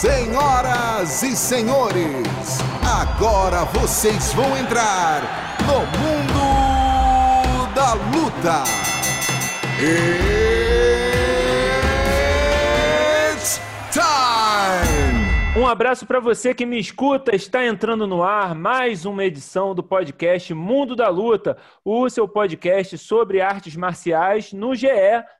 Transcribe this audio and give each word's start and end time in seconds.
Senhoras 0.00 1.22
e 1.22 1.36
senhores, 1.36 2.58
agora 2.82 3.66
vocês 3.66 4.32
vão 4.32 4.56
entrar 4.56 5.20
no 5.66 5.80
mundo 6.00 6.40
da 7.74 7.92
luta. 7.92 8.64
It's 13.34 13.60
time! 13.92 15.60
Um 15.60 15.66
abraço 15.66 16.06
para 16.06 16.18
você 16.18 16.54
que 16.54 16.64
me 16.64 16.78
escuta. 16.78 17.36
Está 17.36 17.66
entrando 17.66 18.06
no 18.06 18.22
ar 18.22 18.54
mais 18.54 19.04
uma 19.04 19.22
edição 19.26 19.74
do 19.74 19.82
podcast 19.82 20.54
Mundo 20.54 20.96
da 20.96 21.10
Luta, 21.10 21.58
o 21.84 22.08
seu 22.08 22.26
podcast 22.26 22.96
sobre 22.96 23.42
artes 23.42 23.76
marciais 23.76 24.50
no 24.50 24.74
GE, 24.74 24.88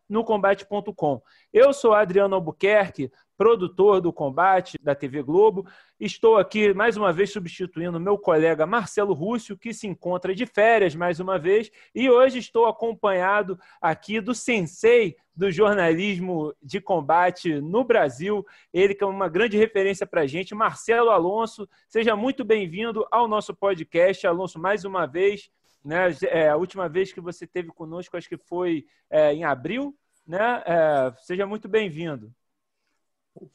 no 0.06 0.22
combate.com. 0.22 1.22
Eu 1.52 1.72
sou 1.72 1.92
Adriano 1.92 2.36
Albuquerque, 2.36 3.10
produtor 3.36 4.00
do 4.00 4.12
Combate 4.12 4.78
da 4.80 4.94
TV 4.94 5.20
Globo. 5.20 5.66
Estou 5.98 6.36
aqui 6.36 6.72
mais 6.72 6.96
uma 6.96 7.12
vez 7.12 7.32
substituindo 7.32 7.98
meu 7.98 8.16
colega 8.16 8.66
Marcelo 8.66 9.12
Rússio, 9.14 9.58
que 9.58 9.74
se 9.74 9.88
encontra 9.88 10.32
de 10.32 10.46
férias 10.46 10.94
mais 10.94 11.18
uma 11.18 11.40
vez, 11.40 11.68
e 11.92 12.08
hoje 12.08 12.38
estou 12.38 12.66
acompanhado 12.66 13.58
aqui 13.82 14.20
do 14.20 14.32
sensei 14.32 15.16
do 15.34 15.50
jornalismo 15.50 16.54
de 16.62 16.80
combate 16.80 17.60
no 17.60 17.82
Brasil, 17.82 18.46
ele 18.72 18.94
que 18.94 19.02
é 19.02 19.06
uma 19.06 19.28
grande 19.28 19.56
referência 19.56 20.06
para 20.06 20.20
a 20.20 20.26
gente, 20.28 20.54
Marcelo 20.54 21.10
Alonso. 21.10 21.68
Seja 21.88 22.14
muito 22.14 22.44
bem-vindo 22.44 23.04
ao 23.10 23.26
nosso 23.26 23.52
podcast, 23.56 24.24
Alonso, 24.24 24.56
mais 24.60 24.84
uma 24.84 25.04
vez. 25.04 25.50
Né, 25.84 26.14
é, 26.28 26.48
a 26.48 26.56
última 26.56 26.88
vez 26.88 27.12
que 27.12 27.20
você 27.20 27.44
esteve 27.44 27.70
conosco, 27.70 28.16
acho 28.16 28.28
que 28.28 28.36
foi 28.36 28.84
é, 29.10 29.32
em 29.32 29.44
abril, 29.44 29.96
né? 30.30 30.62
É, 30.64 31.12
seja 31.22 31.44
muito 31.44 31.68
bem-vindo. 31.68 32.32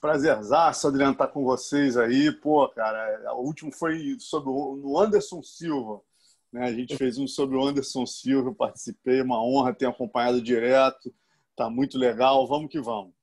Prazerzaço, 0.02 0.88
Adriano, 0.88 1.14
estar 1.14 1.28
tá 1.28 1.32
com 1.32 1.44
vocês 1.46 1.96
aí. 1.96 2.32
Pô, 2.32 2.68
cara, 2.68 3.34
o 3.34 3.46
último 3.46 3.72
foi 3.72 4.18
sobre 4.20 4.50
o 4.50 5.00
Anderson 5.00 5.42
Silva. 5.42 6.02
Né? 6.52 6.66
A 6.66 6.74
gente 6.74 6.98
fez 6.98 7.18
um 7.18 7.28
sobre 7.28 7.56
o 7.56 7.66
Anderson 7.66 8.06
Silva, 8.06 8.50
eu 8.50 8.56
participei, 8.56 9.22
uma 9.22 9.42
honra 9.42 9.74
ter 9.74 9.88
acompanhado 9.88 10.42
direto. 10.42 11.14
Tá 11.56 11.70
muito 11.70 11.98
legal, 11.98 12.46
vamos 12.46 12.70
que 12.70 12.82
vamos. 12.82 13.14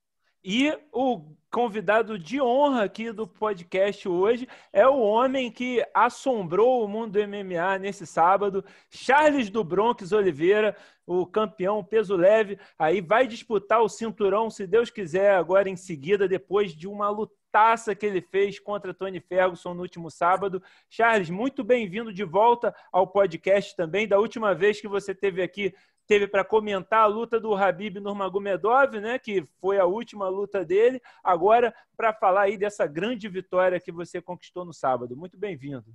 E 0.44 0.76
o 0.90 1.20
convidado 1.52 2.18
de 2.18 2.40
honra 2.40 2.82
aqui 2.82 3.12
do 3.12 3.28
podcast 3.28 4.08
hoje 4.08 4.48
é 4.72 4.84
o 4.88 4.98
homem 4.98 5.52
que 5.52 5.84
assombrou 5.94 6.84
o 6.84 6.88
mundo 6.88 7.12
do 7.12 7.28
MMA 7.28 7.78
nesse 7.78 8.04
sábado, 8.04 8.64
Charles 8.90 9.50
do 9.50 9.62
Bronx 9.62 10.10
Oliveira, 10.10 10.76
o 11.06 11.24
campeão 11.24 11.84
peso 11.84 12.16
leve, 12.16 12.58
aí 12.76 13.00
vai 13.00 13.28
disputar 13.28 13.82
o 13.82 13.88
cinturão, 13.88 14.50
se 14.50 14.66
Deus 14.66 14.90
quiser, 14.90 15.34
agora 15.36 15.68
em 15.68 15.76
seguida, 15.76 16.26
depois 16.26 16.74
de 16.74 16.88
uma 16.88 17.08
lutaça 17.08 17.94
que 17.94 18.06
ele 18.06 18.20
fez 18.20 18.58
contra 18.58 18.94
Tony 18.94 19.20
Ferguson 19.20 19.74
no 19.74 19.82
último 19.82 20.10
sábado. 20.10 20.62
Charles, 20.88 21.28
muito 21.28 21.62
bem-vindo 21.62 22.12
de 22.12 22.24
volta 22.24 22.74
ao 22.90 23.06
podcast 23.06 23.76
também. 23.76 24.08
Da 24.08 24.18
última 24.18 24.54
vez 24.54 24.80
que 24.80 24.88
você 24.88 25.12
esteve 25.12 25.42
aqui, 25.42 25.74
teve 26.12 26.28
para 26.28 26.44
comentar 26.44 27.04
a 27.04 27.06
luta 27.06 27.40
do 27.40 27.54
Habib 27.54 27.96
Nurmagomedov, 27.96 29.00
né, 29.00 29.18
que 29.18 29.46
foi 29.58 29.78
a 29.78 29.86
última 29.86 30.28
luta 30.28 30.62
dele, 30.62 31.00
agora 31.24 31.74
para 31.96 32.12
falar 32.12 32.42
aí 32.42 32.58
dessa 32.58 32.86
grande 32.86 33.30
vitória 33.30 33.80
que 33.80 33.90
você 33.90 34.20
conquistou 34.20 34.62
no 34.62 34.74
sábado. 34.74 35.16
Muito 35.16 35.38
bem-vindo. 35.38 35.86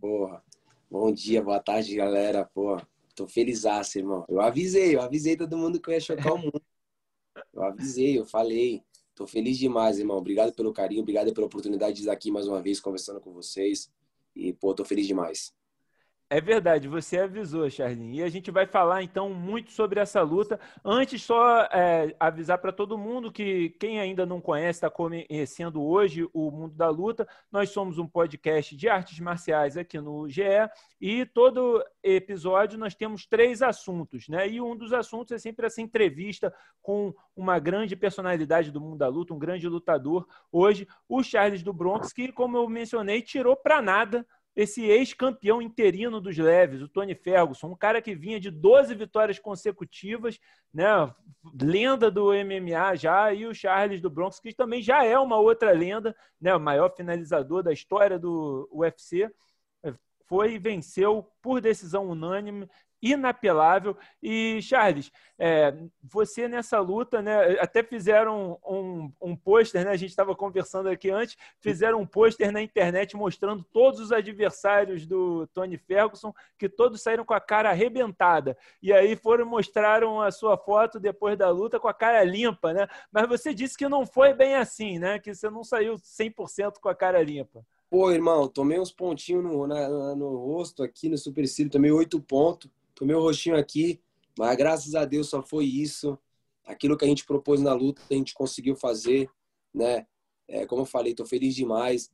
Porra. 0.00 0.42
Bom 0.90 1.12
dia, 1.12 1.42
boa 1.42 1.60
tarde, 1.60 1.94
galera. 1.94 2.48
Pô, 2.54 2.80
tô 3.14 3.28
feliz, 3.28 3.64
irmão. 3.94 4.24
Eu 4.30 4.40
avisei, 4.40 4.96
eu 4.96 5.02
avisei 5.02 5.36
todo 5.36 5.58
mundo 5.58 5.78
que 5.78 5.90
eu 5.90 5.92
ia 5.94 6.00
chocar 6.00 6.32
o 6.32 6.38
mundo. 6.38 6.62
Eu 7.52 7.62
avisei, 7.62 8.18
eu 8.18 8.24
falei. 8.24 8.82
Tô 9.14 9.26
feliz 9.26 9.58
demais, 9.58 9.98
irmão. 9.98 10.16
Obrigado 10.16 10.54
pelo 10.54 10.72
carinho, 10.72 11.02
obrigado 11.02 11.34
pela 11.34 11.46
oportunidade 11.46 11.96
de 11.96 12.00
estar 12.00 12.14
aqui 12.14 12.30
mais 12.30 12.48
uma 12.48 12.62
vez 12.62 12.80
conversando 12.80 13.20
com 13.20 13.30
vocês. 13.30 13.92
E, 14.34 14.54
pô, 14.54 14.72
tô 14.72 14.86
feliz 14.86 15.06
demais. 15.06 15.54
É 16.28 16.40
verdade, 16.40 16.88
você 16.88 17.18
avisou, 17.20 17.70
Charlin. 17.70 18.16
E 18.16 18.22
a 18.22 18.28
gente 18.28 18.50
vai 18.50 18.66
falar 18.66 19.00
então 19.00 19.32
muito 19.32 19.70
sobre 19.70 20.00
essa 20.00 20.22
luta. 20.22 20.58
Antes, 20.84 21.22
só 21.22 21.60
é, 21.70 22.16
avisar 22.18 22.58
para 22.58 22.72
todo 22.72 22.98
mundo 22.98 23.30
que 23.30 23.70
quem 23.78 24.00
ainda 24.00 24.26
não 24.26 24.40
conhece, 24.40 24.78
está 24.78 24.90
conhecendo 24.90 25.80
hoje 25.80 26.28
o 26.32 26.50
Mundo 26.50 26.74
da 26.74 26.88
Luta. 26.88 27.28
Nós 27.50 27.70
somos 27.70 27.96
um 27.96 28.08
podcast 28.08 28.76
de 28.76 28.88
artes 28.88 29.20
marciais 29.20 29.76
aqui 29.76 30.00
no 30.00 30.28
GE 30.28 30.42
e 31.00 31.24
todo 31.26 31.80
episódio 32.02 32.76
nós 32.76 32.96
temos 32.96 33.24
três 33.24 33.62
assuntos, 33.62 34.28
né? 34.28 34.48
E 34.48 34.60
um 34.60 34.74
dos 34.74 34.92
assuntos 34.92 35.30
é 35.30 35.38
sempre 35.38 35.66
essa 35.66 35.80
entrevista 35.80 36.52
com 36.82 37.14
uma 37.36 37.60
grande 37.60 37.94
personalidade 37.94 38.72
do 38.72 38.80
mundo 38.80 38.98
da 38.98 39.06
luta, 39.06 39.32
um 39.32 39.38
grande 39.38 39.68
lutador. 39.68 40.26
Hoje, 40.50 40.88
o 41.08 41.22
Charles 41.22 41.62
do 41.62 41.72
Bronx, 41.72 42.12
que, 42.12 42.32
como 42.32 42.56
eu 42.56 42.68
mencionei, 42.68 43.22
tirou 43.22 43.54
para 43.54 43.80
nada 43.80 44.26
esse 44.56 44.82
ex-campeão 44.82 45.60
interino 45.60 46.20
dos 46.20 46.38
leves, 46.38 46.80
o 46.80 46.88
Tony 46.88 47.14
Ferguson, 47.14 47.68
um 47.68 47.76
cara 47.76 48.00
que 48.00 48.14
vinha 48.14 48.40
de 48.40 48.50
12 48.50 48.94
vitórias 48.94 49.38
consecutivas, 49.38 50.40
né? 50.72 50.86
Lenda 51.60 52.10
do 52.10 52.32
MMA 52.32 52.96
já, 52.96 53.32
e 53.34 53.44
o 53.46 53.54
Charles 53.54 54.00
do 54.00 54.08
Bronx, 54.08 54.40
que 54.40 54.54
também 54.54 54.80
já 54.80 55.04
é 55.04 55.18
uma 55.18 55.38
outra 55.38 55.72
lenda, 55.72 56.16
né? 56.40 56.54
O 56.54 56.60
maior 56.60 56.90
finalizador 56.96 57.62
da 57.62 57.72
história 57.72 58.18
do 58.18 58.66
UFC, 58.72 59.30
foi 60.26 60.54
e 60.54 60.58
venceu 60.58 61.30
por 61.40 61.60
decisão 61.60 62.08
unânime 62.08 62.68
inapelável. 63.02 63.96
E, 64.22 64.60
Charles, 64.62 65.10
é, 65.38 65.74
você 66.02 66.48
nessa 66.48 66.78
luta, 66.80 67.20
né, 67.20 67.58
até 67.60 67.82
fizeram 67.82 68.58
um, 68.66 69.12
um 69.20 69.36
pôster, 69.36 69.84
né, 69.84 69.90
a 69.90 69.96
gente 69.96 70.10
estava 70.10 70.34
conversando 70.34 70.88
aqui 70.88 71.10
antes, 71.10 71.36
fizeram 71.60 72.00
um 72.00 72.06
pôster 72.06 72.50
na 72.50 72.62
internet 72.62 73.16
mostrando 73.16 73.64
todos 73.72 74.00
os 74.00 74.12
adversários 74.12 75.06
do 75.06 75.46
Tony 75.48 75.76
Ferguson, 75.76 76.32
que 76.58 76.68
todos 76.68 77.02
saíram 77.02 77.24
com 77.24 77.34
a 77.34 77.40
cara 77.40 77.70
arrebentada. 77.70 78.56
E 78.82 78.92
aí 78.92 79.14
foram 79.16 79.46
mostraram 79.46 80.20
a 80.20 80.30
sua 80.30 80.56
foto 80.56 80.98
depois 80.98 81.36
da 81.36 81.50
luta 81.50 81.78
com 81.78 81.88
a 81.88 81.94
cara 81.94 82.22
limpa, 82.24 82.72
né? 82.72 82.86
Mas 83.12 83.28
você 83.28 83.52
disse 83.52 83.76
que 83.76 83.88
não 83.88 84.06
foi 84.06 84.32
bem 84.34 84.54
assim, 84.54 84.98
né? 84.98 85.18
Que 85.18 85.34
você 85.34 85.50
não 85.50 85.62
saiu 85.62 85.96
100% 85.96 86.74
com 86.80 86.88
a 86.88 86.94
cara 86.94 87.22
limpa. 87.22 87.64
Pô, 87.88 88.10
irmão, 88.10 88.48
tomei 88.48 88.80
uns 88.80 88.90
pontinhos 88.90 89.44
no, 89.44 89.66
na, 89.66 90.14
no 90.16 90.36
rosto 90.36 90.82
aqui 90.82 91.08
no 91.08 91.16
supercílio, 91.16 91.70
tomei 91.70 91.92
oito 91.92 92.20
pontos 92.20 92.70
tomei 92.96 93.14
o 93.14 93.20
roxinho 93.20 93.56
aqui, 93.56 94.00
mas 94.36 94.56
graças 94.56 94.94
a 94.96 95.04
Deus 95.04 95.28
só 95.28 95.42
foi 95.42 95.66
isso. 95.66 96.18
Aquilo 96.64 96.96
que 96.96 97.04
a 97.04 97.08
gente 97.08 97.24
propôs 97.24 97.60
na 97.60 97.72
luta, 97.72 98.02
a 98.10 98.14
gente 98.14 98.34
conseguiu 98.34 98.74
fazer, 98.74 99.30
né? 99.72 100.06
É, 100.48 100.66
como 100.66 100.82
eu 100.82 100.86
falei, 100.86 101.14
tô 101.14 101.24
feliz 101.24 101.54
demais. 101.54 102.10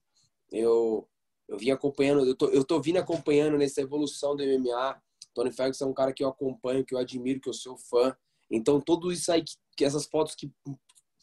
Eu, 0.51 1.09
eu 1.49 1.57
vim 1.57 1.71
acompanhando, 1.71 2.27
eu 2.27 2.35
tô, 2.35 2.49
eu 2.49 2.65
tô 2.65 2.81
vindo 2.81 2.99
acompanhando 2.99 3.57
nessa 3.57 3.81
evolução 3.81 4.37
do 4.37 4.43
MMA. 4.43 5.01
Tony 5.33 5.51
Ferguson 5.51 5.87
é 5.87 5.89
um 5.89 5.95
cara 5.95 6.13
que 6.13 6.23
eu 6.23 6.29
acompanho, 6.29 6.85
que 6.85 6.95
eu 6.95 6.99
admiro, 6.99 7.41
que 7.41 7.49
eu 7.49 7.55
sou 7.55 7.77
fã. 7.77 8.15
Então, 8.51 8.81
tudo 8.81 9.11
isso 9.11 9.33
aí, 9.33 9.43
que, 9.77 9.85
essas 9.85 10.05
fotos 10.05 10.35
que 10.35 10.53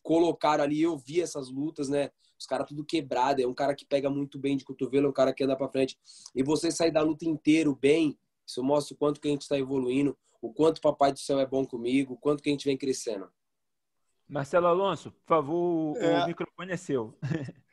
colocaram 0.02 0.64
ali, 0.64 0.82
eu 0.82 0.98
vi 0.98 1.22
essas 1.22 1.50
lutas, 1.52 1.90
né? 1.90 2.10
Os 2.40 2.46
caras 2.46 2.68
tudo 2.68 2.84
quebrado. 2.84 3.42
É 3.42 3.48
um 3.48 3.54
cara 3.54 3.76
que 3.76 3.86
pega 3.86 4.10
muito 4.10 4.40
bem 4.40 4.58
de 4.58 4.66
cotovelo, 4.66 5.08
é 5.08 5.10
um 5.10 5.14
cara 5.14 5.34
que 5.34 5.44
anda 5.44 5.56
para 5.56 5.70
frente. 5.70 5.98
E 6.34 6.42
você 6.42 6.72
sair 6.72 6.92
da 6.92 7.02
luta 7.02 7.26
inteiro 7.26 7.76
bem, 7.76 8.18
isso 8.50 8.64
mostra 8.64 8.96
o 8.96 8.98
quanto 8.98 9.22
que 9.22 9.28
a 9.28 9.32
gente 9.32 9.44
está 9.44 9.58
evoluindo, 9.58 10.18
o 10.42 10.52
quanto 10.52 10.80
o 10.80 10.82
Papai 10.82 11.12
do 11.14 11.20
Céu 11.20 11.40
é 11.40 11.46
bom 11.46 11.64
comigo, 11.66 12.16
o 12.16 12.18
quanto 12.18 12.42
que 12.42 12.50
a 12.50 12.52
gente 12.52 12.66
vem 12.66 12.76
crescendo. 12.76 13.32
Marcelo 14.28 14.66
Alonso, 14.66 15.12
por 15.12 15.28
favor, 15.28 15.98
é... 15.98 16.24
o 16.24 16.28
microfone 16.28 16.72
é 16.72 16.78
seu. 16.78 17.16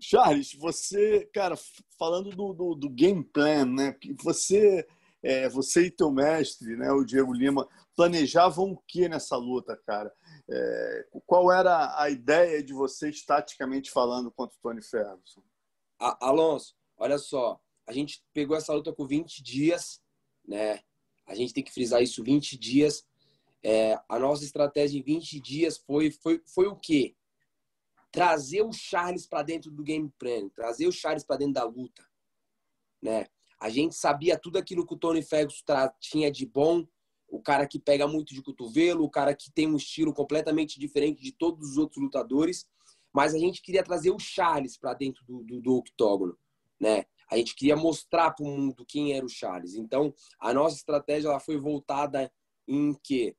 Charles, 0.00 0.54
você, 0.54 1.28
cara, 1.34 1.56
falando 1.98 2.30
do, 2.30 2.54
do, 2.54 2.74
do 2.74 2.88
game 2.88 3.22
plan, 3.22 3.66
né? 3.66 3.96
Você, 4.22 4.86
é, 5.22 5.48
você 5.48 5.86
e 5.86 5.90
teu 5.90 6.10
mestre, 6.10 6.76
né, 6.76 6.90
o 6.92 7.04
Diego 7.04 7.32
Lima, 7.34 7.68
planejavam 7.96 8.70
o 8.70 8.82
que 8.86 9.08
nessa 9.08 9.36
luta, 9.36 9.76
cara? 9.84 10.10
É, 10.48 11.06
qual 11.26 11.52
era 11.52 12.00
a 12.00 12.08
ideia 12.08 12.62
de 12.62 12.72
vocês, 12.72 13.24
taticamente 13.24 13.90
falando, 13.90 14.30
contra 14.30 14.56
o 14.56 14.60
Tony 14.62 14.82
Ferguson? 14.82 15.42
Alonso, 15.98 16.76
olha 16.96 17.18
só, 17.18 17.60
a 17.88 17.92
gente 17.92 18.22
pegou 18.32 18.56
essa 18.56 18.72
luta 18.72 18.92
com 18.92 19.06
20 19.06 19.42
dias, 19.42 20.00
né? 20.48 20.80
A 21.26 21.34
gente 21.34 21.52
tem 21.52 21.62
que 21.62 21.72
frisar 21.72 22.02
isso, 22.02 22.24
20 22.24 22.56
dias. 22.56 23.06
É, 23.62 24.00
a 24.08 24.18
nossa 24.18 24.44
estratégia 24.44 24.98
em 24.98 25.02
20 25.02 25.38
dias 25.40 25.76
foi, 25.76 26.10
foi, 26.10 26.42
foi 26.46 26.66
o 26.66 26.74
quê? 26.74 27.14
Trazer 28.10 28.62
o 28.62 28.72
Charles 28.72 29.26
para 29.26 29.42
dentro 29.42 29.70
do 29.70 29.82
game 29.82 30.10
plan, 30.18 30.48
trazer 30.48 30.86
o 30.86 30.92
Charles 30.92 31.22
para 31.22 31.36
dentro 31.36 31.54
da 31.54 31.64
luta, 31.64 32.02
né? 33.02 33.26
A 33.60 33.68
gente 33.68 33.94
sabia 33.94 34.38
tudo 34.38 34.56
aquilo 34.56 34.86
que 34.86 34.94
o 34.94 34.98
Tony 34.98 35.20
Ferguson 35.20 35.64
tinha 36.00 36.30
de 36.30 36.46
bom, 36.46 36.86
o 37.28 37.42
cara 37.42 37.66
que 37.66 37.78
pega 37.78 38.06
muito 38.06 38.32
de 38.32 38.40
cotovelo, 38.40 39.04
o 39.04 39.10
cara 39.10 39.34
que 39.34 39.50
tem 39.50 39.66
um 39.66 39.76
estilo 39.76 40.14
completamente 40.14 40.78
diferente 40.78 41.20
de 41.20 41.32
todos 41.32 41.70
os 41.70 41.76
outros 41.76 42.02
lutadores, 42.02 42.66
mas 43.12 43.34
a 43.34 43.38
gente 43.38 43.60
queria 43.60 43.82
trazer 43.82 44.10
o 44.10 44.18
Charles 44.18 44.78
para 44.78 44.94
dentro 44.94 45.24
do, 45.26 45.42
do, 45.42 45.60
do 45.60 45.74
octógono, 45.74 46.38
né? 46.80 47.04
A 47.30 47.36
gente 47.36 47.54
queria 47.54 47.76
mostrar 47.76 48.30
para 48.30 48.44
o 48.44 48.48
mundo 48.48 48.84
quem 48.86 49.12
era 49.12 49.24
o 49.24 49.28
Charles. 49.28 49.74
Então, 49.74 50.14
a 50.40 50.52
nossa 50.52 50.76
estratégia 50.76 51.28
ela 51.28 51.40
foi 51.40 51.58
voltada 51.58 52.32
em 52.66 52.94
que 52.94 53.36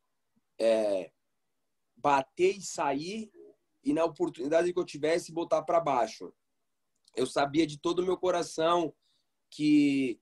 é, 0.59 1.11
bater 1.97 2.57
e 2.57 2.61
sair 2.61 3.31
e 3.83 3.93
na 3.93 4.05
oportunidade 4.05 4.71
que 4.71 4.79
eu 4.79 4.85
tivesse 4.85 5.31
botar 5.31 5.63
para 5.63 5.79
baixo. 5.79 6.33
Eu 7.15 7.25
sabia 7.25 7.65
de 7.65 7.79
todo 7.79 7.99
o 7.99 8.05
meu 8.05 8.17
coração 8.17 8.93
que 9.49 10.19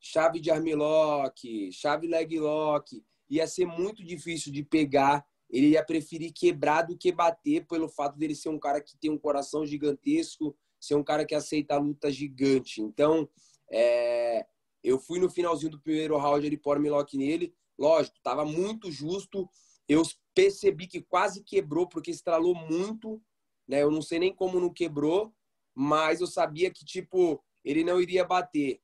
chave 0.00 0.40
de 0.40 0.50
armlock, 0.50 1.70
chave 1.72 2.06
leg 2.06 2.38
lock, 2.40 3.04
ia 3.28 3.46
ser 3.46 3.66
muito 3.66 4.04
difícil 4.04 4.52
de 4.52 4.62
pegar. 4.64 5.24
Ele 5.50 5.68
ia 5.68 5.84
preferir 5.84 6.32
quebrar 6.32 6.82
do 6.82 6.96
que 6.96 7.12
bater, 7.12 7.66
pelo 7.66 7.88
fato 7.88 8.18
dele 8.18 8.34
ser 8.34 8.48
um 8.48 8.58
cara 8.58 8.80
que 8.80 8.96
tem 8.96 9.10
um 9.10 9.18
coração 9.18 9.66
gigantesco, 9.66 10.56
ser 10.82 10.96
um 10.96 11.04
cara 11.04 11.24
que 11.24 11.34
aceita 11.34 11.74
a 11.76 11.78
luta 11.78 12.10
gigante. 12.10 12.82
Então, 12.82 13.28
é... 13.70 14.44
eu 14.82 14.98
fui 14.98 15.20
no 15.20 15.30
finalzinho 15.30 15.70
do 15.70 15.80
primeiro 15.80 16.18
round 16.18 16.44
ele 16.44 16.56
pôr 16.56 16.76
armlock 16.76 17.16
nele. 17.16 17.54
Lógico, 17.78 18.16
estava 18.16 18.44
muito 18.44 18.90
justo. 18.90 19.48
Eu 19.88 20.02
percebi 20.34 20.88
que 20.88 21.00
quase 21.00 21.44
quebrou, 21.44 21.86
porque 21.86 22.10
estralou 22.10 22.54
muito. 22.54 23.22
Né? 23.68 23.82
Eu 23.82 23.92
não 23.92 24.02
sei 24.02 24.18
nem 24.18 24.34
como 24.34 24.58
não 24.58 24.70
quebrou, 24.70 25.32
mas 25.72 26.20
eu 26.20 26.26
sabia 26.26 26.68
que, 26.68 26.84
tipo, 26.84 27.42
ele 27.64 27.84
não 27.84 28.00
iria 28.00 28.24
bater. 28.24 28.80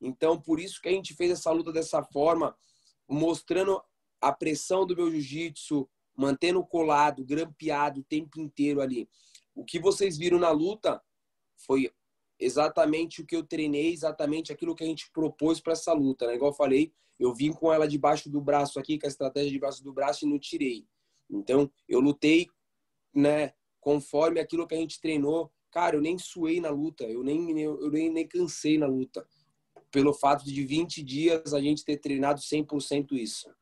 Então, 0.00 0.40
por 0.40 0.60
isso 0.60 0.80
que 0.80 0.88
a 0.88 0.92
gente 0.92 1.14
fez 1.14 1.32
essa 1.32 1.50
luta 1.50 1.72
dessa 1.72 2.02
forma, 2.02 2.56
mostrando 3.08 3.82
a 4.20 4.32
pressão 4.32 4.86
do 4.86 4.94
meu 4.94 5.10
jiu-jitsu, 5.10 5.88
mantendo 6.16 6.64
colado, 6.64 7.24
grampeado 7.24 8.00
o 8.00 8.04
tempo 8.04 8.40
inteiro 8.40 8.80
ali. 8.80 9.08
O 9.52 9.64
que 9.64 9.80
vocês 9.80 10.16
viram 10.16 10.38
na 10.38 10.50
luta 10.50 11.02
foi 11.66 11.90
exatamente 12.38 13.20
o 13.20 13.26
que 13.26 13.36
eu 13.36 13.44
treinei, 13.44 13.92
exatamente 13.92 14.52
aquilo 14.52 14.74
que 14.74 14.82
a 14.82 14.86
gente 14.86 15.10
propôs 15.12 15.60
para 15.60 15.74
essa 15.74 15.92
luta. 15.92 16.26
Né? 16.26 16.34
Igual 16.34 16.50
eu 16.50 16.56
falei, 16.56 16.92
eu 17.18 17.34
vim 17.34 17.52
com 17.52 17.72
ela 17.72 17.86
debaixo 17.86 18.30
do 18.30 18.40
braço 18.40 18.78
aqui, 18.78 18.98
com 18.98 19.06
a 19.06 19.08
estratégia 19.08 19.50
debaixo 19.50 19.84
do 19.84 19.92
braço 19.92 20.24
e 20.24 20.28
não 20.28 20.38
tirei. 20.38 20.86
Então, 21.28 21.70
eu 21.88 22.00
lutei 22.00 22.48
né, 23.14 23.52
conforme 23.78 24.40
aquilo 24.40 24.66
que 24.66 24.74
a 24.74 24.78
gente 24.78 25.00
treinou. 25.00 25.52
Cara, 25.70 25.96
eu 25.96 26.00
nem 26.00 26.18
suei 26.18 26.60
na 26.60 26.70
luta, 26.70 27.04
eu 27.04 27.22
nem, 27.22 27.60
eu, 27.60 27.90
nem, 27.90 28.10
nem 28.10 28.26
cansei 28.26 28.78
na 28.78 28.86
luta 28.86 29.24
pelo 29.90 30.14
fato 30.14 30.44
de 30.44 30.64
20 30.64 31.02
dias 31.02 31.52
a 31.52 31.60
gente 31.60 31.84
ter 31.84 31.96
treinado 31.98 32.40
100% 32.40 33.12
isso. 33.12 33.52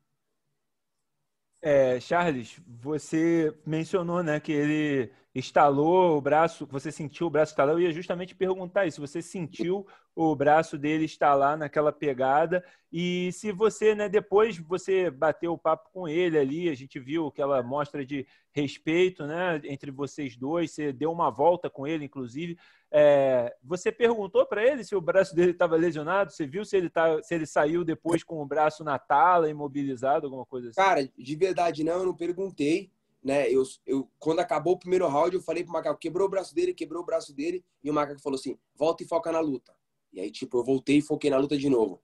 É, 1.60 1.98
Charles, 1.98 2.60
você 2.66 3.52
mencionou 3.66 4.22
né, 4.22 4.38
que 4.38 4.52
ele 4.52 5.10
estalou 5.38 6.16
o 6.16 6.20
braço, 6.20 6.66
você 6.70 6.90
sentiu 6.90 7.26
o 7.26 7.30
braço 7.30 7.52
estalar. 7.52 7.74
Eu 7.74 7.80
ia 7.80 7.92
justamente 7.92 8.34
perguntar 8.34 8.86
isso. 8.86 9.00
Você 9.00 9.22
sentiu 9.22 9.86
o 10.14 10.34
braço 10.34 10.76
dele 10.76 11.04
estalar 11.04 11.56
naquela 11.56 11.92
pegada 11.92 12.64
e 12.90 13.30
se 13.32 13.52
você, 13.52 13.94
né, 13.94 14.08
depois 14.08 14.58
você 14.58 15.10
bateu 15.10 15.52
o 15.52 15.58
papo 15.58 15.90
com 15.92 16.08
ele 16.08 16.38
ali, 16.38 16.68
a 16.68 16.74
gente 16.74 16.98
viu 16.98 17.26
aquela 17.26 17.62
mostra 17.62 18.04
de 18.04 18.26
respeito, 18.50 19.26
né, 19.26 19.60
entre 19.64 19.90
vocês 19.90 20.36
dois. 20.36 20.72
Você 20.72 20.92
deu 20.92 21.12
uma 21.12 21.30
volta 21.30 21.68
com 21.68 21.86
ele, 21.86 22.06
inclusive. 22.06 22.58
É, 22.90 23.54
você 23.62 23.92
perguntou 23.92 24.46
para 24.46 24.64
ele 24.66 24.82
se 24.82 24.96
o 24.96 25.00
braço 25.00 25.34
dele 25.36 25.50
estava 25.50 25.76
lesionado? 25.76 26.32
Você 26.32 26.46
viu 26.46 26.64
se 26.64 26.76
ele, 26.76 26.88
tá, 26.88 27.22
se 27.22 27.34
ele 27.34 27.46
saiu 27.46 27.84
depois 27.84 28.24
com 28.24 28.40
o 28.40 28.46
braço 28.46 28.82
na 28.82 28.98
tala, 28.98 29.50
imobilizado, 29.50 30.26
alguma 30.26 30.46
coisa 30.46 30.70
assim? 30.70 30.80
Cara, 30.80 31.08
de 31.16 31.36
verdade 31.36 31.84
não, 31.84 31.98
eu 31.98 32.06
não 32.06 32.16
perguntei. 32.16 32.90
Né? 33.22 33.50
Eu, 33.50 33.62
eu, 33.86 34.08
quando 34.18 34.40
acabou 34.40 34.74
o 34.74 34.78
primeiro 34.78 35.06
round, 35.08 35.34
eu 35.34 35.42
falei 35.42 35.64
pro 35.64 35.72
Macaco, 35.72 35.98
quebrou 35.98 36.26
o 36.26 36.30
braço 36.30 36.54
dele, 36.54 36.72
quebrou 36.72 37.02
o 37.02 37.06
braço 37.06 37.34
dele, 37.34 37.64
e 37.82 37.90
o 37.90 37.94
Macaco 37.94 38.20
falou 38.20 38.38
assim, 38.38 38.56
volta 38.74 39.02
e 39.02 39.06
foca 39.06 39.32
na 39.32 39.40
luta. 39.40 39.74
E 40.12 40.20
aí, 40.20 40.30
tipo, 40.30 40.58
eu 40.58 40.64
voltei 40.64 40.98
e 40.98 41.02
foquei 41.02 41.30
na 41.30 41.36
luta 41.36 41.56
de 41.56 41.68
novo. 41.68 42.02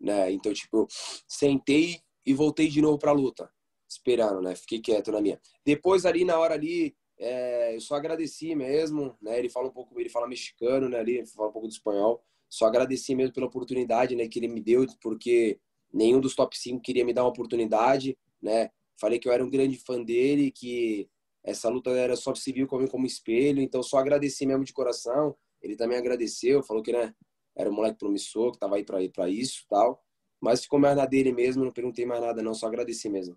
Né? 0.00 0.30
Então, 0.32 0.52
tipo, 0.52 0.86
sentei 1.26 2.00
e 2.24 2.34
voltei 2.34 2.68
de 2.68 2.80
novo 2.82 2.98
pra 2.98 3.12
luta. 3.12 3.50
Esperando, 3.88 4.42
né? 4.42 4.54
Fiquei 4.54 4.80
quieto 4.80 5.10
na 5.10 5.20
minha. 5.20 5.40
Depois 5.64 6.04
ali, 6.04 6.24
na 6.24 6.38
hora 6.38 6.54
ali, 6.54 6.94
é, 7.18 7.74
eu 7.74 7.80
só 7.80 7.94
agradeci 7.94 8.54
mesmo, 8.54 9.16
né? 9.20 9.38
Ele 9.38 9.48
fala 9.48 9.68
um 9.68 9.72
pouco, 9.72 9.98
ele 9.98 10.10
fala 10.10 10.28
mexicano, 10.28 10.88
né? 10.88 10.98
Ali, 10.98 11.26
fala 11.26 11.48
um 11.48 11.52
pouco 11.52 11.66
do 11.66 11.72
espanhol. 11.72 12.22
Só 12.50 12.66
agradeci 12.66 13.14
mesmo 13.14 13.32
pela 13.32 13.46
oportunidade, 13.46 14.14
né? 14.14 14.28
Que 14.28 14.38
ele 14.38 14.48
me 14.48 14.60
deu, 14.60 14.86
porque 15.00 15.58
nenhum 15.92 16.20
dos 16.20 16.34
top 16.34 16.56
5 16.56 16.82
queria 16.82 17.04
me 17.04 17.14
dar 17.14 17.22
uma 17.22 17.30
oportunidade, 17.30 18.16
né? 18.40 18.70
Falei 19.00 19.18
que 19.18 19.28
eu 19.28 19.32
era 19.32 19.44
um 19.44 19.50
grande 19.50 19.76
fã 19.78 20.02
dele, 20.02 20.50
que 20.50 21.08
essa 21.44 21.68
luta 21.68 21.90
era 21.90 22.16
só 22.16 22.34
civil 22.34 22.66
como 22.66 22.88
como 22.88 23.06
espelho, 23.06 23.60
então 23.60 23.82
só 23.82 23.98
agradeci 23.98 24.44
mesmo 24.44 24.64
de 24.64 24.72
coração. 24.72 25.36
Ele 25.62 25.76
também 25.76 25.98
agradeceu, 25.98 26.62
falou 26.62 26.82
que 26.82 26.92
né, 26.92 27.14
era 27.56 27.70
um 27.70 27.74
moleque 27.74 27.98
promissor, 27.98 28.50
que 28.50 28.56
estava 28.56 28.76
aí 28.76 28.84
para 28.84 29.02
ir 29.02 29.10
para 29.10 29.28
isso, 29.28 29.64
tal. 29.68 30.02
Mas 30.40 30.62
ficou 30.62 30.78
mais 30.78 30.96
na 30.96 31.06
dele 31.06 31.32
mesmo, 31.32 31.64
não 31.64 31.72
perguntei 31.72 32.06
mais 32.06 32.20
nada 32.20 32.42
não, 32.42 32.54
só 32.54 32.66
agradeci 32.66 33.08
mesmo. 33.08 33.36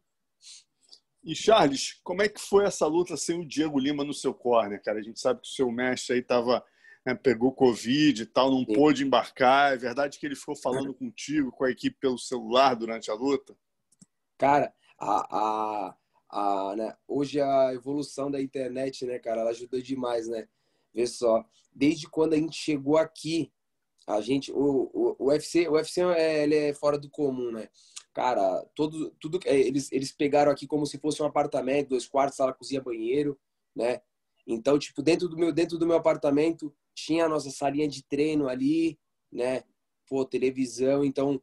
E 1.24 1.36
Charles, 1.36 2.00
como 2.04 2.22
é 2.24 2.30
que 2.30 2.40
foi 2.40 2.66
essa 2.66 2.88
luta 2.88 3.16
sem 3.16 3.40
o 3.40 3.48
Diego 3.48 3.80
Lima 3.80 4.04
no 4.04 4.14
seu 4.14 4.34
corner, 4.34 4.82
cara? 4.82 5.00
A 5.00 5.04
gente 5.04 5.20
sabe 5.20 5.42
que 5.42 5.48
o 5.48 5.52
seu 5.52 5.72
mestre 5.72 6.16
aí 6.16 6.22
tava, 6.22 6.66
né, 7.06 7.14
pegou 7.14 7.54
Covid 7.54 8.24
e 8.24 8.26
tal, 8.26 8.50
não 8.50 8.66
Sim. 8.66 8.74
pôde 8.74 9.04
embarcar. 9.04 9.74
É 9.74 9.78
verdade 9.78 10.20
que 10.20 10.26
ele 10.26 10.36
ficou 10.36 10.56
falando 10.56 10.94
contigo, 10.94 11.52
com 11.52 11.64
a 11.64 11.72
equipe 11.72 11.98
pelo 12.00 12.18
celular 12.18 12.76
durante 12.76 13.12
a 13.12 13.14
luta? 13.14 13.56
Cara, 14.38 14.74
a, 15.02 15.90
a, 15.90 15.96
a, 16.30 16.76
né, 16.76 16.96
hoje 17.08 17.42
a 17.42 17.74
evolução 17.74 18.30
da 18.30 18.40
internet, 18.40 19.06
né, 19.06 19.18
cara, 19.18 19.42
ela 19.42 19.50
ajudou 19.50 19.82
demais, 19.82 20.28
né? 20.28 20.48
Vê 20.94 21.08
só, 21.08 21.44
desde 21.74 22.08
quando 22.08 22.34
a 22.34 22.38
gente 22.38 22.56
chegou 22.56 22.98
aqui, 22.98 23.52
a 24.06 24.22
gente, 24.22 24.52
o, 24.52 24.92
o, 24.94 25.16
o 25.18 25.26
UFC, 25.30 25.68
o 25.68 25.74
UFC 25.74 26.02
é, 26.02 26.44
ele 26.44 26.56
é 26.56 26.74
fora 26.74 26.98
do 26.98 27.10
comum, 27.10 27.52
né? 27.52 27.68
Cara, 28.14 28.64
todo, 28.76 29.12
tudo 29.20 29.40
é, 29.46 29.58
eles, 29.58 29.92
eles 29.92 30.12
pegaram 30.12 30.52
aqui 30.52 30.68
como 30.68 30.86
se 30.86 31.00
fosse 31.00 31.24
um 31.24 31.26
apartamento, 31.26 31.90
dois 31.90 32.08
quartos, 32.08 32.36
sala, 32.38 32.54
cozinha, 32.54 32.82
banheiro, 32.82 33.40
né? 33.76 34.02
Então, 34.46 34.78
tipo, 34.78 35.02
dentro 35.02 35.30
do 35.30 35.38
meu 35.38 35.54
dentro 35.54 35.78
do 35.78 35.88
meu 35.88 35.96
apartamento 35.96 36.76
tinha 36.94 37.26
a 37.26 37.30
nossa 37.30 37.50
salinha 37.50 37.88
de 37.88 38.04
treino 38.04 38.50
ali, 38.50 39.00
né? 39.32 39.64
Pô, 40.08 40.26
televisão, 40.26 41.06
então 41.06 41.42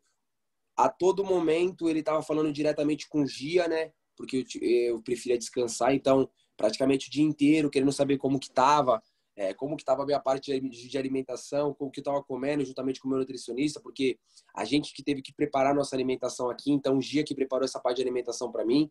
a 0.79 0.89
todo 0.89 1.25
momento 1.25 1.89
ele 1.89 1.99
estava 1.99 2.23
falando 2.23 2.53
diretamente 2.53 3.09
com 3.09 3.23
o 3.23 3.27
Gia, 3.27 3.67
né? 3.67 3.91
Porque 4.17 4.47
eu, 4.63 4.63
eu 4.63 5.03
preferia 5.03 5.37
descansar, 5.37 5.93
então 5.93 6.31
praticamente 6.57 7.09
o 7.09 7.11
dia 7.11 7.25
inteiro 7.25 7.69
querendo 7.69 7.91
saber 7.91 8.17
como 8.17 8.39
que 8.39 8.49
tava, 8.49 9.03
é, 9.35 9.53
como 9.53 9.77
que 9.77 9.83
estava 9.83 10.05
a 10.05 10.07
minha 10.07 10.21
parte 10.21 10.61
de, 10.61 10.89
de 10.89 10.99
alimentação, 10.99 11.75
como 11.75 11.91
que 11.91 11.99
eu 11.99 12.03
estava 12.03 12.23
comendo, 12.23 12.65
juntamente 12.65 13.01
com 13.01 13.09
o 13.09 13.11
meu 13.11 13.19
nutricionista, 13.19 13.81
porque 13.81 14.21
a 14.55 14.65
gente 14.65 14.95
que 14.95 15.03
teve 15.03 15.21
que 15.21 15.33
preparar 15.33 15.75
nossa 15.75 15.97
alimentação 15.97 16.49
aqui, 16.49 16.71
então 16.71 16.97
o 16.97 17.01
dia 17.01 17.25
que 17.25 17.35
preparou 17.35 17.65
essa 17.65 17.81
parte 17.81 17.97
de 17.97 18.03
alimentação 18.03 18.53
para 18.53 18.65
mim, 18.65 18.89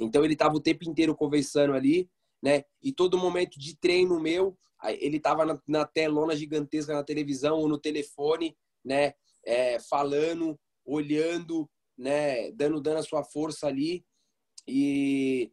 então 0.00 0.24
ele 0.24 0.34
estava 0.34 0.54
o 0.54 0.60
tempo 0.60 0.88
inteiro 0.88 1.14
conversando 1.14 1.74
ali, 1.74 2.08
né? 2.40 2.62
E 2.80 2.92
todo 2.92 3.18
momento 3.18 3.58
de 3.58 3.76
treino 3.76 4.20
meu, 4.20 4.56
ele 5.00 5.16
estava 5.16 5.44
na, 5.44 5.60
na 5.66 5.84
telona 5.84 6.36
gigantesca 6.36 6.94
na 6.94 7.02
televisão 7.02 7.58
ou 7.58 7.68
no 7.68 7.78
telefone, 7.78 8.56
né? 8.84 9.14
É, 9.44 9.78
falando, 9.80 10.58
olhando, 10.86 11.68
né? 11.98 12.50
Dando 12.52 12.80
dando 12.80 12.98
a 12.98 13.02
sua 13.02 13.22
força 13.24 13.66
ali 13.66 14.06
e 14.66 15.52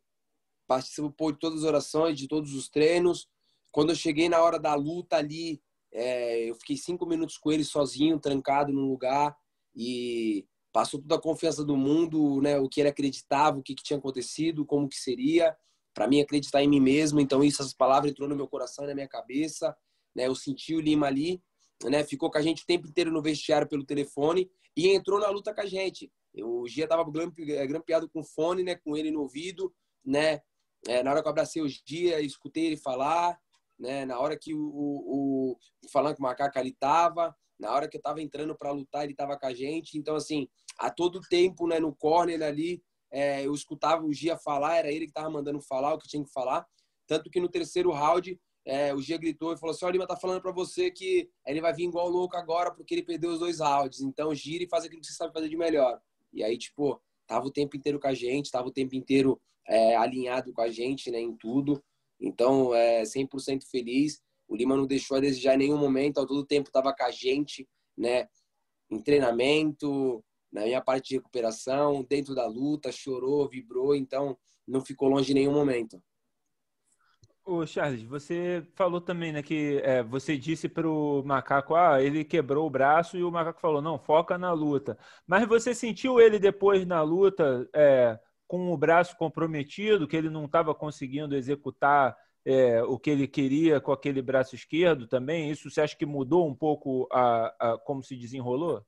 participou 0.67 1.31
de 1.31 1.39
todas 1.39 1.59
as 1.59 1.65
orações, 1.65 2.17
de 2.17 2.27
todos 2.27 2.53
os 2.53 2.69
treinos 2.69 3.27
quando 3.73 3.89
eu 3.89 3.95
cheguei 3.95 4.29
na 4.29 4.39
hora 4.39 4.59
da 4.59 4.75
luta 4.75 5.17
ali, 5.17 5.59
é, 5.91 6.47
eu 6.47 6.55
fiquei 6.55 6.77
cinco 6.77 7.07
minutos 7.07 7.39
com 7.39 7.51
ele 7.51 7.63
sozinho, 7.63 8.19
trancado 8.19 8.71
num 8.71 8.87
lugar 8.87 9.35
e 9.75 10.45
passou 10.71 11.01
toda 11.01 11.15
a 11.15 11.21
confiança 11.21 11.65
do 11.65 11.75
mundo, 11.75 12.39
né? 12.39 12.59
O 12.59 12.69
que 12.69 12.79
ele 12.79 12.89
acreditava, 12.89 13.57
o 13.57 13.63
que, 13.63 13.73
que 13.73 13.81
tinha 13.81 13.97
acontecido, 13.97 14.63
como 14.63 14.87
que 14.87 14.95
seria. 14.95 15.57
Para 15.91 16.07
mim 16.07 16.21
acreditar 16.21 16.61
em 16.63 16.67
mim 16.67 16.79
mesmo. 16.79 17.19
Então 17.19 17.43
isso, 17.43 17.63
essas 17.63 17.73
palavras 17.73 18.11
entrou 18.11 18.29
no 18.29 18.35
meu 18.35 18.47
coração, 18.47 18.85
na 18.85 18.93
minha 18.93 19.07
cabeça, 19.07 19.75
né? 20.15 20.27
Eu 20.27 20.35
senti 20.35 20.75
o 20.75 20.79
Lima 20.79 21.07
ali, 21.07 21.41
né? 21.85 22.03
Ficou 22.03 22.29
com 22.29 22.37
a 22.37 22.43
gente 22.43 22.61
o 22.61 22.67
tempo 22.67 22.87
inteiro 22.87 23.11
no 23.11 23.23
vestiário 23.23 23.67
pelo 23.67 23.83
telefone 23.83 24.47
e 24.75 24.89
entrou 24.89 25.19
na 25.19 25.29
luta 25.29 25.53
com 25.53 25.61
a 25.61 25.65
gente. 25.65 26.11
O 26.35 26.67
Gia 26.67 26.87
tava 26.87 27.05
é, 27.49 27.67
grampeado 27.67 28.09
com 28.09 28.23
fone, 28.23 28.63
né? 28.63 28.75
Com 28.75 28.97
ele 28.97 29.11
no 29.11 29.21
ouvido, 29.21 29.73
né? 30.03 30.41
É, 30.87 31.03
na 31.03 31.11
hora 31.11 31.21
que 31.21 31.27
eu 31.27 31.31
abracei 31.31 31.61
o 31.61 31.67
Gia, 31.67 32.19
escutei 32.19 32.65
ele 32.65 32.77
falar, 32.77 33.39
né? 33.77 34.05
Na 34.05 34.19
hora 34.19 34.37
que 34.37 34.53
o, 34.53 34.59
o, 34.59 35.51
o 35.51 35.57
falando 35.91 36.15
que 36.15 36.21
o 36.21 36.23
macaco 36.23 36.57
ali 36.57 36.73
tava, 36.73 37.35
na 37.59 37.71
hora 37.71 37.87
que 37.87 37.97
eu 37.97 38.01
tava 38.01 38.21
entrando 38.21 38.55
para 38.57 38.71
lutar, 38.71 39.03
ele 39.03 39.15
tava 39.15 39.37
com 39.37 39.45
a 39.45 39.53
gente. 39.53 39.97
Então, 39.97 40.15
assim, 40.15 40.47
a 40.79 40.89
todo 40.89 41.21
tempo, 41.21 41.67
né, 41.67 41.79
no 41.79 41.95
corner 41.95 42.41
ali, 42.41 42.81
é, 43.11 43.45
eu 43.45 43.53
escutava 43.53 44.03
o 44.03 44.11
Gia 44.11 44.37
falar, 44.37 44.77
era 44.77 44.91
ele 44.91 45.05
que 45.05 45.13
tava 45.13 45.29
mandando 45.29 45.61
falar 45.61 45.93
o 45.93 45.99
que 45.99 46.07
tinha 46.07 46.23
que 46.23 46.31
falar. 46.31 46.65
Tanto 47.07 47.29
que 47.29 47.39
no 47.39 47.47
terceiro 47.47 47.91
round, 47.91 48.39
é, 48.65 48.93
o 48.93 49.01
Gia 49.01 49.17
gritou 49.17 49.53
e 49.53 49.57
falou 49.57 49.75
assim: 49.75 49.85
o 49.85 49.89
Lima 49.89 50.07
tá 50.07 50.15
falando 50.15 50.41
para 50.41 50.51
você 50.51 50.89
que 50.89 51.29
ele 51.45 51.61
vai 51.61 51.73
vir 51.73 51.85
igual 51.85 52.07
louco 52.07 52.37
agora 52.37 52.71
porque 52.71 52.93
ele 52.93 53.03
perdeu 53.03 53.31
os 53.31 53.39
dois 53.39 53.59
rounds. 53.59 54.01
Então, 54.01 54.33
gira 54.33 54.63
e 54.63 54.69
faz 54.69 54.85
aquilo 54.85 55.01
que 55.01 55.07
você 55.07 55.13
sabe 55.13 55.33
fazer 55.33 55.49
de 55.49 55.57
melhor. 55.57 55.99
E 56.31 56.43
aí, 56.43 56.57
tipo, 56.57 57.01
tava 57.27 57.45
o 57.47 57.51
tempo 57.51 57.75
inteiro 57.75 57.99
com 57.99 58.07
a 58.07 58.13
gente, 58.13 58.51
tava 58.51 58.67
o 58.67 58.71
tempo 58.71 58.95
inteiro 58.95 59.39
é, 59.67 59.95
alinhado 59.95 60.53
com 60.53 60.61
a 60.61 60.69
gente, 60.69 61.11
né, 61.11 61.19
em 61.19 61.35
tudo. 61.35 61.83
Então, 62.19 62.73
é 62.73 63.03
100% 63.03 63.63
feliz. 63.69 64.21
O 64.47 64.55
Lima 64.55 64.77
não 64.77 64.85
deixou 64.85 65.17
a 65.17 65.19
desejar 65.19 65.55
em 65.55 65.59
nenhum 65.59 65.77
momento, 65.77 66.19
ao 66.19 66.25
todo 66.25 66.45
tempo 66.45 66.69
estava 66.69 66.93
com 66.95 67.03
a 67.03 67.11
gente, 67.11 67.67
né? 67.97 68.27
Em 68.89 68.99
treinamento, 68.99 70.23
na 70.51 70.63
minha 70.63 70.81
parte 70.81 71.09
de 71.09 71.15
recuperação, 71.15 72.03
dentro 72.03 72.35
da 72.35 72.45
luta, 72.45 72.91
chorou, 72.91 73.49
vibrou, 73.49 73.95
então 73.95 74.37
não 74.67 74.81
ficou 74.81 75.09
longe 75.09 75.31
em 75.31 75.35
nenhum 75.35 75.53
momento. 75.53 76.01
Ô 77.45 77.65
Charles, 77.65 78.01
você 78.03 78.65
falou 78.73 79.01
também, 79.01 79.33
né, 79.33 79.43
que 79.43 79.79
é, 79.83 80.01
você 80.01 80.37
disse 80.37 80.69
para 80.69 80.87
o 80.87 81.21
macaco, 81.25 81.75
ah, 81.75 82.01
ele 82.01 82.23
quebrou 82.23 82.65
o 82.65 82.69
braço 82.69 83.17
e 83.17 83.23
o 83.23 83.29
macaco 83.29 83.59
falou, 83.59 83.81
não, 83.81 83.99
foca 83.99 84.37
na 84.37 84.53
luta. 84.53 84.97
Mas 85.27 85.45
você 85.45 85.75
sentiu 85.75 86.21
ele 86.21 86.39
depois 86.39 86.85
na 86.85 87.01
luta 87.01 87.69
é, 87.75 88.17
com 88.47 88.71
o 88.71 88.77
braço 88.77 89.17
comprometido, 89.17 90.07
que 90.07 90.15
ele 90.15 90.29
não 90.29 90.45
estava 90.45 90.73
conseguindo 90.73 91.35
executar 91.35 92.15
é, 92.45 92.81
o 92.83 92.97
que 92.97 93.09
ele 93.09 93.27
queria 93.27 93.81
com 93.81 93.91
aquele 93.91 94.21
braço 94.21 94.55
esquerdo 94.55 95.05
também? 95.05 95.51
Isso 95.51 95.69
você 95.69 95.81
acha 95.81 95.97
que 95.97 96.05
mudou 96.05 96.47
um 96.47 96.55
pouco 96.55 97.09
a, 97.11 97.73
a 97.73 97.77
como 97.79 98.01
se 98.01 98.15
desenrolou? 98.15 98.85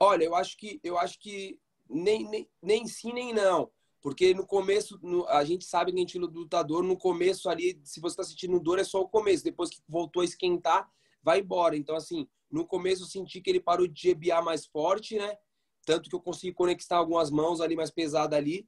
Olha, 0.00 0.24
eu 0.24 0.34
acho 0.34 0.56
que 0.56 0.80
eu 0.82 0.98
acho 0.98 1.18
que 1.18 1.58
nem, 1.88 2.28
nem, 2.28 2.48
nem 2.62 2.86
sim 2.86 3.12
nem 3.12 3.32
não. 3.32 3.70
Porque 4.00 4.32
no 4.32 4.46
começo, 4.46 4.98
no, 5.02 5.26
a 5.28 5.44
gente 5.44 5.64
sabe 5.64 5.92
que 5.92 5.98
a 5.98 6.00
gente 6.00 6.18
lutador, 6.18 6.82
no 6.82 6.96
começo 6.96 7.48
ali, 7.48 7.80
se 7.84 8.00
você 8.00 8.12
está 8.12 8.22
sentindo 8.22 8.60
dor, 8.60 8.78
é 8.78 8.84
só 8.84 9.00
o 9.00 9.08
começo. 9.08 9.42
Depois 9.42 9.70
que 9.70 9.80
voltou 9.88 10.22
a 10.22 10.24
esquentar, 10.24 10.88
vai 11.22 11.40
embora. 11.40 11.76
Então, 11.76 11.96
assim, 11.96 12.28
no 12.50 12.64
começo 12.66 13.02
eu 13.02 13.06
senti 13.06 13.40
que 13.40 13.50
ele 13.50 13.60
parou 13.60 13.86
de 13.86 14.00
gebiar 14.00 14.42
mais 14.42 14.66
forte, 14.66 15.16
né? 15.16 15.36
Tanto 15.84 16.08
que 16.08 16.14
eu 16.14 16.20
consegui 16.20 16.52
conectar 16.52 16.96
algumas 16.96 17.30
mãos 17.30 17.60
ali 17.60 17.74
mais 17.74 17.90
pesadas 17.90 18.38
ali. 18.38 18.66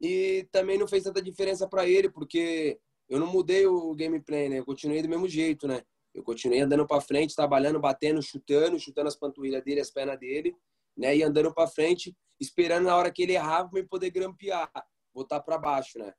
E 0.00 0.48
também 0.50 0.76
não 0.76 0.88
fez 0.88 1.04
tanta 1.04 1.22
diferença 1.22 1.68
para 1.68 1.88
ele, 1.88 2.10
porque 2.10 2.78
eu 3.08 3.20
não 3.20 3.26
mudei 3.26 3.66
o 3.66 3.94
gameplay, 3.94 4.48
né? 4.48 4.58
Eu 4.58 4.64
continuei 4.64 5.02
do 5.02 5.08
mesmo 5.08 5.28
jeito, 5.28 5.68
né? 5.68 5.82
Eu 6.12 6.22
continuei 6.22 6.60
andando 6.60 6.86
para 6.86 7.00
frente, 7.00 7.34
trabalhando, 7.34 7.80
batendo, 7.80 8.22
chutando, 8.22 8.78
chutando 8.78 9.08
as 9.08 9.16
panturrilhas 9.16 9.62
dele, 9.64 9.80
as 9.80 9.90
pernas 9.90 10.18
dele, 10.18 10.56
né? 10.96 11.16
E 11.16 11.22
andando 11.22 11.52
para 11.52 11.68
frente 11.68 12.14
esperando 12.40 12.84
na 12.84 12.96
hora 12.96 13.12
que 13.12 13.22
ele 13.22 13.32
errava 13.32 13.68
para 13.68 13.84
poder 13.86 14.10
grampear, 14.10 14.70
botar 15.12 15.40
para 15.40 15.58
baixo, 15.58 15.98
né? 15.98 16.12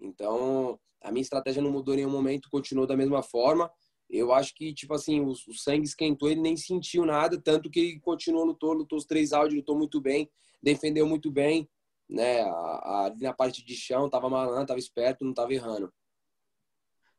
Então, 0.00 0.78
a 1.02 1.10
minha 1.10 1.22
estratégia 1.22 1.62
não 1.62 1.70
mudou 1.70 1.94
em 1.94 1.98
nenhum 1.98 2.10
momento, 2.10 2.50
continuou 2.50 2.86
da 2.86 2.96
mesma 2.96 3.22
forma. 3.22 3.70
Eu 4.08 4.32
acho 4.32 4.54
que, 4.54 4.74
tipo 4.74 4.92
assim, 4.92 5.20
o, 5.20 5.30
o 5.30 5.54
sangue 5.54 5.84
esquentou, 5.84 6.28
ele 6.28 6.40
nem 6.40 6.56
sentiu 6.56 7.06
nada, 7.06 7.40
tanto 7.40 7.70
que 7.70 7.80
ele 7.80 8.00
continuou, 8.00 8.44
lutou, 8.44 8.72
lutou 8.72 8.98
os 8.98 9.04
três 9.04 9.32
áudios, 9.32 9.58
lutou 9.58 9.76
muito 9.76 10.00
bem, 10.00 10.28
defendeu 10.62 11.06
muito 11.06 11.30
bem, 11.30 11.68
né? 12.08 12.42
Ali 12.82 13.22
na 13.22 13.32
parte 13.32 13.64
de 13.64 13.74
chão, 13.74 14.10
tava 14.10 14.28
malandro, 14.28 14.66
tava 14.66 14.80
esperto, 14.80 15.24
não 15.24 15.32
tava 15.32 15.54
errando. 15.54 15.92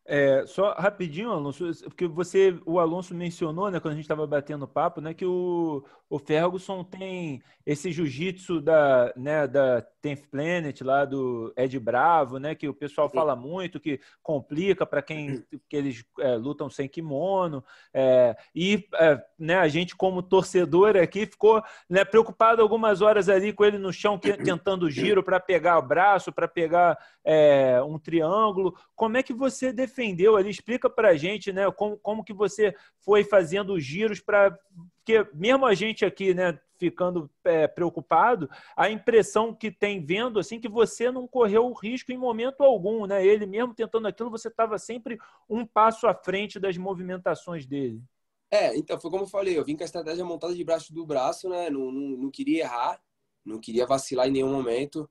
É, 0.03 0.45
só 0.47 0.73
rapidinho, 0.73 1.31
Alonso, 1.31 1.71
porque 1.83 2.07
você, 2.07 2.59
o 2.65 2.79
Alonso 2.79 3.13
mencionou, 3.13 3.69
né, 3.69 3.79
quando 3.79 3.93
a 3.93 3.95
gente 3.95 4.05
estava 4.05 4.25
batendo 4.25 4.67
papo, 4.67 4.99
né, 4.99 5.13
que 5.13 5.25
o, 5.25 5.85
o 6.09 6.17
Ferguson 6.17 6.83
tem 6.83 7.41
esse 7.65 7.91
jiu-jitsu 7.91 8.59
da, 8.59 9.13
né, 9.15 9.47
da 9.47 9.81
Tenth 10.01 10.27
Planet, 10.31 10.81
lá 10.81 11.05
do 11.05 11.53
Ed 11.55 11.79
Bravo, 11.79 12.39
né, 12.39 12.55
que 12.55 12.67
o 12.67 12.73
pessoal 12.73 13.09
fala 13.09 13.35
muito, 13.35 13.79
que 13.79 13.99
complica 14.23 14.87
para 14.87 15.03
quem 15.03 15.45
que 15.69 15.77
eles 15.77 16.03
é, 16.19 16.35
lutam 16.35 16.67
sem 16.67 16.89
kimono, 16.89 17.63
é, 17.93 18.35
e 18.55 18.87
é, 18.95 19.23
né, 19.37 19.55
a 19.57 19.67
gente 19.67 19.95
como 19.95 20.23
torcedor 20.23 20.97
aqui 20.97 21.27
ficou 21.27 21.63
né, 21.87 22.03
preocupado 22.03 22.61
algumas 22.61 23.01
horas 23.01 23.29
ali 23.29 23.53
com 23.53 23.63
ele 23.63 23.77
no 23.77 23.93
chão 23.93 24.17
tentando 24.17 24.89
giro 24.89 25.23
para 25.23 25.39
pegar 25.39 25.77
o 25.77 25.87
braço, 25.87 26.33
para 26.33 26.47
pegar 26.47 26.97
é, 27.23 27.81
um 27.83 27.99
triângulo. 27.99 28.75
Como 28.95 29.17
é 29.17 29.23
que 29.23 29.33
você 29.33 29.71
defendeu 29.91 30.35
ali? 30.35 30.49
Explica 30.49 30.89
para 30.89 31.09
a 31.09 31.17
gente, 31.17 31.51
né, 31.51 31.69
como, 31.71 31.97
como 31.97 32.23
que 32.23 32.33
você 32.33 32.73
foi 32.99 33.23
fazendo 33.23 33.73
os 33.73 33.83
giros 33.83 34.19
para 34.19 34.57
porque 35.03 35.27
mesmo 35.33 35.65
a 35.65 35.73
gente 35.73 36.05
aqui, 36.05 36.31
né, 36.33 36.59
ficando 36.77 37.29
é, 37.43 37.67
preocupado, 37.67 38.47
a 38.77 38.89
impressão 38.89 39.53
que 39.53 39.71
tem 39.71 40.03
vendo 40.03 40.39
assim 40.39 40.59
que 40.59 40.69
você 40.69 41.11
não 41.11 41.27
correu 41.27 41.71
risco 41.73 42.11
em 42.11 42.17
momento 42.17 42.61
algum, 42.61 43.07
né? 43.07 43.25
Ele 43.25 43.47
mesmo 43.47 43.73
tentando 43.73 44.07
aquilo, 44.07 44.29
você 44.29 44.47
estava 44.47 44.77
sempre 44.77 45.17
um 45.49 45.65
passo 45.65 46.07
à 46.07 46.13
frente 46.13 46.59
das 46.59 46.77
movimentações 46.77 47.65
dele. 47.65 48.01
É, 48.49 48.77
então 48.77 48.99
foi 48.99 49.09
como 49.09 49.23
eu 49.23 49.27
falei, 49.27 49.57
eu 49.57 49.65
vim 49.65 49.75
com 49.75 49.83
a 49.83 49.85
estratégia 49.85 50.23
montada 50.23 50.53
de 50.53 50.63
braço 50.63 50.93
do 50.93 51.05
braço, 51.05 51.49
né? 51.49 51.69
Não, 51.69 51.91
não, 51.91 52.17
não 52.17 52.31
queria 52.31 52.63
errar, 52.63 53.01
não 53.43 53.59
queria 53.59 53.87
vacilar 53.87 54.27
em 54.27 54.31
nenhum 54.31 54.51
momento. 54.51 55.09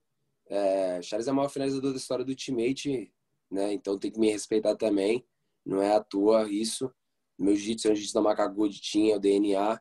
É, 0.49 1.00
Charles 1.02 1.26
é 1.26 1.32
o 1.32 1.34
maior 1.34 1.49
finalizador 1.49 1.90
da 1.90 1.96
história 1.96 2.25
do 2.25 2.34
teammate, 2.34 3.12
né? 3.50 3.73
Então 3.73 3.99
tem 3.99 4.11
que 4.11 4.21
me 4.21 4.30
respeitar 4.30 4.76
também. 4.76 5.25
Não 5.64 5.83
é 5.83 5.95
à 5.95 6.00
toa 6.02 6.50
isso. 6.50 6.92
Meu 7.38 7.54
jiu-jitsu 7.54 7.88
é 7.88 7.90
um 7.92 7.95
jiu-jitsu 7.95 8.14
da 8.14 8.23
Macaco 8.23 8.69
tinha, 8.69 9.16
o 9.16 9.21
DNA, 9.21 9.80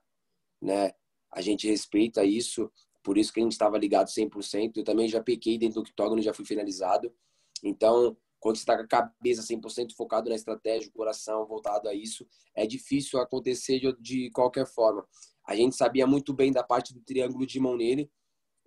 né? 0.62 0.92
A 1.32 1.42
gente 1.42 1.68
respeita 1.68 2.24
isso, 2.24 2.72
por 3.04 3.18
isso 3.18 3.32
que 3.32 3.40
a 3.40 3.44
gente 3.44 3.52
estava 3.52 3.78
ligado 3.78 4.08
100%. 4.08 4.78
Eu 4.78 4.84
também 4.84 5.08
já 5.08 5.22
pequei 5.22 5.58
dentro 5.58 5.76
do 5.76 5.82
octógono, 5.82 6.22
já 6.22 6.34
fui 6.34 6.46
finalizado. 6.46 7.14
Então, 7.64 8.18
quando 8.40 8.56
você 8.56 8.62
está 8.62 8.76
com 8.76 8.84
a 8.84 8.88
cabeça 8.88 9.42
100% 9.44 9.94
focado 9.96 10.30
na 10.30 10.36
estratégia, 10.36 10.90
o 10.90 10.94
coração 10.94 11.46
voltado 11.46 11.90
a 11.90 11.94
isso, 11.94 12.26
é 12.56 12.66
difícil 12.66 13.20
acontecer 13.20 13.80
de, 13.80 13.94
de 14.00 14.32
qualquer 14.32 14.66
forma. 14.66 15.06
A 15.46 15.56
gente 15.56 15.76
sabia 15.76 16.08
muito 16.08 16.34
bem 16.34 16.52
da 16.52 16.64
parte 16.64 16.94
do 16.94 17.02
triângulo 17.02 17.46
de 17.46 17.60
mão 17.60 17.76
nele 17.76 18.10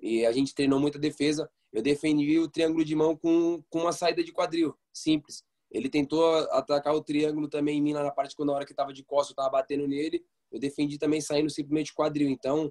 e 0.01 0.27
a 0.27 0.33
gente 0.33 0.55
treinou 0.55 0.79
muita 0.79 0.99
defesa. 0.99 1.51
Eu 1.73 1.81
defendi 1.81 2.39
o 2.39 2.49
triângulo 2.49 2.85
de 2.85 2.95
mão 2.95 3.17
com, 3.17 3.63
com 3.71 3.81
uma 3.81 3.93
saída 3.93 4.23
de 4.23 4.33
quadril, 4.33 4.77
simples. 4.93 5.45
Ele 5.71 5.89
tentou 5.89 6.35
atacar 6.51 6.95
o 6.95 7.03
triângulo 7.03 7.49
também 7.49 7.79
em 7.79 7.83
mim 7.83 7.93
lá 7.95 8.03
na 8.03 8.11
parte 8.11 8.37
quando 8.37 8.51
na 8.51 8.57
hora 8.57 8.67
que 8.67 8.73
estava 8.73 8.93
de 8.93 9.03
costas 9.03 9.31
eu 9.31 9.33
estava 9.33 9.51
batendo 9.51 9.89
nele. 9.89 10.25
Eu 10.51 10.61
defendi 10.61 10.99
também 10.99 11.21
saindo 11.21 11.49
simplesmente 11.49 11.95
quadril. 11.95 12.29
Então, 12.29 12.71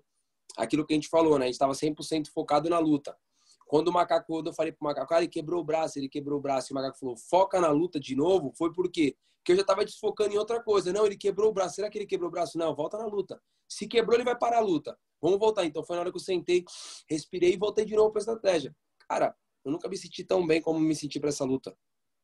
aquilo 0.55 0.85
que 0.85 0.93
a 0.93 0.95
gente 0.95 1.09
falou, 1.09 1.39
né? 1.39 1.45
A 1.45 1.47
gente 1.47 1.55
estava 1.55 1.73
100% 1.73 2.27
focado 2.27 2.69
na 2.69 2.77
luta. 2.77 3.17
Quando 3.65 3.87
o 3.87 3.93
macaco, 3.93 4.43
eu 4.45 4.53
falei 4.53 4.71
pro 4.71 4.83
macaco, 4.83 5.07
cara, 5.07 5.21
ele 5.21 5.31
quebrou 5.31 5.61
o 5.61 5.63
braço, 5.63 5.97
ele 5.97 6.09
quebrou 6.09 6.37
o 6.37 6.41
braço, 6.41 6.67
e 6.69 6.71
o 6.73 6.75
macaco 6.75 6.99
falou, 6.99 7.15
foca 7.17 7.59
na 7.59 7.69
luta 7.69 7.99
de 7.99 8.15
novo, 8.15 8.51
foi 8.55 8.71
por 8.71 8.91
quê? 8.91 9.15
Porque 9.37 9.53
eu 9.53 9.55
já 9.55 9.61
estava 9.61 9.83
desfocando 9.83 10.35
em 10.35 10.37
outra 10.37 10.61
coisa. 10.61 10.93
Não, 10.93 11.05
ele 11.05 11.17
quebrou 11.17 11.49
o 11.49 11.53
braço. 11.53 11.75
Será 11.75 11.89
que 11.89 11.97
ele 11.97 12.05
quebrou 12.05 12.27
o 12.29 12.31
braço? 12.31 12.57
Não, 12.57 12.75
volta 12.75 12.97
na 12.97 13.05
luta. 13.05 13.41
Se 13.67 13.87
quebrou, 13.87 14.15
ele 14.15 14.23
vai 14.23 14.37
parar 14.37 14.57
a 14.57 14.61
luta. 14.61 14.95
Vamos 15.19 15.39
voltar. 15.39 15.65
Então 15.65 15.83
foi 15.83 15.95
na 15.95 16.01
hora 16.01 16.11
que 16.11 16.17
eu 16.17 16.21
sentei, 16.21 16.63
respirei 17.09 17.53
e 17.53 17.57
voltei 17.57 17.83
de 17.83 17.95
novo 17.95 18.11
para 18.11 18.19
a 18.19 18.23
estratégia. 18.23 18.75
Cara, 19.09 19.35
eu 19.65 19.71
nunca 19.71 19.87
me 19.89 19.97
senti 19.97 20.23
tão 20.23 20.45
bem 20.45 20.61
como 20.61 20.79
me 20.79 20.95
senti 20.95 21.19
para 21.19 21.29
essa 21.29 21.43
luta. 21.43 21.75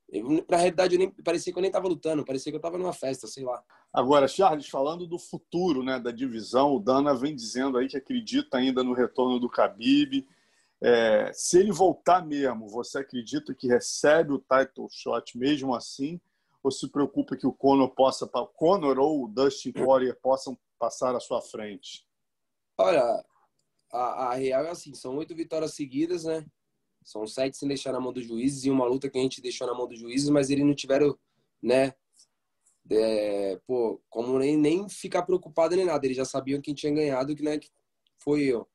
Eu, 0.09 0.45
na 0.49 0.57
realidade, 0.57 0.95
eu 0.95 0.99
nem, 0.99 1.11
parecia 1.11 1.51
que 1.51 1.59
eu 1.59 1.61
nem 1.61 1.69
estava 1.69 1.87
lutando, 1.87 2.23
parecia 2.23 2.51
que 2.51 2.55
eu 2.55 2.59
estava 2.59 2.77
numa 2.77 2.93
festa, 2.93 3.27
sei 3.27 3.43
lá. 3.43 3.61
Agora, 3.91 4.27
Charles, 4.27 4.67
falando 4.67 5.05
do 5.05 5.19
futuro 5.19 5.83
né, 5.83 5.99
da 5.99 6.11
divisão, 6.11 6.73
o 6.73 6.79
Dana 6.79 7.13
vem 7.13 7.35
dizendo 7.35 7.77
aí 7.77 7.87
que 7.87 7.97
acredita 7.97 8.57
ainda 8.57 8.83
no 8.83 8.93
retorno 8.93 9.39
do 9.39 9.49
Khabib. 9.49 10.25
É, 10.79 11.31
se 11.33 11.59
ele 11.59 11.71
voltar 11.71 12.25
mesmo, 12.25 12.69
você 12.69 12.99
acredita 12.99 13.53
que 13.53 13.67
recebe 13.67 14.31
o 14.31 14.39
title 14.39 14.87
shot 14.89 15.37
mesmo 15.37 15.75
assim? 15.75 16.21
Ou 16.63 16.71
se 16.71 16.87
preocupa 16.89 17.35
que 17.35 17.47
o 17.47 17.53
Conor 17.53 17.89
possa, 17.89 18.27
Conor 18.27 18.99
ou 18.99 19.25
o 19.25 19.27
Dustin 19.27 19.71
Poirier 19.71 20.15
possam 20.21 20.57
passar 20.79 21.15
à 21.15 21.19
sua 21.19 21.41
frente? 21.41 22.05
Olha, 22.77 23.25
a, 23.91 24.27
a 24.27 24.33
real 24.35 24.65
é 24.65 24.69
assim, 24.69 24.93
são 24.93 25.15
oito 25.17 25.35
vitórias 25.35 25.73
seguidas, 25.73 26.23
né? 26.25 26.45
São 27.07 27.25
sete 27.25 27.55
sem 27.55 27.69
deixar 27.69 27.93
na 27.93 28.01
mão 28.01 28.11
dos 28.11 28.25
juízes 28.25 28.65
e 28.65 28.69
uma 28.69 28.85
luta 28.85 29.09
que 29.09 29.17
a 29.17 29.21
gente 29.21 29.41
deixou 29.41 29.65
na 29.65 29.73
mão 29.73 29.87
dos 29.87 29.97
juízes, 29.97 30.27
mas 30.27 30.49
eles 30.49 30.65
não 30.65 30.75
tiveram, 30.75 31.17
né? 31.63 31.93
É, 32.91 33.57
pô, 33.65 34.01
como 34.09 34.37
nem, 34.37 34.57
nem 34.57 34.89
ficar 34.89 35.21
preocupado 35.21 35.73
nem 35.73 35.85
nada. 35.85 36.05
Eles 36.05 36.17
já 36.17 36.25
sabiam 36.25 36.59
quem 36.59 36.73
tinha 36.73 36.93
ganhado, 36.93 37.33
que, 37.33 37.41
né, 37.41 37.57
que 37.59 37.69
foi 38.17 38.43
eu. 38.43 38.67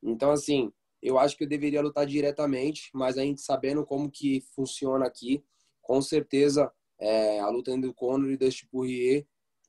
Então, 0.00 0.30
assim, 0.30 0.72
eu 1.02 1.18
acho 1.18 1.36
que 1.36 1.42
eu 1.42 1.48
deveria 1.48 1.82
lutar 1.82 2.06
diretamente, 2.06 2.90
mas 2.94 3.18
a 3.18 3.22
gente 3.22 3.40
sabendo 3.40 3.84
como 3.84 4.08
que 4.08 4.40
funciona 4.54 5.04
aqui, 5.04 5.44
com 5.82 6.00
certeza 6.00 6.72
é, 6.96 7.40
a 7.40 7.48
luta 7.48 7.72
entre 7.72 7.90
o 7.90 7.94
Conor 7.94 8.30
e 8.30 8.36
Dustin 8.36 8.68
Poirier 8.68 9.26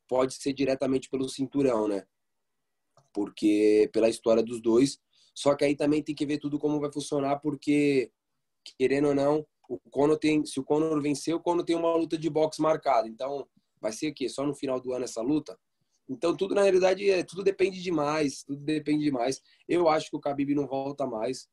pode 0.07 0.35
ser 0.35 0.53
diretamente 0.53 1.09
pelo 1.09 1.27
cinturão, 1.27 1.87
né? 1.87 2.05
Porque 3.11 3.89
pela 3.91 4.09
história 4.09 4.43
dos 4.43 4.61
dois, 4.61 5.01
só 5.35 5.53
que 5.53 5.65
aí 5.65 5.75
também 5.75 6.01
tem 6.01 6.15
que 6.15 6.25
ver 6.25 6.37
tudo 6.37 6.57
como 6.57 6.79
vai 6.79 6.91
funcionar, 6.91 7.39
porque, 7.39 8.09
querendo 8.79 9.09
ou 9.09 9.15
não, 9.15 9.45
o 9.67 9.77
Conor 9.91 10.17
tem, 10.17 10.45
se 10.45 10.59
o 10.59 10.63
Conor 10.63 11.01
vencer, 11.01 11.35
o 11.35 11.39
Conor 11.39 11.65
tem 11.65 11.75
uma 11.75 11.93
luta 11.95 12.17
de 12.17 12.29
boxe 12.29 12.61
marcada. 12.61 13.07
Então, 13.07 13.45
vai 13.81 13.91
ser 13.91 14.11
o 14.11 14.13
quê? 14.13 14.29
Só 14.29 14.45
no 14.45 14.55
final 14.55 14.79
do 14.79 14.93
ano 14.93 15.03
essa 15.03 15.21
luta? 15.21 15.59
Então, 16.07 16.37
tudo 16.37 16.55
na 16.55 16.61
realidade, 16.61 17.09
é, 17.09 17.23
tudo 17.23 17.43
depende 17.43 17.81
demais, 17.81 18.43
tudo 18.43 18.63
depende 18.63 19.03
demais. 19.03 19.41
Eu 19.67 19.89
acho 19.89 20.09
que 20.09 20.15
o 20.15 20.19
Khabib 20.19 20.55
não 20.55 20.67
volta 20.67 21.05
mais, 21.05 21.49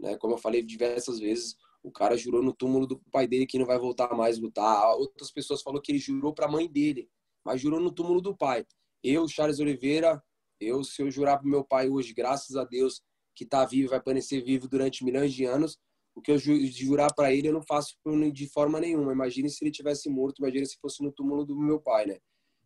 né? 0.00 0.16
Como 0.16 0.34
eu 0.34 0.38
falei 0.38 0.62
diversas 0.62 1.18
vezes, 1.18 1.56
o 1.82 1.90
cara 1.90 2.16
jurou 2.16 2.42
no 2.42 2.52
túmulo 2.52 2.86
do 2.86 2.98
pai 3.12 3.26
dele 3.26 3.46
que 3.46 3.58
não 3.58 3.66
vai 3.66 3.78
voltar 3.78 4.14
mais 4.14 4.38
lutar. 4.38 4.94
Outras 4.96 5.30
pessoas 5.30 5.60
falaram 5.60 5.82
que 5.82 5.92
ele 5.92 5.98
jurou 5.98 6.32
para 6.32 6.46
a 6.46 6.50
mãe 6.50 6.68
dele, 6.68 7.10
mas 7.44 7.60
jurou 7.60 7.80
no 7.80 7.92
túmulo 7.92 8.20
do 8.20 8.34
pai. 8.34 8.64
Eu, 9.02 9.28
Charles 9.28 9.58
Oliveira, 9.58 10.22
eu 10.60 10.82
se 10.82 11.02
eu 11.02 11.10
jurar 11.10 11.38
para 11.38 11.48
meu 11.48 11.64
pai 11.64 11.88
hoje, 11.88 12.14
graças 12.14 12.56
a 12.56 12.64
Deus, 12.64 13.02
que 13.36 13.44
está 13.44 13.64
vivo 13.64 13.90
vai 13.90 14.00
permanecer 14.00 14.42
vivo 14.42 14.66
durante 14.66 15.04
milhões 15.04 15.32
de 15.32 15.44
anos. 15.44 15.78
O 16.14 16.22
que 16.22 16.32
eu 16.32 16.38
jurar 16.38 17.14
para 17.14 17.32
ele, 17.32 17.48
eu 17.48 17.52
não 17.52 17.62
faço 17.62 17.94
de 18.32 18.48
forma 18.48 18.80
nenhuma. 18.80 19.12
Imagine 19.12 19.50
se 19.50 19.62
ele 19.62 19.70
tivesse 19.70 20.08
morto, 20.08 20.38
imagine 20.38 20.64
se 20.64 20.78
fosse 20.80 21.02
no 21.02 21.12
túmulo 21.12 21.44
do 21.44 21.54
meu 21.54 21.78
pai, 21.78 22.06
né? 22.06 22.18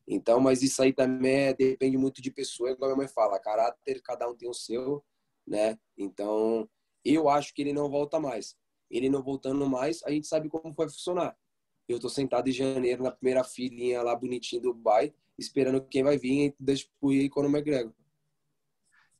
Então, 0.06 0.40
mas 0.40 0.62
isso 0.62 0.80
aí 0.80 0.92
também 0.92 1.48
é, 1.48 1.54
depende 1.54 1.98
muito 1.98 2.22
de 2.22 2.30
pessoa, 2.30 2.70
igual 2.70 2.90
a 2.90 2.94
minha 2.94 3.06
mãe 3.06 3.12
fala, 3.12 3.38
caráter, 3.40 4.00
cada 4.02 4.28
um 4.28 4.36
tem 4.36 4.48
o 4.48 4.54
seu, 4.54 5.04
né? 5.46 5.76
Então, 5.98 6.68
eu 7.04 7.28
acho 7.28 7.52
que 7.52 7.62
ele 7.62 7.72
não 7.72 7.90
volta 7.90 8.20
mais. 8.20 8.56
Ele 8.88 9.08
não 9.08 9.22
voltando 9.22 9.68
mais, 9.68 10.02
a 10.04 10.10
gente 10.10 10.26
sabe 10.26 10.48
como 10.48 10.72
vai 10.72 10.88
funcionar. 10.88 11.36
Eu 11.88 11.98
tô 11.98 12.08
sentado 12.08 12.48
em 12.48 12.52
janeiro 12.52 13.02
na 13.02 13.10
primeira 13.10 13.42
filinha 13.42 14.02
lá 14.02 14.14
bonitinho 14.14 14.62
do 14.62 14.72
Dubai, 14.72 15.12
esperando 15.36 15.84
quem 15.84 16.04
vai 16.04 16.16
vir 16.16 16.54
e 17.02 17.28
Conor 17.28 17.50
McGregor. 17.50 17.92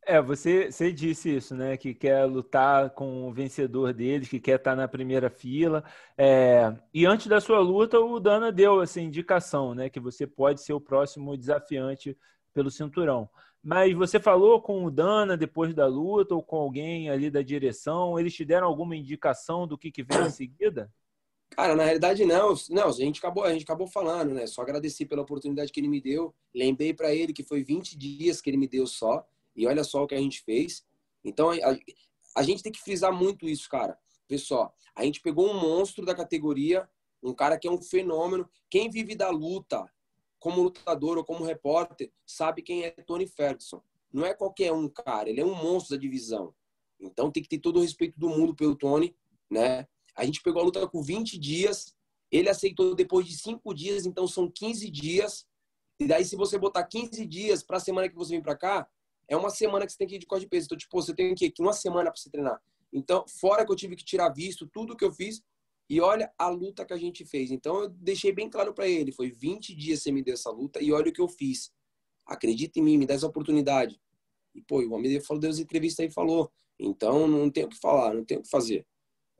É, 0.06 0.20
você, 0.20 0.72
você 0.72 0.90
disse 0.92 1.36
isso, 1.36 1.54
né? 1.54 1.76
Que 1.76 1.94
quer 1.94 2.24
lutar 2.24 2.90
com 2.90 3.28
o 3.28 3.32
vencedor 3.32 3.92
deles, 3.92 4.28
que 4.28 4.40
quer 4.40 4.56
estar 4.56 4.74
na 4.74 4.88
primeira 4.88 5.28
fila. 5.28 5.84
É, 6.16 6.74
e 6.92 7.04
antes 7.06 7.26
da 7.26 7.40
sua 7.40 7.60
luta, 7.60 8.00
o 8.00 8.18
Dana 8.18 8.50
deu 8.50 8.82
essa 8.82 9.00
indicação, 9.00 9.74
né? 9.74 9.90
Que 9.90 10.00
você 10.00 10.26
pode 10.26 10.62
ser 10.62 10.72
o 10.72 10.80
próximo 10.80 11.36
desafiante 11.36 12.16
pelo 12.52 12.70
cinturão. 12.70 13.28
Mas 13.62 13.94
você 13.94 14.18
falou 14.18 14.60
com 14.62 14.84
o 14.84 14.90
Dana 14.90 15.36
depois 15.36 15.74
da 15.74 15.86
luta 15.86 16.34
ou 16.34 16.42
com 16.42 16.56
alguém 16.56 17.10
ali 17.10 17.30
da 17.30 17.42
direção? 17.42 18.18
Eles 18.18 18.34
te 18.34 18.44
deram 18.44 18.66
alguma 18.66 18.96
indicação 18.96 19.66
do 19.66 19.76
que, 19.76 19.90
que 19.90 20.02
vem 20.02 20.26
em 20.26 20.30
seguida? 20.30 20.90
Cara, 21.50 21.74
na 21.74 21.84
realidade 21.84 22.24
não, 22.24 22.54
não, 22.70 22.88
a 22.88 22.92
gente 22.92 23.18
acabou, 23.18 23.44
a 23.44 23.52
gente 23.52 23.64
acabou 23.64 23.86
falando, 23.86 24.32
né? 24.32 24.46
Só 24.46 24.62
agradeci 24.62 25.04
pela 25.04 25.22
oportunidade 25.22 25.70
que 25.70 25.80
ele 25.80 25.88
me 25.88 26.00
deu. 26.00 26.34
Lembrei 26.54 26.94
para 26.94 27.14
ele 27.14 27.32
que 27.32 27.42
foi 27.42 27.62
20 27.62 27.98
dias 27.98 28.40
que 28.40 28.48
ele 28.48 28.56
me 28.56 28.68
deu 28.68 28.86
só, 28.86 29.26
e 29.54 29.66
olha 29.66 29.84
só 29.84 30.02
o 30.02 30.06
que 30.06 30.14
a 30.14 30.20
gente 30.20 30.42
fez. 30.42 30.84
Então 31.24 31.50
a, 31.50 31.76
a 32.36 32.42
gente 32.42 32.62
tem 32.62 32.72
que 32.72 32.80
frisar 32.80 33.12
muito 33.12 33.48
isso, 33.48 33.68
cara. 33.68 33.98
Pessoal, 34.26 34.74
a 34.94 35.04
gente 35.04 35.20
pegou 35.20 35.50
um 35.50 35.60
monstro 35.60 36.04
da 36.04 36.14
categoria, 36.14 36.88
um 37.22 37.34
cara 37.34 37.58
que 37.58 37.66
é 37.66 37.70
um 37.70 37.82
fenômeno. 37.82 38.48
Quem 38.70 38.88
vive 38.88 39.14
da 39.14 39.30
luta, 39.30 39.84
como 40.38 40.62
lutador 40.62 41.18
ou 41.18 41.24
como 41.24 41.44
repórter, 41.44 42.12
sabe 42.24 42.62
quem 42.62 42.84
é 42.84 42.90
Tony 42.90 43.26
Ferguson. 43.26 43.82
Não 44.12 44.24
é 44.24 44.34
qualquer 44.34 44.72
um, 44.72 44.88
cara. 44.88 45.28
Ele 45.28 45.40
é 45.40 45.44
um 45.44 45.54
monstro 45.54 45.96
da 45.96 46.00
divisão. 46.00 46.54
Então 46.98 47.30
tem 47.30 47.42
que 47.42 47.48
ter 47.48 47.58
todo 47.58 47.78
o 47.78 47.82
respeito 47.82 48.18
do 48.18 48.28
mundo 48.28 48.54
pelo 48.54 48.76
Tony, 48.76 49.16
né? 49.50 49.86
A 50.14 50.24
gente 50.24 50.42
pegou 50.42 50.60
a 50.60 50.64
luta 50.64 50.86
com 50.86 51.02
20 51.02 51.38
dias. 51.38 51.94
Ele 52.30 52.48
aceitou 52.48 52.94
depois 52.94 53.26
de 53.26 53.36
5 53.36 53.74
dias, 53.74 54.06
então 54.06 54.26
são 54.26 54.50
15 54.50 54.90
dias. 54.90 55.46
E 55.98 56.06
daí, 56.06 56.24
se 56.24 56.36
você 56.36 56.58
botar 56.58 56.84
15 56.84 57.26
dias 57.26 57.62
para 57.62 57.76
a 57.76 57.80
semana 57.80 58.08
que 58.08 58.14
você 58.14 58.32
vem 58.32 58.42
para 58.42 58.56
cá, 58.56 58.88
é 59.30 59.36
uma 59.36 59.48
semana 59.48 59.86
que 59.86 59.92
você 59.92 59.98
tem 59.98 60.06
que 60.06 60.16
ir 60.16 60.18
de 60.18 60.26
corte 60.26 60.42
de 60.42 60.48
peso. 60.48 60.66
Então, 60.66 60.76
tipo, 60.76 61.00
você 61.00 61.14
tem 61.14 61.34
que 61.34 61.52
uma 61.58 61.72
semana 61.72 62.10
para 62.10 62.20
você 62.20 62.28
treinar. 62.28 62.60
Então, 62.92 63.24
fora 63.26 63.64
que 63.64 63.72
eu 63.72 63.76
tive 63.76 63.96
que 63.96 64.04
tirar 64.04 64.28
visto, 64.28 64.66
tudo 64.66 64.96
que 64.96 65.04
eu 65.04 65.12
fiz, 65.12 65.42
e 65.90 66.00
olha 66.00 66.32
a 66.38 66.48
luta 66.48 66.84
que 66.84 66.92
a 66.92 66.96
gente 66.96 67.24
fez. 67.24 67.50
Então 67.50 67.82
eu 67.82 67.88
deixei 67.88 68.30
bem 68.30 68.48
claro 68.48 68.72
para 68.72 68.86
ele, 68.86 69.10
foi 69.10 69.28
20 69.28 69.74
dias 69.74 70.00
você 70.00 70.12
me 70.12 70.22
deu 70.22 70.34
essa 70.34 70.48
luta 70.48 70.80
e 70.80 70.92
olha 70.92 71.10
o 71.10 71.12
que 71.12 71.20
eu 71.20 71.26
fiz. 71.26 71.72
Acredita 72.24 72.78
em 72.78 72.82
mim, 72.82 72.96
me 72.96 73.06
dá 73.06 73.14
essa 73.14 73.26
oportunidade. 73.26 74.00
E 74.54 74.62
pô, 74.62 74.80
o 74.80 74.92
homem 74.92 75.20
falou, 75.20 75.40
deu 75.40 75.50
as 75.50 75.58
entrevistas 75.58 76.04
aí 76.04 76.08
e 76.08 76.12
falou. 76.12 76.48
Então 76.78 77.26
não 77.26 77.50
tem 77.50 77.64
o 77.64 77.68
que 77.68 77.76
falar, 77.76 78.14
não 78.14 78.24
tem 78.24 78.38
o 78.38 78.42
que 78.42 78.48
fazer. 78.48 78.86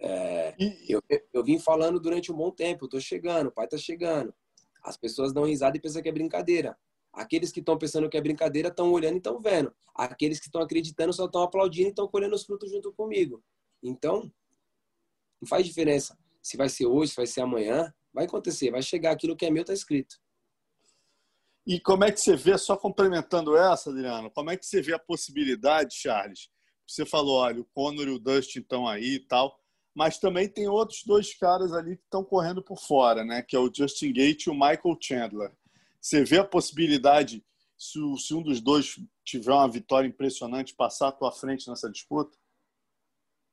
É, 0.00 0.56
eu, 0.88 1.00
eu 1.32 1.44
vim 1.44 1.60
falando 1.60 2.00
durante 2.00 2.32
um 2.32 2.36
bom 2.36 2.50
tempo, 2.50 2.86
eu 2.86 2.88
tô 2.88 3.00
chegando, 3.00 3.46
o 3.46 3.52
pai 3.52 3.68
tá 3.68 3.78
chegando. 3.78 4.34
As 4.82 4.96
pessoas 4.96 5.32
dão 5.32 5.44
risada 5.44 5.76
e 5.76 5.80
pensam 5.80 6.02
que 6.02 6.08
é 6.08 6.12
brincadeira. 6.12 6.76
Aqueles 7.12 7.50
que 7.50 7.60
estão 7.60 7.76
pensando 7.76 8.08
que 8.08 8.16
é 8.16 8.20
brincadeira 8.20 8.68
estão 8.68 8.90
olhando 8.92 9.14
e 9.14 9.18
estão 9.18 9.40
vendo. 9.40 9.74
Aqueles 9.94 10.38
que 10.38 10.46
estão 10.46 10.60
acreditando 10.62 11.12
só 11.12 11.26
estão 11.26 11.42
aplaudindo 11.42 11.88
e 11.88 11.90
estão 11.90 12.08
colhendo 12.08 12.34
os 12.34 12.44
frutos 12.44 12.70
junto 12.70 12.92
comigo. 12.92 13.42
Então, 13.82 14.32
não 15.40 15.48
faz 15.48 15.66
diferença 15.66 16.16
se 16.42 16.56
vai 16.56 16.68
ser 16.68 16.86
hoje, 16.86 17.10
se 17.10 17.16
vai 17.16 17.26
ser 17.26 17.42
amanhã, 17.42 17.92
vai 18.12 18.24
acontecer, 18.24 18.70
vai 18.70 18.82
chegar 18.82 19.12
aquilo 19.12 19.36
que 19.36 19.46
é 19.46 19.50
meu, 19.50 19.64
tá 19.64 19.72
escrito. 19.72 20.16
E 21.66 21.78
como 21.78 22.04
é 22.04 22.10
que 22.10 22.20
você 22.20 22.34
vê, 22.34 22.56
só 22.56 22.76
complementando 22.76 23.56
essa, 23.56 23.90
Adriano, 23.90 24.30
como 24.30 24.50
é 24.50 24.56
que 24.56 24.64
você 24.64 24.80
vê 24.80 24.94
a 24.94 24.98
possibilidade, 24.98 25.94
Charles? 25.94 26.48
Você 26.86 27.04
falou, 27.04 27.36
olha, 27.36 27.60
o 27.60 27.68
Conor 27.72 28.08
e 28.08 28.10
o 28.10 28.18
Dustin 28.18 28.60
estão 28.60 28.88
aí 28.88 29.16
e 29.16 29.26
tal, 29.26 29.56
mas 29.94 30.18
também 30.18 30.48
tem 30.48 30.68
outros 30.68 31.02
dois 31.04 31.36
caras 31.36 31.72
ali 31.72 31.96
que 31.96 32.02
estão 32.02 32.24
correndo 32.24 32.62
por 32.62 32.78
fora, 32.78 33.24
né? 33.24 33.42
Que 33.42 33.54
é 33.54 33.58
o 33.58 33.70
Justin 33.72 34.12
Gate 34.12 34.46
e 34.46 34.50
o 34.50 34.54
Michael 34.54 34.98
Chandler. 35.00 35.52
Você 36.00 36.24
vê 36.24 36.38
a 36.38 36.44
possibilidade, 36.44 37.44
se, 37.76 37.98
se 38.18 38.34
um 38.34 38.42
dos 38.42 38.60
dois 38.60 38.98
tiver 39.24 39.52
uma 39.52 39.68
vitória 39.68 40.08
impressionante, 40.08 40.74
passar 40.74 41.08
à 41.08 41.12
tua 41.12 41.30
frente 41.30 41.68
nessa 41.68 41.90
disputa? 41.90 42.38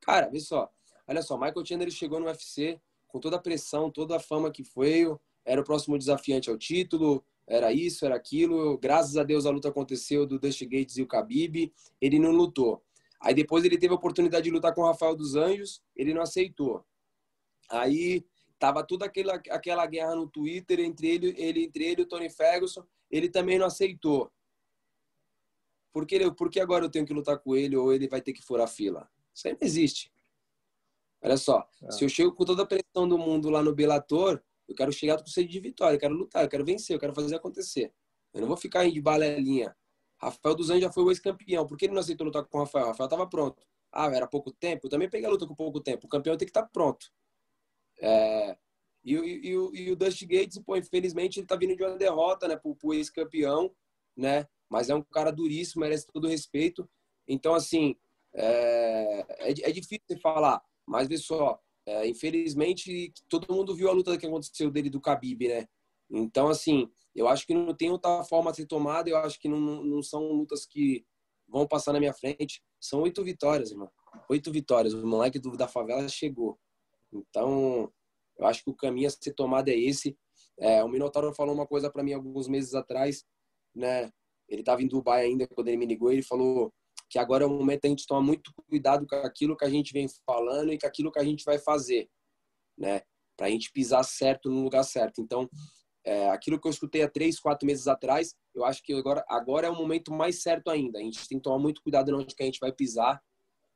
Cara, 0.01 0.29
vê 0.29 0.39
só, 0.39 0.71
Olha 1.07 1.21
só, 1.21 1.37
Michael 1.37 1.65
Chandler 1.65 1.89
chegou 1.89 2.19
no 2.19 2.25
UFC 2.25 2.81
com 3.07 3.19
toda 3.19 3.37
a 3.37 3.39
pressão, 3.39 3.89
toda 3.89 4.17
a 4.17 4.19
fama 4.19 4.51
que 4.51 4.63
foi, 4.63 5.05
era 5.45 5.61
o 5.61 5.63
próximo 5.63 5.97
desafiante 5.97 6.49
ao 6.49 6.57
título, 6.57 7.23
era 7.47 7.71
isso, 7.71 8.05
era 8.05 8.15
aquilo. 8.15 8.77
Graças 8.77 9.15
a 9.15 9.23
Deus 9.23 9.45
a 9.45 9.49
luta 9.49 9.69
aconteceu 9.69 10.25
do 10.25 10.37
Dusty 10.37 10.65
Gates 10.65 10.97
e 10.97 11.01
o 11.01 11.07
Khabib, 11.07 11.71
ele 12.01 12.19
não 12.19 12.31
lutou. 12.31 12.83
Aí 13.21 13.33
depois 13.33 13.63
ele 13.63 13.77
teve 13.77 13.93
a 13.93 13.95
oportunidade 13.95 14.43
de 14.43 14.51
lutar 14.51 14.75
com 14.75 14.81
o 14.81 14.85
Rafael 14.85 15.15
dos 15.15 15.35
Anjos, 15.35 15.81
ele 15.95 16.13
não 16.13 16.21
aceitou. 16.21 16.85
Aí 17.71 18.25
tava 18.59 18.83
toda 18.83 19.05
aquela, 19.05 19.35
aquela 19.35 19.85
guerra 19.85 20.15
no 20.15 20.27
Twitter 20.27 20.79
entre 20.79 21.07
ele, 21.07 21.35
ele, 21.37 21.63
entre 21.63 21.83
ele 21.85 22.01
e 22.01 22.03
o 22.03 22.07
Tony 22.07 22.29
Ferguson, 22.29 22.85
ele 23.09 23.29
também 23.29 23.57
não 23.57 23.65
aceitou. 23.65 24.31
Por 25.91 26.05
que, 26.05 26.31
por 26.31 26.49
que 26.49 26.59
agora 26.59 26.85
eu 26.85 26.89
tenho 26.89 27.05
que 27.05 27.13
lutar 27.13 27.39
com 27.39 27.55
ele 27.55 27.75
ou 27.75 27.93
ele 27.93 28.07
vai 28.07 28.21
ter 28.21 28.33
que 28.33 28.43
furar 28.43 28.67
fila? 28.67 29.09
Isso 29.33 29.47
aí 29.47 29.53
não 29.53 29.59
existe. 29.61 30.11
Olha 31.21 31.37
só, 31.37 31.67
é. 31.83 31.91
se 31.91 32.05
eu 32.05 32.09
chego 32.09 32.33
com 32.33 32.45
toda 32.45 32.63
a 32.63 32.65
pressão 32.65 33.07
do 33.07 33.17
mundo 33.17 33.49
lá 33.49 33.63
no 33.63 33.73
Bellator, 33.73 34.41
eu 34.67 34.75
quero 34.75 34.91
chegar 34.91 35.17
com 35.17 35.27
sede 35.27 35.49
de 35.49 35.59
vitória, 35.59 35.95
eu 35.95 35.99
quero 35.99 36.13
lutar, 36.13 36.43
eu 36.43 36.49
quero 36.49 36.65
vencer, 36.65 36.95
eu 36.95 36.99
quero 36.99 37.13
fazer 37.13 37.35
acontecer. 37.35 37.91
Eu 38.33 38.41
não 38.41 38.47
vou 38.47 38.57
ficar 38.57 38.81
aí 38.81 38.91
de 38.91 39.01
balelinha. 39.01 39.75
Rafael 40.17 40.55
dos 40.55 40.69
Anjos 40.69 40.83
já 40.83 40.91
foi 40.91 41.03
o 41.03 41.11
ex-campeão. 41.11 41.65
Por 41.65 41.77
que 41.77 41.85
ele 41.85 41.93
não 41.93 42.01
aceitou 42.01 42.25
lutar 42.25 42.43
com 42.43 42.57
o 42.57 42.61
Rafael? 42.61 42.85
O 42.85 42.87
Rafael 42.89 43.05
estava 43.05 43.27
pronto. 43.27 43.63
Ah, 43.91 44.07
era 44.07 44.27
pouco 44.27 44.51
tempo? 44.51 44.87
Eu 44.87 44.89
também 44.89 45.09
peguei 45.09 45.27
a 45.27 45.31
luta 45.31 45.47
com 45.47 45.55
pouco 45.55 45.79
tempo. 45.79 46.05
O 46.05 46.09
campeão 46.09 46.35
tem 46.37 46.45
que 46.45 46.49
estar 46.49 46.63
tá 46.63 46.69
pronto. 46.71 47.11
É... 47.99 48.57
E, 49.03 49.13
e, 49.13 49.49
e, 49.49 49.51
e, 49.51 49.91
o 49.91 49.95
Dusty 49.95 50.25
Gates, 50.25 50.59
pô, 50.59 50.75
infelizmente, 50.75 51.39
ele 51.39 51.45
está 51.45 51.55
vindo 51.55 51.75
de 51.75 51.83
uma 51.83 51.97
derrota, 51.97 52.47
né, 52.47 52.57
pro, 52.57 52.75
pro 52.75 52.93
ex-campeão, 52.93 53.71
né? 54.17 54.45
Mas 54.69 54.89
é 54.89 54.95
um 54.95 55.01
cara 55.01 55.31
duríssimo, 55.31 55.81
merece 55.81 56.05
todo 56.07 56.25
o 56.25 56.29
respeito. 56.29 56.89
Então, 57.25 57.53
assim, 57.53 57.95
é, 58.33 59.25
é, 59.39 59.49
é 59.49 59.71
difícil 59.71 60.19
falar. 60.21 60.61
Mas 60.85 61.07
vê 61.07 61.17
só, 61.17 61.59
é, 61.85 62.07
infelizmente 62.07 63.13
todo 63.29 63.53
mundo 63.53 63.75
viu 63.75 63.89
a 63.89 63.93
luta 63.93 64.17
que 64.17 64.25
aconteceu 64.25 64.69
dele 64.69 64.89
do 64.89 64.99
Khabib, 64.99 65.47
né? 65.47 65.67
Então, 66.09 66.47
assim, 66.47 66.89
eu 67.15 67.27
acho 67.27 67.45
que 67.45 67.53
não 67.53 67.73
tem 67.73 67.91
outra 67.91 68.23
forma 68.23 68.51
de 68.51 68.57
ser 68.57 68.67
tomada, 68.67 69.09
eu 69.09 69.17
acho 69.17 69.39
que 69.39 69.49
não, 69.49 69.59
não 69.59 70.01
são 70.01 70.21
lutas 70.31 70.65
que 70.65 71.05
vão 71.47 71.67
passar 71.67 71.93
na 71.93 71.99
minha 71.99 72.13
frente. 72.13 72.61
São 72.79 73.01
oito 73.01 73.23
vitórias, 73.23 73.71
irmão. 73.71 73.89
Oito 74.29 74.51
vitórias. 74.51 74.93
O 74.93 75.05
moleque 75.05 75.39
do, 75.39 75.57
da 75.57 75.67
favela 75.67 76.07
chegou. 76.07 76.59
Então, 77.11 77.91
eu 78.37 78.45
acho 78.45 78.63
que 78.63 78.69
o 78.69 78.75
caminho 78.75 79.07
a 79.07 79.11
ser 79.11 79.33
tomado 79.33 79.69
é 79.69 79.75
esse. 79.75 80.17
É, 80.59 80.83
o 80.83 80.89
Minotauro 80.89 81.33
falou 81.33 81.53
uma 81.53 81.67
coisa 81.67 81.89
para 81.89 82.03
mim 82.03 82.13
alguns 82.13 82.47
meses 82.47 82.73
atrás, 82.73 83.23
né? 83.75 84.11
Ele 84.47 84.61
estava 84.61 84.81
em 84.81 84.87
Dubai 84.87 85.25
ainda 85.25 85.47
quando 85.47 85.67
ele 85.67 85.77
me 85.77 85.85
ligou. 85.85 86.11
Ele 86.11 86.23
falou: 86.23 86.73
que 87.09 87.19
agora 87.19 87.43
é 87.43 87.47
o 87.47 87.49
momento 87.49 87.85
a 87.85 87.87
gente 87.87 88.05
tomar 88.05 88.21
muito 88.21 88.51
cuidado 88.69 89.05
com 89.07 89.15
aquilo 89.17 89.55
que 89.55 89.65
a 89.65 89.69
gente 89.69 89.93
vem 89.93 90.07
falando 90.25 90.71
e 90.73 90.79
com 90.79 90.87
aquilo 90.87 91.11
que 91.11 91.19
a 91.19 91.23
gente 91.23 91.43
vai 91.45 91.57
fazer, 91.57 92.09
né? 92.77 93.01
Para 93.35 93.47
a 93.47 93.49
gente 93.49 93.71
pisar 93.71 94.03
certo 94.03 94.49
no 94.49 94.63
lugar 94.63 94.83
certo. 94.83 95.21
Então, 95.21 95.49
é, 96.05 96.29
aquilo 96.29 96.59
que 96.59 96.67
eu 96.67 96.71
escutei 96.71 97.03
há 97.03 97.09
três, 97.09 97.39
quatro 97.39 97.65
meses 97.65 97.87
atrás, 97.87 98.35
eu 98.53 98.65
acho 98.65 98.81
que 98.83 98.93
agora, 98.93 99.23
agora 99.29 99.67
é 99.67 99.69
o 99.69 99.75
momento 99.75 100.11
mais 100.11 100.41
certo 100.41 100.69
ainda. 100.69 100.99
A 100.99 101.01
gente 101.01 101.27
tem 101.27 101.37
que 101.37 101.43
tomar 101.43 101.59
muito 101.59 101.81
cuidado 101.81 102.15
onde 102.17 102.35
que 102.35 102.43
a 102.43 102.45
gente 102.45 102.59
vai 102.59 102.71
pisar, 102.71 103.21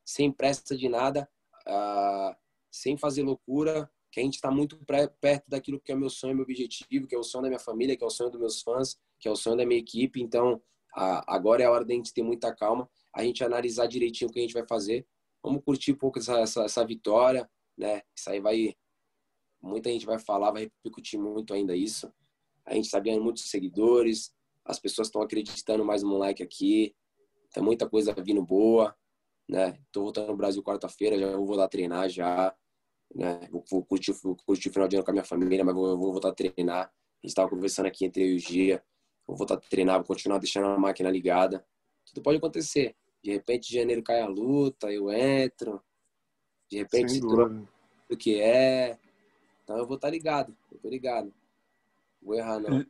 sem 0.04 0.32
pressa 0.32 0.76
de 0.76 0.90
nada, 0.90 1.30
uh, 1.68 2.36
sem 2.72 2.98
fazer 2.98 3.24
loucura, 3.24 3.90
que 4.12 4.20
a 4.20 4.24
gente 4.24 4.36
está 4.36 4.50
muito 4.50 4.78
perto 5.20 5.44
daquilo 5.48 5.80
que 5.80 5.92
é 5.92 5.96
meu 5.96 6.10
sonho, 6.10 6.36
meu 6.36 6.44
objetivo, 6.44 7.08
que 7.08 7.16
é 7.16 7.18
o 7.18 7.24
sonho 7.24 7.44
da 7.44 7.50
minha 7.50 7.60
família, 7.60 7.96
que 7.96 8.04
é 8.04 8.08
o 8.08 8.10
sonho 8.10 8.30
dos 8.30 8.40
meus 8.40 8.62
fãs, 8.62 8.98
que 9.20 9.28
é 9.28 9.32
o 9.32 9.36
sonho 9.36 9.58
da 9.58 9.66
minha 9.66 9.80
equipe. 9.80 10.22
Então, 10.22 10.56
uh, 10.56 11.22
agora 11.28 11.64
é 11.64 11.66
a 11.66 11.72
hora 11.72 11.86
da 11.86 11.94
gente 11.94 12.14
ter 12.14 12.24
muita 12.24 12.54
calma 12.54 12.90
a 13.14 13.24
gente 13.24 13.44
analisar 13.44 13.88
direitinho 13.88 14.30
o 14.30 14.34
que 14.34 14.40
a 14.40 14.42
gente 14.42 14.54
vai 14.54 14.66
fazer. 14.68 15.06
Vamos 15.44 15.64
curtir 15.64 15.92
um 15.92 15.98
pouco 15.98 16.20
essa, 16.20 16.40
essa, 16.40 16.64
essa 16.64 16.86
vitória, 16.86 17.50
né? 17.78 18.02
Isso 18.16 18.30
aí 18.30 18.40
vai. 18.40 18.76
Muita 19.62 19.90
gente 19.90 20.06
vai 20.06 20.18
falar, 20.18 20.52
vai 20.52 20.64
repercutir 20.64 21.20
muito 21.20 21.54
ainda 21.54 21.76
isso. 21.76 22.12
A 22.66 22.74
gente 22.74 22.86
está 22.86 23.00
ganhando 23.00 23.24
muitos 23.24 23.50
seguidores, 23.50 24.34
as 24.66 24.80
pessoas 24.80 25.08
estão 25.08 25.22
acreditando 25.22 25.84
mais 25.84 26.04
no 26.04 26.10
moleque 26.10 26.42
aqui, 26.42 26.96
tem 27.54 27.62
muita 27.62 27.90
coisa 27.90 28.14
vindo 28.14 28.44
boa, 28.44 28.96
né? 29.50 29.78
Tô 29.92 30.04
voltando 30.04 30.30
no 30.30 30.38
Brasil 30.38 30.64
quarta-feira, 30.64 31.18
já 31.18 31.36
vou 31.36 31.60
a 31.60 31.68
treinar 31.68 32.10
já, 32.10 32.56
né? 33.16 33.40
Vou, 33.52 33.64
vou, 33.70 33.86
curtir, 33.86 34.14
vou 34.24 34.36
curtir 34.46 34.70
o 34.70 34.74
final 34.74 34.88
de 34.88 34.96
ano 34.96 35.06
com 35.06 35.12
a 35.12 35.14
minha 35.14 35.24
família, 35.24 35.64
mas 35.64 35.76
vou, 35.76 35.98
vou 35.98 36.12
voltar 36.12 36.30
a 36.30 36.34
treinar. 36.34 36.86
A 36.86 37.28
gente 37.28 37.32
estava 37.32 37.50
conversando 37.50 37.86
aqui 37.86 38.06
entre 38.06 38.24
eu 38.24 38.28
e 38.28 38.36
o 38.36 38.40
Gia, 38.40 38.84
vou 39.28 39.38
voltar 39.38 39.56
a 39.56 39.58
treinar, 39.58 39.98
vou 39.98 40.08
continuar 40.08 40.40
deixando 40.40 40.68
a 40.68 40.78
máquina 40.78 41.10
ligada. 41.10 41.66
Tudo 42.06 42.22
pode 42.24 42.38
acontecer. 42.38 42.96
De 43.24 43.32
repente, 43.32 43.70
de 43.70 43.76
janeiro 43.76 44.02
cai 44.02 44.22
a 44.22 44.28
luta, 44.28 44.92
eu 44.92 45.12
entro. 45.12 45.82
De 46.70 46.78
repente, 46.78 47.12
se 47.12 47.22
troca 47.22 47.68
o 48.10 48.18
que 48.18 48.42
é. 48.42 48.98
Então, 49.64 49.78
eu 49.78 49.86
vou 49.86 49.96
estar 49.96 50.08
tá 50.08 50.12
ligado. 50.12 50.56
Eu 50.72 50.80
tô 50.80 50.90
ligado. 50.90 51.26
Não 52.22 52.28
vou 52.28 52.36
errar, 52.36 52.60
não. 52.60 52.86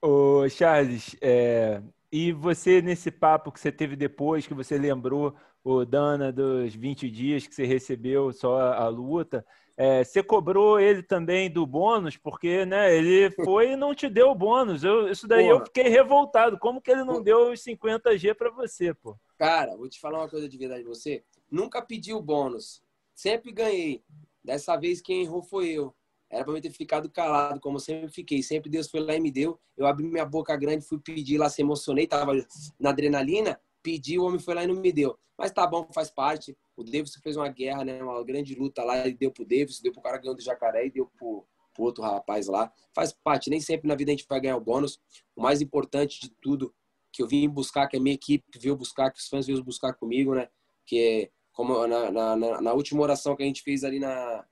Ô, 0.00 0.48
Charles, 0.48 1.16
é, 1.20 1.82
e 2.10 2.32
você, 2.32 2.80
nesse 2.80 3.10
papo 3.10 3.52
que 3.52 3.60
você 3.60 3.70
teve 3.70 3.96
depois, 3.96 4.46
que 4.46 4.54
você 4.54 4.78
lembrou 4.78 5.34
o 5.62 5.84
Dana 5.84 6.32
dos 6.32 6.74
20 6.74 7.10
dias 7.10 7.46
que 7.46 7.54
você 7.54 7.64
recebeu 7.64 8.32
só 8.32 8.72
a 8.72 8.88
luta, 8.88 9.44
é, 9.80 10.02
você 10.02 10.24
cobrou 10.24 10.80
ele 10.80 11.04
também 11.04 11.48
do 11.48 11.64
bônus, 11.64 12.16
porque 12.16 12.66
né, 12.66 12.92
ele 12.96 13.30
foi 13.44 13.72
e 13.72 13.76
não 13.76 13.94
te 13.94 14.08
deu 14.08 14.30
o 14.30 14.34
bônus. 14.34 14.82
Eu, 14.82 15.08
isso 15.08 15.28
daí 15.28 15.46
Porra. 15.46 15.60
eu 15.60 15.66
fiquei 15.66 15.88
revoltado. 15.88 16.58
Como 16.58 16.82
que 16.82 16.90
ele 16.90 17.04
não 17.04 17.22
deu 17.22 17.52
os 17.52 17.60
50G 17.62 18.34
para 18.34 18.50
você, 18.50 18.92
pô? 18.92 19.16
Cara, 19.38 19.76
vou 19.76 19.88
te 19.88 20.00
falar 20.00 20.18
uma 20.18 20.28
coisa 20.28 20.48
de 20.48 20.58
verdade 20.58 20.82
você. 20.82 21.22
Nunca 21.48 21.80
pedi 21.80 22.12
o 22.12 22.20
bônus. 22.20 22.82
Sempre 23.14 23.52
ganhei. 23.52 24.02
Dessa 24.42 24.76
vez 24.76 25.00
quem 25.00 25.22
errou 25.22 25.44
foi 25.44 25.68
eu. 25.68 25.94
Era 26.28 26.44
para 26.44 26.54
eu 26.54 26.60
ter 26.60 26.70
ficado 26.70 27.08
calado, 27.08 27.60
como 27.60 27.78
sempre 27.78 28.08
fiquei. 28.08 28.42
Sempre 28.42 28.68
Deus 28.68 28.90
foi 28.90 28.98
lá 28.98 29.14
e 29.14 29.20
me 29.20 29.30
deu. 29.30 29.60
Eu 29.76 29.86
abri 29.86 30.04
minha 30.08 30.26
boca 30.26 30.56
grande, 30.56 30.84
fui 30.84 30.98
pedir 30.98 31.38
lá, 31.38 31.48
se 31.48 31.62
emocionei, 31.62 32.06
tava 32.06 32.32
na 32.80 32.90
adrenalina, 32.90 33.60
pedi, 33.88 34.18
o 34.18 34.24
homem 34.24 34.38
foi 34.38 34.54
lá 34.54 34.64
e 34.64 34.66
não 34.66 34.74
me 34.74 34.92
deu. 34.92 35.18
Mas 35.38 35.50
tá 35.50 35.66
bom, 35.66 35.88
faz 35.94 36.10
parte. 36.10 36.54
O 36.76 36.84
Davis 36.84 37.14
fez 37.22 37.36
uma 37.38 37.48
guerra, 37.48 37.84
né? 37.86 38.02
Uma 38.02 38.22
grande 38.22 38.54
luta 38.54 38.84
lá, 38.84 38.98
ele 38.98 39.16
deu 39.16 39.30
pro 39.30 39.46
Davis, 39.46 39.80
deu 39.80 39.92
pro 39.92 40.02
cara 40.02 40.18
ganhando 40.18 40.36
do 40.36 40.42
jacaré 40.42 40.86
e 40.86 40.90
deu 40.90 41.06
pro, 41.06 41.46
pro 41.72 41.84
outro 41.84 42.02
rapaz 42.02 42.48
lá. 42.48 42.70
Faz 42.94 43.12
parte, 43.12 43.48
nem 43.48 43.60
sempre 43.60 43.88
na 43.88 43.94
vida 43.94 44.10
a 44.10 44.14
gente 44.14 44.26
vai 44.28 44.40
ganhar 44.40 44.58
o 44.58 44.60
bônus. 44.60 45.00
O 45.34 45.40
mais 45.40 45.62
importante 45.62 46.20
de 46.20 46.28
tudo 46.42 46.74
que 47.10 47.22
eu 47.22 47.26
vim 47.26 47.48
buscar, 47.48 47.88
que 47.88 47.96
a 47.96 48.00
minha 48.00 48.14
equipe 48.14 48.44
veio 48.58 48.76
buscar, 48.76 49.10
que 49.10 49.18
os 49.18 49.26
fãs 49.26 49.46
veio 49.46 49.64
buscar 49.64 49.94
comigo, 49.94 50.34
né? 50.34 50.48
Que 50.84 51.00
é 51.00 51.30
como 51.52 51.86
na, 51.86 52.10
na, 52.10 52.60
na 52.60 52.72
última 52.74 53.02
oração 53.02 53.34
que 53.34 53.42
a 53.42 53.46
gente 53.46 53.62
fez 53.62 53.84
ali 53.84 53.98
na, 53.98 54.44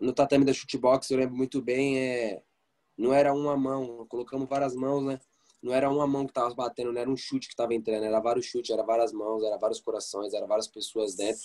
no 0.00 0.12
tatame 0.12 0.44
da 0.44 0.54
chutebox, 0.54 1.10
eu 1.10 1.18
lembro 1.18 1.36
muito 1.36 1.60
bem, 1.60 1.98
é, 1.98 2.42
não 2.96 3.12
era 3.12 3.32
uma 3.32 3.56
mão, 3.56 4.06
colocamos 4.08 4.48
várias 4.48 4.74
mãos, 4.74 5.04
né? 5.04 5.20
Não 5.62 5.74
era 5.74 5.90
uma 5.90 6.06
mão 6.06 6.26
que 6.26 6.32
tava 6.32 6.54
batendo, 6.54 6.92
não 6.92 7.00
era 7.00 7.10
um 7.10 7.16
chute 7.16 7.48
que 7.48 7.56
tava 7.56 7.74
entrando, 7.74 8.04
era 8.04 8.20
vários 8.20 8.46
chutes, 8.46 8.70
era 8.70 8.82
várias 8.82 9.12
mãos, 9.12 9.42
era 9.42 9.56
vários 9.56 9.80
corações, 9.80 10.32
era 10.32 10.46
várias 10.46 10.68
pessoas 10.68 11.14
dentro. 11.14 11.42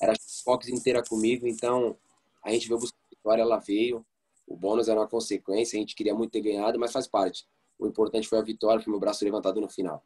Era 0.00 0.12
a 0.12 0.14
chutebox 0.16 0.68
inteira 0.68 1.02
comigo, 1.04 1.46
então 1.46 1.96
a 2.42 2.50
gente 2.50 2.66
veio 2.66 2.80
buscar 2.80 2.98
a 2.98 3.08
vitória, 3.10 3.42
ela 3.42 3.58
veio. 3.58 4.04
O 4.46 4.56
bônus 4.56 4.88
era 4.88 5.00
uma 5.00 5.08
consequência, 5.08 5.76
a 5.76 5.80
gente 5.80 5.94
queria 5.94 6.14
muito 6.14 6.32
ter 6.32 6.40
ganhado, 6.40 6.78
mas 6.78 6.92
faz 6.92 7.06
parte. 7.06 7.46
O 7.78 7.86
importante 7.86 8.28
foi 8.28 8.38
a 8.38 8.42
vitória, 8.42 8.82
foi 8.82 8.90
meu 8.90 9.00
braço 9.00 9.24
levantado 9.24 9.60
no 9.60 9.68
final. 9.68 10.04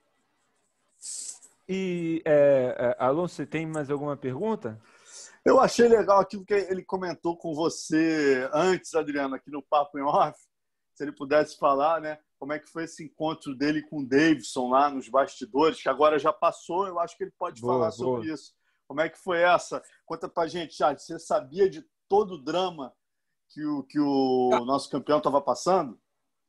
E, 1.69 2.23
é, 2.25 2.97
é 2.99 3.05
Alonso, 3.05 3.35
você 3.35 3.47
tem 3.47 3.67
mais 3.67 3.91
alguma 3.91 4.17
pergunta? 4.17 4.81
Eu 5.45 5.61
achei 5.61 5.89
legal 5.89 6.21
aquilo 6.21 6.45
que 6.45 6.55
ele 6.55 6.83
comentou 6.83 7.37
com 7.37 7.55
você 7.55 8.49
antes, 8.53 8.95
Adriano, 8.95 9.35
aqui 9.35 9.51
no 9.51 9.63
Papo 9.63 9.99
em 9.99 10.03
Off. 10.03 10.39
Se 10.95 11.05
ele 11.05 11.13
pudesse 11.13 11.57
falar, 11.57 12.01
né? 12.01 12.19
Como 12.39 12.53
é 12.53 12.59
que 12.59 12.71
foi 12.71 12.85
esse 12.85 13.05
encontro 13.05 13.55
dele 13.55 13.83
com 13.83 14.01
o 14.01 14.07
Davidson 14.07 14.69
lá 14.69 14.89
nos 14.89 15.09
bastidores, 15.09 15.83
que 15.83 15.89
agora 15.89 16.19
já 16.19 16.33
passou, 16.33 16.87
eu 16.87 17.01
acho 17.01 17.17
que 17.17 17.25
ele 17.25 17.33
pode 17.37 17.61
boa, 17.61 17.75
falar 17.75 17.91
sobre 17.91 18.27
boa. 18.27 18.35
isso. 18.35 18.55
Como 18.87 19.01
é 19.01 19.09
que 19.09 19.19
foi 19.19 19.43
essa? 19.43 19.83
Conta 20.07 20.29
pra 20.29 20.47
gente, 20.47 20.77
já. 20.77 20.97
Você 20.97 21.19
sabia 21.19 21.69
de 21.69 21.85
todo 22.09 22.35
o 22.35 22.43
drama 22.43 22.95
que 23.51 23.65
o, 23.65 23.83
que 23.83 23.99
o 23.99 24.65
nosso 24.65 24.89
campeão 24.89 25.19
estava 25.19 25.41
passando? 25.41 25.99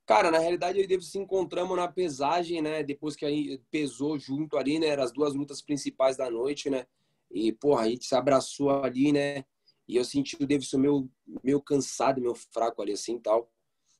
Cara, 0.05 0.31
na 0.31 0.39
realidade, 0.39 0.79
ele 0.79 0.87
deve 0.87 1.03
se 1.03 1.19
encontramos 1.19 1.77
na 1.77 1.87
pesagem, 1.87 2.61
né? 2.61 2.81
Depois 2.81 3.15
que 3.15 3.25
aí 3.25 3.61
pesou 3.69 4.17
junto 4.17 4.57
ali, 4.57 4.79
né? 4.79 4.87
Eram 4.87 5.03
as 5.03 5.11
duas 5.11 5.35
lutas 5.35 5.61
principais 5.61 6.17
da 6.17 6.29
noite, 6.31 6.69
né? 6.69 6.87
E, 7.29 7.51
porra, 7.51 7.83
a 7.83 7.89
gente 7.89 8.05
se 8.05 8.15
abraçou 8.15 8.71
ali, 8.71 9.11
né? 9.11 9.45
E 9.87 9.95
eu 9.95 10.03
senti 10.03 10.35
o 10.35 10.47
Davidson 10.47 10.77
meio, 10.77 11.09
meio 11.43 11.61
cansado, 11.61 12.21
meio 12.21 12.33
fraco 12.33 12.81
ali, 12.81 12.93
assim, 12.93 13.19
tal. 13.19 13.51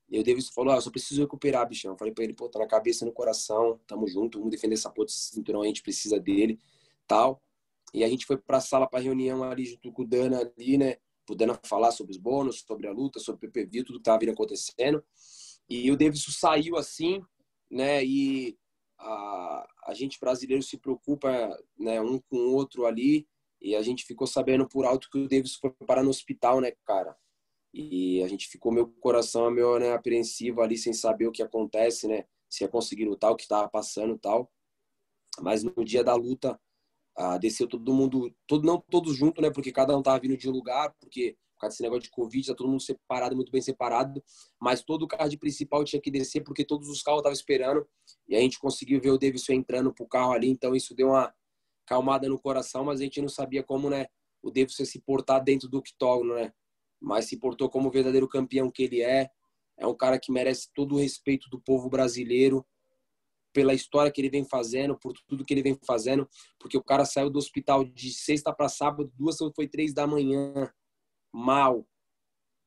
E 0.10 0.20
o 0.20 0.24
Davidson 0.24 0.52
falou, 0.54 0.74
ah, 0.74 0.82
só 0.82 0.90
preciso 0.90 1.22
recuperar, 1.22 1.68
bichão. 1.68 1.92
Eu 1.92 1.98
falei 1.98 2.14
pra 2.14 2.24
ele, 2.24 2.34
pô, 2.34 2.50
tá 2.50 2.60
na 2.60 2.68
cabeça 2.68 3.06
no 3.06 3.12
coração, 3.12 3.80
tamo 3.86 4.08
junto, 4.08 4.40
vamos 4.40 4.52
defender 4.52 4.74
essa 4.74 4.90
porra 4.90 5.06
desse 5.06 5.20
cinturão, 5.20 5.62
a 5.62 5.68
gente 5.68 5.84
precisa 5.84 6.20
dele, 6.20 6.60
tal. 7.08 7.42
E 7.94 8.04
a 8.04 8.10
gente 8.10 8.26
foi 8.26 8.38
pra 8.38 8.60
sala 8.60 8.88
pra 8.88 9.00
reunião 9.00 9.44
ali 9.44 9.66
junto 9.66 9.92
com 9.92 10.02
o 10.02 10.08
Dana 10.08 10.40
ali, 10.40 10.78
né? 10.78 10.98
Pro 11.26 11.36
Dana 11.36 11.60
falar 11.64 11.92
sobre 11.92 12.12
os 12.12 12.18
bônus, 12.18 12.62
sobre 12.62 12.88
a 12.88 12.92
luta, 12.92 13.20
sobre 13.20 13.48
o 13.48 13.52
PPV, 13.52 13.84
tudo 13.84 14.00
que 14.00 14.04
tava 14.04 14.20
vindo 14.20 14.32
acontecendo. 14.32 15.04
E 15.70 15.92
o 15.92 15.98
Davidson 15.98 16.32
saiu 16.32 16.76
assim, 16.76 17.22
né? 17.70 18.04
E 18.04 18.58
a, 18.98 19.68
a 19.88 19.94
gente 19.94 20.20
brasileiro 20.20 20.64
se 20.64 20.78
preocupa 20.78 21.30
né, 21.78 22.02
um 22.02 22.20
com 22.20 22.38
o 22.38 22.54
outro 22.54 22.86
ali 22.86 23.28
e 23.62 23.76
a 23.76 23.82
gente 23.82 24.06
ficou 24.06 24.28
sabendo 24.28 24.68
por 24.68 24.86
alto 24.86 25.10
que 25.10 25.18
o 25.18 25.28
Davis 25.28 25.56
foi 25.56 25.72
parar 25.86 26.04
no 26.04 26.10
hospital, 26.10 26.62
né, 26.62 26.72
cara? 26.86 27.16
E 27.74 28.24
a 28.24 28.28
gente 28.28 28.48
ficou, 28.48 28.72
meu 28.72 28.88
coração 29.00 29.50
meio 29.52 29.78
né, 29.80 29.94
apreensivo 29.94 30.62
ali, 30.62 30.78
sem 30.78 30.94
saber 30.94 31.28
o 31.28 31.32
que 31.32 31.44
acontece, 31.44 32.08
né? 32.08 32.26
Se 32.50 32.64
ia 32.64 32.68
conseguir 32.68 33.06
lutar, 33.06 33.32
o 33.32 33.36
que 33.36 33.44
estava 33.44 33.70
passando 33.70 34.18
tal. 34.18 34.52
Mas 35.40 35.64
no 35.64 35.86
dia 35.86 36.04
da 36.04 36.16
luta, 36.16 36.60
ah, 37.16 37.38
desceu 37.38 37.68
todo 37.68 37.94
mundo, 37.94 38.34
todo, 38.48 38.66
não 38.66 38.82
todos 38.90 39.16
juntos, 39.16 39.42
né? 39.42 39.52
Porque 39.52 39.72
cada 39.72 39.96
um 39.98 40.02
tava 40.02 40.20
vindo 40.20 40.38
de 40.38 40.50
um 40.50 40.52
lugar, 40.52 40.96
porque 41.00 41.38
por 41.60 41.62
causa 41.64 41.74
desse 41.74 41.84
negócio 41.84 42.04
de 42.04 42.12
Covid, 42.12 42.48
tá 42.48 42.56
todo 42.56 42.70
mundo 42.70 42.82
separado, 42.82 43.36
muito 43.36 43.52
bem 43.52 43.62
separado. 43.62 44.24
Mas 44.60 44.82
todo 44.82 45.04
o 45.04 45.08
card 45.08 45.38
principal 45.38 45.84
tinha 45.84 46.02
que 46.02 46.10
descer, 46.10 46.42
porque 46.42 46.64
todos 46.64 46.88
os 46.88 47.04
carros 47.04 47.20
estavam 47.20 47.34
esperando. 47.34 47.86
E 48.30 48.36
a 48.36 48.40
gente 48.40 48.58
conseguiu 48.58 49.02
ver 49.02 49.10
o 49.10 49.18
Davidson 49.18 49.54
entrando 49.54 49.94
pro 49.94 50.08
carro 50.08 50.32
ali, 50.32 50.50
então 50.50 50.74
isso 50.74 50.96
deu 50.96 51.10
uma 51.10 51.34
calmada 51.86 52.30
no 52.30 52.40
coração, 52.40 52.86
mas 52.86 53.02
a 53.02 53.04
gente 53.04 53.22
não 53.22 53.28
sabia 53.28 53.62
como, 53.62 53.90
né, 53.90 54.08
o 54.42 54.50
Davidson 54.50 54.86
se 54.86 55.02
portar 55.02 55.44
dentro 55.44 55.68
do 55.68 55.80
octógono, 55.80 56.36
né? 56.36 56.54
Mas 57.02 57.26
se 57.26 57.38
portou 57.38 57.70
como 57.70 57.90
o 57.90 57.92
verdadeiro 57.92 58.28
campeão 58.28 58.70
que 58.70 58.84
ele 58.84 59.02
é. 59.02 59.30
É 59.78 59.88
um 59.88 59.96
cara 59.96 60.20
que 60.20 60.32
merece 60.32 60.70
todo 60.74 60.96
o 60.96 61.00
respeito 61.00 61.50
do 61.50 61.60
povo 61.60 61.90
brasileiro 61.90 62.66
pela 63.54 63.74
história 63.74 64.12
que 64.12 64.22
ele 64.22 64.30
vem 64.30 64.46
fazendo, 64.46 64.98
por 64.98 65.14
tudo 65.28 65.44
que 65.44 65.54
ele 65.54 65.64
vem 65.64 65.78
fazendo, 65.86 66.30
porque 66.60 66.78
o 66.78 66.84
cara 66.84 67.06
saiu 67.06 67.30
do 67.30 67.40
hospital 67.40 67.84
de 67.84 68.14
sexta 68.14 68.54
para 68.54 68.70
sábado, 68.70 69.12
duas 69.16 69.38
foi 69.56 69.68
três 69.68 69.94
da 69.94 70.06
manhã 70.06 70.72
mal 71.34 71.88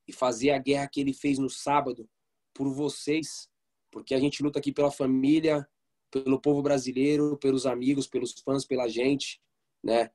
e 0.08 0.12
fazer 0.12 0.50
a 0.50 0.58
guerra 0.58 0.88
que 0.88 1.00
ele 1.00 1.12
fez 1.12 1.38
no 1.38 1.48
sábado 1.48 2.08
por 2.54 2.68
vocês, 2.72 3.48
porque 3.90 4.14
a 4.14 4.18
gente 4.18 4.42
luta 4.42 4.58
aqui 4.58 4.72
pela 4.72 4.90
família, 4.90 5.66
pelo 6.10 6.40
povo 6.40 6.62
brasileiro, 6.62 7.38
pelos 7.38 7.64
amigos, 7.64 8.06
pelos 8.06 8.32
fãs, 8.44 8.66
pela 8.66 8.88
gente, 8.88 9.40
né? 9.82 10.10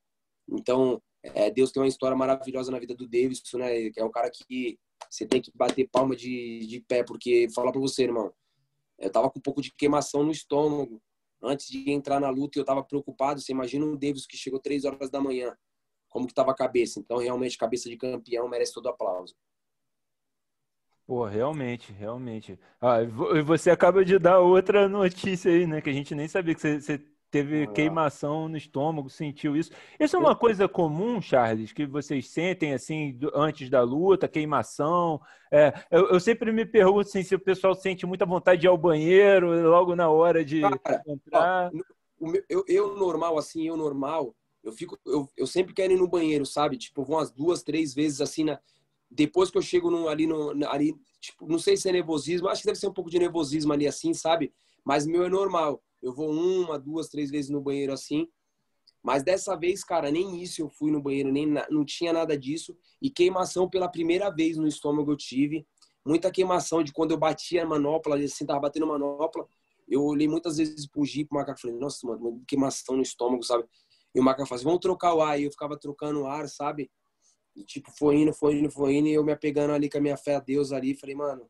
Então, 0.47 1.01
é, 1.23 1.49
Deus 1.51 1.71
tem 1.71 1.81
uma 1.81 1.87
história 1.87 2.15
maravilhosa 2.15 2.71
na 2.71 2.79
vida 2.79 2.95
do 2.95 3.07
Davidson, 3.07 3.57
né? 3.57 3.89
Que 3.89 3.99
é 3.99 4.05
um 4.05 4.11
cara 4.11 4.29
que 4.29 4.79
você 5.09 5.25
tem 5.25 5.41
que 5.41 5.51
bater 5.55 5.89
palma 5.89 6.15
de, 6.15 6.65
de 6.67 6.79
pé, 6.81 7.03
porque 7.03 7.47
falar 7.53 7.71
para 7.71 7.81
você, 7.81 8.03
irmão, 8.03 8.33
eu 8.97 9.09
tava 9.09 9.29
com 9.29 9.39
um 9.39 9.41
pouco 9.41 9.61
de 9.61 9.71
queimação 9.71 10.23
no 10.23 10.31
estômago 10.31 11.01
antes 11.41 11.67
de 11.67 11.91
entrar 11.91 12.19
na 12.19 12.29
luta 12.29 12.57
e 12.57 12.61
eu 12.61 12.65
tava 12.65 12.83
preocupado. 12.83 13.39
Você 13.39 13.51
imagina 13.51 13.85
um 13.85 13.95
Davidson 13.95 14.27
que 14.29 14.37
chegou 14.37 14.59
três 14.59 14.85
horas 14.85 15.09
da 15.09 15.21
manhã 15.21 15.55
como 16.09 16.25
que 16.25 16.31
estava 16.31 16.51
a 16.51 16.55
cabeça. 16.55 16.99
Então, 16.99 17.17
realmente, 17.17 17.57
cabeça 17.57 17.89
de 17.89 17.97
campeão 17.97 18.47
merece 18.47 18.73
todo 18.73 18.89
aplauso. 18.89 19.35
Pô, 21.05 21.25
realmente, 21.25 21.93
realmente. 21.93 22.59
Ah, 22.81 23.01
e 23.01 23.41
você 23.41 23.69
acaba 23.69 24.03
de 24.03 24.19
dar 24.19 24.39
outra 24.39 24.89
notícia 24.89 25.51
aí, 25.51 25.65
né? 25.65 25.79
Que 25.79 25.89
a 25.89 25.93
gente 25.93 26.13
nem 26.15 26.27
sabia 26.27 26.53
que 26.53 26.59
você, 26.59 26.81
você 26.81 27.05
teve 27.29 27.67
queimação 27.67 28.47
no 28.47 28.57
estômago, 28.57 29.09
sentiu 29.09 29.55
isso. 29.55 29.71
Isso 29.99 30.15
é 30.15 30.19
uma 30.19 30.35
coisa 30.35 30.67
comum, 30.67 31.21
Charles, 31.21 31.73
que 31.73 31.85
vocês 31.85 32.29
sentem 32.29 32.73
assim 32.73 33.17
antes 33.33 33.69
da 33.69 33.81
luta, 33.81 34.27
queimação. 34.27 35.21
É, 35.51 35.73
eu, 35.91 36.09
eu, 36.09 36.19
sempre 36.19 36.51
me 36.51 36.65
pergunto 36.65 37.01
assim, 37.09 37.23
se 37.23 37.35
o 37.35 37.39
pessoal 37.39 37.75
sente 37.75 38.05
muita 38.05 38.25
vontade 38.25 38.61
de 38.61 38.67
ir 38.67 38.69
ao 38.69 38.77
banheiro 38.77 39.69
logo 39.69 39.95
na 39.95 40.09
hora 40.09 40.43
de 40.43 40.61
Cara, 40.61 41.03
entrar. 41.07 41.71
Ó, 42.21 42.33
eu, 42.49 42.63
eu 42.67 42.97
normal, 42.97 43.37
assim, 43.37 43.67
eu 43.67 43.77
normal, 43.77 44.35
eu 44.63 44.71
fico, 44.71 44.97
eu, 45.05 45.29
eu 45.37 45.45
sempre 45.45 45.73
quero 45.73 45.93
ir 45.93 45.97
no 45.97 46.07
banheiro, 46.07 46.45
sabe? 46.45 46.77
Tipo, 46.77 47.03
vou 47.03 47.17
umas 47.17 47.31
duas, 47.31 47.63
três 47.63 47.93
vezes 47.93 48.21
assim 48.21 48.43
na 48.43 48.59
depois 49.09 49.49
que 49.49 49.57
eu 49.57 49.61
chego 49.61 49.89
no, 49.89 50.07
ali 50.07 50.27
no 50.27 50.51
ali, 50.67 50.93
tipo, 51.19 51.47
não 51.47 51.59
sei 51.59 51.77
se 51.77 51.87
é 51.87 51.91
nervosismo, 51.91 52.49
acho 52.49 52.61
que 52.61 52.67
deve 52.67 52.79
ser 52.79 52.87
um 52.87 52.93
pouco 52.93 53.09
de 53.09 53.19
nervosismo 53.19 53.71
ali 53.71 53.87
assim, 53.87 54.13
sabe? 54.13 54.53
Mas 54.83 55.05
meu 55.05 55.23
é 55.23 55.29
normal. 55.29 55.81
Eu 56.01 56.13
vou 56.13 56.31
uma, 56.31 56.77
duas, 56.77 57.07
três 57.07 57.29
vezes 57.29 57.49
no 57.49 57.61
banheiro 57.61 57.93
assim. 57.93 58.27
Mas 59.03 59.23
dessa 59.23 59.55
vez, 59.55 59.83
cara, 59.83 60.11
nem 60.11 60.41
isso 60.41 60.61
eu 60.61 60.69
fui 60.69 60.91
no 60.91 61.01
banheiro, 61.01 61.31
nem 61.31 61.47
não 61.69 61.85
tinha 61.85 62.11
nada 62.11 62.37
disso. 62.37 62.77
E 63.01 63.09
queimação 63.09 63.69
pela 63.69 63.87
primeira 63.87 64.29
vez 64.29 64.57
no 64.57 64.67
estômago 64.67 65.11
eu 65.11 65.17
tive. 65.17 65.65
Muita 66.05 66.31
queimação 66.31 66.83
de 66.83 66.91
quando 66.91 67.11
eu 67.11 67.17
batia 67.17 67.63
a 67.63 67.65
manopla, 67.65 68.17
assim, 68.17 68.45
tava 68.45 68.61
batendo 68.61 68.87
manopla. 68.87 69.47
Eu 69.87 70.03
olhei 70.03 70.27
muitas 70.27 70.57
vezes 70.57 70.87
pro 70.87 71.05
Jeep, 71.05 71.29
pro 71.29 71.37
macaco, 71.37 71.59
falei, 71.61 71.77
nossa, 71.77 72.05
mano, 72.05 72.43
queimação 72.47 72.95
no 72.95 73.01
estômago, 73.01 73.43
sabe? 73.43 73.65
E 74.13 74.19
o 74.19 74.23
Maca 74.23 74.39
falava 74.39 74.55
assim, 74.55 74.63
vamos 74.65 74.79
trocar 74.79 75.13
o 75.13 75.21
ar. 75.21 75.39
E 75.39 75.43
eu 75.43 75.51
ficava 75.51 75.77
trocando 75.77 76.21
o 76.21 76.27
ar, 76.27 76.49
sabe? 76.49 76.89
E 77.55 77.63
tipo, 77.63 77.91
foi 77.97 78.17
indo, 78.17 78.33
foi 78.33 78.59
indo, 78.59 78.71
foi 78.71 78.95
indo. 78.95 79.07
E 79.07 79.13
eu 79.13 79.23
me 79.23 79.31
apegando 79.31 79.73
ali 79.73 79.89
com 79.89 79.97
a 79.97 80.01
minha 80.01 80.17
fé 80.17 80.35
a 80.35 80.39
Deus 80.39 80.71
ali. 80.71 80.95
Falei, 80.95 81.15
mano, 81.15 81.49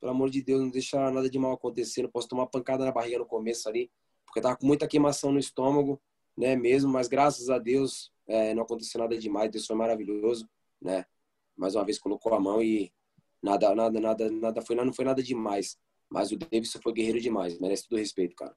pelo 0.00 0.12
amor 0.12 0.30
de 0.30 0.42
Deus, 0.42 0.60
não 0.60 0.70
deixa 0.70 1.10
nada 1.10 1.28
de 1.28 1.38
mal 1.38 1.52
acontecer. 1.52 2.02
Não 2.02 2.10
posso 2.10 2.28
tomar 2.28 2.46
pancada 2.46 2.84
na 2.84 2.92
barriga 2.92 3.18
no 3.18 3.26
começo 3.26 3.68
ali. 3.68 3.90
Porque 4.26 4.40
tava 4.40 4.56
com 4.56 4.66
muita 4.66 4.88
queimação 4.88 5.32
no 5.32 5.38
estômago, 5.38 6.00
né? 6.36 6.56
Mesmo, 6.56 6.92
mas 6.92 7.08
graças 7.08 7.50
a 7.50 7.58
Deus 7.58 8.12
é, 8.26 8.54
não 8.54 8.62
aconteceu 8.62 9.00
nada 9.00 9.16
demais. 9.16 9.50
Deus 9.50 9.66
foi 9.66 9.76
maravilhoso, 9.76 10.48
né? 10.80 11.04
Mais 11.56 11.74
uma 11.74 11.84
vez 11.84 11.98
colocou 11.98 12.34
a 12.34 12.40
mão 12.40 12.62
e 12.62 12.92
nada, 13.42 13.74
nada, 13.74 14.00
nada, 14.00 14.30
nada 14.30 14.62
foi, 14.62 14.76
não 14.76 14.92
foi 14.92 15.04
nada 15.04 15.22
demais. 15.22 15.78
Mas 16.10 16.32
o 16.32 16.36
Davidson 16.36 16.80
foi 16.82 16.92
guerreiro 16.92 17.20
demais. 17.20 17.58
Merece 17.58 17.88
todo 17.88 17.98
respeito, 17.98 18.34
cara. 18.34 18.54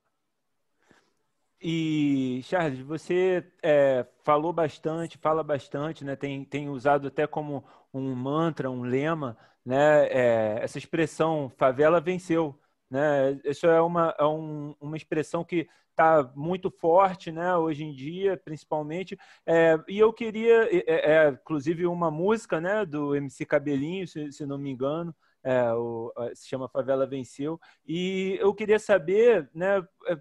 E, 1.60 2.42
Charles, 2.44 2.80
você 2.80 3.52
é, 3.64 4.06
falou 4.24 4.54
bastante, 4.54 5.18
fala 5.18 5.44
bastante, 5.44 6.06
né? 6.06 6.16
tem, 6.16 6.46
tem 6.46 6.70
usado 6.70 7.08
até 7.08 7.26
como 7.26 7.64
um 7.92 8.14
mantra, 8.14 8.70
um 8.70 8.84
lema, 8.84 9.36
né? 9.68 10.08
É, 10.08 10.60
essa 10.64 10.78
expressão 10.78 11.52
favela 11.58 12.00
venceu. 12.00 12.58
Né? 12.90 13.38
Isso 13.44 13.68
é 13.68 13.82
uma, 13.82 14.16
é 14.18 14.24
um, 14.24 14.74
uma 14.80 14.96
expressão 14.96 15.44
que 15.44 15.68
está 15.90 16.32
muito 16.34 16.72
forte 16.72 17.34
né? 17.34 17.54
hoje 17.58 17.84
em 17.84 17.92
dia, 17.92 18.38
principalmente. 18.38 19.20
É, 19.46 19.78
e 19.90 20.00
eu 20.00 20.14
queria, 20.14 20.70
é, 20.74 21.26
é, 21.26 21.30
inclusive, 21.30 21.86
uma 21.86 22.10
música 22.10 22.62
né? 22.62 22.86
do 22.86 23.14
MC 23.14 23.46
Cabelinho, 23.46 24.08
se, 24.08 24.32
se 24.32 24.46
não 24.46 24.58
me 24.58 24.72
engano, 24.72 25.14
é, 25.44 25.74
o, 25.74 26.14
se 26.34 26.48
chama 26.48 26.70
Favela 26.70 27.06
Venceu. 27.06 27.60
E 27.86 28.38
eu 28.40 28.54
queria 28.54 28.80
saber, 28.80 29.50
né, 29.54 29.86
é, 30.08 30.18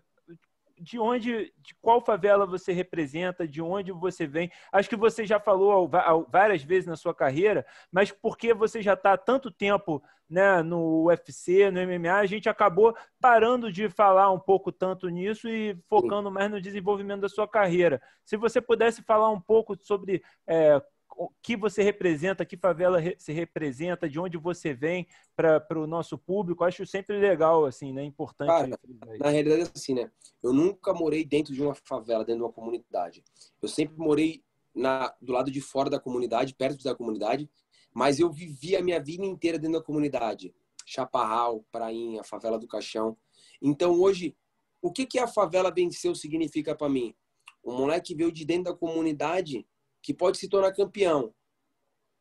de 0.78 0.98
onde, 0.98 1.52
de 1.58 1.74
qual 1.80 2.04
favela 2.04 2.46
você 2.46 2.72
representa, 2.72 3.46
de 3.46 3.62
onde 3.62 3.92
você 3.92 4.26
vem. 4.26 4.50
Acho 4.72 4.88
que 4.88 4.96
você 4.96 5.24
já 5.26 5.40
falou 5.40 5.90
várias 6.28 6.62
vezes 6.62 6.86
na 6.86 6.96
sua 6.96 7.14
carreira, 7.14 7.66
mas 7.90 8.10
porque 8.10 8.52
você 8.52 8.82
já 8.82 8.94
está 8.94 9.14
há 9.14 9.18
tanto 9.18 9.50
tempo 9.50 10.02
né, 10.28 10.62
no 10.62 11.04
UFC, 11.04 11.70
no 11.70 11.80
MMA, 11.80 12.14
a 12.14 12.26
gente 12.26 12.48
acabou 12.48 12.96
parando 13.20 13.70
de 13.70 13.88
falar 13.88 14.30
um 14.32 14.38
pouco 14.38 14.72
tanto 14.72 15.08
nisso 15.08 15.48
e 15.48 15.78
focando 15.88 16.30
mais 16.30 16.50
no 16.50 16.60
desenvolvimento 16.60 17.20
da 17.20 17.28
sua 17.28 17.46
carreira. 17.46 18.02
Se 18.24 18.36
você 18.36 18.60
pudesse 18.60 19.02
falar 19.02 19.30
um 19.30 19.40
pouco 19.40 19.76
sobre 19.80 20.22
é, 20.46 20.82
o 21.16 21.30
que 21.42 21.56
você 21.56 21.82
representa, 21.82 22.44
que 22.44 22.56
favela 22.56 22.98
se 23.18 23.32
representa, 23.32 24.08
de 24.08 24.20
onde 24.20 24.36
você 24.36 24.74
vem 24.74 25.06
para 25.34 25.78
o 25.78 25.86
nosso 25.86 26.18
público. 26.18 26.62
Acho 26.62 26.86
sempre 26.86 27.18
legal, 27.18 27.64
assim, 27.64 27.92
né? 27.92 28.04
Importante. 28.04 28.48
Cara, 28.48 28.78
na 29.18 29.30
realidade, 29.30 29.62
é 29.62 29.70
assim, 29.74 29.94
né? 29.94 30.10
Eu 30.42 30.52
nunca 30.52 30.92
morei 30.92 31.24
dentro 31.24 31.54
de 31.54 31.62
uma 31.62 31.74
favela, 31.74 32.24
dentro 32.24 32.40
de 32.40 32.44
uma 32.44 32.52
comunidade. 32.52 33.24
Eu 33.60 33.68
sempre 33.68 33.96
morei 33.96 34.44
na, 34.74 35.14
do 35.20 35.32
lado 35.32 35.50
de 35.50 35.60
fora 35.60 35.88
da 35.88 35.98
comunidade, 35.98 36.54
perto 36.54 36.84
da 36.84 36.94
comunidade, 36.94 37.50
mas 37.94 38.20
eu 38.20 38.30
vivi 38.30 38.76
a 38.76 38.82
minha 38.82 39.02
vida 39.02 39.24
inteira 39.24 39.58
dentro 39.58 39.78
da 39.78 39.84
comunidade. 39.84 40.54
Chaparral, 40.84 41.64
Prainha, 41.72 42.22
Favela 42.22 42.58
do 42.58 42.68
Caixão. 42.68 43.16
Então, 43.60 43.98
hoje, 43.98 44.36
o 44.82 44.92
que, 44.92 45.06
que 45.06 45.18
a 45.18 45.26
favela 45.26 45.72
venceu 45.72 46.14
significa 46.14 46.76
para 46.76 46.88
mim? 46.88 47.14
O 47.62 47.72
moleque 47.72 48.14
veio 48.14 48.30
de 48.30 48.44
dentro 48.44 48.72
da 48.72 48.78
comunidade 48.78 49.66
que 50.06 50.14
pode 50.14 50.38
se 50.38 50.48
tornar 50.48 50.72
campeão, 50.72 51.34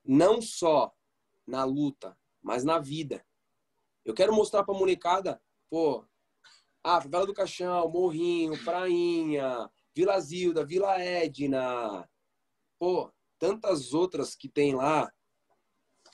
não 0.04 0.42
só 0.42 0.92
na 1.46 1.64
luta, 1.64 2.18
mas 2.42 2.64
na 2.64 2.80
vida. 2.80 3.24
Eu 4.04 4.16
quero 4.16 4.34
mostrar 4.34 4.64
para 4.64 4.74
a 4.74 4.78
molecada, 4.78 5.40
pô, 5.70 6.04
ah, 6.84 7.00
Favela 7.00 7.28
do 7.28 7.34
Caixão, 7.34 7.88
Morrinho, 7.88 8.58
Prainha, 8.64 9.70
Vila 9.94 10.20
Zilda, 10.20 10.66
Vila 10.66 11.00
Edna, 11.00 12.10
pô, 12.80 13.14
tantas 13.38 13.94
outras 13.94 14.36
que 14.36 14.50
tem 14.50 14.74
lá 14.74 15.14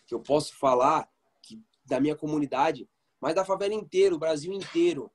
que 0.05 0.13
eu 0.13 0.19
posso 0.19 0.53
falar 0.57 1.09
que, 1.41 1.63
da 1.85 2.01
minha 2.01 2.17
comunidade, 2.17 2.89
mas 3.17 3.33
da 3.33 3.45
favela 3.45 3.73
inteira, 3.73 4.13
o 4.13 4.19
Brasil 4.19 4.51
inteiro. 4.51 5.09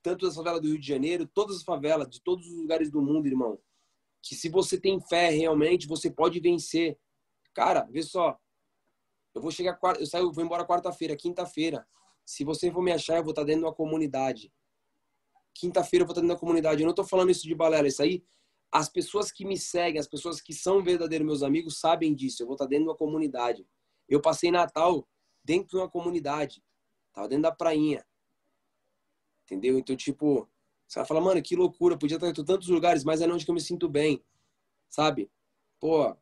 Tanto 0.00 0.28
da 0.28 0.32
favela 0.32 0.60
do 0.60 0.68
Rio 0.68 0.78
de 0.78 0.86
Janeiro, 0.86 1.26
todas 1.26 1.56
as 1.56 1.64
favelas, 1.64 2.08
de 2.08 2.22
todos 2.22 2.46
os 2.46 2.56
lugares 2.56 2.88
do 2.88 3.02
mundo, 3.02 3.26
irmão 3.26 3.60
que 4.24 4.34
se 4.34 4.48
você 4.48 4.80
tem 4.80 4.98
fé 5.00 5.28
realmente, 5.28 5.86
você 5.86 6.10
pode 6.10 6.40
vencer. 6.40 6.98
Cara, 7.52 7.82
vê 7.90 8.02
só. 8.02 8.38
Eu 9.34 9.42
vou 9.42 9.50
chegar, 9.50 9.78
eu 9.98 10.06
saio, 10.06 10.32
vou 10.32 10.42
embora 10.42 10.66
quarta-feira, 10.66 11.14
quinta-feira. 11.14 11.86
Se 12.24 12.42
você 12.42 12.72
for 12.72 12.82
me 12.82 12.90
achar, 12.90 13.18
eu 13.18 13.22
vou 13.22 13.32
estar 13.32 13.44
dentro 13.44 13.60
de 13.60 13.66
uma 13.66 13.74
comunidade. 13.74 14.50
Quinta-feira 15.52 16.02
eu 16.02 16.06
vou 16.06 16.12
estar 16.12 16.22
dentro 16.22 16.34
da 16.36 16.40
comunidade. 16.40 16.80
Eu 16.80 16.86
não 16.86 16.92
estou 16.92 17.04
falando 17.04 17.30
isso 17.30 17.46
de 17.46 17.54
balela, 17.54 17.86
isso 17.86 18.02
aí. 18.02 18.24
As 18.72 18.88
pessoas 18.88 19.30
que 19.30 19.44
me 19.44 19.58
seguem, 19.58 20.00
as 20.00 20.08
pessoas 20.08 20.40
que 20.40 20.54
são 20.54 20.82
verdadeiros 20.82 21.26
meus 21.26 21.42
amigos, 21.42 21.78
sabem 21.78 22.14
disso. 22.14 22.42
Eu 22.42 22.46
vou 22.46 22.54
estar 22.54 22.66
dentro 22.66 22.84
de 22.84 22.90
uma 22.90 22.96
comunidade. 22.96 23.68
Eu 24.08 24.22
passei 24.22 24.50
Natal 24.50 25.06
dentro 25.44 25.68
de 25.68 25.76
uma 25.76 25.88
comunidade. 25.88 26.64
Tava 27.12 27.28
dentro 27.28 27.42
da 27.42 27.52
prainha. 27.52 28.04
Entendeu? 29.44 29.78
Então, 29.78 29.94
tipo, 29.94 30.48
você 30.86 30.98
vai 31.00 31.06
falar, 31.06 31.20
mano, 31.20 31.42
que 31.42 31.56
loucura, 31.56 31.98
podia 31.98 32.16
estar 32.16 32.28
em 32.28 32.44
tantos 32.44 32.68
lugares, 32.68 33.04
mas 33.04 33.20
é 33.20 33.26
onde 33.26 33.44
que 33.44 33.50
eu 33.50 33.54
me 33.54 33.60
sinto 33.60 33.88
bem, 33.88 34.22
sabe? 34.88 35.30
Pô, 35.80 36.16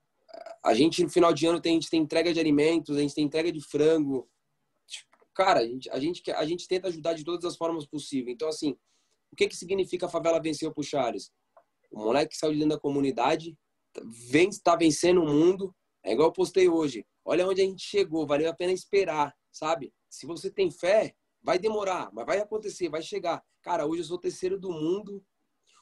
a 0.65 0.75
gente 0.75 1.03
no 1.03 1.11
final 1.11 1.33
de 1.33 1.47
ano 1.47 1.61
tem, 1.61 1.73
a 1.73 1.75
gente 1.75 1.91
tem 1.91 2.01
entrega 2.01 2.33
de 2.33 2.41
alimentos, 2.41 2.97
a 2.97 3.01
gente 3.01 3.15
tem 3.15 3.25
entrega 3.25 3.51
de 3.53 3.61
frango. 3.61 4.29
Cara, 5.35 5.61
a 5.61 5.67
gente, 5.67 5.91
a 5.91 5.99
gente, 5.99 6.31
a 6.31 6.45
gente 6.45 6.69
tenta 6.69 6.89
ajudar 6.89 7.15
de 7.15 7.25
todas 7.25 7.45
as 7.45 7.57
formas 7.57 7.87
possíveis. 7.87 8.35
Então, 8.35 8.49
assim, 8.49 8.77
o 9.33 9.37
que 9.37 9.49
que 9.49 9.57
significa 9.57 10.07
a 10.07 10.09
favela 10.09 10.41
venceu 10.41 10.73
pro 10.73 10.83
Charles? 10.83 11.33
O 11.91 11.99
moleque 11.99 12.31
que 12.31 12.37
saiu 12.37 12.53
de 12.53 12.59
dentro 12.59 12.77
da 12.77 12.81
comunidade, 12.81 13.57
vem, 14.31 14.49
está 14.49 14.77
vencendo 14.77 15.23
o 15.23 15.27
mundo. 15.27 15.75
É 16.05 16.13
igual 16.13 16.29
eu 16.29 16.33
postei 16.33 16.69
hoje. 16.69 17.05
Olha 17.25 17.47
onde 17.47 17.63
a 17.63 17.65
gente 17.65 17.83
chegou, 17.83 18.27
valeu 18.27 18.51
a 18.51 18.55
pena 18.55 18.73
esperar, 18.73 19.35
sabe? 19.51 19.93
Se 20.09 20.27
você 20.27 20.51
tem 20.51 20.71
fé, 20.71 21.15
vai 21.43 21.59
demorar, 21.59 22.11
mas 22.13 22.27
vai 22.27 22.39
acontecer, 22.39 22.89
vai 22.89 23.03
chegar. 23.03 23.43
Cara, 23.63 23.87
hoje 23.87 24.03
eu 24.03 24.07
sou 24.07 24.17
o 24.17 24.21
terceiro 24.21 24.59
do 24.59 24.71
mundo, 24.71 25.23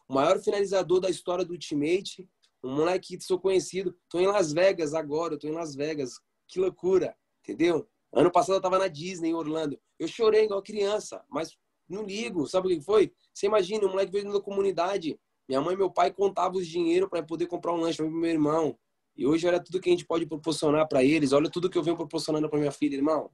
o 0.09 0.15
maior 0.15 0.39
finalizador 0.41 1.01
da 1.01 1.11
história 1.11 1.45
do 1.45 1.53
Ultimate, 1.53 2.29
um 2.63 2.75
moleque 2.75 3.17
que 3.17 3.25
sou 3.25 3.39
conhecido. 3.39 3.97
Tô 4.09 4.19
em 4.19 4.27
Las 4.27 4.53
Vegas 4.53 4.95
agora, 4.95 5.35
eu 5.35 5.39
tô 5.39 5.47
em 5.47 5.53
Las 5.53 5.75
Vegas. 5.75 6.15
Que 6.49 6.59
loucura, 6.59 7.17
entendeu? 7.43 7.89
Ano 8.13 8.31
passado 8.31 8.57
eu 8.57 8.61
tava 8.61 8.79
na 8.79 8.89
Disney, 8.89 9.31
em 9.31 9.35
Orlando. 9.35 9.79
Eu 9.99 10.09
chorei 10.09 10.45
igual 10.45 10.63
criança, 10.63 11.25
mas 11.29 11.57
não 11.89 12.03
ligo. 12.03 12.47
Sabe 12.47 12.67
o 12.67 12.71
que 12.77 12.85
foi? 12.85 13.13
Você 13.33 13.47
imagina, 13.47 13.87
um 13.87 13.91
moleque 13.91 14.13
veio 14.13 14.33
da 14.33 14.41
comunidade. 14.41 15.19
Minha 15.49 15.61
mãe 15.61 15.75
e 15.75 15.79
meu 15.79 15.91
pai 15.91 16.13
contavam 16.13 16.59
os 16.61 16.67
dinheiro 16.67 17.09
para 17.09 17.23
poder 17.23 17.47
comprar 17.47 17.73
um 17.73 17.81
lanche 17.81 17.99
para 17.99 18.11
meu 18.11 18.31
irmão. 18.31 18.79
E 19.17 19.27
hoje 19.27 19.47
olha 19.47 19.63
tudo 19.63 19.81
que 19.81 19.89
a 19.89 19.93
gente 19.93 20.07
pode 20.07 20.27
proporcionar 20.27 20.89
para 20.89 21.05
eles. 21.05 21.33
Olha 21.33 21.51
tudo 21.51 21.69
que 21.69 21.77
eu 21.77 21.83
venho 21.83 21.97
proporcionando 21.97 22.49
para 22.49 22.59
minha 22.59 22.73
filha, 22.73 22.97
irmão. 22.97 23.31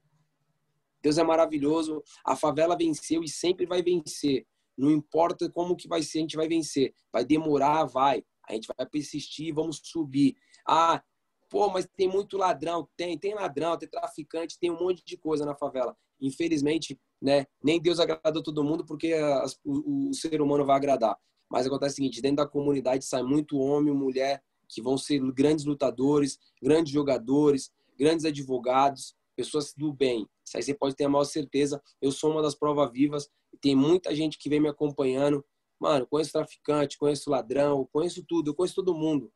Deus 1.07 1.19
é 1.19 1.23
maravilhoso. 1.23 2.03
A 2.25 2.35
favela 2.35 2.77
venceu 2.77 3.23
e 3.23 3.29
sempre 3.29 3.65
vai 3.65 3.81
vencer. 3.81 4.45
Não 4.77 4.91
importa 4.91 5.49
como 5.49 5.77
que 5.77 5.87
vai 5.87 6.03
ser, 6.03 6.19
a 6.19 6.21
gente 6.23 6.37
vai 6.37 6.49
vencer. 6.49 6.93
Vai 7.13 7.25
demorar, 7.25 7.85
vai. 7.85 8.25
A 8.49 8.55
gente 8.55 8.67
vai 8.77 8.85
persistir, 8.85 9.55
vamos 9.55 9.81
subir. 9.85 10.35
Ah, 10.67 11.01
pô, 11.49 11.71
mas 11.71 11.87
tem 11.97 12.09
muito 12.09 12.37
ladrão. 12.37 12.89
Tem, 12.97 13.17
tem 13.17 13.37
ladrão, 13.37 13.79
tem 13.79 13.89
traficante, 13.89 14.59
tem 14.59 14.69
um 14.69 14.81
monte 14.81 15.05
de 15.07 15.17
coisa 15.17 15.47
na 15.47 15.55
favela. 15.55 15.97
Infelizmente, 16.21 16.99
né, 17.23 17.47
nem 17.63 17.81
Deus 17.81 18.01
agradou 18.01 18.43
todo 18.43 18.65
mundo 18.65 18.85
porque 18.85 19.13
as, 19.13 19.57
o, 19.65 20.09
o, 20.09 20.13
ser 20.13 20.43
humano 20.43 20.65
vai 20.65 20.75
agradar. 20.75 21.17
Mas 21.49 21.69
acontece 21.69 21.93
o 21.93 21.97
seguinte, 21.97 22.21
dentro 22.21 22.39
da 22.39 22.49
comunidade 22.49 23.05
sai 23.05 23.23
muito 23.23 23.59
homem 23.59 23.95
mulher 23.95 24.43
que 24.69 24.83
vão 24.83 24.99
ser 24.99 25.21
grandes 25.31 25.65
lutadores, 25.65 26.37
grandes 26.61 26.93
jogadores, 26.93 27.71
grandes 27.97 28.25
advogados, 28.25 29.15
pessoas 29.37 29.73
do 29.73 29.93
bem. 29.93 30.29
Isso 30.47 30.57
aí 30.57 30.63
você 30.63 30.75
pode 30.75 30.95
ter 30.95 31.05
a 31.05 31.09
maior 31.09 31.25
certeza. 31.25 31.83
Eu 32.01 32.13
sou 32.13 32.31
uma 32.31 32.41
das 32.41 32.55
provas 32.55 32.91
vivas. 32.93 33.29
Tem 33.61 33.75
muita 33.75 34.15
gente 34.15 34.39
que 34.39 34.49
vem 34.49 34.61
me 34.61 34.69
acompanhando. 34.69 35.45
Mano, 35.79 36.07
conheço 36.07 36.33
traficante, 36.33 36.97
conheço 36.97 37.29
ladrão, 37.31 37.89
conheço 37.93 38.25
tudo. 38.27 38.51
Eu 38.51 38.55
conheço 38.55 38.77
todo 38.77 38.95
mundo. 38.95 39.33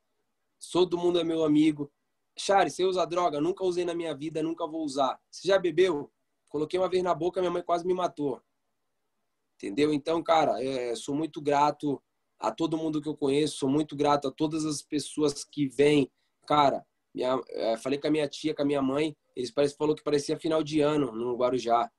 Todo 0.73 0.97
mundo 0.97 1.19
é 1.19 1.25
meu 1.25 1.45
amigo. 1.45 1.91
Charles, 2.39 2.75
você 2.75 2.85
usa 2.85 3.05
droga? 3.05 3.41
Nunca 3.41 3.65
usei 3.65 3.85
na 3.85 3.95
minha 3.95 4.15
vida, 4.15 4.43
nunca 4.43 4.67
vou 4.67 4.85
usar. 4.85 5.21
Você 5.31 5.49
já 5.49 5.59
bebeu? 5.59 6.11
Coloquei 6.49 6.79
uma 6.79 6.89
vez 6.89 7.03
na 7.03 7.15
boca, 7.15 7.41
minha 7.41 7.51
mãe 7.51 7.63
quase 7.63 7.87
me 7.87 7.93
matou. 7.93 8.41
Entendeu? 9.57 9.93
Então, 9.93 10.23
cara, 10.23 10.63
é, 10.63 10.95
sou 10.95 11.15
muito 11.15 11.41
grato 11.41 12.03
a 12.39 12.51
todo 12.51 12.79
mundo 12.79 13.01
que 13.03 13.09
eu 13.09 13.17
conheço, 13.17 13.59
sou 13.59 13.69
muito 13.69 13.95
grato 13.95 14.29
a 14.29 14.31
todas 14.31 14.65
as 14.65 14.81
pessoas 14.81 15.45
que 15.45 15.69
vêm. 15.69 16.11
Cara, 16.47 16.87
minha, 17.15 17.41
é, 17.51 17.77
falei 17.77 17.99
com 17.99 18.07
a 18.09 18.11
minha 18.11 18.29
tia, 18.29 18.55
com 18.55 18.63
a 18.63 18.65
minha 18.65 18.83
mãe, 18.83 19.17
eles 19.35 19.51
parece, 19.51 19.77
falou 19.77 19.95
que 19.95 20.03
parecia 20.03 20.39
final 20.39 20.63
de 20.63 20.81
ano 20.81 21.13
no 21.13 21.37
Guarujá. 21.37 21.91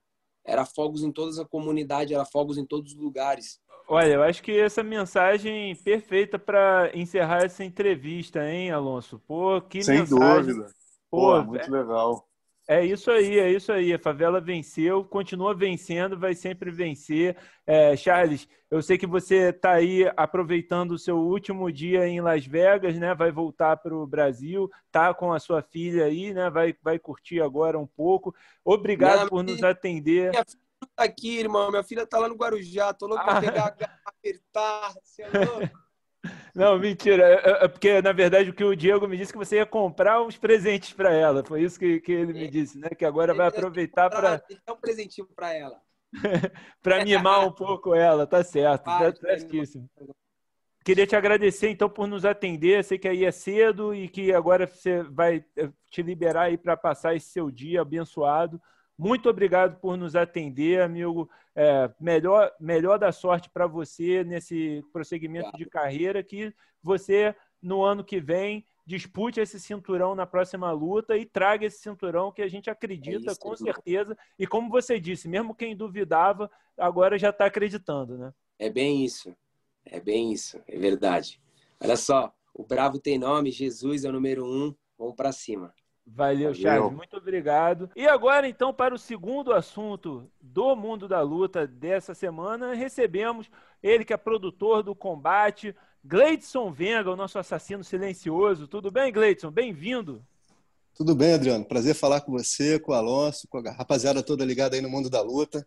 Era 0.46 0.66
fogos 0.66 1.04
em 1.04 1.12
toda 1.12 1.42
a 1.42 1.46
comunidade, 1.46 2.14
era 2.14 2.26
fogos 2.26 2.58
em 2.58 2.66
todos 2.66 2.94
os 2.94 2.98
lugares. 2.98 3.60
Olha, 3.88 4.14
eu 4.14 4.24
acho 4.24 4.42
que 4.42 4.58
essa 4.58 4.82
mensagem 4.82 5.76
perfeita 5.76 6.40
para 6.40 6.92
encerrar 6.96 7.44
essa 7.44 7.64
entrevista, 7.64 8.50
hein, 8.50 8.72
Alonso? 8.72 9.20
Pô, 9.28 9.62
que 9.62 9.84
Sem 9.84 10.00
mensagem. 10.00 10.56
dúvida. 10.56 10.74
Pô, 11.10 11.18
Pô 11.20 11.44
muito 11.44 11.66
é... 11.66 11.70
legal. 11.70 12.28
É 12.72 12.86
isso 12.86 13.12
aí, 13.12 13.38
é 13.38 13.52
isso 13.52 13.70
aí. 13.70 13.94
A 13.94 14.00
favela 14.00 14.40
venceu, 14.40 15.04
continua 15.04 15.54
vencendo, 15.54 16.18
vai 16.18 16.34
sempre 16.34 16.72
vencer. 16.72 17.36
É, 17.68 17.98
Charles, 17.98 18.48
eu 18.70 18.82
sei 18.82 18.98
que 18.98 19.06
você 19.06 19.50
está 19.50 19.74
aí 19.74 20.10
aproveitando 20.16 20.92
o 20.92 20.98
seu 20.98 21.18
último 21.18 21.70
dia 21.70 22.08
em 22.08 22.22
Las 22.22 22.46
Vegas, 22.46 22.98
né? 22.98 23.14
Vai 23.14 23.30
voltar 23.30 23.76
para 23.76 23.94
o 23.94 24.08
Brasil, 24.08 24.72
tá 24.90 25.14
com 25.14 25.34
a 25.34 25.40
sua 25.42 25.62
filha 25.62 26.06
aí, 26.06 26.34
né? 26.34 26.50
Vai, 26.50 26.74
vai 26.82 26.98
curtir 26.98 27.42
agora 27.42 27.78
um 27.78 27.86
pouco. 27.86 28.34
Obrigado 28.64 29.28
por 29.28 29.44
nos 29.44 29.62
atender. 29.62 30.30
Minha 30.30 30.46
filha 30.46 30.90
tá 30.96 31.04
aqui, 31.04 31.40
irmão. 31.40 31.72
Minha 31.72 31.84
filha 31.84 32.08
tá 32.08 32.20
lá 32.20 32.30
no 32.30 32.36
Guarujá. 32.36 32.94
Tô 32.94 33.06
louco 33.06 33.26
para 33.26 33.38
ah. 33.38 33.42
pegar, 33.42 34.00
apertar. 34.06 34.94
Você 35.04 35.24
é 35.24 35.28
louco? 35.28 35.70
Não, 36.54 36.78
mentira. 36.78 37.24
É, 37.24 37.66
é, 37.66 37.68
porque, 37.68 38.02
na 38.02 38.12
verdade, 38.12 38.50
o 38.50 38.54
que 38.54 38.64
o 38.64 38.76
Diego 38.76 39.08
me 39.08 39.18
disse 39.18 39.32
que 39.32 39.38
você 39.38 39.58
ia 39.58 39.66
comprar 39.66 40.22
uns 40.22 40.38
presentes 40.38 40.94
para 40.94 41.12
ela. 41.12 41.44
Foi 41.44 41.62
isso 41.64 41.80
que, 41.80 42.00
que 42.00 42.12
ele 42.12 42.34
me 42.34 42.46
é. 42.46 42.48
disse, 42.48 42.78
né? 42.78 42.90
Que 42.90 43.06
agora 43.06 43.34
vai 43.34 43.48
aproveitar 43.48 44.10
para. 44.10 44.44
Dar 44.66 44.74
um 44.74 44.78
presentinho 44.78 45.28
para 45.36 45.54
ela. 45.54 45.82
para 46.82 47.04
mimar 47.04 47.48
um 47.48 47.52
pouco 47.52 47.96
ela, 47.96 48.28
tá 48.28 48.44
certo. 48.44 48.84
Tá 48.84 49.14
certíssimo. 49.16 49.90
Queria 50.84 51.06
te 51.06 51.16
agradecer, 51.16 51.70
então, 51.70 51.90
por 51.90 52.08
nos 52.08 52.26
atender. 52.26 52.84
Sei 52.84 52.98
que 52.98 53.08
aí 53.08 53.24
é 53.24 53.32
cedo 53.32 53.94
e 53.94 54.10
que 54.10 54.34
agora 54.34 54.66
você 54.66 55.04
vai 55.04 55.46
eh, 55.56 55.70
te 55.90 56.02
liberar 56.02 56.44
aí 56.44 56.58
para 56.58 56.76
passar 56.76 57.16
esse 57.16 57.28
seu 57.28 57.52
dia 57.52 57.82
abençoado. 57.82 58.60
Muito 59.02 59.28
obrigado 59.28 59.80
por 59.80 59.98
nos 59.98 60.16
atender, 60.16 60.80
amigo. 60.80 61.28
É, 61.56 61.90
melhor, 62.00 62.52
melhor 62.60 63.00
da 63.00 63.12
sorte 63.12 63.50
para 63.50 63.66
você 63.66 64.24
nesse 64.24 64.86
prosseguimento 64.94 65.52
de 65.58 65.66
carreira. 65.66 66.22
Que 66.22 66.54
você, 66.84 67.36
no 67.60 67.84
ano 67.84 68.04
que 68.04 68.20
vem, 68.20 68.64
dispute 68.86 69.40
esse 69.40 69.60
cinturão 69.60 70.14
na 70.14 70.28
próxima 70.28 70.72
luta 70.72 71.18
e 71.18 71.26
traga 71.26 71.66
esse 71.66 71.80
cinturão 71.80 72.32
que 72.32 72.44
a 72.44 72.48
gente 72.48 72.70
acredita 72.70 73.32
é 73.32 73.32
isso, 73.32 73.40
com 73.40 73.56
certeza. 73.56 74.16
E 74.38 74.46
como 74.46 74.70
você 74.70 75.00
disse, 75.00 75.28
mesmo 75.28 75.56
quem 75.56 75.76
duvidava, 75.76 76.48
agora 76.78 77.18
já 77.18 77.32
está 77.32 77.46
acreditando, 77.46 78.20
né? 78.20 78.32
É 78.60 78.70
bem 78.70 79.04
isso. 79.04 79.36
É 79.84 80.00
bem 80.00 80.32
isso, 80.32 80.62
é 80.68 80.78
verdade. 80.78 81.42
Olha 81.80 81.98
só, 81.98 82.32
o 82.54 82.64
Bravo 82.64 83.00
tem 83.00 83.18
nome, 83.18 83.50
Jesus 83.50 84.06
é 84.06 84.10
o 84.10 84.14
número 84.14 84.46
um, 84.46 84.76
vamos 84.96 85.16
para 85.16 85.32
cima. 85.32 85.74
Valeu, 86.06 86.50
Valeu, 86.50 86.54
Charles, 86.56 86.92
muito 86.92 87.16
obrigado. 87.16 87.90
E 87.96 88.08
agora, 88.08 88.48
então, 88.48 88.74
para 88.74 88.94
o 88.94 89.00
segundo 89.00 89.54
assunto 89.54 90.30
do 90.42 90.76
mundo 90.76 91.08
da 91.08 91.22
luta 91.22 91.66
dessa 91.66 92.14
semana, 92.14 92.74
recebemos 92.74 93.50
ele 93.82 94.04
que 94.04 94.14
é 94.14 94.18
produtor 94.18 94.84
do 94.84 94.96
combate, 94.96 95.76
Gleidson 96.04 96.72
Venga, 96.72 97.12
o 97.12 97.16
nosso 97.16 97.38
assassino 97.38 97.84
silencioso. 97.84 98.68
Tudo 98.68 98.90
bem, 98.90 99.12
Gleidson? 99.12 99.52
Bem-vindo. 99.52 100.26
Tudo 100.96 101.16
bem, 101.16 101.34
Adriano. 101.34 101.64
Prazer 101.64 101.96
falar 101.96 102.22
com 102.22 102.32
você, 102.32 102.80
com 102.80 102.92
o 102.92 102.96
Alonso, 102.96 103.48
com 103.48 103.60
a 103.60 103.72
rapaziada 103.72 104.22
toda 104.22 104.44
ligada 104.44 104.76
aí 104.76 104.82
no 104.82 104.90
mundo 104.90 105.10
da 105.10 105.22
luta. 105.22 105.66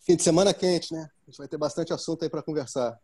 Fim 0.00 0.16
de 0.16 0.22
semana 0.22 0.54
quente, 0.54 0.92
né? 0.94 1.08
A 1.26 1.30
gente 1.30 1.38
vai 1.38 1.48
ter 1.48 1.58
bastante 1.58 1.92
assunto 1.92 2.22
aí 2.22 2.30
para 2.30 2.42
conversar. 2.42 2.98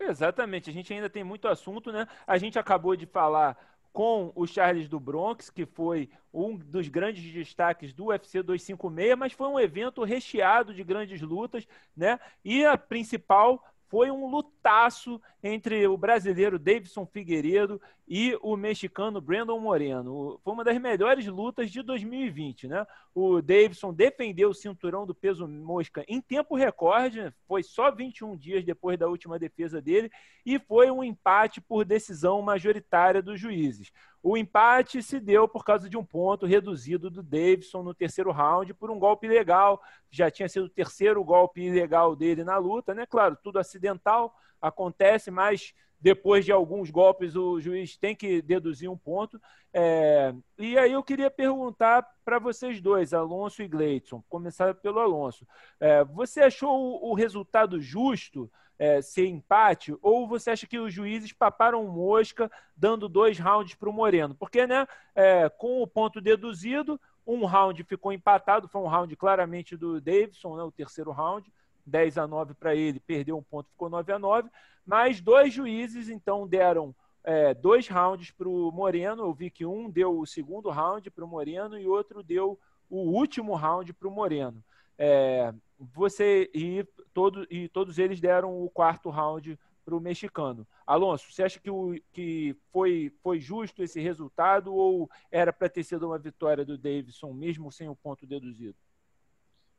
Exatamente, 0.00 0.68
a 0.68 0.72
gente 0.72 0.92
ainda 0.92 1.08
tem 1.08 1.22
muito 1.22 1.46
assunto, 1.46 1.92
né? 1.92 2.08
A 2.26 2.36
gente 2.36 2.58
acabou 2.58 2.96
de 2.96 3.06
falar 3.06 3.56
com 3.92 4.32
o 4.34 4.46
Charles 4.46 4.88
do 4.88 4.98
Bronx, 4.98 5.50
que 5.50 5.66
foi 5.66 6.08
um 6.32 6.56
dos 6.56 6.88
grandes 6.88 7.30
destaques 7.32 7.92
do 7.92 8.06
UFC 8.06 8.42
256, 8.42 9.18
mas 9.18 9.32
foi 9.32 9.48
um 9.48 9.60
evento 9.60 10.02
recheado 10.02 10.72
de 10.72 10.82
grandes 10.82 11.20
lutas, 11.20 11.66
né? 11.94 12.18
E 12.44 12.64
a 12.64 12.78
principal 12.78 13.62
foi 13.92 14.10
um 14.10 14.26
lutaço 14.26 15.20
entre 15.44 15.86
o 15.86 15.98
brasileiro 15.98 16.58
Davidson 16.58 17.04
Figueiredo 17.04 17.78
e 18.08 18.34
o 18.40 18.56
mexicano 18.56 19.20
Brandon 19.20 19.60
Moreno. 19.60 20.40
Foi 20.42 20.54
uma 20.54 20.64
das 20.64 20.80
melhores 20.80 21.26
lutas 21.26 21.70
de 21.70 21.82
2020, 21.82 22.68
né? 22.68 22.86
O 23.14 23.42
Davidson 23.42 23.92
defendeu 23.92 24.48
o 24.48 24.54
cinturão 24.54 25.04
do 25.04 25.14
peso 25.14 25.46
mosca 25.46 26.02
em 26.08 26.22
tempo 26.22 26.56
recorde, 26.56 27.34
foi 27.46 27.62
só 27.62 27.90
21 27.90 28.34
dias 28.34 28.64
depois 28.64 28.98
da 28.98 29.08
última 29.08 29.38
defesa 29.38 29.78
dele, 29.78 30.10
e 30.46 30.58
foi 30.58 30.90
um 30.90 31.04
empate 31.04 31.60
por 31.60 31.84
decisão 31.84 32.40
majoritária 32.40 33.20
dos 33.20 33.38
juízes. 33.38 33.92
O 34.22 34.36
empate 34.36 35.02
se 35.02 35.18
deu 35.18 35.48
por 35.48 35.64
causa 35.64 35.88
de 35.88 35.96
um 35.96 36.04
ponto 36.04 36.46
reduzido 36.46 37.10
do 37.10 37.22
Davidson 37.22 37.82
no 37.82 37.92
terceiro 37.92 38.30
round 38.30 38.72
por 38.74 38.90
um 38.90 38.98
golpe 38.98 39.26
ilegal. 39.26 39.82
Já 40.10 40.30
tinha 40.30 40.48
sido 40.48 40.66
o 40.66 40.70
terceiro 40.70 41.22
golpe 41.24 41.60
ilegal 41.60 42.14
dele 42.14 42.44
na 42.44 42.56
luta, 42.56 42.94
né? 42.94 43.04
Claro, 43.04 43.36
tudo 43.42 43.58
acidental, 43.58 44.32
acontece, 44.60 45.30
mas 45.30 45.74
depois 46.00 46.44
de 46.44 46.52
alguns 46.52 46.90
golpes 46.90 47.36
o 47.36 47.60
juiz 47.60 47.96
tem 47.96 48.14
que 48.14 48.42
deduzir 48.42 48.90
um 48.90 48.96
ponto. 48.96 49.40
É... 49.72 50.34
E 50.58 50.76
aí 50.78 50.92
eu 50.92 51.02
queria 51.02 51.30
perguntar 51.30 52.06
para 52.24 52.38
vocês 52.38 52.80
dois, 52.80 53.12
Alonso 53.12 53.62
e 53.62 53.68
Gleidson, 53.68 54.22
começar 54.28 54.74
pelo 54.74 55.00
Alonso. 55.00 55.46
É, 55.80 56.04
você 56.04 56.42
achou 56.42 57.04
o 57.04 57.14
resultado 57.14 57.80
justo? 57.80 58.50
É, 58.82 59.00
ser 59.00 59.28
empate, 59.28 59.96
ou 60.02 60.26
você 60.26 60.50
acha 60.50 60.66
que 60.66 60.76
os 60.76 60.92
juízes 60.92 61.32
paparam 61.32 61.86
mosca 61.86 62.50
dando 62.76 63.08
dois 63.08 63.38
rounds 63.38 63.76
para 63.76 63.88
o 63.88 63.92
Moreno? 63.92 64.34
Porque, 64.34 64.66
né, 64.66 64.88
é, 65.14 65.48
com 65.48 65.80
o 65.80 65.86
ponto 65.86 66.20
deduzido, 66.20 67.00
um 67.24 67.44
round 67.44 67.80
ficou 67.84 68.12
empatado, 68.12 68.66
foi 68.66 68.80
um 68.80 68.88
round 68.88 69.14
claramente 69.14 69.76
do 69.76 70.00
Davidson, 70.00 70.56
né, 70.56 70.64
o 70.64 70.72
terceiro 70.72 71.12
round, 71.12 71.48
10 71.86 72.18
a 72.18 72.26
9 72.26 72.54
para 72.54 72.74
ele, 72.74 72.98
perdeu 72.98 73.38
um 73.38 73.42
ponto, 73.44 73.70
ficou 73.70 73.88
9 73.88 74.14
a 74.14 74.18
9, 74.18 74.50
mas 74.84 75.20
dois 75.20 75.54
juízes 75.54 76.08
então 76.08 76.44
deram 76.44 76.92
é, 77.22 77.54
dois 77.54 77.86
rounds 77.86 78.32
para 78.32 78.48
o 78.48 78.72
Moreno, 78.72 79.22
eu 79.22 79.32
vi 79.32 79.48
que 79.48 79.64
um 79.64 79.88
deu 79.88 80.18
o 80.18 80.26
segundo 80.26 80.70
round 80.70 81.08
para 81.08 81.24
o 81.24 81.28
Moreno 81.28 81.78
e 81.78 81.86
outro 81.86 82.20
deu 82.20 82.58
o 82.90 82.98
último 82.98 83.54
round 83.54 83.92
para 83.92 84.08
o 84.08 84.10
Moreno. 84.10 84.60
É, 84.98 85.54
você 85.78 86.50
e, 86.52 86.84
todo, 87.12 87.46
e 87.50 87.68
todos 87.68 87.98
eles 87.98 88.20
deram 88.20 88.62
o 88.62 88.70
quarto 88.70 89.10
round 89.10 89.58
para 89.84 89.96
o 89.96 90.00
mexicano. 90.00 90.66
Alonso, 90.86 91.30
você 91.30 91.42
acha 91.42 91.58
que, 91.58 91.70
o, 91.70 91.94
que 92.12 92.56
foi, 92.70 93.12
foi 93.22 93.40
justo 93.40 93.82
esse 93.82 94.00
resultado 94.00 94.72
ou 94.72 95.10
era 95.30 95.52
para 95.52 95.68
ter 95.68 95.84
sido 95.84 96.06
uma 96.06 96.18
vitória 96.18 96.64
do 96.64 96.78
Davidson, 96.78 97.32
mesmo 97.32 97.70
sem 97.72 97.88
o 97.88 97.96
ponto 97.96 98.26
deduzido? 98.26 98.76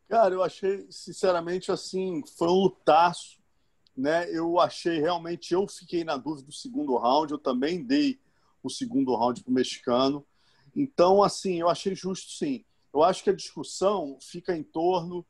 Cara, 0.08 0.34
eu 0.34 0.44
achei, 0.44 0.86
sinceramente, 0.90 1.72
assim, 1.72 2.22
foi 2.38 2.48
um 2.48 2.64
lutaço. 2.64 3.42
Né? 3.96 4.30
Eu 4.32 4.60
achei 4.60 5.00
realmente, 5.00 5.54
eu 5.54 5.68
fiquei 5.68 6.04
na 6.04 6.18
dúvida 6.18 6.48
do 6.48 6.54
segundo 6.54 6.98
round, 6.98 7.32
eu 7.32 7.38
também 7.38 7.84
dei 7.84 8.20
o 8.62 8.70
segundo 8.70 9.16
round 9.16 9.44
para 9.44 9.52
o 9.52 9.54
mexicano. 9.54 10.26
Então, 10.76 11.22
assim, 11.22 11.60
eu 11.60 11.70
achei 11.70 11.94
justo 11.96 12.32
sim. 12.32 12.66
Eu 12.94 13.04
acho 13.04 13.24
que 13.24 13.30
a 13.30 13.36
discussão 13.36 14.18
fica 14.22 14.56
em 14.56 14.64
torno 14.64 15.26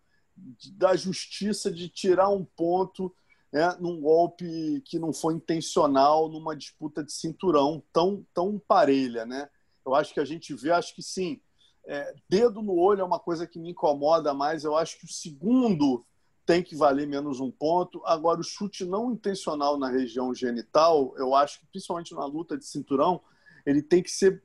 da 0.74 0.96
justiça 0.96 1.72
de 1.72 1.90
tirar 1.90 2.30
um 2.30 2.44
ponto 2.44 3.14
né, 3.52 3.76
num 3.80 4.02
golpe 4.02 4.82
que 4.86 4.98
não 4.98 5.14
foi 5.14 5.36
intencional 5.36 6.28
numa 6.28 6.56
disputa 6.56 7.04
de 7.04 7.14
cinturão 7.14 7.84
tão, 7.94 8.26
tão 8.34 8.60
parelha. 8.68 9.26
Né? 9.26 9.48
Eu 9.86 9.94
acho 9.94 10.14
que 10.14 10.20
a 10.20 10.26
gente 10.26 10.54
vê, 10.56 10.72
acho 10.72 10.96
que 10.96 11.04
sim, 11.04 11.40
é, 11.86 12.16
dedo 12.30 12.62
no 12.62 12.76
olho 12.76 13.02
é 13.02 13.04
uma 13.04 13.20
coisa 13.20 13.46
que 13.46 13.60
me 13.60 13.72
incomoda 13.72 14.34
mais. 14.34 14.64
Eu 14.64 14.76
acho 14.76 14.98
que 15.00 15.06
o 15.06 15.12
segundo 15.12 16.04
tem 16.46 16.64
que 16.64 16.76
valer 16.76 17.08
menos 17.08 17.40
um 17.40 17.52
ponto. 17.52 18.02
Agora, 18.06 18.40
o 18.40 18.44
chute 18.44 18.86
não 18.86 19.12
intencional 19.12 19.78
na 19.78 19.90
região 19.90 20.34
genital, 20.34 21.14
eu 21.18 21.36
acho 21.36 21.60
que 21.60 21.68
principalmente 21.68 22.14
na 22.14 22.26
luta 22.26 22.58
de 22.58 22.66
cinturão, 22.66 23.22
ele 23.66 23.82
tem 23.82 24.02
que 24.02 24.12
ser 24.12 24.44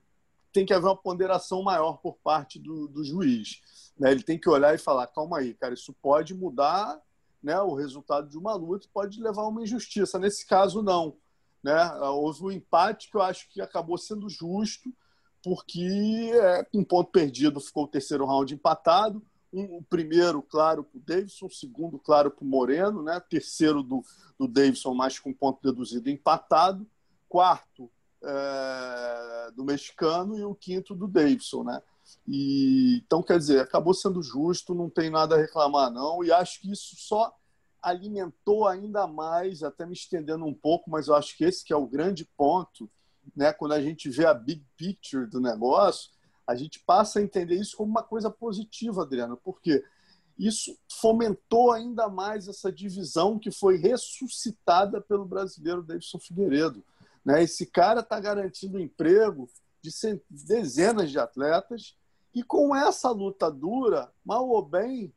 tem 0.53 0.65
que 0.67 0.73
haver 0.73 0.87
uma 0.87 0.97
ponderação 0.97 1.63
maior 1.63 1.99
por 1.99 2.17
parte 2.19 2.59
do, 2.59 2.89
do 2.89 3.05
juiz. 3.05 3.61
Né? 3.99 4.11
Ele 4.11 4.23
tem 4.23 4.39
que 4.39 4.49
olhar 4.49 4.75
e 4.75 4.79
falar: 4.79 5.07
calma 5.09 5.39
aí, 5.39 5.55
cara, 5.55 5.75
isso 5.75 5.93
pode 6.01 6.35
mudar 6.35 7.01
né, 7.43 7.61
o 7.61 7.75
resultado 7.75 8.29
de 8.29 8.37
uma 8.37 8.55
luta, 8.55 8.89
pode 8.93 9.21
levar 9.23 9.43
a 9.43 9.49
uma 9.49 9.63
injustiça. 9.63 10.19
Nesse 10.19 10.47
caso, 10.47 10.83
não. 10.83 11.17
Né? 11.63 11.93
Houve 12.01 12.45
um 12.45 12.51
empate 12.51 13.11
que 13.11 13.17
eu 13.17 13.23
acho 13.23 13.49
que 13.51 13.61
acabou 13.61 13.99
sendo 13.99 14.29
justo, 14.29 14.93
porque 15.43 16.31
é, 16.35 16.67
um 16.75 16.85
ponto 16.85 17.11
perdido 17.11 17.61
ficou 17.61 17.85
o 17.85 17.89
terceiro 17.89 18.27
round 18.27 18.53
empatado. 18.55 19.23
Um, 19.53 19.79
o 19.79 19.83
primeiro, 19.83 20.43
claro, 20.43 20.85
para 20.85 20.99
o 20.99 21.01
Davidson, 21.01 21.47
o 21.47 21.51
segundo, 21.51 21.99
claro, 21.99 22.31
para 22.31 22.45
o 22.45 22.47
Moreno, 22.47 23.03
né? 23.03 23.19
terceiro 23.21 23.83
do, 23.83 24.05
do 24.39 24.47
Davidson, 24.47 24.95
mais 24.95 25.19
com 25.19 25.33
ponto 25.33 25.61
deduzido 25.63 26.11
empatado. 26.11 26.87
Quarto, 27.29 27.91
é, 28.23 29.51
do 29.55 29.65
mexicano 29.65 30.39
e 30.39 30.45
o 30.45 30.55
quinto 30.55 30.95
do 30.95 31.07
Davidson, 31.07 31.65
né? 31.65 31.81
E, 32.27 33.03
então, 33.05 33.23
quer 33.23 33.39
dizer, 33.39 33.61
acabou 33.61 33.95
sendo 33.95 34.23
justo, 34.23 34.75
não 34.75 34.89
tem 34.89 35.11
nada 35.11 35.35
a 35.35 35.39
reclamar, 35.39 35.91
não. 35.91 36.25
E 36.25 36.33
acho 36.33 36.61
que 36.61 36.71
isso 36.71 36.97
só 36.97 37.35
alimentou 37.83 38.67
ainda 38.67 39.07
mais, 39.07 39.63
até 39.63 39.87
me 39.87 39.93
estendendo 39.93 40.45
um 40.45 40.55
pouco, 40.55 40.91
mas 40.91 41.09
eu 41.09 41.15
acho 41.15 41.37
que 41.37 41.45
esse 41.45 41.65
que 41.65 41.73
é 41.73 41.77
o 41.77 41.87
grande 41.87 42.25
ponto, 42.37 42.91
né? 43.37 43.53
Quando 43.53 43.73
a 43.73 43.81
gente 43.81 44.09
vê 44.09 44.27
a 44.27 44.35
big 44.35 44.65
picture 44.77 45.27
do 45.27 45.41
negócio, 45.41 46.11
a 46.47 46.55
gente 46.55 46.81
passa 46.81 47.19
a 47.19 47.23
entender 47.23 47.57
isso 47.57 47.77
como 47.77 47.91
uma 47.91 48.03
coisa 48.03 48.31
positiva, 48.31 49.03
Adriano, 49.03 49.37
porque 49.37 49.85
isso 50.39 50.77
fomentou 51.01 51.73
ainda 51.73 52.09
mais 52.09 52.49
essa 52.49 52.73
divisão 52.73 53.39
que 53.39 53.51
foi 53.51 53.77
ressuscitada 53.77 55.01
pelo 55.01 55.25
brasileiro 55.25 55.83
Davidson 55.83 56.19
Figueiredo. 56.19 56.83
Né? 57.29 57.43
Esse 57.43 57.67
cara 57.67 58.01
está 58.01 58.19
garantindo 58.19 58.81
emprego 58.81 59.51
de 59.83 59.91
dezenas 60.31 61.11
de 61.11 61.19
atletas 61.19 61.95
e 62.35 62.43
com 62.43 62.75
essa 62.75 63.11
luta 63.11 63.51
dura, 63.51 64.11
mal 64.25 64.49
ou 64.49 64.63
bem, 64.63 65.13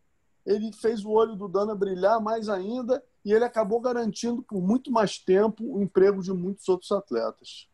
ele 0.45 0.73
fez 0.73 1.05
o 1.05 1.11
olho 1.11 1.37
do 1.37 1.47
Dana 1.47 1.73
brilhar 1.73 2.19
mais 2.19 2.49
ainda 2.49 3.01
e 3.23 3.31
ele 3.31 3.45
acabou 3.45 3.79
garantindo 3.79 4.43
por 4.43 4.61
muito 4.61 4.91
mais 4.91 5.19
tempo 5.19 5.63
o 5.63 5.81
emprego 5.81 6.21
de 6.21 6.33
muitos 6.33 6.67
outros 6.67 6.91
atletas. 6.91 7.69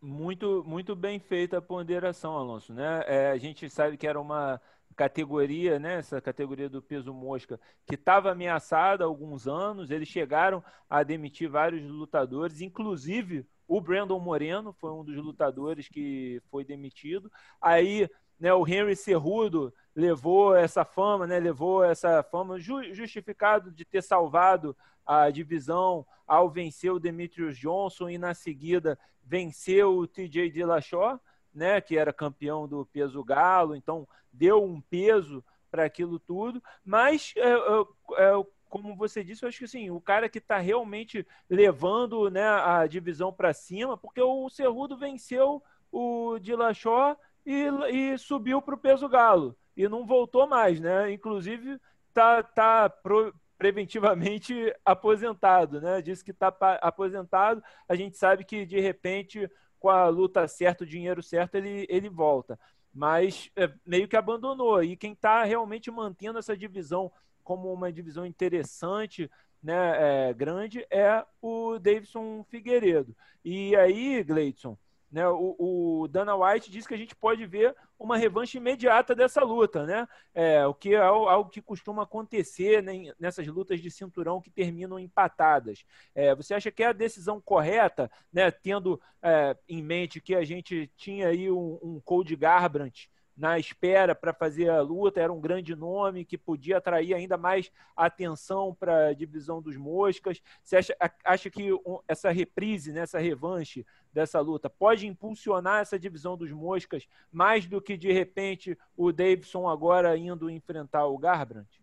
Muito, 0.00 0.62
muito 0.64 0.94
bem 0.94 1.18
feita 1.18 1.58
a 1.58 1.62
ponderação, 1.62 2.36
Alonso. 2.36 2.72
Né? 2.72 3.02
É, 3.08 3.30
a 3.32 3.38
gente 3.38 3.68
sabe 3.68 3.96
que 3.96 4.06
era 4.06 4.20
uma 4.20 4.60
categoria, 4.98 5.78
né, 5.78 5.98
essa 5.98 6.20
categoria 6.20 6.68
do 6.68 6.82
peso 6.82 7.14
mosca, 7.14 7.60
que 7.86 7.94
estava 7.94 8.32
ameaçada 8.32 9.04
há 9.04 9.06
alguns 9.06 9.46
anos. 9.46 9.92
Eles 9.92 10.08
chegaram 10.08 10.62
a 10.90 11.04
demitir 11.04 11.48
vários 11.48 11.88
lutadores, 11.88 12.60
inclusive 12.60 13.46
o 13.68 13.80
Brandon 13.80 14.18
Moreno 14.18 14.72
foi 14.72 14.90
um 14.90 15.04
dos 15.04 15.14
lutadores 15.16 15.86
que 15.88 16.42
foi 16.50 16.64
demitido. 16.64 17.30
Aí 17.60 18.10
né, 18.40 18.52
o 18.52 18.66
Henry 18.66 18.96
Cerrudo 18.96 19.72
levou 19.94 20.56
essa 20.56 20.84
fama, 20.84 21.28
né? 21.28 21.38
Levou 21.38 21.84
essa 21.84 22.20
fama 22.24 22.58
justificado 22.58 23.70
de 23.70 23.84
ter 23.84 24.02
salvado 24.02 24.76
a 25.06 25.30
divisão 25.30 26.04
ao 26.26 26.50
vencer 26.50 26.92
o 26.92 26.98
Demetrius 26.98 27.56
Johnson 27.56 28.08
e 28.08 28.18
na 28.18 28.34
seguida 28.34 28.98
venceu 29.22 29.96
o 29.96 30.08
TJ 30.08 30.50
Dillashaw, 30.50 31.20
né? 31.58 31.80
Que 31.80 31.98
era 31.98 32.12
campeão 32.12 32.66
do 32.66 32.86
peso 32.86 33.22
galo, 33.22 33.74
então 33.74 34.08
deu 34.32 34.64
um 34.64 34.80
peso 34.80 35.44
para 35.70 35.84
aquilo 35.84 36.18
tudo, 36.18 36.62
mas 36.82 37.34
é, 37.36 37.50
é, 37.50 38.30
é 38.30 38.44
como 38.68 38.94
você 38.96 39.24
disse, 39.24 39.42
eu 39.42 39.48
acho 39.48 39.58
que 39.58 39.64
assim, 39.64 39.90
o 39.90 40.00
cara 40.00 40.28
que 40.28 40.38
está 40.38 40.58
realmente 40.58 41.26
levando 41.48 42.30
né, 42.30 42.46
a 42.46 42.86
divisão 42.86 43.32
para 43.32 43.52
cima, 43.52 43.96
porque 43.96 44.20
o 44.20 44.48
Cerrudo 44.48 44.96
venceu 44.96 45.62
o 45.90 46.38
Dillashaw 46.38 47.16
e, 47.44 47.66
e 47.90 48.18
subiu 48.18 48.60
para 48.60 48.74
o 48.74 48.78
peso 48.78 49.08
galo 49.08 49.56
e 49.76 49.88
não 49.88 50.04
voltou 50.04 50.46
mais, 50.46 50.80
né? 50.80 51.10
Inclusive 51.12 51.80
tá, 52.12 52.42
tá 52.42 52.90
pro, 52.90 53.34
preventivamente 53.56 54.54
aposentado, 54.84 55.80
né? 55.80 56.02
Disse 56.02 56.24
que 56.24 56.32
está 56.32 56.48
aposentado. 56.82 57.62
A 57.88 57.94
gente 57.94 58.16
sabe 58.18 58.44
que 58.44 58.66
de 58.66 58.80
repente 58.80 59.50
com 59.78 59.88
a 59.88 60.08
luta 60.08 60.46
certa, 60.48 60.84
o 60.84 60.86
dinheiro 60.86 61.22
certo, 61.22 61.54
ele, 61.54 61.86
ele 61.88 62.08
volta. 62.08 62.58
Mas 62.92 63.50
é, 63.56 63.72
meio 63.86 64.08
que 64.08 64.16
abandonou. 64.16 64.82
E 64.82 64.96
quem 64.96 65.12
está 65.12 65.44
realmente 65.44 65.90
mantendo 65.90 66.38
essa 66.38 66.56
divisão 66.56 67.12
como 67.44 67.72
uma 67.72 67.92
divisão 67.92 68.26
interessante, 68.26 69.30
né, 69.62 70.28
é, 70.28 70.34
grande, 70.34 70.86
é 70.90 71.24
o 71.40 71.78
Davidson 71.78 72.44
Figueiredo. 72.48 73.16
E 73.44 73.74
aí, 73.76 74.22
Gleidson, 74.22 74.76
né, 75.10 75.26
o, 75.28 75.56
o, 75.58 76.08
Dana 76.08 76.36
White 76.36 76.70
diz 76.70 76.86
que 76.86 76.94
a 76.94 76.96
gente 76.96 77.16
pode 77.16 77.46
ver 77.46 77.74
uma 77.98 78.16
revanche 78.16 78.58
imediata 78.58 79.14
dessa 79.14 79.42
luta, 79.42 79.86
né? 79.86 80.06
É, 80.34 80.66
o 80.66 80.74
que 80.74 80.94
é 80.94 80.98
algo 80.98 81.48
que 81.48 81.62
costuma 81.62 82.02
acontecer 82.02 82.82
né, 82.82 83.12
nessas 83.18 83.46
lutas 83.46 83.80
de 83.80 83.90
cinturão 83.90 84.40
que 84.40 84.50
terminam 84.50 84.98
empatadas. 84.98 85.84
É, 86.14 86.34
você 86.34 86.54
acha 86.54 86.70
que 86.70 86.82
é 86.82 86.86
a 86.86 86.92
decisão 86.92 87.40
correta, 87.40 88.10
né, 88.32 88.50
tendo 88.50 89.00
é, 89.22 89.56
em 89.68 89.82
mente 89.82 90.20
que 90.20 90.34
a 90.34 90.44
gente 90.44 90.90
tinha 90.96 91.28
aí 91.28 91.50
um, 91.50 91.78
um 91.82 92.00
Cody 92.04 92.36
Garbrandt 92.36 93.10
na 93.38 93.56
espera 93.56 94.16
para 94.16 94.34
fazer 94.34 94.68
a 94.68 94.80
luta, 94.80 95.20
era 95.20 95.32
um 95.32 95.40
grande 95.40 95.76
nome 95.76 96.24
que 96.24 96.36
podia 96.36 96.78
atrair 96.78 97.14
ainda 97.14 97.38
mais 97.38 97.70
atenção 97.96 98.74
para 98.74 99.06
a 99.06 99.12
divisão 99.14 99.62
dos 99.62 99.76
moscas. 99.76 100.42
Você 100.62 100.76
acha, 100.76 100.96
acha 101.24 101.48
que 101.48 101.70
essa 102.08 102.30
reprise, 102.30 102.92
né, 102.92 103.02
essa 103.02 103.20
revanche 103.20 103.86
dessa 104.12 104.40
luta 104.40 104.68
pode 104.68 105.06
impulsionar 105.06 105.80
essa 105.80 105.98
divisão 105.98 106.36
dos 106.36 106.50
moscas 106.50 107.06
mais 107.30 107.66
do 107.66 107.80
que 107.80 107.96
de 107.96 108.10
repente 108.10 108.76
o 108.96 109.12
Davidson 109.12 109.68
agora 109.68 110.16
indo 110.16 110.50
enfrentar 110.50 111.06
o 111.06 111.16
Garbrandt? 111.16 111.80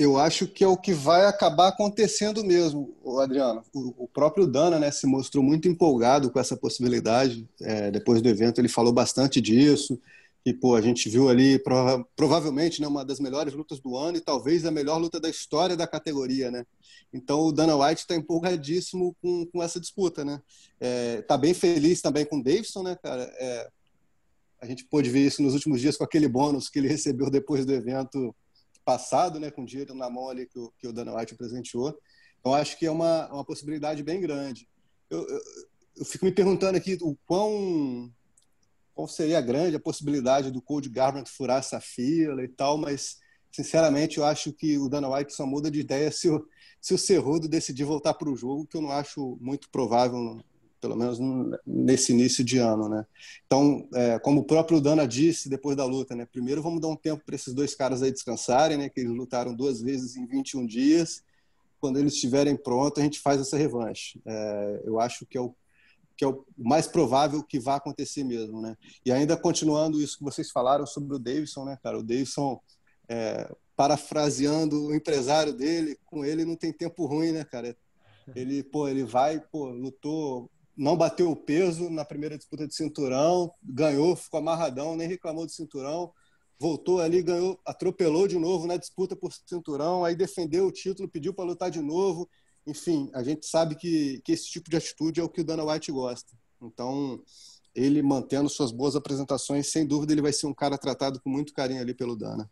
Eu 0.00 0.16
acho 0.16 0.46
que 0.46 0.64
é 0.64 0.66
o 0.66 0.78
que 0.78 0.94
vai 0.94 1.26
acabar 1.26 1.68
acontecendo 1.68 2.42
mesmo, 2.42 2.96
Adriano. 3.20 3.62
O, 3.74 4.08
próprio 4.08 4.46
Dana 4.46 4.78
né, 4.78 4.90
se 4.90 5.06
mostrou 5.06 5.44
muito 5.44 5.68
empolgado 5.68 6.30
com 6.30 6.40
essa 6.40 6.56
possibilidade. 6.56 7.46
É, 7.60 7.90
depois 7.90 8.22
do 8.22 8.28
evento, 8.30 8.58
ele 8.58 8.68
falou 8.68 8.94
bastante 8.94 9.42
disso. 9.42 10.00
E, 10.42 10.54
pô, 10.54 10.74
a 10.74 10.80
gente 10.80 11.06
viu 11.10 11.28
ali, 11.28 11.58
prova 11.58 12.02
provavelmente, 12.16 12.80
né, 12.80 12.88
uma 12.88 13.04
das 13.04 13.20
melhores 13.20 13.52
lutas 13.52 13.78
do 13.78 13.94
ano 13.94 14.16
e 14.16 14.22
talvez 14.22 14.64
a 14.64 14.70
melhor 14.70 14.96
luta 14.96 15.20
da 15.20 15.28
história 15.28 15.76
da 15.76 15.86
categoria, 15.86 16.50
né? 16.50 16.64
Então, 17.12 17.40
o 17.40 17.52
Dana 17.52 17.76
White 17.76 18.00
está 18.00 18.16
empolgadíssimo 18.16 19.14
com, 19.20 19.44
com 19.52 19.62
essa 19.62 19.78
disputa, 19.78 20.24
né? 20.24 20.40
É, 20.80 21.20
tá 21.20 21.36
bem 21.36 21.52
feliz 21.52 22.00
também 22.00 22.24
com 22.24 22.38
o 22.38 22.42
Davidson, 22.42 22.82
né, 22.82 22.96
cara? 23.02 23.24
É, 23.38 23.68
a 24.62 24.66
gente 24.66 24.82
pôde 24.86 25.10
ver 25.10 25.26
isso 25.26 25.42
nos 25.42 25.52
últimos 25.52 25.78
dias 25.78 25.98
com 25.98 26.04
aquele 26.04 26.26
bônus 26.26 26.70
que 26.70 26.78
ele 26.78 26.88
recebeu 26.88 27.28
depois 27.28 27.66
do 27.66 27.74
evento 27.74 28.34
passado, 28.90 29.38
né, 29.38 29.52
com 29.52 29.64
dinheiro 29.64 29.94
na 29.94 30.10
mão 30.10 30.28
ali 30.28 30.46
que 30.46 30.58
o, 30.58 30.72
que 30.76 30.88
o 30.88 30.92
Dana 30.92 31.16
White 31.16 31.36
presenteou. 31.36 31.96
Então, 32.40 32.52
acho 32.54 32.76
que 32.76 32.86
é 32.86 32.90
uma, 32.90 33.32
uma 33.32 33.44
possibilidade 33.44 34.02
bem 34.02 34.20
grande. 34.20 34.68
Eu, 35.08 35.24
eu, 35.28 35.40
eu 35.98 36.04
fico 36.04 36.24
me 36.24 36.32
perguntando 36.32 36.76
aqui 36.76 36.98
o 37.00 37.16
quão 37.24 38.12
qual 38.92 39.06
seria 39.06 39.40
grande 39.40 39.76
a 39.76 39.80
possibilidade 39.80 40.50
do 40.50 40.60
Cody 40.60 40.88
Garbrandt 40.88 41.30
furar 41.30 41.58
essa 41.58 41.80
fila 41.80 42.42
e 42.42 42.48
tal, 42.48 42.76
mas 42.76 43.18
sinceramente 43.52 44.18
eu 44.18 44.24
acho 44.24 44.52
que 44.52 44.76
o 44.76 44.88
Dana 44.88 45.08
White 45.08 45.32
só 45.34 45.46
muda 45.46 45.70
de 45.70 45.78
ideia 45.78 46.10
se 46.10 46.28
o, 46.28 46.44
se 46.80 46.92
o 46.92 46.98
Cerrudo 46.98 47.48
decidir 47.48 47.84
voltar 47.84 48.14
para 48.14 48.28
o 48.28 48.36
jogo, 48.36 48.66
que 48.66 48.76
eu 48.76 48.82
não 48.82 48.90
acho 48.90 49.38
muito 49.40 49.70
provável 49.70 50.42
pelo 50.80 50.96
menos 50.96 51.18
nesse 51.66 52.12
início 52.12 52.42
de 52.42 52.58
ano, 52.58 52.88
né? 52.88 53.06
Então, 53.46 53.86
é, 53.94 54.18
como 54.18 54.40
o 54.40 54.44
próprio 54.44 54.80
Dana 54.80 55.06
disse 55.06 55.48
depois 55.48 55.76
da 55.76 55.84
luta, 55.84 56.16
né? 56.16 56.26
Primeiro 56.26 56.62
vamos 56.62 56.80
dar 56.80 56.88
um 56.88 56.96
tempo 56.96 57.22
para 57.24 57.34
esses 57.34 57.52
dois 57.52 57.74
caras 57.74 58.02
aí 58.02 58.10
descansarem, 58.10 58.78
né? 58.78 58.88
Que 58.88 59.00
eles 59.00 59.12
lutaram 59.12 59.54
duas 59.54 59.80
vezes 59.80 60.16
em 60.16 60.26
21 60.26 60.66
dias. 60.66 61.22
Quando 61.80 61.98
eles 61.98 62.14
estiverem 62.14 62.56
prontos, 62.56 63.00
a 63.00 63.04
gente 63.04 63.20
faz 63.20 63.40
essa 63.40 63.56
revanche. 63.56 64.20
É, 64.26 64.82
eu 64.84 65.00
acho 65.00 65.26
que 65.26 65.36
é 65.36 65.40
o 65.40 65.54
que 66.16 66.24
é 66.24 66.28
o 66.28 66.44
mais 66.54 66.86
provável 66.86 67.42
que 67.42 67.58
vá 67.58 67.76
acontecer 67.76 68.22
mesmo, 68.22 68.60
né? 68.60 68.76
E 69.06 69.10
ainda 69.10 69.38
continuando 69.38 70.02
isso 70.02 70.18
que 70.18 70.24
vocês 70.24 70.50
falaram 70.50 70.84
sobre 70.84 71.14
o 71.14 71.18
Davidson, 71.18 71.64
né, 71.64 71.78
cara? 71.82 71.98
O 71.98 72.02
Davidson, 72.02 72.60
é, 73.08 73.50
parafraseando 73.74 74.88
o 74.88 74.94
empresário 74.94 75.54
dele, 75.54 75.98
com 76.04 76.22
ele 76.22 76.44
não 76.44 76.56
tem 76.56 76.74
tempo 76.74 77.06
ruim, 77.06 77.32
né, 77.32 77.42
cara? 77.42 77.74
Ele, 78.36 78.62
pô, 78.62 78.86
ele 78.86 79.02
vai, 79.02 79.40
pô, 79.40 79.70
lutou 79.70 80.50
não 80.80 80.96
bateu 80.96 81.30
o 81.30 81.36
peso 81.36 81.90
na 81.90 82.06
primeira 82.06 82.38
disputa 82.38 82.66
de 82.66 82.74
cinturão, 82.74 83.52
ganhou, 83.62 84.16
ficou 84.16 84.40
amarradão, 84.40 84.96
nem 84.96 85.06
reclamou 85.06 85.44
do 85.44 85.52
cinturão, 85.52 86.10
voltou 86.58 87.02
ali, 87.02 87.22
ganhou, 87.22 87.60
atropelou 87.66 88.26
de 88.26 88.38
novo 88.38 88.66
na 88.66 88.78
disputa 88.78 89.14
por 89.14 89.30
cinturão, 89.30 90.06
aí 90.06 90.16
defendeu 90.16 90.66
o 90.66 90.72
título, 90.72 91.06
pediu 91.06 91.34
para 91.34 91.44
lutar 91.44 91.70
de 91.70 91.82
novo. 91.82 92.26
Enfim, 92.66 93.10
a 93.12 93.22
gente 93.22 93.44
sabe 93.44 93.74
que, 93.74 94.22
que 94.24 94.32
esse 94.32 94.48
tipo 94.50 94.70
de 94.70 94.76
atitude 94.78 95.20
é 95.20 95.22
o 95.22 95.28
que 95.28 95.42
o 95.42 95.44
Dana 95.44 95.70
White 95.70 95.92
gosta. 95.92 96.32
Então, 96.62 97.22
ele 97.74 98.00
mantendo 98.00 98.48
suas 98.48 98.72
boas 98.72 98.96
apresentações, 98.96 99.70
sem 99.70 99.86
dúvida 99.86 100.14
ele 100.14 100.22
vai 100.22 100.32
ser 100.32 100.46
um 100.46 100.54
cara 100.54 100.78
tratado 100.78 101.20
com 101.20 101.28
muito 101.28 101.52
carinho 101.52 101.82
ali 101.82 101.92
pelo 101.92 102.16
Dana. 102.16 102.50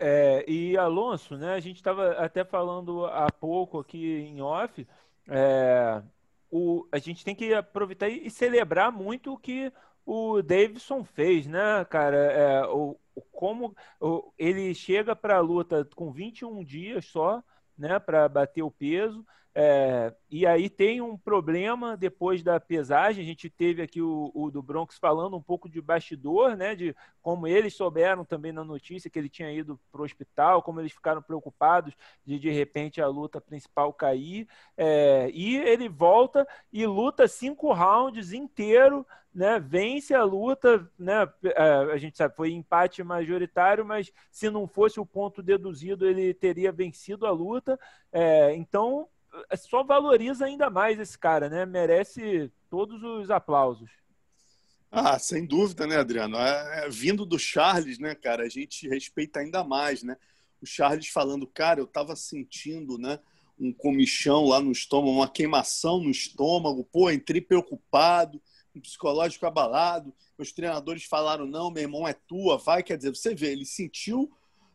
É, 0.00 0.44
e 0.50 0.76
Alonso, 0.76 1.36
né? 1.36 1.54
A 1.54 1.60
gente 1.60 1.76
estava 1.76 2.10
até 2.14 2.44
falando 2.44 3.06
há 3.06 3.30
pouco 3.30 3.78
aqui 3.78 4.04
em 4.04 4.42
off. 4.42 4.84
É, 5.28 6.02
o, 6.52 6.86
a 6.92 6.98
gente 6.98 7.24
tem 7.24 7.34
que 7.34 7.54
aproveitar 7.54 8.10
e, 8.10 8.28
celebrar 8.30 8.92
muito 8.92 9.32
o 9.32 9.38
que 9.38 9.72
o 10.04 10.42
Davidson 10.42 11.02
fez, 11.02 11.46
né, 11.46 11.84
cara? 11.86 12.16
É, 12.16 12.66
o, 12.66 12.98
o, 13.14 13.22
como 13.22 13.74
o, 13.98 14.30
ele 14.38 14.74
chega 14.74 15.16
para 15.16 15.36
a 15.36 15.40
luta 15.40 15.88
com 15.96 16.12
21 16.12 16.62
dias 16.62 17.06
só, 17.06 17.42
né, 17.76 17.98
para 17.98 18.28
bater 18.28 18.62
o 18.62 18.70
peso. 18.70 19.26
É, 19.54 20.14
e 20.30 20.46
aí 20.46 20.70
tem 20.70 21.02
um 21.02 21.16
problema 21.16 21.94
depois 21.94 22.42
da 22.42 22.58
pesagem. 22.58 23.22
A 23.22 23.26
gente 23.26 23.50
teve 23.50 23.82
aqui 23.82 24.00
o, 24.00 24.30
o, 24.34 24.50
do 24.50 24.62
Bronx 24.62 24.96
falando 24.98 25.36
um 25.36 25.42
pouco 25.42 25.68
de 25.68 25.80
bastidor, 25.80 26.56
né? 26.56 26.74
De 26.74 26.96
como 27.20 27.46
eles 27.46 27.74
souberam 27.74 28.24
também 28.24 28.50
na 28.50 28.64
notícia 28.64 29.10
que 29.10 29.18
ele 29.18 29.28
tinha 29.28 29.52
ido 29.52 29.78
para 29.90 30.00
o 30.00 30.04
hospital, 30.04 30.62
como 30.62 30.80
eles 30.80 30.92
ficaram 30.92 31.20
preocupados 31.20 31.94
de 32.24 32.38
de 32.38 32.50
repente 32.50 33.00
a 33.00 33.06
luta 33.06 33.40
principal 33.40 33.92
cair. 33.92 34.48
É, 34.76 35.30
e 35.34 35.56
ele 35.56 35.88
volta 35.88 36.46
e 36.72 36.86
luta 36.86 37.28
cinco 37.28 37.74
rounds 37.74 38.32
inteiro, 38.32 39.06
né? 39.34 39.60
Vence 39.60 40.14
a 40.14 40.24
luta, 40.24 40.90
né? 40.98 41.28
É, 41.44 41.92
a 41.92 41.96
gente 41.98 42.16
sabe 42.16 42.34
foi 42.34 42.52
empate 42.52 43.02
majoritário, 43.02 43.84
mas 43.84 44.10
se 44.30 44.48
não 44.48 44.66
fosse 44.66 44.98
o 44.98 45.04
ponto 45.04 45.42
deduzido 45.42 46.06
ele 46.08 46.32
teria 46.32 46.72
vencido 46.72 47.26
a 47.26 47.30
luta. 47.30 47.78
É, 48.10 48.54
então 48.54 49.08
só 49.56 49.82
valoriza 49.82 50.44
ainda 50.44 50.68
mais 50.70 50.98
esse 50.98 51.18
cara, 51.18 51.48
né? 51.48 51.64
Merece 51.66 52.50
todos 52.70 53.02
os 53.02 53.30
aplausos. 53.30 53.90
Ah, 54.90 55.18
sem 55.18 55.46
dúvida, 55.46 55.86
né, 55.86 55.96
Adriano? 55.96 56.36
É, 56.36 56.84
é, 56.84 56.88
vindo 56.90 57.24
do 57.24 57.38
Charles, 57.38 57.98
né, 57.98 58.14
cara, 58.14 58.44
a 58.44 58.48
gente 58.48 58.86
respeita 58.88 59.40
ainda 59.40 59.64
mais, 59.64 60.02
né? 60.02 60.16
O 60.60 60.66
Charles 60.66 61.08
falando, 61.08 61.46
cara, 61.46 61.80
eu 61.80 61.86
tava 61.86 62.14
sentindo, 62.14 62.98
né, 62.98 63.18
um 63.58 63.72
comichão 63.72 64.44
lá 64.44 64.60
no 64.60 64.70
estômago, 64.70 65.16
uma 65.16 65.28
queimação 65.28 65.98
no 65.98 66.10
estômago, 66.10 66.84
pô, 66.84 67.10
entrei 67.10 67.40
preocupado, 67.40 68.40
um 68.74 68.80
psicológico 68.80 69.46
abalado. 69.46 70.12
Os 70.36 70.52
treinadores 70.52 71.04
falaram, 71.04 71.46
não, 71.46 71.70
meu 71.70 71.82
irmão, 71.82 72.06
é 72.06 72.12
tua, 72.12 72.58
vai. 72.58 72.82
Quer 72.82 72.96
dizer, 72.96 73.10
você 73.10 73.34
vê, 73.34 73.52
ele 73.52 73.64
sentiu 73.64 74.30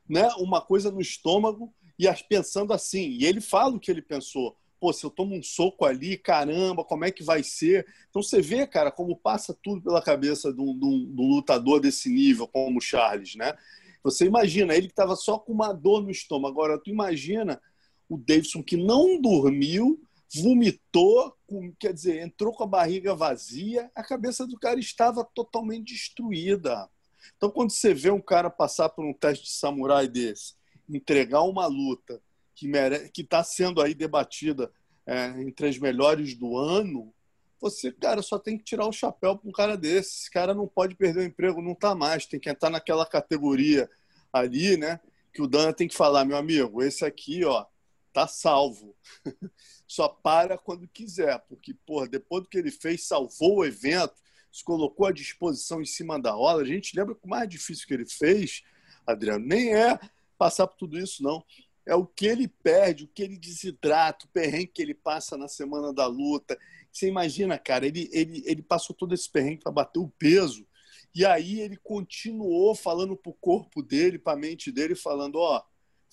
né, 0.08 0.28
uma 0.38 0.62
coisa 0.62 0.90
no 0.90 1.02
estômago 1.02 1.74
e 1.98 2.08
pensando 2.30 2.74
assim. 2.74 3.10
E 3.10 3.26
ele 3.26 3.42
fala 3.42 3.76
o 3.76 3.80
que 3.80 3.90
ele 3.90 4.02
pensou. 4.02 4.56
Pô, 4.80 4.94
se 4.94 5.04
eu 5.04 5.10
tomo 5.10 5.36
um 5.36 5.42
soco 5.42 5.86
ali, 5.86 6.18
caramba, 6.18 6.84
como 6.84 7.04
é 7.04 7.12
que 7.12 7.24
vai 7.24 7.42
ser? 7.42 7.88
Então 8.10 8.22
você 8.22 8.42
vê, 8.42 8.68
cara, 8.68 8.92
como 8.92 9.16
passa 9.16 9.58
tudo 9.64 9.82
pela 9.82 10.02
cabeça 10.02 10.54
de 10.54 10.62
um, 10.62 10.78
de 10.78 10.86
um, 10.86 11.16
de 11.16 11.22
um 11.22 11.28
lutador 11.30 11.80
desse 11.80 12.10
nível, 12.10 12.48
como 12.48 12.78
o 12.78 12.82
Charles, 12.82 13.36
né? 13.36 13.58
Você 14.04 14.26
imagina, 14.26 14.76
ele 14.76 14.88
que 14.88 14.94
estava 14.94 15.16
só 15.16 15.40
com 15.40 15.52
uma 15.52 15.74
dor 15.74 16.04
no 16.04 16.12
estômago. 16.12 16.54
Agora, 16.54 16.80
tu 16.80 16.90
imagina 16.90 17.60
o 18.08 18.18
Davidson 18.18 18.64
que 18.64 18.78
não 18.78 19.20
dormiu, 19.20 20.00
vomitou, 20.36 21.36
com, 21.46 21.74
quer 21.80 21.94
dizer, 21.94 22.22
entrou 22.22 22.54
com 22.54 22.64
a 22.64 22.68
barriga 22.68 23.16
vazia, 23.16 23.90
a 23.96 24.04
cabeça 24.04 24.46
do 24.46 24.58
cara 24.60 24.80
estava 24.80 25.24
totalmente 25.24 25.94
destruída. 25.94 26.88
Então, 27.36 27.50
quando 27.50 27.72
você 27.72 27.94
vê 27.94 28.12
um 28.12 28.22
cara 28.22 28.50
passar 28.50 28.90
por 28.90 29.04
um 29.04 29.14
teste 29.14 29.46
de 29.46 29.52
samurai 29.52 30.08
desse, 30.08 30.56
entregar 30.90 31.42
uma 31.44 31.66
luta 31.66 32.22
que 32.56 32.68
mere... 32.68 33.10
que 33.10 33.22
está 33.22 33.44
sendo 33.44 33.82
aí 33.82 33.94
debatida 33.94 34.72
é, 35.06 35.28
entre 35.42 35.68
as 35.68 35.78
melhores 35.78 36.36
do 36.36 36.58
ano, 36.58 37.14
você, 37.60 37.92
cara, 37.92 38.22
só 38.22 38.38
tem 38.38 38.58
que 38.58 38.64
tirar 38.64 38.88
o 38.88 38.92
chapéu 38.92 39.38
para 39.38 39.50
um 39.50 39.52
cara 39.52 39.76
desse. 39.76 40.22
Esse 40.22 40.32
cara 40.32 40.54
não 40.54 40.68
pode 40.68 40.96
perder 40.96 41.22
o 41.22 41.24
emprego, 41.24 41.62
não 41.62 41.72
está 41.72 41.96
mais, 41.96 42.26
tem 42.26 42.40
que 42.40 42.50
entrar 42.50 42.70
naquela 42.70 43.06
categoria 43.06 43.90
ali, 44.32 44.78
né? 44.78 45.00
Que 45.34 45.42
o 45.42 45.48
Dana 45.48 45.74
tem 45.74 45.88
que 45.88 45.96
falar, 45.96 46.26
meu 46.26 46.38
amigo, 46.38 46.84
esse 46.84 47.04
aqui, 47.04 47.44
ó, 47.44 47.66
tá 48.14 48.28
salvo. 48.28 48.96
Só 49.88 50.08
para 50.08 50.58
quando 50.58 50.88
quiser, 50.88 51.40
porque, 51.48 51.74
porra, 51.86 52.08
depois 52.08 52.44
do 52.44 52.50
que 52.50 52.58
ele 52.58 52.72
fez, 52.72 53.08
salvou 53.08 53.60
o 53.60 53.66
evento, 53.66 54.16
se 54.52 54.64
colocou 54.64 55.08
à 55.08 55.12
disposição 55.12 55.82
em 55.82 55.86
cima 55.86 56.20
da 56.20 56.36
hora. 56.36 56.62
A 56.62 56.66
gente 56.66 56.96
lembra 56.96 57.16
que 57.16 57.26
o 57.26 57.30
mais 57.30 57.48
difícil 57.48 57.88
que 57.88 57.94
ele 57.94 58.06
fez, 58.06 58.64
Adriano, 59.06 59.46
nem 59.46 59.74
é 59.74 60.00
passar 60.38 60.68
por 60.68 60.78
tudo 60.78 60.98
isso, 60.98 61.24
não. 61.24 61.44
É 61.86 61.96
o 61.96 62.06
que 62.06 62.26
ele 62.26 62.48
perde, 62.48 63.06
o 63.06 63.08
que 63.08 63.24
ele 63.24 63.38
desidrata, 63.38 64.26
o 64.26 64.30
perrengue 64.30 64.68
que 64.68 64.82
ele 64.82 64.94
passa 64.94 65.38
na 65.38 65.48
semana 65.48 65.94
da 65.94 66.06
luta. 66.06 66.58
Você 66.92 67.08
imagina, 67.08 67.58
cara, 67.58 67.86
ele, 67.88 68.10
ele, 68.12 68.44
ele 68.46 68.62
passou 68.62 68.96
todo 68.96 69.14
esse 69.14 69.30
perrengue 69.30 69.64
para 69.64 69.72
bater 69.72 70.00
o 70.00 70.10
peso. 70.20 70.68
E 71.16 71.26
aí 71.26 71.62
ele 71.62 71.78
continuou 71.78 72.76
falando 72.76 73.16
para 73.16 73.30
o 73.30 73.38
corpo 73.40 73.82
dele, 73.82 74.20
para 74.20 74.34
a 74.34 74.40
mente 74.40 74.72
dele, 74.72 74.96
falando: 74.96 75.38
ó, 75.38 75.64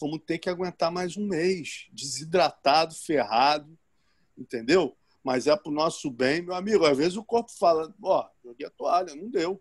vamos 0.01 0.21
ter 0.25 0.39
que 0.39 0.49
aguentar 0.49 0.93
mais 0.93 1.17
um 1.17 1.27
mês, 1.27 1.89
desidratado, 1.93 2.95
ferrado, 2.95 3.77
entendeu? 4.39 4.97
Mas 5.25 5.47
é 5.47 5.57
para 5.57 5.71
o 5.71 5.75
nosso 5.75 6.11
bem, 6.11 6.41
meu 6.41 6.55
amigo. 6.55 6.87
Às 6.87 6.97
vezes 6.97 7.17
o 7.17 7.25
corpo 7.25 7.51
fala: 7.59 7.93
ó, 8.03 8.29
joguei 8.45 8.67
a 8.67 8.71
toalha, 8.71 9.15
não 9.17 9.29
deu 9.29 9.61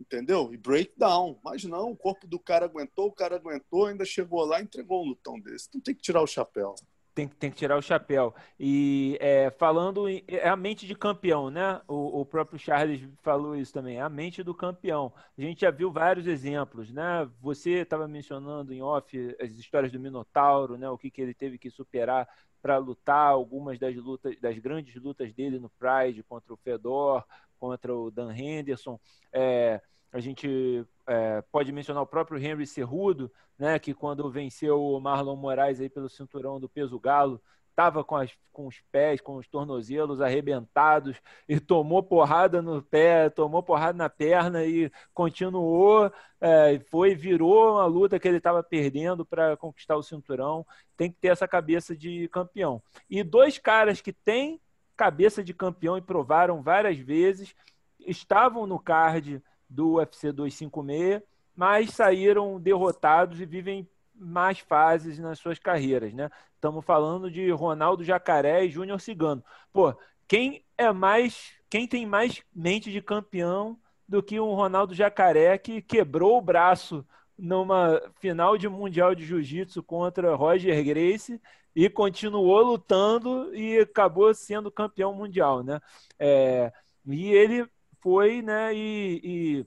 entendeu? 0.00 0.52
E 0.52 0.56
breakdown. 0.56 1.38
Mas 1.44 1.64
não, 1.64 1.90
o 1.90 1.96
corpo 1.96 2.26
do 2.26 2.38
cara 2.38 2.64
aguentou, 2.64 3.08
o 3.08 3.12
cara 3.12 3.36
aguentou, 3.36 3.86
ainda 3.86 4.04
chegou 4.04 4.44
lá 4.44 4.60
e 4.60 4.64
entregou 4.64 5.04
um 5.04 5.08
lutão 5.08 5.38
desse. 5.38 5.68
Então 5.68 5.80
tem 5.80 5.94
que 5.94 6.02
tirar 6.02 6.22
o 6.22 6.26
chapéu. 6.26 6.74
Tem, 7.12 7.26
tem 7.26 7.50
que 7.50 7.56
tirar 7.56 7.76
o 7.76 7.82
chapéu. 7.82 8.34
E 8.58 9.18
é, 9.20 9.50
falando, 9.50 10.08
em, 10.08 10.24
é 10.28 10.48
a 10.48 10.56
mente 10.56 10.86
de 10.86 10.94
campeão, 10.94 11.50
né? 11.50 11.80
O, 11.86 12.20
o, 12.20 12.24
próprio 12.24 12.58
Charles 12.58 13.02
falou 13.22 13.56
isso 13.56 13.72
também, 13.72 13.98
é 13.98 14.00
a 14.00 14.08
mente 14.08 14.42
do 14.42 14.54
campeão. 14.54 15.12
A 15.36 15.40
gente 15.40 15.60
já 15.62 15.70
viu 15.70 15.90
vários 15.90 16.26
exemplos, 16.26 16.90
né? 16.92 17.28
Você 17.40 17.80
estava 17.80 18.06
mencionando 18.06 18.72
em 18.72 18.80
off 18.80 19.36
as 19.40 19.50
histórias 19.52 19.92
do 19.92 20.00
Minotauro, 20.00 20.78
né? 20.78 20.88
O 20.88 20.96
que, 20.96 21.10
que 21.10 21.20
ele 21.20 21.34
teve 21.34 21.58
que 21.58 21.68
superar 21.68 22.28
para 22.62 22.76
lutar, 22.78 23.28
algumas 23.28 23.78
das 23.78 23.96
lutas, 23.96 24.38
das 24.40 24.58
grandes 24.58 24.94
lutas 25.02 25.32
dele 25.32 25.58
no 25.58 25.70
Pride 25.70 26.22
contra 26.22 26.52
o 26.52 26.58
Fedor, 26.58 27.24
contra 27.60 27.94
o 27.94 28.10
Dan 28.10 28.34
Henderson. 28.34 28.98
É, 29.32 29.80
a 30.10 30.18
gente 30.18 30.84
é, 31.06 31.42
pode 31.52 31.70
mencionar 31.70 32.02
o 32.02 32.06
próprio 32.06 32.38
Henry 32.38 32.66
Cerrudo, 32.66 33.30
né, 33.58 33.78
que 33.78 33.94
quando 33.94 34.30
venceu 34.30 34.82
o 34.82 34.98
Marlon 34.98 35.36
Moraes 35.36 35.80
aí 35.80 35.88
pelo 35.88 36.08
cinturão 36.08 36.58
do 36.58 36.68
peso 36.68 36.98
galo, 36.98 37.40
estava 37.68 38.02
com, 38.02 38.16
com 38.52 38.66
os 38.66 38.80
pés, 38.92 39.20
com 39.20 39.36
os 39.36 39.48
tornozelos 39.48 40.20
arrebentados 40.20 41.16
e 41.48 41.58
tomou 41.58 42.02
porrada 42.02 42.60
no 42.60 42.82
pé, 42.82 43.30
tomou 43.30 43.62
porrada 43.62 43.96
na 43.96 44.08
perna 44.08 44.64
e 44.64 44.90
continuou, 45.14 46.12
é, 46.40 46.78
foi, 46.90 47.14
virou 47.14 47.74
uma 47.74 47.86
luta 47.86 48.18
que 48.18 48.28
ele 48.28 48.36
estava 48.36 48.62
perdendo 48.62 49.24
para 49.24 49.56
conquistar 49.56 49.96
o 49.96 50.02
cinturão. 50.02 50.66
Tem 50.96 51.10
que 51.10 51.18
ter 51.18 51.28
essa 51.28 51.48
cabeça 51.48 51.96
de 51.96 52.28
campeão. 52.28 52.82
E 53.08 53.22
dois 53.22 53.58
caras 53.58 54.00
que 54.00 54.12
têm 54.12 54.60
cabeça 55.00 55.42
de 55.42 55.54
campeão 55.54 55.96
e 55.96 56.02
provaram 56.02 56.60
várias 56.60 56.98
vezes, 56.98 57.56
estavam 58.00 58.66
no 58.66 58.78
card 58.78 59.42
do 59.66 59.94
UFC 59.94 60.30
256, 60.30 61.22
mas 61.56 61.94
saíram 61.94 62.60
derrotados 62.60 63.40
e 63.40 63.46
vivem 63.46 63.88
mais 64.14 64.58
fases 64.58 65.18
nas 65.18 65.38
suas 65.38 65.58
carreiras, 65.58 66.12
né? 66.12 66.30
Estamos 66.54 66.84
falando 66.84 67.30
de 67.30 67.50
Ronaldo 67.50 68.04
Jacaré 68.04 68.66
e 68.66 68.70
Júnior 68.70 69.00
Cigano. 69.00 69.42
Pô, 69.72 69.94
quem 70.28 70.62
é 70.76 70.92
mais, 70.92 71.54
quem 71.70 71.88
tem 71.88 72.04
mais 72.04 72.42
mente 72.54 72.92
de 72.92 73.00
campeão 73.00 73.78
do 74.06 74.22
que 74.22 74.38
um 74.38 74.52
Ronaldo 74.52 74.92
Jacaré 74.92 75.56
que 75.56 75.80
quebrou 75.80 76.36
o 76.36 76.42
braço 76.42 77.06
numa 77.38 78.02
final 78.20 78.58
de 78.58 78.68
mundial 78.68 79.14
de 79.14 79.24
jiu-jitsu 79.24 79.82
contra 79.82 80.34
Roger 80.34 80.84
Grace 80.84 81.40
e 81.74 81.88
continuou 81.88 82.62
lutando 82.62 83.54
e 83.54 83.78
acabou 83.78 84.32
sendo 84.34 84.70
campeão 84.70 85.14
mundial, 85.14 85.62
né? 85.62 85.80
É, 86.18 86.72
e 87.06 87.32
ele 87.32 87.66
foi, 88.00 88.42
né? 88.42 88.74
E, 88.74 89.20
e 89.22 89.66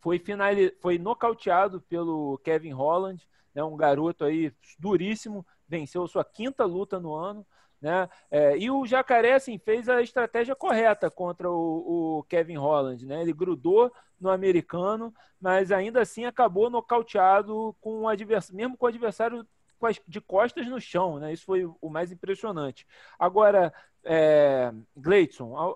foi 0.00 0.18
final, 0.18 0.48
foi 0.80 0.98
nocauteado 0.98 1.80
pelo 1.82 2.38
Kevin 2.38 2.72
Holland, 2.72 3.26
né? 3.54 3.62
Um 3.62 3.76
garoto 3.76 4.24
aí 4.24 4.52
duríssimo, 4.78 5.46
venceu 5.68 6.06
sua 6.06 6.24
quinta 6.24 6.64
luta 6.64 7.00
no 7.00 7.14
ano. 7.14 7.46
Né? 7.80 8.08
É, 8.30 8.56
e 8.56 8.70
o 8.70 8.86
Jacaré 8.86 9.34
assim, 9.34 9.58
fez 9.58 9.88
a 9.88 10.00
estratégia 10.00 10.56
correta 10.56 11.10
contra 11.10 11.50
o, 11.50 12.18
o, 12.18 12.22
Kevin 12.24 12.56
Holland. 12.56 13.04
Né? 13.06 13.20
Ele 13.20 13.32
grudou 13.32 13.92
no 14.18 14.30
americano, 14.30 15.14
mas 15.40 15.70
ainda 15.70 16.00
assim 16.00 16.24
acabou 16.24 16.70
nocauteado 16.70 17.76
com 17.80 18.02
o 18.02 18.08
adversário, 18.08 18.56
mesmo 18.56 18.76
com 18.76 18.86
o 18.86 18.88
adversário 18.88 19.46
de 20.06 20.20
costas 20.20 20.66
no 20.66 20.80
chão, 20.80 21.18
né? 21.18 21.32
Isso 21.32 21.44
foi 21.44 21.64
o 21.64 21.88
mais 21.88 22.10
impressionante. 22.10 22.86
Agora, 23.18 23.72
é, 24.04 24.72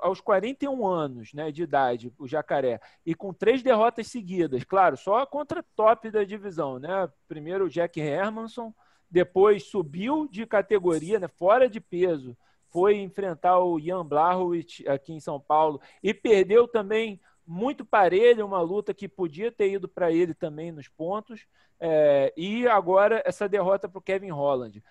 aos 0.03 0.21
41 0.21 0.87
anos 0.87 1.33
né, 1.35 1.51
de 1.51 1.63
idade, 1.63 2.13
o 2.19 2.29
Jacaré, 2.29 2.81
e 3.05 3.15
com 3.15 3.33
três 3.33 3.63
derrotas 3.63 4.07
seguidas, 4.07 4.63
claro, 4.65 4.97
só 4.97 5.27
contra 5.27 5.65
top 5.75 6.11
da 6.11 6.23
divisão, 6.23 6.79
né? 6.79 7.09
Primeiro 7.27 7.65
o 7.65 7.69
Jack 7.69 8.01
Hermanson, 8.01 8.73
depois 9.11 9.65
subiu 9.65 10.29
de 10.31 10.47
categoria, 10.47 11.19
né, 11.19 11.27
fora 11.27 11.69
de 11.69 11.81
peso, 11.81 12.37
foi 12.71 12.99
enfrentar 12.99 13.59
o 13.59 13.81
Ian 13.81 14.07
Blachowicz 14.07 14.87
aqui 14.87 15.13
em 15.13 15.19
São 15.19 15.41
Paulo 15.41 15.81
e 16.01 16.15
perdeu 16.15 16.69
também 16.69 17.21
muito 17.47 17.85
parelho, 17.85 18.47
uma 18.47 18.61
luta 18.61 18.95
que 18.95 19.09
podia 19.09 19.51
ter 19.51 19.73
ido 19.73 19.89
para 19.89 20.11
ele 20.13 20.35
também 20.35 20.71
nos 20.73 20.89
pontos. 20.89 21.47
É, 21.79 22.33
e 22.37 22.67
agora 22.69 23.23
essa 23.25 23.49
derrota 23.49 23.89
para 23.89 23.99
o 23.99 24.03
Kevin 24.03 24.31
Holland. 24.31 24.83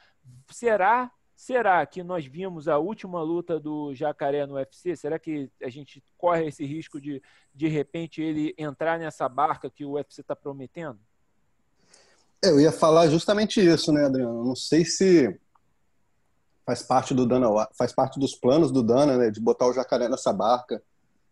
Será 0.49 1.11
Será 1.39 1.85
que 1.85 2.03
nós 2.03 2.25
vimos 2.25 2.67
a 2.67 2.77
última 2.77 3.21
luta 3.21 3.57
do 3.57 3.95
Jacaré 3.95 4.45
no 4.45 4.55
UFC? 4.55 4.93
Será 4.97 5.17
que 5.17 5.49
a 5.63 5.69
gente 5.69 6.03
corre 6.17 6.47
esse 6.47 6.65
risco 6.65 6.99
de, 6.99 7.23
de 7.55 7.69
repente, 7.69 8.21
ele 8.21 8.53
entrar 8.57 8.99
nessa 8.99 9.29
barca 9.29 9.69
que 9.69 9.85
o 9.85 9.91
UFC 9.91 10.19
está 10.19 10.35
prometendo? 10.35 10.99
É, 12.43 12.49
eu 12.49 12.59
ia 12.59 12.73
falar 12.73 13.07
justamente 13.07 13.65
isso, 13.65 13.89
né, 13.93 14.05
Adriano? 14.05 14.43
Não 14.43 14.53
sei 14.53 14.83
se 14.83 15.39
faz 16.65 16.83
parte 16.83 17.13
do 17.13 17.25
Dana, 17.25 17.47
faz 17.73 17.93
parte 17.93 18.19
dos 18.19 18.35
planos 18.35 18.69
do 18.69 18.83
Dana, 18.83 19.15
né, 19.15 19.31
de 19.31 19.39
botar 19.39 19.67
o 19.67 19.73
Jacaré 19.73 20.09
nessa 20.09 20.33
barca. 20.33 20.83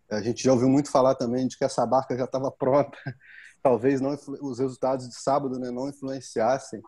A 0.09 0.21
gente 0.21 0.43
já 0.43 0.53
ouviu 0.53 0.69
muito 0.69 0.89
falar 0.89 1.15
também 1.15 1.47
de 1.47 1.57
que 1.57 1.65
essa 1.65 1.85
barca 1.85 2.17
já 2.17 2.25
estava 2.25 2.51
pronta. 2.51 2.97
Talvez 3.61 3.99
não 3.99 4.17
os 4.41 4.59
resultados 4.59 5.09
de 5.09 5.15
sábado 5.15 5.59
né, 5.59 5.69
não 5.71 5.89
influenciassem 5.89 6.81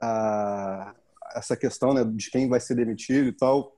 a, 0.00 0.94
essa 1.34 1.56
questão 1.56 1.92
né, 1.92 2.04
de 2.04 2.30
quem 2.30 2.48
vai 2.48 2.60
ser 2.60 2.74
demitido 2.74 3.28
e 3.28 3.32
tal. 3.32 3.76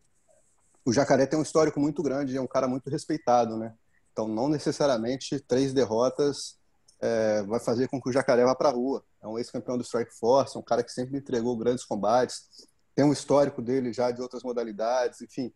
O 0.85 0.93
Jacaré 0.93 1.27
tem 1.27 1.39
um 1.39 1.43
histórico 1.43 1.81
muito 1.81 2.03
grande, 2.03 2.37
é 2.37 2.41
um 2.41 2.47
cara 2.47 2.66
muito 2.69 2.91
respeitado, 2.91 3.57
né? 3.57 3.75
Então, 4.12 4.27
não 4.27 4.49
necessariamente 4.49 5.39
três 5.41 5.73
derrotas 5.73 6.59
é, 7.01 7.43
vai 7.43 7.61
fazer 7.61 7.89
com 7.89 8.01
que 8.01 8.09
o 8.09 8.12
Jacaré 8.12 8.45
vá 8.45 8.55
para 8.55 8.71
a 8.71 8.73
rua. 8.73 9.05
É 9.23 9.27
um 9.27 9.39
ex-campeão 9.39 9.77
do 9.77 9.85
Strike 9.85 10.14
Force, 10.19 10.59
um 10.59 10.62
cara 10.62 10.83
que 10.83 10.91
sempre 10.91 11.19
entregou 11.19 11.57
grandes 11.57 11.85
combates, 11.85 12.66
tem 12.95 13.05
um 13.05 13.12
histórico 13.12 13.62
dele 13.62 13.93
já 13.93 14.11
de 14.11 14.21
outras 14.21 14.43
modalidades, 14.43 15.21
enfim, 15.21 15.53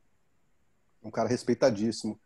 um 1.02 1.10
cara 1.10 1.28
respeitadíssimo. 1.28 2.20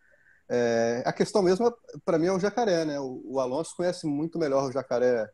É, 0.48 1.02
a 1.04 1.12
questão 1.12 1.42
mesmo, 1.42 1.74
para 2.04 2.18
mim, 2.18 2.26
é 2.26 2.32
o 2.32 2.38
jacaré, 2.38 2.84
né? 2.84 3.00
O, 3.00 3.20
o, 3.24 3.40
Alonso 3.40 3.74
conhece 3.76 4.06
muito 4.06 4.38
melhor 4.38 4.68
o 4.68 4.72
jacaré 4.72 5.28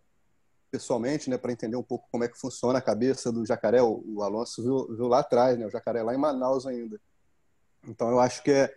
pessoalmente, 0.70 1.28
né? 1.28 1.36
Para 1.36 1.52
entender 1.52 1.76
um 1.76 1.82
pouco 1.82 2.08
como 2.10 2.24
é 2.24 2.28
que 2.28 2.38
funciona 2.38 2.78
a 2.78 2.82
cabeça 2.82 3.30
do 3.30 3.44
jacaré. 3.44 3.82
O, 3.82 4.02
o 4.06 4.22
Alonso 4.22 4.62
viu, 4.62 4.96
viu, 4.96 5.08
lá 5.08 5.20
atrás, 5.20 5.58
né? 5.58 5.66
O 5.66 5.70
jacaré 5.70 6.02
lá 6.02 6.14
em 6.14 6.18
Manaus 6.18 6.66
ainda. 6.66 6.98
Então, 7.86 8.10
eu 8.10 8.20
acho 8.20 8.42
que 8.42 8.50
é, 8.50 8.74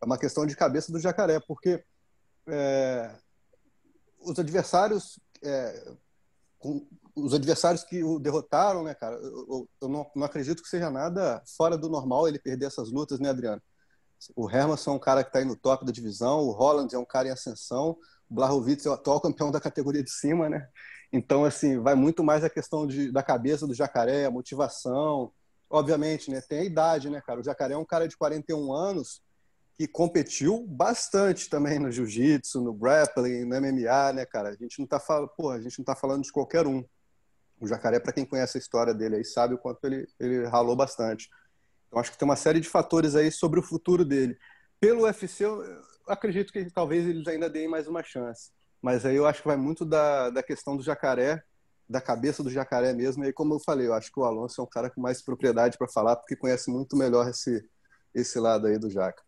é 0.00 0.04
uma 0.04 0.18
questão 0.18 0.46
de 0.46 0.56
cabeça 0.56 0.90
do 0.90 0.98
jacaré, 0.98 1.38
porque 1.40 1.84
é, 2.46 3.10
os 4.20 4.38
adversários, 4.38 5.18
é, 5.42 5.92
com, 6.58 6.86
os 7.14 7.34
adversários 7.34 7.84
que 7.84 8.02
o 8.02 8.18
derrotaram, 8.18 8.84
né, 8.84 8.94
cara? 8.94 9.16
Eu, 9.16 9.68
eu 9.82 9.88
não, 9.88 10.10
não 10.16 10.24
acredito 10.24 10.62
que 10.62 10.68
seja 10.68 10.90
nada 10.90 11.42
fora 11.56 11.76
do 11.76 11.90
normal 11.90 12.26
ele 12.26 12.38
perder 12.38 12.66
essas 12.66 12.90
lutas, 12.90 13.20
né, 13.20 13.28
Adriano? 13.28 13.62
O 14.34 14.50
Hermanson 14.50 14.92
é 14.92 14.94
um 14.94 14.98
cara 14.98 15.22
que 15.22 15.28
está 15.28 15.38
aí 15.38 15.44
no 15.44 15.56
top 15.56 15.84
da 15.84 15.92
divisão, 15.92 16.40
o 16.40 16.50
Holland 16.52 16.94
é 16.94 16.98
um 16.98 17.04
cara 17.04 17.28
em 17.28 17.32
ascensão, 17.32 17.96
o 18.28 18.34
Blachowicz 18.34 18.86
é 18.86 18.90
o 18.90 18.92
atual 18.92 19.20
campeão 19.20 19.50
da 19.50 19.60
categoria 19.60 20.02
de 20.02 20.10
cima, 20.10 20.48
né? 20.48 20.68
Então, 21.12 21.44
assim, 21.44 21.78
vai 21.78 21.94
muito 21.94 22.24
mais 22.24 22.42
a 22.42 22.50
questão 22.50 22.86
de, 22.86 23.12
da 23.12 23.22
cabeça 23.22 23.66
do 23.66 23.74
jacaré, 23.74 24.24
a 24.24 24.30
motivação. 24.30 25.32
Obviamente, 25.70 26.30
né? 26.30 26.40
Tem 26.40 26.58
a 26.58 26.64
idade, 26.64 27.08
né, 27.08 27.20
cara? 27.20 27.40
O 27.40 27.44
jacaré 27.44 27.74
é 27.74 27.78
um 27.78 27.84
cara 27.84 28.08
de 28.08 28.16
41 28.16 28.72
anos 28.72 29.22
que 29.76 29.86
competiu 29.86 30.64
bastante 30.66 31.48
também 31.48 31.78
no 31.78 31.90
jiu-jitsu, 31.90 32.60
no 32.60 32.72
grappling, 32.72 33.44
no 33.44 33.60
MMA, 33.60 34.12
né, 34.12 34.26
cara? 34.26 34.50
A 34.50 34.54
gente 34.54 34.78
não 34.78 34.86
tá 34.86 35.00
falando, 35.00 35.28
pô, 35.36 35.50
a 35.50 35.60
gente 35.60 35.78
não 35.78 35.84
tá 35.84 35.94
falando 35.94 36.22
de 36.22 36.32
qualquer 36.32 36.66
um. 36.66 36.84
O 37.60 37.66
Jacaré, 37.66 38.00
para 38.00 38.12
quem 38.12 38.24
conhece 38.24 38.58
a 38.58 38.60
história 38.60 38.92
dele 38.92 39.16
aí, 39.16 39.24
sabe 39.24 39.54
o 39.54 39.58
quanto 39.58 39.84
ele, 39.84 40.06
ele 40.18 40.46
ralou 40.46 40.74
bastante. 40.74 41.28
Então 41.94 42.00
acho 42.00 42.10
que 42.10 42.18
tem 42.18 42.26
uma 42.26 42.34
série 42.34 42.58
de 42.58 42.68
fatores 42.68 43.14
aí 43.14 43.30
sobre 43.30 43.60
o 43.60 43.62
futuro 43.62 44.04
dele. 44.04 44.36
Pelo 44.80 45.04
UFC, 45.04 45.44
eu 45.44 45.62
acredito 46.08 46.52
que 46.52 46.68
talvez 46.68 47.06
eles 47.06 47.24
ainda 47.28 47.48
deem 47.48 47.68
mais 47.68 47.86
uma 47.86 48.02
chance. 48.02 48.50
Mas 48.82 49.06
aí 49.06 49.14
eu 49.14 49.24
acho 49.24 49.42
que 49.42 49.46
vai 49.46 49.56
muito 49.56 49.84
da, 49.84 50.28
da 50.28 50.42
questão 50.42 50.76
do 50.76 50.82
Jacaré, 50.82 51.40
da 51.88 52.00
cabeça 52.00 52.42
do 52.42 52.50
Jacaré 52.50 52.92
mesmo. 52.92 53.22
E 53.22 53.28
aí, 53.28 53.32
como 53.32 53.54
eu 53.54 53.60
falei, 53.60 53.86
eu 53.86 53.94
acho 53.94 54.10
que 54.10 54.18
o 54.18 54.24
Alonso 54.24 54.60
é 54.60 54.64
um 54.64 54.68
cara 54.68 54.90
com 54.90 55.00
mais 55.00 55.22
propriedade 55.22 55.78
para 55.78 55.86
falar, 55.86 56.16
porque 56.16 56.34
conhece 56.34 56.68
muito 56.68 56.96
melhor 56.96 57.28
esse, 57.28 57.64
esse 58.12 58.40
lado 58.40 58.66
aí 58.66 58.76
do 58.76 58.90
Jaca. 58.90 59.22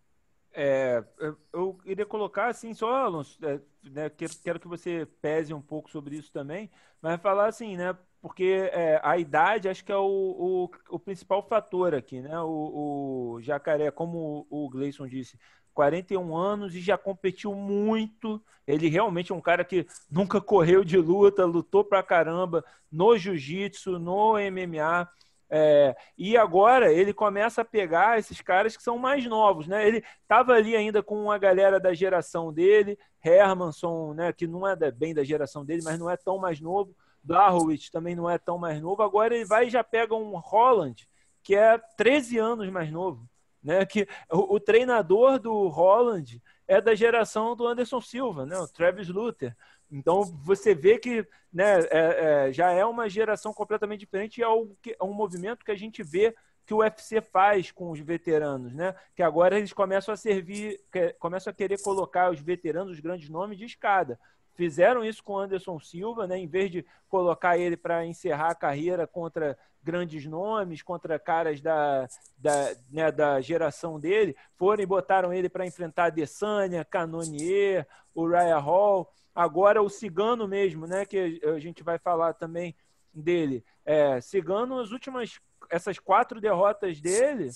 É, 0.52 1.04
eu 1.52 1.78
iria 1.84 2.04
colocar 2.04 2.48
assim, 2.48 2.74
só, 2.74 2.92
Alonso, 2.96 3.38
é, 3.46 3.60
né, 3.84 4.10
quero, 4.10 4.32
quero, 4.42 4.58
que 4.58 4.66
você 4.66 5.06
pese 5.22 5.54
um 5.54 5.62
pouco 5.62 5.88
sobre 5.88 6.16
isso 6.16 6.32
também, 6.32 6.68
mas 7.00 7.20
falar 7.20 7.46
assim, 7.46 7.76
né? 7.76 7.96
Porque 8.20 8.70
é, 8.72 9.00
a 9.02 9.18
idade 9.18 9.68
acho 9.68 9.84
que 9.84 9.92
é 9.92 9.96
o, 9.96 10.00
o, 10.04 10.70
o, 10.90 10.98
principal 10.98 11.42
fator 11.42 11.94
aqui, 11.94 12.20
né? 12.20 12.40
O, 12.40 13.34
o 13.34 13.42
Jacaré, 13.42 13.90
como 13.90 14.46
o 14.50 14.68
Gleison 14.68 15.06
disse, 15.06 15.38
41 15.76 16.34
anos 16.34 16.74
e 16.74 16.80
já 16.80 16.96
competiu 16.96 17.54
muito. 17.54 18.42
Ele 18.66 18.88
realmente 18.88 19.30
é 19.30 19.34
um 19.34 19.40
cara 19.40 19.64
que 19.64 19.86
nunca 20.10 20.40
correu 20.40 20.82
de 20.82 20.96
luta, 20.96 21.44
lutou 21.44 21.84
pra 21.84 22.02
caramba 22.02 22.64
no 22.90 23.16
jiu-jitsu, 23.16 23.98
no 23.98 24.38
MMA. 24.38 25.08
É, 25.48 25.94
e 26.18 26.36
agora 26.36 26.92
ele 26.92 27.12
começa 27.12 27.60
a 27.60 27.64
pegar 27.64 28.18
esses 28.18 28.40
caras 28.40 28.76
que 28.76 28.82
são 28.82 28.98
mais 28.98 29.24
novos, 29.26 29.68
né? 29.68 29.86
Ele 29.86 30.02
estava 30.22 30.54
ali 30.54 30.74
ainda 30.74 31.02
com 31.02 31.30
a 31.30 31.38
galera 31.38 31.78
da 31.78 31.94
geração 31.94 32.52
dele, 32.52 32.98
Hermanson, 33.22 34.14
né? 34.14 34.32
Que 34.32 34.46
não 34.46 34.66
é 34.66 34.74
bem 34.90 35.14
da 35.14 35.22
geração 35.22 35.64
dele, 35.64 35.82
mas 35.84 35.98
não 35.98 36.10
é 36.10 36.16
tão 36.16 36.38
mais 36.38 36.60
novo. 36.60 36.96
Blachowicz 37.26 37.90
também 37.90 38.14
não 38.14 38.30
é 38.30 38.38
tão 38.38 38.56
mais 38.56 38.80
novo. 38.80 39.02
Agora 39.02 39.34
ele 39.34 39.44
vai 39.44 39.66
e 39.66 39.70
já 39.70 39.82
pega 39.82 40.14
um 40.14 40.36
Holland, 40.38 41.08
que 41.42 41.54
é 41.56 41.76
13 41.96 42.38
anos 42.38 42.70
mais 42.70 42.90
novo, 42.90 43.28
né? 43.62 43.84
Que 43.84 44.06
o, 44.30 44.54
o 44.54 44.60
treinador 44.60 45.38
do 45.40 45.66
Holland 45.68 46.40
é 46.68 46.80
da 46.80 46.94
geração 46.94 47.56
do 47.56 47.66
Anderson 47.66 48.00
Silva, 48.00 48.46
né? 48.46 48.56
O 48.58 48.68
Travis 48.68 49.08
Luther. 49.08 49.56
Então 49.90 50.24
você 50.24 50.74
vê 50.74 50.98
que 50.98 51.26
né, 51.52 51.80
é, 51.90 52.48
é, 52.48 52.52
já 52.52 52.70
é 52.70 52.84
uma 52.84 53.08
geração 53.08 53.52
completamente 53.52 54.00
diferente 54.00 54.38
e 54.38 54.42
é, 54.42 54.48
o, 54.48 54.76
é 54.86 55.04
um 55.04 55.12
movimento 55.12 55.64
que 55.64 55.70
a 55.70 55.76
gente 55.76 56.02
vê 56.02 56.34
que 56.64 56.74
o 56.74 56.78
UFC 56.78 57.20
faz 57.20 57.70
com 57.70 57.90
os 57.90 58.00
veteranos, 58.00 58.72
né? 58.72 58.94
Que 59.14 59.22
agora 59.22 59.56
eles 59.56 59.72
começam 59.72 60.12
a 60.12 60.16
servir, 60.16 60.80
começam 61.18 61.50
a 61.50 61.54
querer 61.54 61.80
colocar 61.80 62.30
os 62.30 62.40
veteranos, 62.40 62.94
os 62.94 63.00
grandes 63.00 63.28
nomes 63.28 63.56
de 63.58 63.64
escada. 63.64 64.18
Fizeram 64.56 65.04
isso 65.04 65.22
com 65.22 65.38
Anderson 65.38 65.78
Silva, 65.78 66.26
né? 66.26 66.38
Em 66.38 66.46
vez 66.46 66.70
de 66.70 66.84
colocar 67.08 67.58
ele 67.58 67.76
para 67.76 68.06
encerrar 68.06 68.50
a 68.50 68.54
carreira 68.54 69.06
contra 69.06 69.56
grandes 69.82 70.24
nomes, 70.26 70.82
contra 70.82 71.18
caras 71.18 71.60
da, 71.60 72.08
da, 72.36 72.74
né, 72.90 73.12
da 73.12 73.40
geração 73.40 74.00
dele, 74.00 74.34
foram 74.56 74.82
e 74.82 74.86
botaram 74.86 75.32
ele 75.32 75.48
para 75.48 75.66
enfrentar 75.66 76.06
Adesanya, 76.06 76.84
Canonier, 76.84 77.86
o 78.14 78.28
Raya 78.28 78.58
Hall. 78.58 79.12
Agora 79.34 79.82
o 79.82 79.90
Cigano 79.90 80.48
mesmo, 80.48 80.86
né? 80.86 81.04
Que 81.04 81.40
a 81.44 81.58
gente 81.60 81.82
vai 81.82 81.98
falar 81.98 82.32
também 82.32 82.74
dele. 83.12 83.62
É, 83.84 84.20
Cigano, 84.20 84.80
as 84.80 84.90
últimas 84.90 85.38
essas 85.70 85.98
quatro 85.98 86.40
derrotas 86.40 87.00
dele 87.00 87.50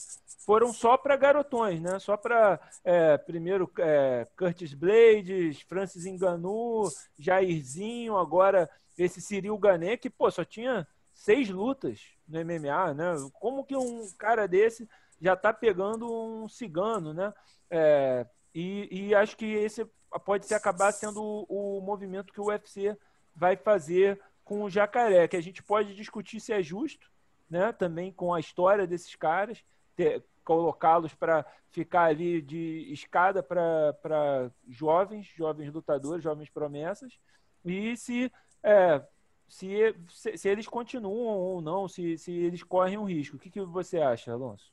foram 0.44 0.72
só 0.72 0.96
para 0.96 1.16
garotões, 1.16 1.80
né? 1.80 1.98
Só 1.98 2.16
para 2.16 2.60
é, 2.84 3.18
primeiro 3.18 3.70
é, 3.78 4.26
Curtis 4.36 4.74
Blades, 4.74 5.60
Francis 5.62 6.06
Enganu, 6.06 6.88
Jairzinho, 7.18 8.16
agora 8.16 8.68
esse 8.98 9.20
Cyril 9.20 9.56
Gané, 9.58 9.96
que 9.96 10.10
pô, 10.10 10.30
só 10.30 10.44
tinha 10.44 10.86
seis 11.12 11.48
lutas 11.48 12.00
no 12.26 12.40
MMA, 12.44 12.94
né? 12.94 13.14
Como 13.34 13.64
que 13.64 13.76
um 13.76 14.10
cara 14.18 14.46
desse 14.46 14.88
já 15.20 15.34
está 15.34 15.52
pegando 15.52 16.10
um 16.10 16.48
cigano, 16.48 17.12
né? 17.12 17.32
É, 17.70 18.26
e, 18.54 18.88
e, 18.90 19.14
acho 19.14 19.36
que 19.36 19.46
esse 19.46 19.86
pode 20.24 20.46
ser 20.46 20.54
acabar 20.54 20.90
sendo 20.92 21.22
o, 21.22 21.78
o 21.78 21.80
movimento 21.80 22.32
que 22.32 22.40
o 22.40 22.46
UFC 22.46 22.96
vai 23.34 23.56
fazer 23.56 24.20
com 24.44 24.64
o 24.64 24.70
Jacaré, 24.70 25.28
que 25.28 25.36
a 25.36 25.40
gente 25.40 25.62
pode 25.62 25.94
discutir 25.94 26.40
se 26.40 26.52
é 26.52 26.60
justo, 26.60 27.08
né? 27.50 27.72
Também 27.72 28.12
com 28.12 28.32
a 28.32 28.40
história 28.40 28.86
desses 28.86 29.14
caras, 29.16 29.62
colocá-los 30.44 31.14
para 31.14 31.44
ficar 31.68 32.04
ali 32.04 32.40
de 32.40 32.88
escada 32.92 33.42
para 33.42 34.50
jovens, 34.68 35.26
jovens 35.36 35.72
lutadores, 35.72 36.22
jovens 36.24 36.48
promessas, 36.48 37.18
e 37.64 37.96
se, 37.96 38.32
é, 38.62 39.02
se, 39.48 39.94
se, 40.36 40.48
eles 40.48 40.66
continuam 40.66 41.36
ou 41.36 41.60
não, 41.60 41.86
se, 41.86 42.16
se 42.16 42.32
eles 42.32 42.62
correm 42.62 42.96
um 42.96 43.04
risco. 43.04 43.36
O 43.36 43.38
que, 43.38 43.50
que 43.50 43.60
você 43.60 43.98
acha, 43.98 44.32
Alonso? 44.32 44.72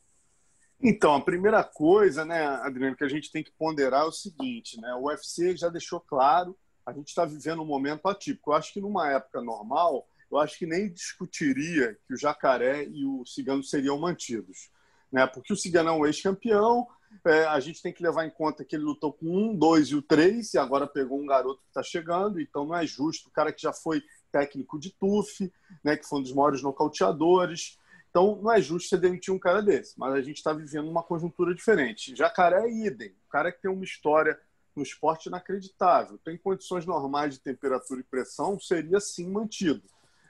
Então, 0.81 1.15
a 1.15 1.21
primeira 1.21 1.63
coisa, 1.63 2.23
né, 2.23 2.45
Adriano, 2.45 2.95
que 2.95 3.03
a 3.03 3.09
gente 3.09 3.31
tem 3.31 3.43
que 3.43 3.51
ponderar 3.51 4.03
é 4.03 4.07
o 4.07 4.11
seguinte, 4.11 4.79
né? 4.79 4.93
O 4.93 5.07
UFC 5.07 5.57
já 5.57 5.69
deixou 5.69 5.99
claro, 5.99 6.57
a 6.85 6.93
gente 6.93 7.07
está 7.07 7.25
vivendo 7.25 7.61
um 7.61 7.65
momento 7.65 8.07
atípico. 8.07 8.51
Eu 8.51 8.55
acho 8.55 8.71
que 8.71 8.79
numa 8.79 9.11
época 9.11 9.41
normal, 9.41 10.07
eu 10.31 10.37
acho 10.37 10.57
que 10.57 10.65
nem 10.65 10.89
discutiria 10.91 11.97
que 12.07 12.13
o 12.13 12.17
Jacaré 12.17 12.85
e 12.85 13.05
o 13.05 13.25
Cigano 13.25 13.63
seriam 13.63 13.97
mantidos. 13.99 14.69
Né? 15.11 15.25
Porque 15.25 15.53
o 15.53 15.55
Cigano 15.55 15.89
é 15.89 15.93
um 15.93 16.05
ex-campeão, 16.05 16.87
é, 17.25 17.45
a 17.45 17.59
gente 17.59 17.81
tem 17.81 17.93
que 17.93 18.03
levar 18.03 18.25
em 18.25 18.29
conta 18.29 18.63
que 18.63 18.75
ele 18.75 18.83
lutou 18.83 19.13
com 19.13 19.25
um, 19.25 19.55
dois 19.55 19.87
e 19.87 19.95
o 19.95 20.01
três, 20.01 20.53
e 20.53 20.57
agora 20.57 20.85
pegou 20.85 21.19
um 21.19 21.25
garoto 21.25 21.61
que 21.61 21.67
está 21.69 21.83
chegando, 21.83 22.39
então 22.39 22.65
não 22.65 22.75
é 22.75 22.85
justo. 22.85 23.29
O 23.29 23.31
cara 23.31 23.51
que 23.51 23.61
já 23.61 23.73
foi 23.73 24.03
técnico 24.31 24.79
de 24.79 24.91
TUF, 24.91 25.51
né, 25.83 25.95
que 25.95 26.07
foi 26.07 26.19
um 26.19 26.23
dos 26.23 26.33
maiores 26.33 26.61
nocauteadores. 26.61 27.77
Então 28.09 28.39
não 28.41 28.51
é 28.51 28.61
justo 28.61 28.89
você 28.89 28.97
demitir 28.97 29.33
um 29.33 29.39
cara 29.39 29.61
desse, 29.61 29.97
mas 29.97 30.13
a 30.13 30.21
gente 30.21 30.37
está 30.37 30.53
vivendo 30.53 30.89
uma 30.89 31.03
conjuntura 31.03 31.53
diferente. 31.53 32.15
Jacaré 32.15 32.67
é 32.67 32.71
idem, 32.71 33.09
o 33.27 33.29
cara 33.29 33.51
que 33.51 33.61
tem 33.61 33.71
uma 33.71 33.83
história 33.83 34.39
no 34.75 34.83
esporte 34.83 35.27
inacreditável, 35.27 36.19
tem 36.19 36.37
condições 36.37 36.85
normais 36.85 37.33
de 37.33 37.39
temperatura 37.39 37.99
e 37.99 38.03
pressão, 38.03 38.59
seria 38.59 38.99
sim 38.99 39.27
mantido. 39.27 39.81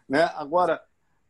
Né? 0.07 0.23
Agora, 0.35 0.81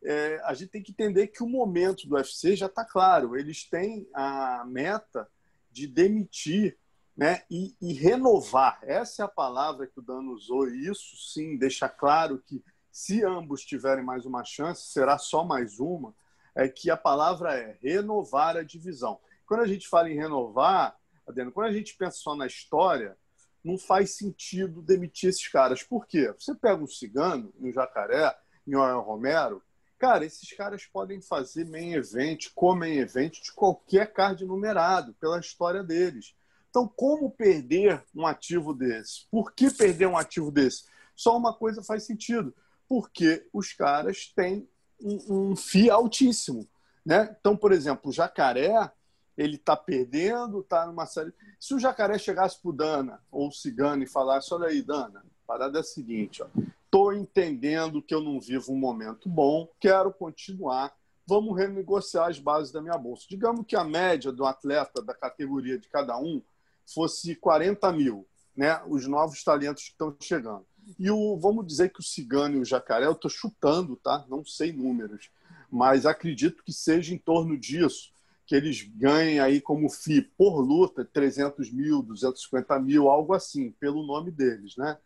é, 0.02 0.40
a 0.44 0.54
gente 0.54 0.70
tem 0.70 0.82
que 0.82 0.92
entender 0.92 1.28
que 1.28 1.42
o 1.42 1.48
momento 1.48 2.06
do 2.06 2.14
UFC 2.14 2.54
já 2.54 2.66
está 2.66 2.84
claro. 2.84 3.36
Eles 3.36 3.64
têm 3.64 4.08
a 4.14 4.64
meta 4.66 5.28
de 5.70 5.86
demitir 5.86 6.78
né, 7.16 7.42
e, 7.50 7.74
e, 7.80 7.92
renovar. 7.92 8.78
Essa 8.82 9.22
é 9.22 9.24
a 9.24 9.28
palavra 9.28 9.88
que 9.88 9.98
o 9.98 10.02
Dan 10.02 10.20
usou, 10.30 10.68
e 10.68 10.86
isso 10.88 11.16
sim 11.16 11.56
deixa 11.56 11.88
claro 11.88 12.40
que 12.46 12.62
se 12.92 13.24
ambos 13.24 13.64
tiverem 13.64 14.04
mais 14.04 14.24
uma 14.24 14.44
chance, 14.44 14.92
será 14.92 15.18
só 15.18 15.44
mais 15.44 15.80
uma, 15.80 16.14
é 16.54 16.68
que 16.68 16.90
a 16.90 16.96
palavra 16.96 17.54
é 17.54 17.76
renovar 17.82 18.56
a 18.56 18.62
divisão. 18.62 19.18
Quando 19.46 19.60
a 19.60 19.66
gente 19.66 19.88
fala 19.88 20.10
em 20.10 20.16
renovar, 20.16 20.96
Adeno, 21.26 21.52
quando 21.52 21.68
a 21.68 21.72
gente 21.72 21.96
pensa 21.96 22.18
só 22.18 22.36
na 22.36 22.46
história, 22.46 23.16
não 23.64 23.76
faz 23.76 24.16
sentido 24.16 24.80
demitir 24.80 25.28
esses 25.28 25.46
caras. 25.48 25.82
Por 25.82 26.06
quê? 26.06 26.32
Você 26.38 26.54
pega 26.54 26.82
um 26.82 26.86
cigano, 26.86 27.52
um 27.60 27.72
jacaré, 27.72 28.34
Noel 28.70 29.00
Romero, 29.00 29.62
cara, 29.98 30.24
esses 30.24 30.52
caras 30.52 30.86
podem 30.86 31.20
fazer 31.20 31.64
main 31.64 31.92
event, 31.92 32.48
co-main 32.54 32.98
event 32.98 33.40
de 33.42 33.52
qualquer 33.52 34.12
card 34.12 34.44
numerado, 34.44 35.14
pela 35.14 35.40
história 35.40 35.82
deles. 35.82 36.34
Então, 36.70 36.86
como 36.86 37.30
perder 37.30 38.04
um 38.14 38.26
ativo 38.26 38.74
desse? 38.74 39.26
Por 39.30 39.52
que 39.52 39.70
perder 39.70 40.06
um 40.06 40.16
ativo 40.16 40.50
desse? 40.50 40.84
Só 41.16 41.36
uma 41.36 41.52
coisa 41.52 41.82
faz 41.82 42.04
sentido, 42.04 42.54
porque 42.88 43.48
os 43.52 43.72
caras 43.72 44.32
têm 44.36 44.68
um, 45.00 45.52
um 45.52 45.90
altíssimo. 45.90 46.68
Né? 47.04 47.34
Então, 47.40 47.56
por 47.56 47.72
exemplo, 47.72 48.10
o 48.10 48.12
Jacaré, 48.12 48.92
ele 49.36 49.56
está 49.56 49.76
perdendo, 49.76 50.60
está 50.60 50.86
numa 50.86 51.06
série. 51.06 51.32
Se 51.58 51.74
o 51.74 51.78
Jacaré 51.78 52.18
chegasse 52.18 52.60
para 52.60 52.68
o 52.68 52.72
Dana 52.72 53.20
ou 53.30 53.48
o 53.48 53.52
Cigano 53.52 54.02
e 54.02 54.06
falasse: 54.06 54.52
Olha 54.52 54.68
aí, 54.68 54.82
Dana, 54.82 55.20
a 55.20 55.46
parada 55.46 55.78
é 55.78 55.80
a 55.80 55.84
seguinte, 55.84 56.42
ó, 56.42 56.46
estou 56.88 57.12
entendendo 57.12 58.02
que 58.02 58.14
eu 58.14 58.20
não 58.22 58.40
vivo 58.40 58.72
um 58.72 58.78
momento 58.78 59.28
bom, 59.28 59.68
quero 59.78 60.10
continuar, 60.10 60.92
vamos 61.26 61.56
renegociar 61.56 62.28
as 62.28 62.38
bases 62.38 62.72
da 62.72 62.80
minha 62.80 62.96
bolsa. 62.96 63.26
Digamos 63.28 63.66
que 63.66 63.76
a 63.76 63.84
média 63.84 64.32
do 64.32 64.46
atleta 64.46 65.02
da 65.02 65.14
categoria 65.14 65.78
de 65.78 65.86
cada 65.88 66.18
um 66.18 66.42
fosse 66.86 67.36
40 67.36 67.92
mil, 67.92 68.26
né? 68.56 68.80
os 68.88 69.06
novos 69.06 69.44
talentos 69.44 69.84
que 69.84 69.90
estão 69.90 70.16
chegando. 70.20 70.64
E 70.98 71.10
o, 71.10 71.36
vamos 71.36 71.66
dizer 71.66 71.90
que 71.90 72.00
o 72.00 72.02
Cigano 72.02 72.56
e 72.56 72.60
o 72.60 72.64
Jacaré, 72.64 73.04
eu 73.04 73.12
estou 73.12 73.30
chutando, 73.30 73.94
tá? 73.96 74.24
não 74.26 74.42
sei 74.42 74.72
números, 74.72 75.30
mas 75.70 76.06
acredito 76.06 76.64
que 76.64 76.72
seja 76.72 77.14
em 77.14 77.18
torno 77.18 77.58
disso, 77.58 78.10
que 78.46 78.54
eles 78.54 78.82
ganhem 78.82 79.40
aí 79.40 79.60
como 79.60 79.90
FI 79.90 80.22
por 80.22 80.60
luta 80.60 81.04
300 81.04 81.70
mil, 81.70 82.02
250 82.02 82.78
mil, 82.80 83.10
algo 83.10 83.34
assim, 83.34 83.70
pelo 83.72 84.02
nome 84.06 84.30
deles, 84.30 84.74
né? 84.78 84.96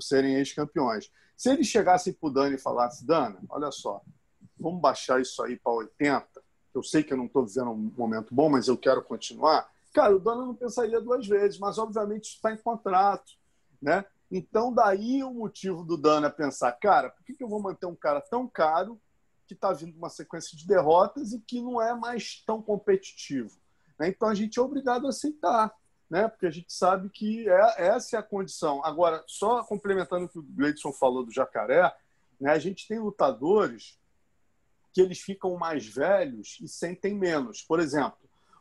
Por 0.00 0.02
serem 0.02 0.36
ex-campeões. 0.36 1.10
Se 1.36 1.50
eles 1.50 1.66
chegassem 1.66 2.12
para 2.12 2.26
o 2.26 2.32
Dani 2.32 2.56
e 2.56 2.58
falassem, 2.58 3.06
Dana, 3.06 3.38
olha 3.48 3.70
só, 3.70 4.00
vamos 4.58 4.80
baixar 4.80 5.20
isso 5.20 5.42
aí 5.42 5.56
para 5.56 5.72
80, 5.72 6.26
eu 6.74 6.82
sei 6.82 7.02
que 7.02 7.12
eu 7.12 7.16
não 7.16 7.26
estou 7.26 7.46
vivendo 7.46 7.70
um 7.70 7.92
momento 7.96 8.34
bom, 8.34 8.48
mas 8.48 8.68
eu 8.68 8.76
quero 8.76 9.02
continuar, 9.02 9.68
Cara, 9.92 10.14
o 10.14 10.20
dono 10.20 10.46
não 10.46 10.54
pensaria 10.54 11.00
duas 11.00 11.26
vezes, 11.26 11.58
mas 11.58 11.78
obviamente 11.78 12.34
está 12.34 12.52
em 12.52 12.56
contrato, 12.56 13.32
né? 13.82 14.04
Então, 14.30 14.72
daí 14.72 15.24
o 15.24 15.34
motivo 15.34 15.84
do 15.84 15.96
Dana 15.96 16.30
pensar, 16.30 16.70
cara, 16.72 17.10
por 17.10 17.24
que, 17.24 17.34
que 17.34 17.42
eu 17.42 17.48
vou 17.48 17.60
manter 17.60 17.86
um 17.86 17.96
cara 17.96 18.20
tão 18.20 18.46
caro 18.46 19.00
que 19.48 19.54
está 19.54 19.72
vindo 19.72 19.96
uma 19.96 20.08
sequência 20.08 20.56
de 20.56 20.64
derrotas 20.64 21.32
e 21.32 21.40
que 21.40 21.60
não 21.60 21.82
é 21.82 21.92
mais 21.92 22.40
tão 22.46 22.62
competitivo? 22.62 23.58
Né? 23.98 24.08
Então, 24.08 24.28
a 24.28 24.34
gente 24.34 24.60
é 24.60 24.62
obrigado 24.62 25.06
a 25.06 25.10
aceitar, 25.10 25.74
né? 26.10 26.26
porque 26.26 26.46
a 26.46 26.50
gente 26.50 26.72
sabe 26.72 27.08
que 27.08 27.48
é, 27.48 27.86
essa 27.86 28.16
é 28.16 28.18
a 28.18 28.22
condição. 28.22 28.84
Agora, 28.84 29.22
só 29.28 29.62
complementando 29.62 30.24
o 30.24 30.28
que 30.28 30.38
o 30.40 30.42
Gleidson 30.42 30.92
falou 30.92 31.24
do 31.24 31.32
jacaré, 31.32 31.94
né? 32.40 32.50
a 32.50 32.58
gente 32.58 32.88
tem 32.88 32.98
lutadores 32.98 33.96
que 34.92 35.00
eles 35.00 35.20
ficam 35.20 35.56
mais 35.56 35.86
velhos 35.86 36.58
e 36.60 36.66
sentem 36.66 37.14
menos. 37.14 37.62
Por 37.62 37.78
exemplo, 37.78 38.18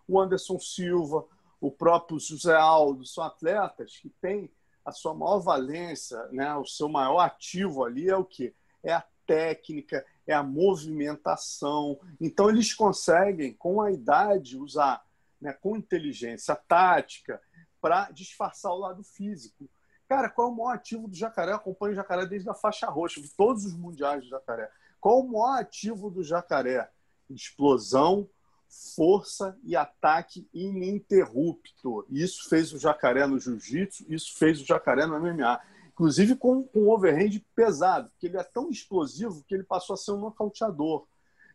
o 0.08 0.20
Anderson 0.22 0.60
Silva, 0.60 1.26
o 1.60 1.72
próprio 1.72 2.20
José 2.20 2.56
Aldo, 2.56 3.04
são 3.04 3.24
atletas 3.24 3.97
que 3.97 4.10
têm 4.22 4.50
a 4.86 4.91
sua 4.91 5.16
maior 5.16 5.39
valência, 5.39 6.24
né? 6.32 6.56
o 6.56 6.66
seu 6.66 6.88
maior 6.88 7.20
ativo 7.20 7.84
ali 7.84 8.10
é 8.10 8.16
o 8.16 8.24
quê? 8.24 8.54
É 8.84 8.93
a 8.93 9.04
técnica, 9.26 10.06
é 10.26 10.34
a 10.34 10.43
movimentação. 10.43 12.00
Então, 12.22 12.50
eles 12.50 12.74
conseguem, 12.74 13.54
com 13.54 13.82
a 13.82 13.91
idade, 13.91 14.58
usar 14.58 15.04
né, 15.41 15.53
com 15.53 15.77
inteligência 15.77 16.55
tática 16.55 17.41
para 17.81 18.11
disfarçar 18.11 18.71
o 18.71 18.79
lado 18.79 19.03
físico. 19.03 19.69
Cara, 20.07 20.29
qual 20.29 20.49
é 20.49 20.51
o 20.51 20.55
maior 20.55 20.73
ativo 20.73 21.07
do 21.07 21.15
jacaré? 21.15 21.51
Eu 21.51 21.57
acompanho 21.57 21.93
o 21.93 21.95
jacaré 21.95 22.25
desde 22.25 22.49
a 22.49 22.53
faixa 22.53 22.87
roxa, 22.87 23.21
de 23.21 23.29
todos 23.29 23.65
os 23.65 23.73
mundiais 23.73 24.23
do 24.23 24.29
jacaré. 24.29 24.69
Qual 24.99 25.21
o 25.21 25.31
maior 25.31 25.59
ativo 25.59 26.09
do 26.09 26.23
jacaré? 26.23 26.89
Explosão, 27.29 28.27
força 28.95 29.57
e 29.63 29.75
ataque 29.75 30.47
ininterrupto. 30.53 32.05
Isso 32.09 32.49
fez 32.49 32.73
o 32.73 32.79
jacaré 32.79 33.25
no 33.25 33.39
jiu-jitsu, 33.39 34.05
isso 34.09 34.37
fez 34.37 34.61
o 34.61 34.65
jacaré 34.65 35.05
no 35.05 35.19
MMA. 35.19 35.61
Inclusive 35.91 36.35
com 36.35 36.69
um 36.73 36.89
overhand 36.89 37.41
pesado, 37.55 38.09
porque 38.09 38.27
ele 38.27 38.37
é 38.37 38.43
tão 38.43 38.69
explosivo 38.69 39.43
que 39.47 39.53
ele 39.53 39.63
passou 39.63 39.93
a 39.93 39.97
ser 39.97 40.11
um 40.11 40.19
nocauteador. 40.19 41.05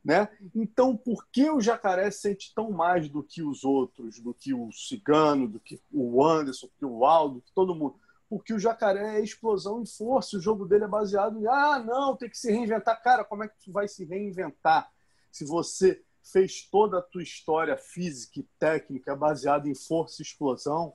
Né? 0.05 0.29
Então, 0.55 0.95
por 0.95 1.27
que 1.33 1.49
o 1.51 1.63
jacaré 1.63 2.11
sente 2.11 2.53
tão 2.55 2.71
mais 2.71 3.09
do 3.09 3.23
que 3.23 3.43
os 3.43 3.65
outros, 3.65 4.21
do 4.21 4.35
que 4.35 4.53
o 4.53 4.71
cigano, 4.71 5.49
do 5.49 5.59
que 5.59 5.81
o 5.91 6.23
Anderson, 6.23 6.67
do 6.67 6.73
que 6.79 6.85
o 6.85 7.07
Aldo, 7.07 7.41
que 7.41 7.53
todo 7.55 7.75
mundo? 7.75 7.99
Porque 8.29 8.53
o 8.53 8.59
jacaré 8.59 9.19
é 9.19 9.25
explosão 9.25 9.83
e 9.83 9.87
força, 9.87 10.37
o 10.37 10.41
jogo 10.41 10.67
dele 10.67 10.85
é 10.85 10.89
baseado 10.89 11.41
em 11.41 11.47
ah, 11.47 11.79
não, 11.79 12.17
tem 12.17 12.29
que 12.29 12.37
se 12.37 12.53
reinventar. 12.53 13.03
Cara, 13.03 13.25
como 13.25 13.45
é 13.45 13.49
que 13.49 13.55
tu 13.65 13.73
vai 13.73 13.89
se 13.89 14.05
reinventar 14.05 14.91
se 15.33 15.47
você 15.47 16.03
fez 16.23 16.69
toda 16.71 16.99
a 16.99 17.03
tua 17.03 17.23
história 17.23 17.77
física 17.77 18.41
e 18.41 18.49
técnica 18.59 19.17
baseada 19.17 19.69
em 19.69 19.75
força 19.75 20.21
e 20.21 20.25
explosão? 20.25 20.93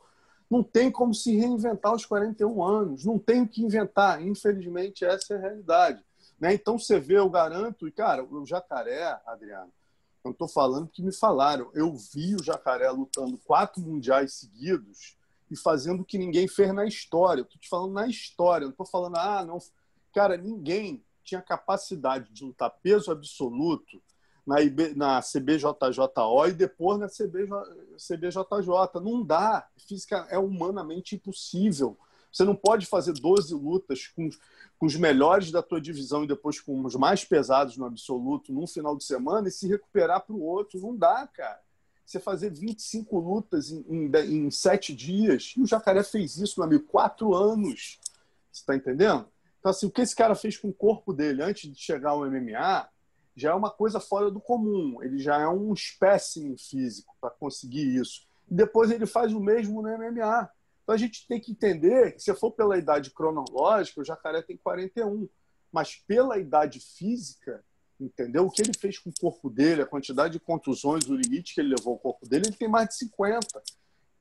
Não 0.47 0.61
tem 0.61 0.91
como 0.91 1.13
se 1.15 1.35
reinventar 1.35 1.91
aos 1.91 2.05
41 2.05 2.63
anos, 2.63 3.05
não 3.05 3.17
tem 3.17 3.41
o 3.41 3.47
que 3.47 3.63
inventar. 3.63 4.21
Infelizmente, 4.21 5.03
essa 5.03 5.33
é 5.33 5.37
a 5.37 5.41
realidade. 5.41 6.03
Né? 6.39 6.53
Então 6.53 6.77
você 6.77 6.99
vê, 6.99 7.17
eu 7.17 7.29
garanto, 7.29 7.87
e 7.87 7.91
cara, 7.91 8.23
o 8.23 8.45
jacaré, 8.45 9.19
Adriano, 9.25 9.71
não 10.23 10.31
estou 10.31 10.47
falando 10.47 10.87
que 10.87 11.01
me 11.01 11.13
falaram. 11.13 11.69
Eu 11.73 11.93
vi 11.95 12.35
o 12.35 12.43
jacaré 12.43 12.89
lutando 12.89 13.37
quatro 13.39 13.81
mundiais 13.81 14.33
seguidos 14.33 15.17
e 15.49 15.55
fazendo 15.55 16.01
o 16.01 16.05
que 16.05 16.17
ninguém 16.17 16.47
fez 16.47 16.73
na 16.73 16.85
história. 16.85 17.41
Estou 17.41 17.59
te 17.59 17.69
falando 17.69 17.93
na 17.93 18.07
história, 18.07 18.65
não 18.65 18.71
estou 18.71 18.85
falando, 18.85 19.17
ah, 19.17 19.43
não. 19.45 19.57
Cara, 20.13 20.37
ninguém 20.37 21.03
tinha 21.23 21.41
capacidade 21.41 22.31
de 22.31 22.43
lutar 22.43 22.71
peso 22.81 23.11
absoluto 23.11 24.01
na, 24.45 24.61
IB, 24.61 24.95
na 24.95 25.21
CBJJO 25.21 26.47
e 26.47 26.53
depois 26.53 26.99
na 26.99 27.07
CBJ, 27.07 27.49
CBJJ. 27.97 29.01
Não 29.01 29.23
dá. 29.23 29.67
Física 29.77 30.27
é 30.29 30.37
humanamente 30.37 31.15
impossível. 31.15 31.97
Você 32.31 32.43
não 32.43 32.55
pode 32.55 32.85
fazer 32.85 33.13
12 33.13 33.53
lutas 33.53 34.07
com, 34.07 34.29
com 34.77 34.85
os 34.85 34.95
melhores 34.95 35.51
da 35.51 35.61
tua 35.61 35.81
divisão 35.81 36.23
e 36.23 36.27
depois 36.27 36.59
com 36.59 36.83
os 36.85 36.95
mais 36.95 37.25
pesados 37.25 37.77
no 37.77 37.85
absoluto 37.85 38.53
num 38.53 38.67
final 38.67 38.95
de 38.95 39.03
semana 39.03 39.47
e 39.47 39.51
se 39.51 39.67
recuperar 39.67 40.25
para 40.25 40.35
o 40.35 40.41
outro. 40.41 40.79
Não 40.79 40.95
dá, 40.95 41.27
cara. 41.27 41.59
Você 42.05 42.19
fazer 42.19 42.51
25 42.51 43.19
lutas 43.19 43.71
em, 43.71 43.85
em, 43.89 44.45
em 44.45 44.51
sete 44.51 44.95
dias. 44.95 45.53
E 45.55 45.61
o 45.61 45.65
Jacaré 45.65 46.03
fez 46.03 46.37
isso, 46.37 46.59
meu 46.59 46.65
amigo, 46.65 46.85
quatro 46.85 47.35
anos. 47.35 47.99
Você 48.51 48.61
está 48.61 48.75
entendendo? 48.75 49.27
Então, 49.59 49.71
assim, 49.71 49.85
o 49.85 49.91
que 49.91 50.01
esse 50.01 50.15
cara 50.15 50.33
fez 50.33 50.57
com 50.57 50.69
o 50.69 50.73
corpo 50.73 51.13
dele 51.13 51.43
antes 51.43 51.71
de 51.71 51.79
chegar 51.79 52.11
ao 52.11 52.25
MMA 52.25 52.89
já 53.35 53.51
é 53.51 53.53
uma 53.53 53.69
coisa 53.69 53.99
fora 53.99 54.29
do 54.29 54.39
comum. 54.39 55.01
Ele 55.01 55.19
já 55.19 55.39
é 55.39 55.47
um 55.47 55.73
espécime 55.73 56.57
físico 56.57 57.15
para 57.21 57.29
conseguir 57.29 57.95
isso. 57.95 58.27
E 58.49 58.53
depois 58.53 58.91
ele 58.91 59.05
faz 59.05 59.33
o 59.33 59.39
mesmo 59.39 59.81
no 59.81 59.89
MMA. 59.89 60.49
Então 60.89 60.95
a 60.95 60.97
gente 60.97 61.27
tem 61.27 61.39
que 61.39 61.51
entender 61.51 62.13
que, 62.13 62.19
se 62.23 62.33
for 62.33 62.49
pela 62.49 62.75
idade 62.75 63.11
cronológica, 63.11 64.01
o 64.01 64.03
jacaré 64.03 64.41
tem 64.41 64.57
41. 64.57 65.29
Mas 65.71 65.95
pela 65.95 66.39
idade 66.39 66.79
física, 66.79 67.63
entendeu? 67.99 68.47
O 68.47 68.49
que 68.49 68.63
ele 68.63 68.73
fez 68.75 68.97
com 68.97 69.11
o 69.11 69.13
corpo 69.21 69.51
dele, 69.51 69.83
a 69.83 69.85
quantidade 69.85 70.33
de 70.33 70.39
contusões, 70.39 71.07
o 71.07 71.15
limite 71.15 71.53
que 71.53 71.61
ele 71.61 71.75
levou 71.75 71.93
ao 71.93 71.99
corpo 71.99 72.27
dele, 72.27 72.47
ele 72.47 72.57
tem 72.57 72.67
mais 72.67 72.89
de 72.89 72.95
50, 72.95 73.61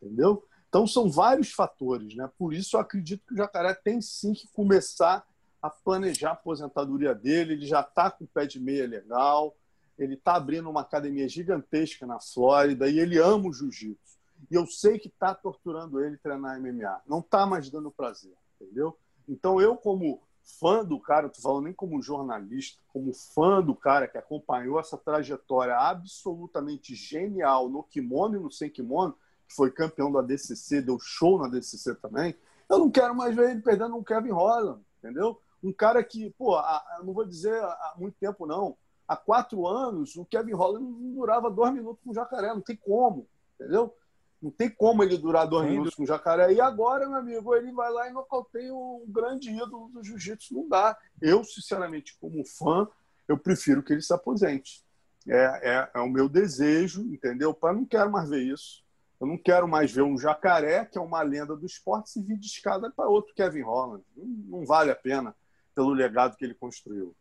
entendeu? 0.03 0.47
Então 0.69 0.87
são 0.87 1.11
vários 1.11 1.53
fatores, 1.53 2.15
né? 2.15 2.31
Por 2.37 2.53
isso 2.53 2.77
eu 2.77 2.81
acredito 2.81 3.25
que 3.27 3.33
o 3.33 3.39
jacaré 3.39 3.73
tem 3.73 4.03
sim 4.03 4.35
que 4.35 4.47
começar 4.49 5.27
a 5.63 5.71
planejar 5.71 6.29
a 6.29 6.33
aposentadoria 6.35 7.15
dele. 7.15 7.55
Ele 7.55 7.67
já 7.67 7.81
está 7.81 8.11
com 8.11 8.25
o 8.25 8.29
pé 8.29 8.45
de 8.45 8.61
meia 8.61 8.87
legal, 8.87 9.57
ele 9.99 10.17
está 10.17 10.35
abrindo 10.35 10.69
uma 10.69 10.83
academia 10.83 11.27
gigantesca 11.31 12.05
na 12.05 12.21
Flórida 12.21 12.91
e 12.91 12.99
ele 12.99 13.17
ama 13.17 13.49
o 13.49 13.55
jiu-jitsu. 13.55 14.18
E 14.51 14.55
eu 14.55 14.67
sei 14.67 14.99
que 14.99 15.09
está 15.09 15.35
torturando 15.35 16.01
ele 16.01 16.17
treinar 16.19 16.61
MMA. 16.61 17.03
Não 17.07 17.21
está 17.21 17.45
mais 17.47 17.71
dando 17.71 17.91
prazer, 17.91 18.35
entendeu? 18.61 18.97
Então 19.29 19.61
eu, 19.61 19.77
como 19.77 20.23
fã 20.59 20.85
do 20.85 20.99
cara, 20.99 21.23
não 21.23 21.29
estou 21.29 21.43
falando 21.43 21.65
nem 21.65 21.75
como 21.75 22.01
jornalista, 22.01 22.81
como 22.89 23.13
fã 23.13 23.61
do 23.63 23.75
cara 23.75 24.09
que 24.09 24.17
acompanhou 24.17 24.81
essa 24.81 24.97
trajetória 24.97 25.77
absolutamente 25.77 26.95
genial 26.95 27.69
no 27.69 27.83
kimono 27.83 28.37
e 28.37 28.41
no 28.41 28.51
sem 28.51 28.71
kimono, 28.71 29.15
que 29.47 29.55
foi 29.55 29.71
campeão 29.71 30.11
do 30.11 30.19
ADCC, 30.19 30.81
deu 30.81 30.99
show 30.99 31.39
no 31.39 31.45
ADCC 31.45 31.95
também, 31.97 32.35
eu 32.69 32.79
não 32.79 32.91
quero 32.91 33.15
mais 33.15 33.35
ver 33.35 33.51
ele 33.51 33.61
perdendo 33.61 33.97
um 33.97 34.05
Kevin 34.05 34.31
Holland, 34.31 34.83
entendeu? 34.99 35.41
Um 35.63 35.73
cara 35.73 36.03
que, 36.03 36.31
pô, 36.31 36.59
eu 36.99 37.05
não 37.05 37.13
vou 37.13 37.25
dizer 37.25 37.55
há 37.55 37.95
muito 37.99 38.17
tempo 38.19 38.47
não, 38.47 38.77
há 39.07 39.17
quatro 39.17 39.67
anos 39.67 40.17
o 40.17 40.25
Kevin 40.25 40.53
Holland 40.53 41.15
durava 41.15 41.51
dois 41.51 41.73
minutos 41.73 42.03
com 42.03 42.11
o 42.11 42.15
jacaré, 42.15 42.49
não 42.49 42.61
tem 42.61 42.77
como, 42.77 43.27
entendeu? 43.55 43.95
Não 44.41 44.51
tem 44.51 44.71
como 44.71 45.03
ele 45.03 45.19
durar 45.19 45.47
dois 45.47 45.67
Sim. 45.67 45.73
minutos 45.73 45.95
com 45.95 46.05
o 46.05 46.07
jacaré. 46.07 46.53
E 46.53 46.61
agora, 46.61 47.09
meu 47.09 47.19
amigo, 47.19 47.55
ele 47.55 47.73
vai 47.73 47.91
lá 47.91 48.09
e 48.09 48.13
nocauteia 48.13 48.73
o 48.73 49.05
grande 49.09 49.51
ídolo 49.51 49.89
do 49.89 50.03
jiu-jitsu. 50.03 50.55
Não 50.55 50.69
dá. 50.69 50.97
Eu, 51.21 51.43
sinceramente, 51.43 52.17
como 52.21 52.45
fã, 52.45 52.87
eu 53.27 53.37
prefiro 53.37 53.83
que 53.83 53.93
ele 53.93 54.03
se 54.03 54.13
aposente. 54.13 54.85
É, 55.27 55.71
é, 55.71 55.91
é 55.95 56.01
o 56.01 56.09
meu 56.09 56.29
desejo, 56.29 57.03
entendeu? 57.03 57.53
Para 57.53 57.75
não 57.75 57.85
quero 57.85 58.11
mais 58.11 58.29
ver 58.29 58.43
isso. 58.43 58.85
Eu 59.21 59.27
não 59.27 59.37
quero 59.37 59.67
mais 59.67 59.93
ver 59.93 60.03
um 60.03 60.17
jacaré, 60.17 60.85
que 60.85 60.97
é 60.97 61.01
uma 61.01 61.23
lenda 61.23 61.57
do 61.57 61.67
esporte, 61.67 62.11
se 62.11 62.23
vir 62.23 62.39
de 62.39 62.47
escada 62.47 62.91
para 62.91 63.09
outro 63.09 63.35
Kevin 63.35 63.63
Holland. 63.63 64.05
Não, 64.17 64.27
não 64.61 64.67
vale 64.67 64.93
a 64.93 64.97
pena 64.97 65.35
pelo 65.75 65.91
legado 65.91 66.37
que 66.37 66.45
ele 66.45 66.55
construiu. 66.55 67.15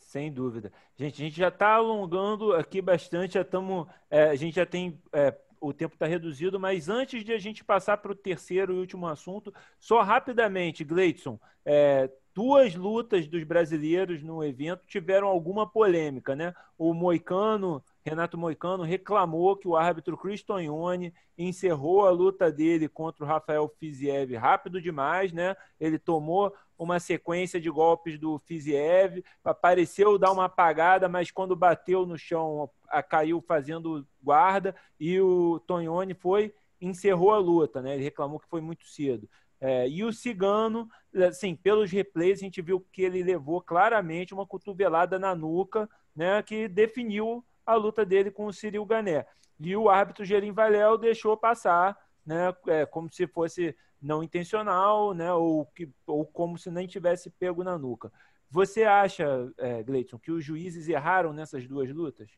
Sem 0.00 0.32
dúvida. 0.32 0.72
Gente, 0.96 1.22
a 1.22 1.24
gente 1.24 1.36
já 1.36 1.48
está 1.48 1.74
alongando 1.74 2.54
aqui 2.54 2.80
bastante, 2.80 3.34
já 3.34 3.42
estamos. 3.42 3.86
É, 4.10 4.30
a 4.30 4.34
gente 4.34 4.56
já 4.56 4.66
tem 4.66 5.00
é, 5.12 5.36
o 5.60 5.72
tempo 5.72 5.94
está 5.94 6.06
reduzido, 6.06 6.58
mas 6.58 6.88
antes 6.88 7.24
de 7.24 7.32
a 7.32 7.38
gente 7.38 7.64
passar 7.64 7.98
para 7.98 8.12
o 8.12 8.14
terceiro 8.14 8.74
e 8.74 8.78
último 8.78 9.06
assunto, 9.06 9.52
só 9.78 10.02
rapidamente, 10.02 10.84
Gleidson, 10.84 11.38
é, 11.64 12.10
duas 12.34 12.74
lutas 12.74 13.26
dos 13.26 13.42
brasileiros 13.42 14.22
no 14.22 14.44
evento 14.44 14.82
tiveram 14.86 15.26
alguma 15.26 15.68
polêmica, 15.68 16.36
né? 16.36 16.54
O 16.78 16.94
Moicano 16.94 17.82
Renato 18.04 18.38
Moicano 18.38 18.82
reclamou 18.82 19.56
que 19.56 19.68
o 19.68 19.76
árbitro 19.76 20.16
Chris 20.16 20.42
Tognoni 20.42 21.12
encerrou 21.36 22.06
a 22.06 22.10
luta 22.10 22.50
dele 22.50 22.88
contra 22.88 23.24
o 23.24 23.26
Rafael 23.26 23.68
Fiziev 23.78 24.34
rápido 24.36 24.80
demais, 24.80 25.32
né? 25.32 25.56
Ele 25.78 25.98
tomou 25.98 26.54
uma 26.78 27.00
sequência 27.00 27.60
de 27.60 27.68
golpes 27.68 28.18
do 28.18 28.38
Fiziev, 28.38 29.22
pareceu 29.60 30.16
dar 30.16 30.30
uma 30.30 30.44
apagada, 30.44 31.08
mas 31.08 31.30
quando 31.30 31.56
bateu 31.56 32.06
no 32.06 32.16
chão, 32.16 32.70
caiu 33.08 33.40
fazendo 33.40 34.06
guarda 34.22 34.74
e 34.98 35.20
o 35.20 35.58
Tognoni 35.66 36.14
foi 36.14 36.54
encerrou 36.80 37.32
a 37.32 37.38
luta, 37.38 37.82
né? 37.82 37.94
Ele 37.94 38.04
reclamou 38.04 38.38
que 38.38 38.48
foi 38.48 38.60
muito 38.60 38.86
cedo. 38.86 39.28
É, 39.60 39.88
e 39.88 40.04
o 40.04 40.12
Cigano, 40.12 40.88
assim, 41.26 41.56
pelos 41.56 41.90
replays, 41.90 42.38
a 42.38 42.44
gente 42.44 42.62
viu 42.62 42.80
que 42.92 43.02
ele 43.02 43.22
levou 43.24 43.60
claramente 43.60 44.32
uma 44.32 44.46
cotovelada 44.46 45.18
na 45.18 45.34
nuca, 45.34 45.88
né? 46.14 46.40
Que 46.42 46.68
definiu 46.68 47.44
a 47.68 47.74
luta 47.74 48.02
dele 48.02 48.30
com 48.30 48.46
o 48.46 48.52
Cyril 48.52 48.84
Gané. 48.86 49.26
E 49.60 49.76
o 49.76 49.90
árbitro 49.90 50.24
Gerim 50.24 50.52
Valéu 50.52 50.96
deixou 50.96 51.36
passar, 51.36 51.94
né, 52.24 52.54
é, 52.66 52.86
como 52.86 53.12
se 53.12 53.26
fosse 53.26 53.76
não 54.00 54.22
intencional, 54.22 55.12
né, 55.12 55.30
ou, 55.34 55.66
que, 55.66 55.86
ou 56.06 56.24
como 56.24 56.56
se 56.56 56.70
nem 56.70 56.86
tivesse 56.86 57.28
pego 57.28 57.62
na 57.62 57.76
nuca. 57.76 58.10
Você 58.50 58.84
acha, 58.84 59.52
é, 59.58 59.82
Gleison, 59.82 60.18
que 60.18 60.32
os 60.32 60.42
juízes 60.42 60.88
erraram 60.88 61.34
nessas 61.34 61.68
duas 61.68 61.90
lutas? 61.94 62.30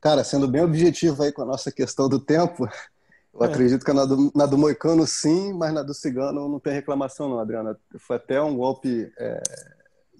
Cara, 0.00 0.24
sendo 0.24 0.48
bem 0.48 0.62
objetivo 0.62 1.22
aí 1.22 1.30
com 1.30 1.42
a 1.42 1.46
nossa 1.46 1.70
questão 1.70 2.08
do 2.08 2.18
tempo, 2.18 2.66
eu 3.34 3.42
é. 3.42 3.48
acredito 3.48 3.84
que 3.84 3.92
na 3.92 4.06
do, 4.06 4.32
na 4.34 4.46
do 4.46 4.56
Moicano 4.56 5.06
sim, 5.06 5.52
mas 5.52 5.74
na 5.74 5.82
do 5.82 5.92
Cigano 5.92 6.48
não 6.48 6.58
tem 6.58 6.72
reclamação 6.72 7.28
não, 7.28 7.38
Adriana. 7.38 7.78
Foi 7.98 8.16
até 8.16 8.40
um 8.40 8.56
golpe 8.56 9.12
é, 9.18 9.42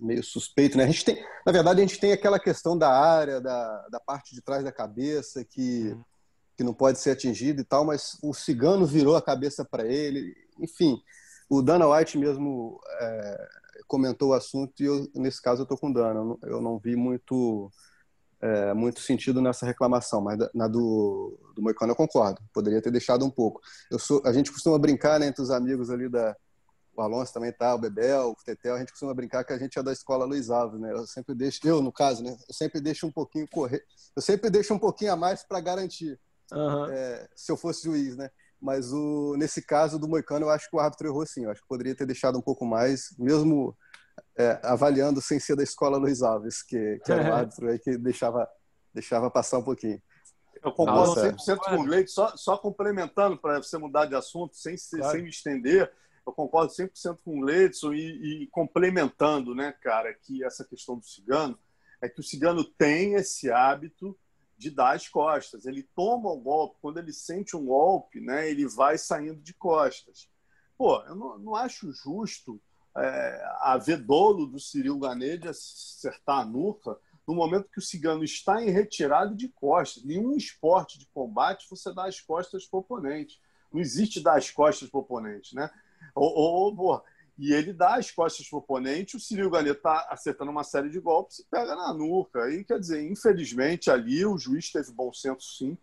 meio 0.00 0.22
suspeito, 0.22 0.76
né? 0.76 0.84
A 0.84 0.86
gente 0.86 1.04
tem, 1.04 1.24
na 1.44 1.52
verdade, 1.52 1.80
a 1.80 1.86
gente 1.86 1.98
tem 1.98 2.12
aquela 2.12 2.38
questão 2.38 2.76
da 2.76 2.90
área, 2.90 3.40
da, 3.40 3.88
da 3.88 4.00
parte 4.00 4.34
de 4.34 4.40
trás 4.40 4.64
da 4.64 4.72
cabeça 4.72 5.44
que, 5.44 5.88
uhum. 5.88 6.04
que 6.56 6.64
não 6.64 6.74
pode 6.74 6.98
ser 6.98 7.10
atingida 7.10 7.60
e 7.60 7.64
tal, 7.64 7.84
mas 7.84 8.18
o 8.22 8.32
Cigano 8.34 8.86
virou 8.86 9.16
a 9.16 9.22
cabeça 9.22 9.64
para 9.64 9.86
ele. 9.86 10.34
Enfim, 10.58 11.00
o 11.48 11.62
Dana 11.62 11.88
White 11.88 12.18
mesmo 12.18 12.80
é, 13.00 13.48
comentou 13.86 14.30
o 14.30 14.34
assunto 14.34 14.82
e 14.82 14.86
eu, 14.86 15.08
nesse 15.14 15.42
caso 15.42 15.62
eu 15.62 15.64
estou 15.64 15.78
com 15.78 15.90
o 15.90 15.92
Dana. 15.92 16.20
Eu 16.20 16.24
não, 16.24 16.38
eu 16.42 16.60
não 16.60 16.78
vi 16.78 16.96
muito 16.96 17.70
é, 18.40 18.72
muito 18.72 19.00
sentido 19.00 19.42
nessa 19.42 19.66
reclamação, 19.66 20.20
mas 20.20 20.38
na 20.54 20.66
do, 20.66 21.38
do 21.54 21.62
Moicano 21.62 21.92
eu 21.92 21.96
concordo. 21.96 22.40
Poderia 22.52 22.80
ter 22.80 22.90
deixado 22.90 23.24
um 23.24 23.30
pouco. 23.30 23.60
Eu 23.90 23.98
sou, 23.98 24.22
a 24.24 24.32
gente 24.32 24.50
costuma 24.50 24.78
brincar 24.78 25.20
né, 25.20 25.26
entre 25.26 25.42
os 25.42 25.50
amigos 25.50 25.90
ali 25.90 26.08
da. 26.08 26.34
O 27.00 27.02
Alonso 27.02 27.32
também 27.32 27.50
tá, 27.50 27.74
o 27.74 27.78
Bebel, 27.78 28.32
o 28.32 28.44
Tetel, 28.44 28.74
a 28.74 28.78
gente 28.78 28.90
costuma 28.90 29.14
brincar 29.14 29.42
que 29.42 29.54
a 29.54 29.58
gente 29.58 29.78
é 29.78 29.82
da 29.82 29.90
escola 29.90 30.26
Luiz 30.26 30.50
Alves, 30.50 30.78
né? 30.78 30.92
Eu 30.92 31.06
sempre 31.06 31.34
deixo, 31.34 31.58
eu 31.64 31.80
no 31.80 31.90
caso, 31.90 32.22
né? 32.22 32.36
Eu 32.46 32.54
sempre 32.54 32.78
deixo 32.78 33.06
um 33.06 33.10
pouquinho 33.10 33.48
correr, 33.48 33.82
eu 34.14 34.20
sempre 34.20 34.50
deixo 34.50 34.74
um 34.74 34.78
pouquinho 34.78 35.14
a 35.14 35.16
mais 35.16 35.42
para 35.42 35.60
garantir. 35.60 36.20
Uhum. 36.52 36.84
É, 36.90 37.26
se 37.34 37.50
eu 37.50 37.56
fosse 37.56 37.84
juiz, 37.84 38.18
né? 38.18 38.28
Mas 38.60 38.92
o, 38.92 39.34
nesse 39.38 39.62
caso 39.62 39.98
do 39.98 40.06
Moicano, 40.06 40.44
eu 40.44 40.50
acho 40.50 40.68
que 40.68 40.76
o 40.76 40.78
árbitro 40.78 41.08
errou 41.08 41.24
sim. 41.24 41.44
Eu 41.44 41.50
acho 41.50 41.62
que 41.62 41.68
poderia 41.68 41.94
ter 41.94 42.04
deixado 42.04 42.36
um 42.36 42.42
pouco 42.42 42.66
mais, 42.66 43.14
mesmo 43.18 43.74
é, 44.36 44.60
avaliando 44.62 45.22
sem 45.22 45.40
ser 45.40 45.56
da 45.56 45.62
escola 45.62 45.96
Luiz 45.96 46.20
Alves, 46.20 46.62
que, 46.62 47.00
que 47.02 47.10
era 47.10 47.30
o 47.30 47.32
árbitro 47.32 47.70
aí 47.70 47.78
que 47.78 47.96
deixava, 47.96 48.46
deixava 48.92 49.30
passar 49.30 49.56
um 49.56 49.64
pouquinho. 49.64 50.02
Eu 50.62 50.72
concordo 50.72 51.14
Nossa. 51.14 51.32
100% 51.32 51.56
com 51.56 51.76
o 51.76 51.84
Gleito, 51.84 52.10
só, 52.10 52.36
só 52.36 52.58
complementando 52.58 53.38
para 53.38 53.62
você 53.62 53.78
mudar 53.78 54.04
de 54.04 54.14
assunto, 54.14 54.54
sem, 54.54 54.76
claro. 54.76 55.12
sem 55.12 55.22
me 55.22 55.30
estender, 55.30 55.90
eu 56.26 56.32
concordo 56.32 56.72
100% 56.72 57.18
com 57.24 57.38
o 57.38 57.40
Gleidson 57.40 57.92
e, 57.92 58.42
e, 58.42 58.46
complementando, 58.48 59.54
né, 59.54 59.72
cara, 59.80 60.12
que 60.14 60.44
essa 60.44 60.64
questão 60.64 60.98
do 60.98 61.04
cigano, 61.04 61.58
é 62.00 62.08
que 62.08 62.20
o 62.20 62.24
cigano 62.24 62.64
tem 62.64 63.14
esse 63.14 63.50
hábito 63.50 64.18
de 64.56 64.70
dar 64.70 64.94
as 64.94 65.08
costas. 65.08 65.64
Ele 65.64 65.82
toma 65.94 66.30
o 66.30 66.40
golpe, 66.40 66.78
quando 66.80 66.98
ele 66.98 67.12
sente 67.12 67.56
um 67.56 67.64
golpe, 67.66 68.20
né, 68.20 68.50
ele 68.50 68.66
vai 68.66 68.98
saindo 68.98 69.40
de 69.40 69.54
costas. 69.54 70.28
Pô, 70.76 71.02
eu 71.04 71.14
não, 71.14 71.38
não 71.38 71.54
acho 71.54 71.92
justo 71.92 72.60
é, 72.96 73.44
haver 73.60 73.98
dolo 73.98 74.46
do 74.46 74.58
Ciril 74.58 74.98
Ganê 74.98 75.38
de 75.38 75.48
acertar 75.48 76.40
a 76.40 76.44
nuca 76.44 76.98
no 77.26 77.34
momento 77.34 77.70
que 77.70 77.78
o 77.78 77.82
cigano 77.82 78.24
está 78.24 78.62
em 78.62 78.70
retirada 78.70 79.34
de 79.34 79.48
costas. 79.48 80.04
Nenhum 80.04 80.36
esporte 80.36 80.98
de 80.98 81.06
combate 81.06 81.68
você 81.70 81.92
dá 81.94 82.06
as 82.06 82.20
costas 82.20 82.66
para 82.66 82.78
o 82.78 82.80
oponente. 82.80 83.40
Não 83.72 83.80
existe 83.80 84.20
dar 84.20 84.36
as 84.36 84.50
costas 84.50 84.88
para 84.88 84.98
o 84.98 85.02
oponente, 85.02 85.54
né? 85.54 85.70
Ou, 86.14 86.74
ou, 86.76 87.02
e 87.38 87.52
ele 87.52 87.72
dá 87.72 87.96
as 87.96 88.10
costas 88.10 88.48
para 88.48 88.56
o 88.56 88.58
oponente, 88.58 89.16
o 89.16 89.20
Ciril 89.20 89.50
Ganê 89.50 89.70
está 89.70 90.06
acertando 90.10 90.50
uma 90.50 90.64
série 90.64 90.90
de 90.90 91.00
golpes 91.00 91.38
e 91.38 91.46
pega 91.50 91.74
na 91.74 91.92
nuca. 91.94 92.50
E 92.50 92.64
quer 92.64 92.78
dizer, 92.78 93.02
infelizmente 93.02 93.90
ali 93.90 94.24
o 94.26 94.36
juiz 94.36 94.70
teve 94.70 94.92
bom 94.92 95.12
senso 95.12 95.56
sim 95.56 95.78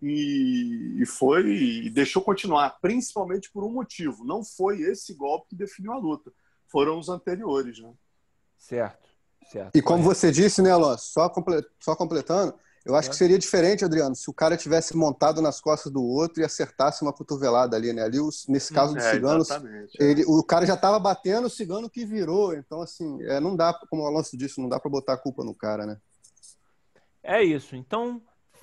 e, 0.00 0.96
e 1.00 1.06
foi 1.06 1.46
e 1.46 1.90
deixou 1.90 2.22
continuar, 2.22 2.78
principalmente 2.80 3.50
por 3.50 3.62
um 3.62 3.70
motivo. 3.70 4.24
Não 4.24 4.42
foi 4.42 4.80
esse 4.80 5.14
golpe 5.14 5.50
que 5.50 5.56
definiu 5.56 5.92
a 5.92 5.98
luta 5.98 6.32
foram 6.72 6.98
os 6.98 7.10
anteriores, 7.10 7.78
né? 7.78 7.92
Certo, 8.56 9.08
certo. 9.50 9.76
E 9.76 9.82
como 9.82 10.02
você 10.02 10.32
disse, 10.32 10.62
né, 10.62 10.70
Alonso, 10.70 11.12
só, 11.12 11.28
comple 11.28 11.62
só 11.78 11.94
completando, 11.94 12.54
eu 12.84 12.96
acho 12.96 13.08
é. 13.08 13.10
que 13.10 13.16
seria 13.16 13.38
diferente, 13.38 13.84
Adriano, 13.84 14.14
se 14.14 14.28
o 14.28 14.34
cara 14.34 14.56
tivesse 14.56 14.96
montado 14.96 15.40
nas 15.40 15.60
costas 15.60 15.92
do 15.92 16.02
outro 16.02 16.42
e 16.42 16.44
acertasse 16.44 17.02
uma 17.02 17.12
cotovelada 17.12 17.76
ali, 17.76 17.92
né? 17.92 18.02
Ali, 18.02 18.18
nesse 18.48 18.72
caso 18.72 18.94
dos 18.94 19.04
é, 19.04 19.12
ciganos, 19.12 19.50
é. 19.50 19.86
ele, 19.98 20.24
o 20.26 20.42
cara 20.42 20.66
já 20.66 20.74
estava 20.74 20.98
batendo, 20.98 21.46
o 21.46 21.50
cigano 21.50 21.88
que 21.88 22.04
virou. 22.04 22.54
Então, 22.54 22.82
assim, 22.82 23.22
é, 23.22 23.38
não 23.38 23.54
dá, 23.54 23.72
como 23.88 24.02
o 24.02 24.06
Alonso 24.06 24.36
disse, 24.36 24.60
não 24.60 24.68
dá 24.68 24.80
para 24.80 24.90
botar 24.90 25.14
a 25.14 25.18
culpa 25.18 25.44
no 25.44 25.54
cara, 25.54 25.86
né? 25.86 25.96
É 27.22 27.42
isso. 27.42 27.76
Então, 27.76 28.20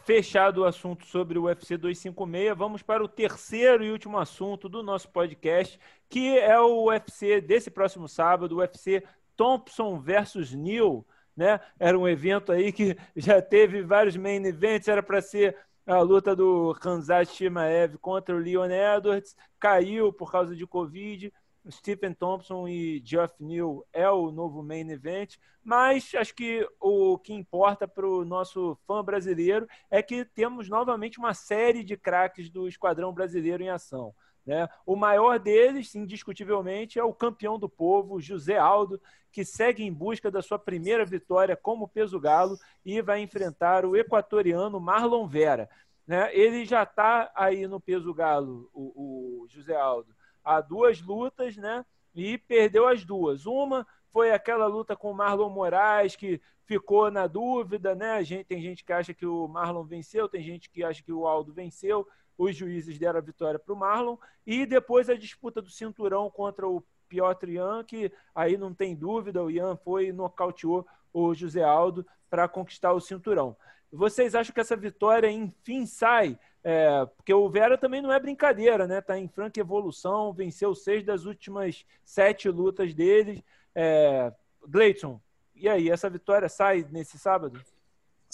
Fechado 0.09 0.61
o 0.61 0.65
assunto 0.65 1.05
sobre 1.05 1.37
o 1.37 1.43
UFC 1.43 1.77
256, 1.77 2.57
vamos 2.57 2.81
para 2.81 3.03
o 3.03 3.07
terceiro 3.07 3.83
e 3.83 3.91
último 3.91 4.17
assunto 4.17 4.67
do 4.67 4.81
nosso 4.81 5.07
podcast, 5.09 5.79
que 6.09 6.35
é 6.35 6.59
o 6.59 6.85
UFC 6.85 7.39
desse 7.39 7.69
próximo 7.69 8.07
sábado, 8.07 8.55
o 8.55 8.57
UFC 8.57 9.03
Thompson 9.37 9.99
versus 9.99 10.51
Neal, 10.51 11.05
né? 11.39 11.57
Era 11.79 11.97
um 11.97 12.05
evento 12.05 12.51
aí 12.51 12.69
que 12.73 12.97
já 13.15 13.41
teve 13.41 13.81
vários 13.81 14.17
main 14.17 14.45
events, 14.45 14.89
era 14.89 15.01
para 15.01 15.21
ser 15.21 15.55
a 15.87 16.01
luta 16.01 16.35
do 16.35 16.75
Kansas 16.81 17.33
Shimaev 17.33 17.97
contra 17.97 18.35
o 18.35 18.39
Leon 18.39 18.69
Edwards, 18.69 19.37
caiu 19.57 20.11
por 20.11 20.29
causa 20.29 20.53
de 20.53 20.67
Covid. 20.67 21.33
Stephen 21.69 22.13
Thompson 22.13 22.67
e 22.67 22.99
Jeff 23.01 23.33
Neal 23.39 23.85
é 23.93 24.09
o 24.09 24.31
novo 24.31 24.63
main 24.63 24.89
event, 24.89 25.35
mas 25.63 26.11
acho 26.15 26.33
que 26.35 26.67
o 26.79 27.17
que 27.17 27.33
importa 27.33 27.87
para 27.87 28.07
o 28.07 28.25
nosso 28.25 28.77
fã 28.87 29.03
brasileiro 29.03 29.67
é 29.89 30.01
que 30.01 30.25
temos 30.25 30.67
novamente 30.67 31.19
uma 31.19 31.33
série 31.33 31.83
de 31.83 31.95
craques 31.95 32.49
do 32.49 32.67
Esquadrão 32.67 33.13
Brasileiro 33.13 33.63
em 33.63 33.69
ação. 33.69 34.13
Né? 34.45 34.67
O 34.85 34.95
maior 34.95 35.39
deles, 35.39 35.93
indiscutivelmente, 35.95 36.97
é 36.97 37.03
o 37.03 37.13
campeão 37.13 37.59
do 37.59 37.69
povo, 37.69 38.19
José 38.19 38.57
Aldo, 38.57 38.99
que 39.31 39.45
segue 39.45 39.83
em 39.83 39.93
busca 39.93 40.31
da 40.31 40.41
sua 40.41 40.57
primeira 40.57 41.05
vitória 41.05 41.55
como 41.55 41.87
peso 41.87 42.19
galo 42.19 42.57
e 42.83 43.01
vai 43.01 43.21
enfrentar 43.21 43.85
o 43.85 43.95
equatoriano 43.95 44.79
Marlon 44.79 45.27
Vera. 45.27 45.69
Né? 46.07 46.35
Ele 46.35 46.65
já 46.65 46.83
está 46.83 47.31
aí 47.35 47.67
no 47.67 47.79
peso 47.79 48.13
galo, 48.13 48.69
o, 48.73 49.43
o 49.43 49.47
José 49.47 49.75
Aldo 49.75 50.19
a 50.43 50.61
duas 50.61 51.01
lutas, 51.01 51.55
né? 51.57 51.85
E 52.15 52.37
perdeu 52.37 52.87
as 52.87 53.05
duas. 53.05 53.45
Uma 53.45 53.85
foi 54.11 54.31
aquela 54.31 54.67
luta 54.67 54.95
com 54.95 55.11
o 55.11 55.13
Marlon 55.13 55.49
Moraes, 55.49 56.15
que 56.15 56.41
ficou 56.65 57.09
na 57.09 57.27
dúvida, 57.27 57.95
né? 57.95 58.23
Gente, 58.23 58.45
tem 58.45 58.61
gente 58.61 58.83
que 58.83 58.93
acha 58.93 59.13
que 59.13 59.25
o 59.25 59.47
Marlon 59.47 59.83
venceu, 59.83 60.27
tem 60.29 60.43
gente 60.43 60.69
que 60.69 60.83
acha 60.83 61.01
que 61.03 61.11
o 61.11 61.27
Aldo 61.27 61.53
venceu. 61.53 62.07
Os 62.37 62.55
juízes 62.55 62.97
deram 62.97 63.19
a 63.19 63.21
vitória 63.21 63.59
para 63.59 63.73
o 63.73 63.77
Marlon. 63.77 64.17
E 64.45 64.65
depois 64.65 65.09
a 65.09 65.15
disputa 65.15 65.61
do 65.61 65.69
cinturão 65.69 66.29
contra 66.29 66.67
o 66.67 66.83
Piotr 67.07 67.49
Ian, 67.49 67.83
que 67.83 68.11
aí 68.33 68.55
não 68.57 68.73
tem 68.73 68.95
dúvida, 68.95 69.43
o 69.43 69.51
Ian 69.51 69.75
foi 69.75 70.07
e 70.07 70.13
nocauteou 70.13 70.85
o 71.11 71.33
José 71.33 71.63
Aldo 71.63 72.05
para 72.29 72.47
conquistar 72.47 72.93
o 72.93 73.01
cinturão. 73.01 73.57
Vocês 73.91 74.35
acham 74.35 74.53
que 74.53 74.59
essa 74.59 74.75
vitória, 74.75 75.29
enfim, 75.31 75.85
sai? 75.85 76.37
É, 76.63 77.05
porque 77.15 77.33
o 77.33 77.49
Vera 77.49 77.77
também 77.77 78.01
não 78.01 78.11
é 78.11 78.19
brincadeira, 78.19 78.85
né? 78.85 79.01
Tá 79.01 79.17
em 79.17 79.27
franca 79.27 79.59
evolução, 79.59 80.31
venceu 80.31 80.75
seis 80.75 81.03
das 81.03 81.25
últimas 81.25 81.85
sete 82.05 82.49
lutas 82.49 82.93
dele. 82.93 83.43
É, 83.75 84.31
Gleidson, 84.67 85.19
e 85.59 85.67
aí, 85.67 85.89
essa 85.89 86.09
vitória 86.09 86.47
sai 86.47 86.87
nesse 86.89 87.19
sábado? 87.19 87.61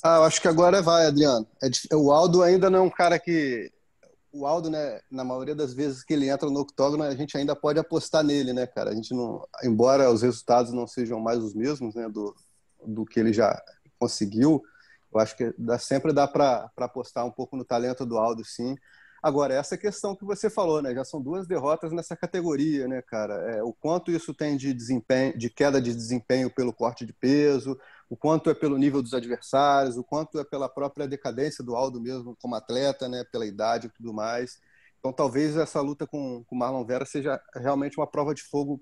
Ah, 0.03 0.17
eu 0.17 0.23
acho 0.25 0.39
que 0.39 0.47
agora 0.47 0.81
vai, 0.81 1.07
Adriano. 1.07 1.47
É, 1.61 1.95
o 1.95 2.11
Aldo 2.11 2.43
ainda 2.43 2.69
não 2.69 2.79
é 2.79 2.81
um 2.83 2.89
cara 2.89 3.17
que. 3.17 3.71
O 4.31 4.45
Aldo, 4.45 4.69
né, 4.69 4.99
na 5.09 5.23
maioria 5.23 5.55
das 5.55 5.73
vezes 5.73 6.03
que 6.03 6.13
ele 6.13 6.29
entra 6.29 6.49
no 6.49 6.59
octógono, 6.59 7.03
a 7.03 7.15
gente 7.15 7.36
ainda 7.36 7.55
pode 7.55 7.79
apostar 7.79 8.23
nele, 8.23 8.53
né, 8.53 8.67
cara? 8.67 8.91
A 8.91 8.93
gente 8.93 9.11
não. 9.11 9.43
Embora 9.63 10.11
os 10.11 10.21
resultados 10.21 10.71
não 10.71 10.86
sejam 10.86 11.19
mais 11.19 11.39
os 11.39 11.55
mesmos, 11.55 11.95
né, 11.95 12.07
do, 12.07 12.36
do 12.86 13.05
que 13.05 13.19
ele 13.19 13.33
já 13.33 13.59
conseguiu, 13.97 14.61
eu 15.11 15.19
acho 15.19 15.36
que 15.36 15.51
dá, 15.57 15.79
sempre 15.79 16.13
dá 16.13 16.27
para 16.27 16.69
apostar 16.77 17.25
um 17.25 17.31
pouco 17.31 17.57
no 17.57 17.65
talento 17.65 18.05
do 18.05 18.19
Aldo, 18.19 18.45
sim. 18.45 18.75
Agora, 19.26 19.55
essa 19.55 19.76
questão 19.76 20.15
que 20.15 20.23
você 20.23 20.51
falou, 20.51 20.84
né? 20.84 20.93
Já 20.93 21.03
são 21.03 21.19
duas 21.19 21.47
derrotas 21.47 21.91
nessa 21.91 22.15
categoria, 22.15 22.88
né, 22.88 23.01
cara? 23.01 23.34
É, 23.55 23.63
o 23.63 23.73
quanto 23.73 24.11
isso 24.11 24.36
tem 24.36 24.55
de 24.55 24.71
desempenho, 24.71 25.36
de 25.36 25.49
queda 25.49 25.82
de 25.82 25.95
desempenho 25.95 26.47
pelo 26.47 26.71
corte 26.71 27.07
de 27.07 27.11
peso, 27.11 27.76
o 28.07 28.15
quanto 28.15 28.51
é 28.51 28.53
pelo 28.53 28.78
nível 28.78 29.01
dos 29.01 29.15
adversários, 29.15 29.97
o 29.97 30.03
quanto 30.03 30.39
é 30.39 30.43
pela 30.43 30.69
própria 30.69 31.07
decadência 31.07 31.63
do 31.63 31.76
Aldo 31.76 31.99
mesmo 31.99 32.38
como 32.39 32.53
atleta, 32.53 33.09
né? 33.09 33.23
Pela 33.32 33.47
idade 33.47 33.88
e 33.88 33.89
tudo 33.89 34.13
mais. 34.13 34.59
Então, 34.99 35.11
talvez 35.11 35.57
essa 35.57 35.82
luta 35.82 36.05
com 36.05 36.45
o 36.47 36.55
Marlon 36.55 36.86
Vera 36.86 37.03
seja 37.03 37.41
realmente 37.55 37.97
uma 37.97 38.05
prova 38.05 38.32
de 38.36 38.43
fogo 38.43 38.80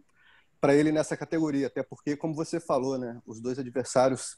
para 0.59 0.75
ele 0.75 0.91
nessa 0.91 1.15
categoria, 1.15 1.67
até 1.67 1.83
porque, 1.83 2.17
como 2.17 2.35
você 2.35 2.59
falou, 2.59 2.97
né? 2.97 3.17
Os 3.25 3.39
dois 3.39 3.57
adversários 3.57 4.35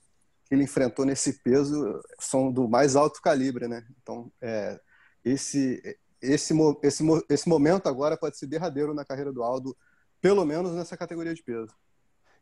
que 0.48 0.54
ele 0.54 0.66
enfrentou 0.66 1.04
nesse 1.04 1.42
peso 1.42 2.00
são 2.20 2.52
do 2.52 2.70
mais 2.70 2.96
alto 2.96 3.20
calibre, 3.24 3.68
né? 3.68 3.84
Então, 4.04 4.32
é, 4.40 4.80
esse, 5.26 5.82
esse, 6.22 6.54
esse, 6.84 7.04
esse 7.30 7.50
momento 7.50 7.90
agora 7.90 8.16
pode 8.16 8.38
ser 8.38 8.48
derradeiro 8.48 8.94
na 8.94 9.04
carreira 9.04 9.34
do 9.34 9.44
Aldo, 9.44 9.76
pelo 10.22 10.46
menos 10.46 10.74
nessa 10.74 10.96
categoria 10.96 11.34
de 11.34 11.44
peso. 11.44 11.76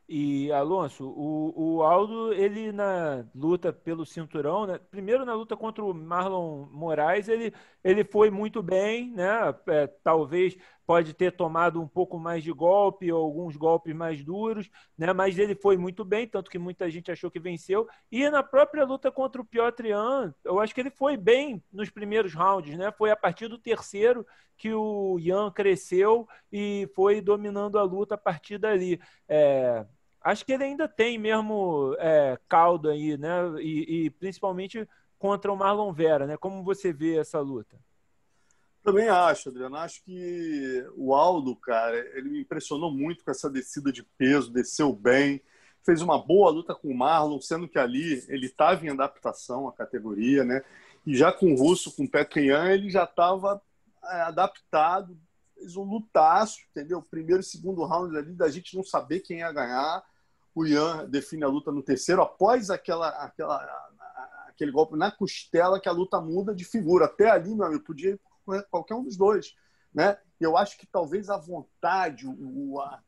E 0.08 0.52
Alonso, 0.52 1.08
o, 1.08 1.78
o 1.78 1.84
Aldo, 1.84 2.34
ele 2.34 2.74
na 2.74 3.26
luta 3.34 3.72
pelo 3.72 4.06
cinturão, 4.06 4.68
né? 4.68 4.78
primeiro 4.92 5.24
na 5.26 5.34
luta 5.34 5.56
contra 5.56 5.84
o 5.84 5.94
Marlon 5.94 6.68
Moraes, 6.72 7.30
ele, 7.30 7.54
ele 7.82 8.04
foi 8.04 8.30
muito 8.30 8.62
bem, 8.62 9.12
né? 9.14 9.26
É, 9.68 9.88
talvez 9.88 10.58
pode 10.86 11.14
ter 11.14 11.32
tomado 11.32 11.82
um 11.82 11.88
pouco 11.88 12.20
mais 12.20 12.44
de 12.44 12.52
golpe, 12.52 13.12
ou 13.12 13.24
alguns 13.24 13.56
golpes 13.56 13.96
mais 13.96 14.24
duros, 14.24 14.70
né? 14.98 15.14
Mas 15.14 15.38
ele 15.38 15.56
foi 15.56 15.78
muito 15.78 16.04
bem, 16.04 16.28
tanto 16.28 16.52
que 16.52 16.60
muita 16.60 16.90
gente 16.90 17.12
achou 17.12 17.32
que 17.32 17.40
venceu. 17.40 17.88
E 18.12 18.30
na 18.30 18.44
própria 18.44 18.86
luta 18.86 19.12
contra 19.12 19.42
o 19.42 19.46
Piotr 19.46 19.88
Jan, 19.88 20.34
eu 20.44 20.60
acho 20.60 20.74
que 20.74 20.82
ele 20.82 20.92
foi 20.92 21.16
bem 21.16 21.64
nos 21.72 21.90
primeiros 21.90 22.34
rounds, 22.34 22.78
né? 22.78 22.92
Foi 22.92 23.12
a 23.12 23.16
partir 23.16 23.48
do 23.48 23.58
terceiro 23.58 24.26
que 24.58 24.74
o 24.74 25.18
Jan 25.20 25.52
cresceu 25.52 26.28
e 26.52 26.90
foi 26.96 27.22
dominando 27.22 27.80
a 27.80 27.84
luta 27.84 28.16
a 28.16 28.18
partir 28.18 28.58
dali. 28.58 29.00
É, 29.28 29.86
acho 30.22 30.46
que 30.46 30.54
ele 30.54 30.64
ainda 30.64 30.88
tem 30.88 31.18
mesmo 31.18 31.96
é, 32.00 32.38
caldo 32.48 32.90
aí, 32.90 33.18
né? 33.18 33.32
E, 33.60 34.06
e, 34.06 34.10
principalmente 34.10 34.88
contra 35.18 35.52
o 35.52 35.56
Marlon 35.56 35.92
Vera, 35.94 36.28
né? 36.28 36.38
Como 36.38 36.64
você 36.64 36.92
vê 36.92 37.18
essa 37.18 37.40
luta? 37.40 37.78
Também 38.84 39.08
acho, 39.08 39.50
Adriano. 39.50 39.78
Acho 39.78 40.04
que 40.04 40.86
o 40.96 41.16
Aldo, 41.16 41.56
cara, 41.56 41.98
ele 42.18 42.30
me 42.30 42.42
impressionou 42.42 42.92
muito 42.92 43.24
com 43.24 43.32
essa 43.32 43.50
descida 43.50 43.94
de 43.94 44.04
peso, 44.04 44.52
desceu 44.52 44.92
bem, 44.92 45.42
fez 45.84 46.02
uma 46.02 46.22
boa 46.22 46.52
luta 46.52 46.76
com 46.76 46.90
o 46.90 46.98
Marlon, 46.98 47.40
sendo 47.40 47.68
que 47.68 47.80
ali 47.80 48.24
ele 48.28 48.48
estava 48.48 48.86
em 48.86 48.90
adaptação 48.90 49.70
à 49.70 49.74
categoria, 49.74 50.44
né? 50.44 50.62
E 51.06 51.16
já 51.16 51.32
com 51.32 51.54
o 51.54 51.56
Russo, 51.56 51.96
com 51.96 52.04
o 52.04 52.10
Petrian, 52.10 52.72
ele 52.72 52.90
já 52.90 53.06
estava 53.06 53.62
é, 54.04 54.22
adaptado, 54.22 55.18
fez 55.56 55.78
um 55.78 55.84
lutaço, 55.84 56.60
entendeu? 56.72 57.02
Primeiro 57.02 57.42
e 57.42 57.46
segundo 57.46 57.86
round 57.86 58.18
ali 58.18 58.34
da 58.34 58.50
gente 58.50 58.76
não 58.76 58.84
saber 58.84 59.22
quem 59.22 59.40
ia 59.40 59.52
ganhar. 59.52 60.04
O 60.54 60.66
Ian 60.66 61.10
define 61.10 61.44
a 61.46 61.48
luta 61.48 61.72
no 61.72 61.82
terceiro, 61.82 62.22
após 62.22 62.70
aquela, 62.70 63.10
aquela, 63.10 63.66
aquele 64.48 64.72
golpe 64.72 64.96
na 64.98 65.10
costela, 65.10 65.80
que 65.80 65.90
a 65.90 65.94
luta 65.94 66.20
muda 66.20 66.54
de 66.54 66.66
figura. 66.66 67.06
Até 67.06 67.30
ali, 67.30 67.56
meu 67.56 67.66
amigo, 67.66 67.84
podia 67.84 68.12
ir 68.12 68.20
qualquer 68.70 68.96
um 68.96 69.04
dos 69.04 69.18
dois. 69.18 69.56
Né? 69.94 70.18
Eu 70.40 70.58
acho 70.58 70.78
que 70.78 70.86
talvez 70.86 71.30
a 71.30 71.38
vontade, 71.38 72.28
o, 72.28 72.80
a, 72.80 73.02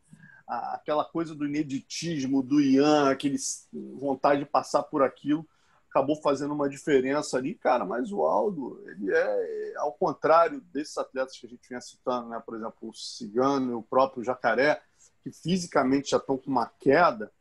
a, 0.48 0.76
aquela 0.76 1.04
coisa 1.04 1.34
do 1.34 1.46
ineditismo 1.46 2.44
do 2.44 2.62
Ian, 2.62 3.10
aquele 3.10 3.38
vontade 3.74 4.40
de 4.42 4.46
passar 4.46 4.84
por 4.84 5.02
aquilo, 5.02 5.48
acabou 5.90 6.16
fazendo 6.18 6.54
uma 6.54 6.70
diferença 6.70 7.38
ali, 7.38 7.56
cara. 7.56 7.86
Mas 7.86 8.12
o 8.12 8.24
Aldo, 8.24 8.84
ele 8.88 9.14
é, 9.14 9.74
ao 9.78 9.94
contrário 9.94 10.62
desses 10.74 10.98
atletas 10.98 11.38
que 11.38 11.48
a 11.48 11.50
gente 11.50 11.68
vinha 11.68 11.82
citando, 11.82 12.30
né? 12.30 12.42
por 12.46 12.56
exemplo, 12.56 12.90
o 12.90 12.94
Cigano 12.94 13.78
o 13.78 13.84
próprio 13.84 14.24
Jacaré, 14.24 14.82
que 15.24 15.32
fisicamente 15.32 16.12
já 16.12 16.18
estão 16.18 16.38
com 16.38 16.52
uma 16.52 16.68
queda, 16.80 17.32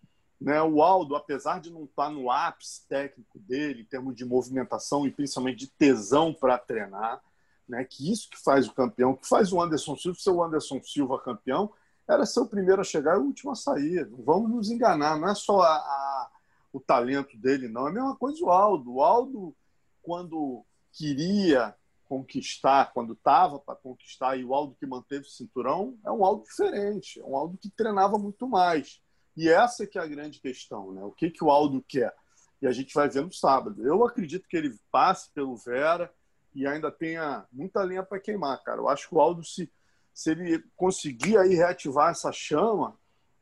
né? 0.41 0.61
O 0.63 0.83
Aldo, 0.83 1.17
apesar 1.17 1.61
de 1.61 1.71
não 1.71 1.85
estar 1.85 2.11
no 2.11 2.31
ápice 2.31 2.87
técnico 2.87 3.39
dele, 3.39 3.83
em 3.83 3.87
termos 3.87 4.15
de 4.15 4.25
movimentação 4.25 5.07
e 5.07 5.11
principalmente 5.11 5.61
de 5.61 5.69
tesão 5.69 6.35
para 6.35 6.59
treinar, 6.59 7.23
né? 7.69 7.85
que 7.85 8.11
isso 8.11 8.29
que 8.29 8.43
faz 8.43 8.67
o 8.67 8.75
campeão, 8.75 9.15
que 9.15 9.27
faz 9.27 9.53
o 9.53 9.61
Anderson 9.61 9.97
Silva 9.97 10.19
ser 10.19 10.31
o 10.31 10.43
Anderson 10.43 10.81
Silva 10.83 11.21
campeão, 11.21 11.73
era 12.09 12.27
ser 12.27 12.41
o 12.41 12.47
primeiro 12.47 12.81
a 12.81 12.85
chegar 12.85 13.17
e 13.17 13.21
o 13.21 13.25
último 13.25 13.53
a 13.53 13.55
sair. 13.55 14.07
Não 14.11 14.23
vamos 14.23 14.51
nos 14.51 14.71
enganar, 14.71 15.19
não 15.19 15.29
é 15.29 15.35
só 15.35 15.61
a, 15.61 15.75
a, 15.75 16.31
o 16.73 16.81
talento 16.81 17.37
dele, 17.37 17.69
não. 17.69 17.87
É 17.87 17.91
a 17.91 17.95
mesma 17.95 18.17
coisa 18.17 18.45
o 18.45 18.51
Aldo. 18.51 18.95
O 18.95 19.03
Aldo, 19.03 19.55
quando 20.03 20.65
queria 20.93 21.75
conquistar, 22.07 22.93
quando 22.93 23.15
estava 23.15 23.59
para 23.59 23.75
conquistar, 23.75 24.37
e 24.37 24.45
o 24.45 24.55
Aldo 24.55 24.77
que 24.79 24.87
manteve 24.87 25.27
o 25.27 25.31
cinturão, 25.31 25.97
é 26.05 26.11
um 26.11 26.25
Aldo 26.25 26.45
diferente, 26.45 27.19
é 27.21 27.25
um 27.25 27.37
Aldo 27.37 27.57
que 27.57 27.71
treinava 27.71 28.19
muito 28.19 28.47
mais. 28.47 29.01
E 29.37 29.49
essa 29.49 29.87
que 29.87 29.99
é 29.99 30.03
a 30.03 30.07
grande 30.07 30.41
questão, 30.41 30.93
né? 30.93 31.03
O 31.03 31.11
que, 31.11 31.31
que 31.31 31.43
o 31.43 31.51
Aldo 31.51 31.83
quer? 31.89 32.15
E 32.63 32.67
a 32.67 32.73
gente 32.73 32.95
vai 32.95 33.09
ver 33.09 33.23
no 33.23 33.33
sábado. 33.33 33.85
Eu 33.85 34.05
acredito 34.05 34.47
que 34.49 34.57
ele 34.57 34.79
passe 34.91 35.31
pelo 35.33 35.57
Vera, 35.57 36.13
e 36.55 36.67
ainda 36.67 36.91
tenha 36.91 37.45
muita 37.53 37.83
lenha 37.83 38.03
para 38.03 38.21
queimar, 38.21 38.63
cara. 38.63 38.81
Eu 38.81 38.89
acho 38.89 39.09
que 39.09 39.15
o 39.15 39.21
Aldo, 39.21 39.43
se, 39.45 39.71
se 40.13 40.31
ele 40.31 40.65
conseguir 40.77 41.37
aí 41.37 41.55
reativar 41.55 42.11
essa 42.11 42.31
chama, 42.31 42.97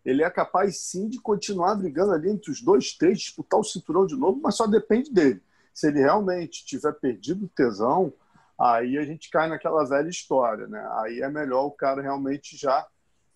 ele 0.04 0.22
é 0.22 0.30
capaz 0.30 0.78
sim 0.78 1.08
de 1.08 1.20
continuar 1.20 1.74
brigando 1.74 2.12
ali 2.12 2.30
entre 2.30 2.50
os 2.50 2.62
dois, 2.62 2.92
três, 2.92 3.18
disputar 3.18 3.60
o 3.60 3.64
cinturão 3.64 4.06
de 4.06 4.16
novo, 4.16 4.40
mas 4.42 4.56
só 4.56 4.66
depende 4.66 5.12
dele. 5.12 5.42
Se 5.74 5.88
ele 5.88 6.00
realmente 6.00 6.64
tiver 6.64 6.92
perdido 6.94 7.44
o 7.44 7.48
tesão, 7.48 8.12
aí 8.58 8.96
a 8.98 9.04
gente 9.04 9.30
cai 9.30 9.48
naquela 9.48 9.84
velha 9.84 10.08
história, 10.08 10.66
né? 10.66 10.84
Aí 10.98 11.20
é 11.20 11.28
melhor 11.28 11.66
o 11.66 11.70
cara 11.70 12.02
realmente 12.02 12.56
já 12.56 12.86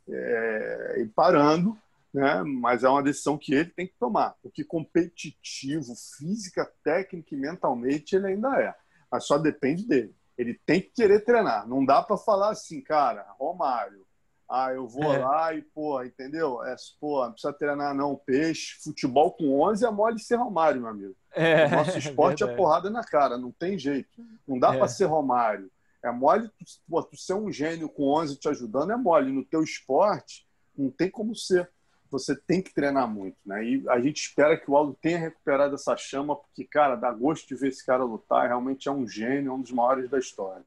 é, 0.08 0.96
ir 0.98 1.08
parando, 1.08 1.78
né? 2.12 2.42
Mas 2.42 2.82
é 2.82 2.88
uma 2.88 3.02
decisão 3.02 3.38
que 3.38 3.54
ele 3.54 3.70
tem 3.70 3.86
que 3.86 3.94
tomar, 3.98 4.34
porque 4.42 4.64
competitivo, 4.64 5.94
física, 6.18 6.70
técnica 6.82 7.34
e 7.34 7.38
mentalmente 7.38 8.16
ele 8.16 8.28
ainda 8.28 8.60
é 8.60 8.74
mas 9.10 9.26
só 9.26 9.38
depende 9.38 9.86
dele. 9.86 10.14
Ele 10.36 10.60
tem 10.66 10.80
que 10.80 10.90
querer 10.90 11.24
treinar. 11.24 11.66
Não 11.66 11.84
dá 11.84 12.02
para 12.02 12.16
falar 12.16 12.50
assim, 12.50 12.80
cara, 12.82 13.26
Romário, 13.38 14.06
ah, 14.48 14.72
eu 14.72 14.86
vou 14.86 15.12
é. 15.12 15.18
lá 15.18 15.54
e, 15.54 15.62
pô, 15.62 16.02
entendeu? 16.02 16.62
É, 16.62 16.76
pô, 17.00 17.24
não 17.24 17.32
precisa 17.32 17.52
treinar 17.52 17.94
não, 17.94 18.14
peixe, 18.14 18.76
futebol 18.82 19.32
com 19.32 19.60
11 19.60 19.84
é 19.84 19.90
mole 19.90 20.18
ser 20.20 20.36
Romário, 20.36 20.80
meu 20.80 20.90
amigo. 20.90 21.16
É, 21.32 21.68
nosso 21.68 21.98
esporte 21.98 22.44
é, 22.44 22.46
é 22.46 22.54
porrada 22.54 22.88
na 22.88 23.02
cara, 23.02 23.36
não 23.36 23.50
tem 23.50 23.76
jeito. 23.76 24.24
Não 24.46 24.58
dá 24.58 24.74
é. 24.74 24.78
para 24.78 24.88
ser 24.88 25.06
Romário. 25.06 25.70
É 26.02 26.10
mole, 26.12 26.48
pô, 26.88 27.02
tu 27.02 27.16
ser 27.16 27.34
um 27.34 27.50
gênio 27.50 27.88
com 27.88 28.04
11 28.04 28.36
te 28.36 28.48
ajudando 28.48 28.92
é 28.92 28.96
mole. 28.96 29.32
No 29.32 29.44
teu 29.44 29.62
esporte, 29.62 30.46
não 30.76 30.90
tem 30.90 31.10
como 31.10 31.34
ser 31.34 31.68
você 32.10 32.36
tem 32.36 32.62
que 32.62 32.72
treinar 32.72 33.08
muito, 33.08 33.36
né? 33.44 33.64
E 33.64 33.88
a 33.88 34.00
gente 34.00 34.20
espera 34.22 34.56
que 34.56 34.70
o 34.70 34.76
Aldo 34.76 34.96
tenha 35.00 35.18
recuperado 35.18 35.74
essa 35.74 35.96
chama, 35.96 36.36
porque, 36.36 36.64
cara, 36.64 36.96
dá 36.96 37.10
gosto 37.12 37.48
de 37.48 37.54
ver 37.54 37.68
esse 37.68 37.84
cara 37.84 38.04
lutar, 38.04 38.48
realmente 38.48 38.88
é 38.88 38.92
um 38.92 39.06
gênio, 39.06 39.54
um 39.54 39.60
dos 39.60 39.72
maiores 39.72 40.08
da 40.08 40.18
história. 40.18 40.64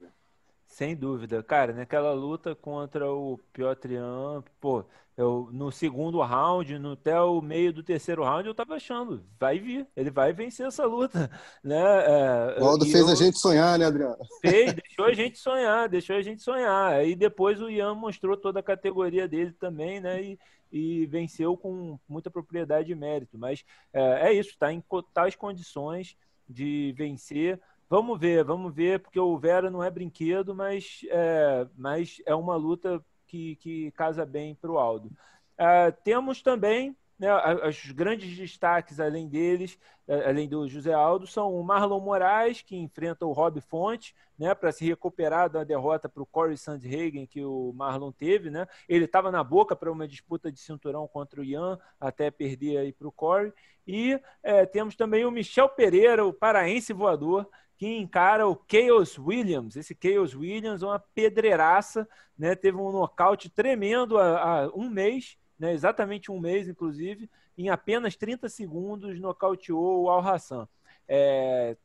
Sem 0.67 0.95
dúvida. 0.95 1.41
Cara, 1.43 1.73
naquela 1.73 2.13
luta 2.13 2.55
contra 2.55 3.11
o 3.11 3.39
Piotr 3.51 3.89
Jan, 3.89 4.43
pô, 4.61 4.85
eu, 5.19 5.49
no 5.51 5.69
segundo 5.69 6.21
round, 6.21 6.79
no, 6.79 6.93
até 6.93 7.19
o 7.19 7.41
meio 7.41 7.73
do 7.73 7.83
terceiro 7.83 8.23
round, 8.23 8.47
eu 8.47 8.55
tava 8.55 8.75
achando, 8.75 9.21
vai 9.37 9.59
vir, 9.59 9.85
ele 9.93 10.09
vai 10.09 10.31
vencer 10.31 10.65
essa 10.65 10.85
luta. 10.85 11.29
Né? 11.61 11.75
É, 11.75 12.61
o 12.61 12.65
Aldo 12.65 12.85
fez 12.85 13.05
eu, 13.05 13.09
a 13.09 13.15
gente 13.15 13.37
sonhar, 13.37 13.77
né, 13.77 13.85
Adriano? 13.85 14.17
Fez, 14.39 14.71
deixou 14.81 15.05
a 15.05 15.13
gente 15.13 15.37
sonhar, 15.37 15.89
deixou 15.89 16.15
a 16.15 16.21
gente 16.21 16.41
sonhar. 16.41 16.93
Aí 16.93 17.15
depois 17.15 17.61
o 17.61 17.69
Ian 17.69 17.95
mostrou 17.95 18.37
toda 18.37 18.61
a 18.61 18.63
categoria 18.63 19.27
dele 19.27 19.51
também, 19.51 19.99
né? 19.99 20.23
E, 20.23 20.39
e 20.71 21.05
venceu 21.07 21.57
com 21.57 21.99
muita 22.07 22.31
propriedade 22.31 22.89
e 22.89 22.95
mérito. 22.95 23.37
Mas 23.37 23.65
é, 23.91 24.29
é 24.29 24.33
isso, 24.33 24.51
está 24.51 24.71
em 24.71 24.81
tais 25.13 25.35
condições 25.35 26.15
de 26.47 26.93
vencer. 26.97 27.59
Vamos 27.89 28.17
ver, 28.17 28.43
vamos 28.45 28.73
ver, 28.73 28.99
porque 28.99 29.19
o 29.19 29.37
Vera 29.37 29.69
não 29.69 29.83
é 29.83 29.91
brinquedo, 29.91 30.55
mas 30.55 31.01
é, 31.09 31.67
mas 31.75 32.21
é 32.25 32.33
uma 32.33 32.55
luta 32.55 33.03
que, 33.29 33.55
que 33.57 33.91
casa 33.91 34.25
bem 34.25 34.55
para 34.55 34.71
o 34.71 34.79
Aldo. 34.79 35.11
É, 35.57 35.91
temos 35.91 36.41
também 36.41 36.97
né, 37.19 37.29
os 37.67 37.91
grandes 37.91 38.35
destaques, 38.35 38.99
além 38.99 39.27
deles, 39.27 39.77
além 40.25 40.47
do 40.47 40.67
José 40.67 40.93
Aldo, 40.93 41.27
são 41.27 41.53
o 41.53 41.63
Marlon 41.63 41.99
Moraes, 41.99 42.61
que 42.61 42.77
enfrenta 42.77 43.25
o 43.25 43.33
Rob 43.33 43.59
Fonte, 43.59 44.15
né, 44.37 44.55
para 44.55 44.71
se 44.71 44.85
recuperar 44.85 45.49
da 45.49 45.65
derrota 45.65 46.07
para 46.07 46.23
o 46.23 46.25
Corey 46.25 46.57
Sandhagen 46.57 47.27
que 47.27 47.43
o 47.43 47.73
Marlon 47.75 48.11
teve. 48.11 48.49
Né? 48.49 48.65
Ele 48.87 49.03
estava 49.05 49.31
na 49.31 49.43
boca 49.43 49.75
para 49.75 49.91
uma 49.91 50.07
disputa 50.07 50.49
de 50.49 50.59
cinturão 50.59 51.07
contra 51.07 51.41
o 51.41 51.43
Ian, 51.43 51.77
até 51.99 52.31
perder 52.31 52.93
para 52.93 53.07
o 53.07 53.11
Corey. 53.11 53.51
E 53.85 54.19
é, 54.41 54.65
temos 54.65 54.95
também 54.95 55.25
o 55.25 55.31
Michel 55.31 55.67
Pereira, 55.67 56.25
o 56.25 56.33
paraense 56.33 56.93
voador, 56.93 57.45
que 57.79 57.87
encara 57.87 58.47
o 58.47 58.61
Chaos 58.69 59.17
Williams. 59.17 59.75
Esse 59.75 59.97
Chaos 59.99 60.35
Williams 60.35 60.83
é 60.83 60.85
uma 60.85 60.99
pedreiraça, 60.99 62.07
né? 62.37 62.53
teve 62.53 62.77
um 62.77 62.91
nocaute 62.91 63.49
tremendo 63.49 64.19
há, 64.19 64.65
há 64.65 64.67
um 64.75 64.87
mês 64.87 65.39
né, 65.59 65.73
exatamente 65.73 66.31
um 66.31 66.39
mês, 66.39 66.69
inclusive, 66.69 67.29
em 67.57 67.69
apenas 67.69 68.15
30 68.15 68.47
segundos 68.47 69.19
nocauteou 69.19 70.03
o 70.03 70.09
Al 70.09 70.25
Hassan. 70.25 70.67
É, 71.05 71.75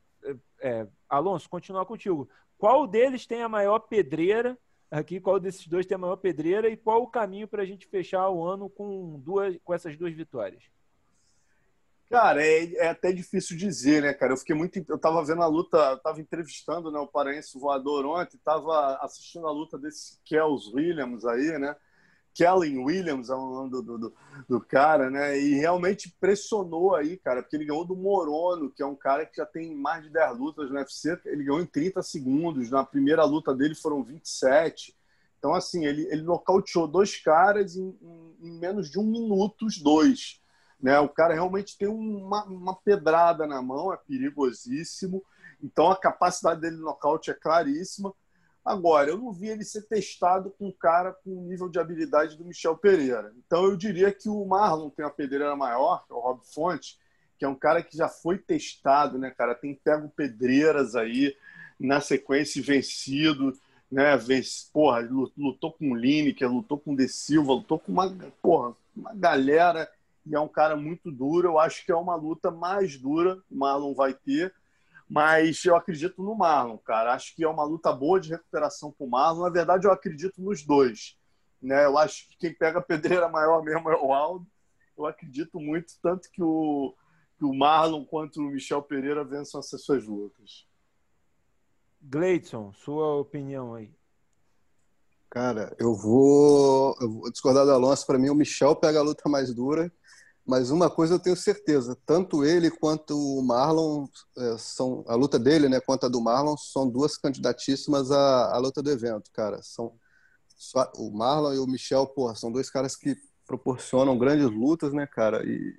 é, 0.61 0.87
Alonso, 1.09 1.49
continuar 1.49 1.85
contigo. 1.85 2.29
Qual 2.57 2.87
deles 2.87 3.27
tem 3.27 3.41
a 3.41 3.49
maior 3.49 3.79
pedreira 3.79 4.57
aqui? 4.89 5.19
Qual 5.19 5.39
desses 5.39 5.67
dois 5.67 5.85
tem 5.85 5.95
a 5.95 5.99
maior 5.99 6.15
pedreira 6.15 6.69
e 6.69 6.77
qual 6.77 7.03
o 7.03 7.07
caminho 7.07 7.49
para 7.49 7.63
a 7.63 7.65
gente 7.65 7.85
fechar 7.85 8.29
o 8.29 8.45
ano 8.45 8.69
com 8.69 9.19
duas, 9.19 9.57
com 9.61 9.73
essas 9.73 9.97
duas 9.97 10.13
vitórias? 10.13 10.63
Cara, 12.09 12.45
é, 12.45 12.71
é, 12.75 12.89
até 12.89 13.11
difícil 13.11 13.57
dizer, 13.57 14.03
né, 14.03 14.13
cara? 14.13 14.33
Eu 14.33 14.37
fiquei 14.37 14.55
muito. 14.55 14.83
Eu 14.87 14.97
tava 14.97 15.23
vendo 15.25 15.41
a 15.41 15.47
luta, 15.47 15.97
tava 15.97 16.21
entrevistando 16.21 16.91
né, 16.91 16.99
o 16.99 17.07
paraense 17.07 17.57
voador 17.57 18.05
ontem, 18.05 18.37
tava 18.43 18.97
assistindo 19.01 19.47
a 19.47 19.51
luta 19.51 19.77
desse 19.77 20.19
Kels 20.23 20.71
Williams 20.73 21.25
aí, 21.25 21.57
né? 21.57 21.75
Kellen 22.35 22.79
Williams, 22.79 23.29
é 23.29 23.33
o 23.33 23.37
nome 23.37 23.71
do, 23.71 23.81
do, 23.81 24.13
do, 24.47 24.61
cara, 24.61 25.09
né? 25.09 25.39
E 25.39 25.55
realmente 25.55 26.13
pressionou 26.19 26.93
aí, 26.93 27.17
cara, 27.17 27.41
porque 27.41 27.55
ele 27.55 27.65
ganhou 27.65 27.85
do 27.85 27.95
Morono, 27.95 28.69
que 28.69 28.83
é 28.83 28.85
um 28.85 28.95
cara 28.95 29.25
que 29.25 29.37
já 29.37 29.45
tem 29.45 29.73
mais 29.73 30.03
de 30.03 30.09
10 30.09 30.37
lutas 30.37 30.69
no 30.69 30.75
UFC. 30.75 31.17
Ele 31.25 31.45
ganhou 31.45 31.61
em 31.61 31.65
30 31.65 32.03
segundos. 32.03 32.69
Na 32.69 32.83
primeira 32.83 33.23
luta 33.23 33.55
dele 33.55 33.73
foram 33.73 34.03
27. 34.03 34.93
Então, 35.39 35.53
assim, 35.53 35.85
ele, 35.85 36.07
ele 36.11 36.23
nocauteou 36.23 36.87
dois 36.87 37.17
caras 37.17 37.77
em, 37.77 37.97
em, 38.01 38.35
em 38.41 38.59
menos 38.59 38.91
de 38.91 38.99
um 38.99 39.05
minuto, 39.05 39.65
os 39.65 39.77
dois. 39.77 40.41
Né? 40.85 40.99
O 40.99 41.09
cara 41.09 41.33
realmente 41.33 41.75
tem 41.79 41.87
uma, 41.87 42.45
uma 42.45 42.75
pedrada 42.75 43.47
na 43.47 43.59
mão, 43.59 43.91
é 43.91 43.97
perigosíssimo. 43.97 45.25
Então, 45.59 45.89
a 45.89 45.97
capacidade 45.97 46.61
dele 46.61 46.75
de 46.75 46.81
nocaute 46.83 47.31
é 47.31 47.33
claríssima. 47.33 48.13
Agora, 48.63 49.09
eu 49.09 49.17
não 49.17 49.33
vi 49.33 49.47
ele 49.47 49.63
ser 49.63 49.87
testado 49.87 50.51
com 50.51 50.67
um 50.67 50.71
cara 50.71 51.11
com 51.11 51.31
o 51.31 51.41
nível 51.41 51.69
de 51.69 51.79
habilidade 51.79 52.37
do 52.37 52.45
Michel 52.45 52.77
Pereira. 52.77 53.33
Então, 53.35 53.65
eu 53.65 53.75
diria 53.75 54.11
que 54.11 54.29
o 54.29 54.45
Marlon 54.45 54.91
tem 54.91 55.03
uma 55.03 55.09
pedreira 55.09 55.55
maior, 55.55 56.05
que 56.05 56.13
é 56.13 56.15
o 56.15 56.19
Rob 56.19 56.41
Fonte, 56.53 56.99
que 57.39 57.45
é 57.45 57.47
um 57.47 57.55
cara 57.55 57.81
que 57.81 57.97
já 57.97 58.07
foi 58.07 58.37
testado, 58.37 59.17
né, 59.17 59.31
cara? 59.31 59.55
Tem 59.55 59.73
pego 59.73 60.07
pedreiras 60.09 60.95
aí 60.95 61.35
na 61.79 61.99
sequência 61.99 62.61
vencido, 62.61 63.57
né? 63.91 64.11
Porra, 64.71 64.99
lutou 65.35 65.71
com 65.71 65.93
o 65.93 65.95
Lineker, 65.95 66.47
lutou 66.47 66.77
com 66.77 66.93
o 66.93 66.95
De 66.95 67.07
Silva, 67.07 67.53
lutou 67.53 67.79
com 67.79 67.91
uma, 67.91 68.15
porra, 68.39 68.75
uma 68.95 69.15
galera 69.15 69.89
e 70.25 70.35
é 70.35 70.39
um 70.39 70.47
cara 70.47 70.75
muito 70.75 71.11
duro. 71.11 71.47
Eu 71.47 71.59
acho 71.59 71.85
que 71.85 71.91
é 71.91 71.95
uma 71.95 72.15
luta 72.15 72.49
mais 72.51 72.97
dura, 72.97 73.41
o 73.49 73.57
Marlon 73.57 73.93
vai 73.93 74.13
ter 74.13 74.53
mas 75.07 75.63
eu 75.63 75.75
acredito 75.75 76.23
no 76.23 76.35
Marlon, 76.35 76.77
cara. 76.79 77.13
Acho 77.13 77.35
que 77.35 77.43
é 77.43 77.47
uma 77.47 77.63
luta 77.63 77.93
boa 77.93 78.19
de 78.19 78.29
recuperação 78.29 78.91
para 78.91 79.05
o 79.05 79.09
Marlon. 79.09 79.43
Na 79.43 79.49
verdade, 79.49 79.85
eu 79.85 79.91
acredito 79.91 80.41
nos 80.41 80.63
dois. 80.63 81.17
Né? 81.61 81.85
Eu 81.85 81.97
acho 81.97 82.27
que 82.29 82.37
quem 82.37 82.53
pega 82.53 82.79
a 82.79 82.81
pedreira 82.81 83.29
maior 83.29 83.63
mesmo 83.63 83.89
é 83.89 83.95
o 83.95 84.11
Aldo. 84.11 84.47
Eu 84.97 85.05
acredito 85.05 85.59
muito, 85.59 85.93
tanto 86.01 86.31
que 86.31 86.41
o, 86.41 86.95
que 87.37 87.45
o 87.45 87.53
Marlon 87.53 88.05
quanto 88.05 88.39
o 88.39 88.49
Michel 88.49 88.81
Pereira 88.81 89.23
vençam 89.23 89.59
essas 89.59 89.83
suas 89.83 90.05
lutas. 90.05 90.65
Gleidson, 92.01 92.71
sua 92.73 93.15
opinião 93.15 93.75
aí. 93.75 93.93
Cara, 95.29 95.75
eu 95.77 95.93
vou, 95.93 96.95
eu 97.01 97.11
vou 97.11 97.31
discordar 97.31 97.65
do 97.65 97.71
Alonso. 97.71 98.07
Para 98.07 98.17
mim, 98.17 98.29
o 98.29 98.35
Michel 98.35 98.75
pega 98.75 98.99
a 98.99 99.03
luta 99.03 99.27
mais 99.27 99.53
dura 99.53 99.91
mas 100.45 100.69
uma 100.69 100.89
coisa 100.89 101.15
eu 101.15 101.19
tenho 101.19 101.35
certeza, 101.35 101.97
tanto 102.05 102.45
ele 102.45 102.69
quanto 102.69 103.17
o 103.17 103.41
Marlon 103.41 104.07
é, 104.37 104.57
são 104.57 105.03
a 105.07 105.15
luta 105.15 105.39
dele, 105.39 105.67
né, 105.67 105.79
quanto 105.79 106.05
a 106.05 106.09
do 106.09 106.21
Marlon 106.21 106.55
são 106.55 106.87
duas 106.87 107.17
candidatíssimas 107.17 108.11
à, 108.11 108.53
à 108.53 108.57
luta 108.57 108.81
do 108.83 108.91
evento, 108.91 109.31
cara. 109.31 109.61
São 109.63 109.93
só, 110.55 110.91
o 110.97 111.11
Marlon 111.11 111.53
e 111.53 111.59
o 111.59 111.65
Michel, 111.65 112.05
porra, 112.07 112.35
são 112.35 112.51
dois 112.51 112.69
caras 112.69 112.95
que 112.95 113.17
proporcionam 113.45 114.17
grandes 114.17 114.49
lutas, 114.49 114.93
né, 114.93 115.07
cara? 115.07 115.43
E 115.45 115.75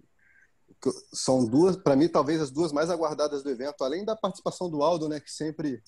são 1.12 1.44
duas, 1.44 1.76
para 1.76 1.96
mim, 1.96 2.08
talvez 2.08 2.40
as 2.40 2.50
duas 2.50 2.72
mais 2.72 2.90
aguardadas 2.90 3.42
do 3.42 3.50
evento, 3.50 3.82
além 3.82 4.04
da 4.04 4.16
participação 4.16 4.68
do 4.68 4.82
Aldo, 4.82 5.08
né, 5.08 5.20
que 5.20 5.30
sempre 5.30 5.82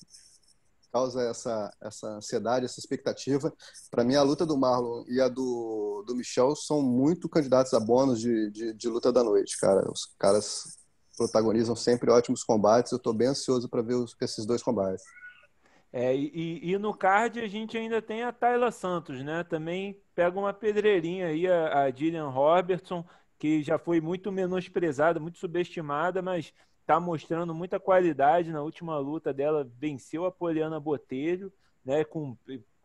causa 0.99 1.23
essa, 1.23 1.73
essa 1.81 2.07
ansiedade, 2.09 2.65
essa 2.65 2.81
expectativa. 2.81 3.53
Para 3.91 4.05
mim, 4.05 4.17
a 4.17 4.23
luta 4.23 4.45
do 4.45 4.59
Marlon 4.59 5.05
e 5.09 5.21
a 5.21 5.29
do, 5.29 6.05
do 6.07 6.15
Michel 6.15 6.57
são 6.57 6.83
muito 6.83 7.29
candidatos 7.29 7.73
a 7.73 7.81
bônus 7.81 8.21
de, 8.21 8.51
de, 8.51 8.73
de 8.75 8.89
luta 8.89 9.13
da 9.13 9.23
noite, 9.23 9.59
cara. 9.59 9.89
Os 9.91 10.07
caras 10.19 10.79
protagonizam 11.17 11.77
sempre 11.77 12.11
ótimos 12.11 12.43
combates. 12.43 12.91
Eu 12.91 12.97
estou 12.99 13.15
bem 13.15 13.29
ansioso 13.29 13.69
para 13.69 13.83
ver 13.83 13.95
os, 13.95 14.17
esses 14.21 14.45
dois 14.45 14.63
combates. 14.63 15.05
É, 15.91 16.15
e, 16.15 16.61
e, 16.63 16.77
no 16.77 16.93
card 16.93 17.41
a 17.41 17.49
gente 17.49 17.79
ainda 17.79 18.03
tem 18.03 18.23
a 18.23 18.31
Tayla 18.31 18.71
Santos, 18.71 19.23
né? 19.23 19.43
Também 19.45 19.99
pega 20.15 20.39
uma 20.39 20.53
pedreirinha 20.53 21.29
aí, 21.29 21.47
a, 21.47 21.87
a 21.87 22.29
Robertson, 22.29 23.07
que 23.39 23.63
já 23.63 23.79
foi 23.79 23.99
muito 23.99 24.31
menosprezada, 24.31 25.19
muito 25.19 25.39
subestimada, 25.39 26.21
mas 26.21 26.53
está 26.89 26.99
mostrando 26.99 27.55
muita 27.55 27.79
qualidade 27.79 28.51
na 28.51 28.63
última 28.63 28.97
luta 28.97 29.31
dela, 29.31 29.71
venceu 29.77 30.25
a 30.25 30.33
Poliana 30.33 30.81
Botelho, 30.81 31.53
né, 31.85 32.03
com, 32.03 32.35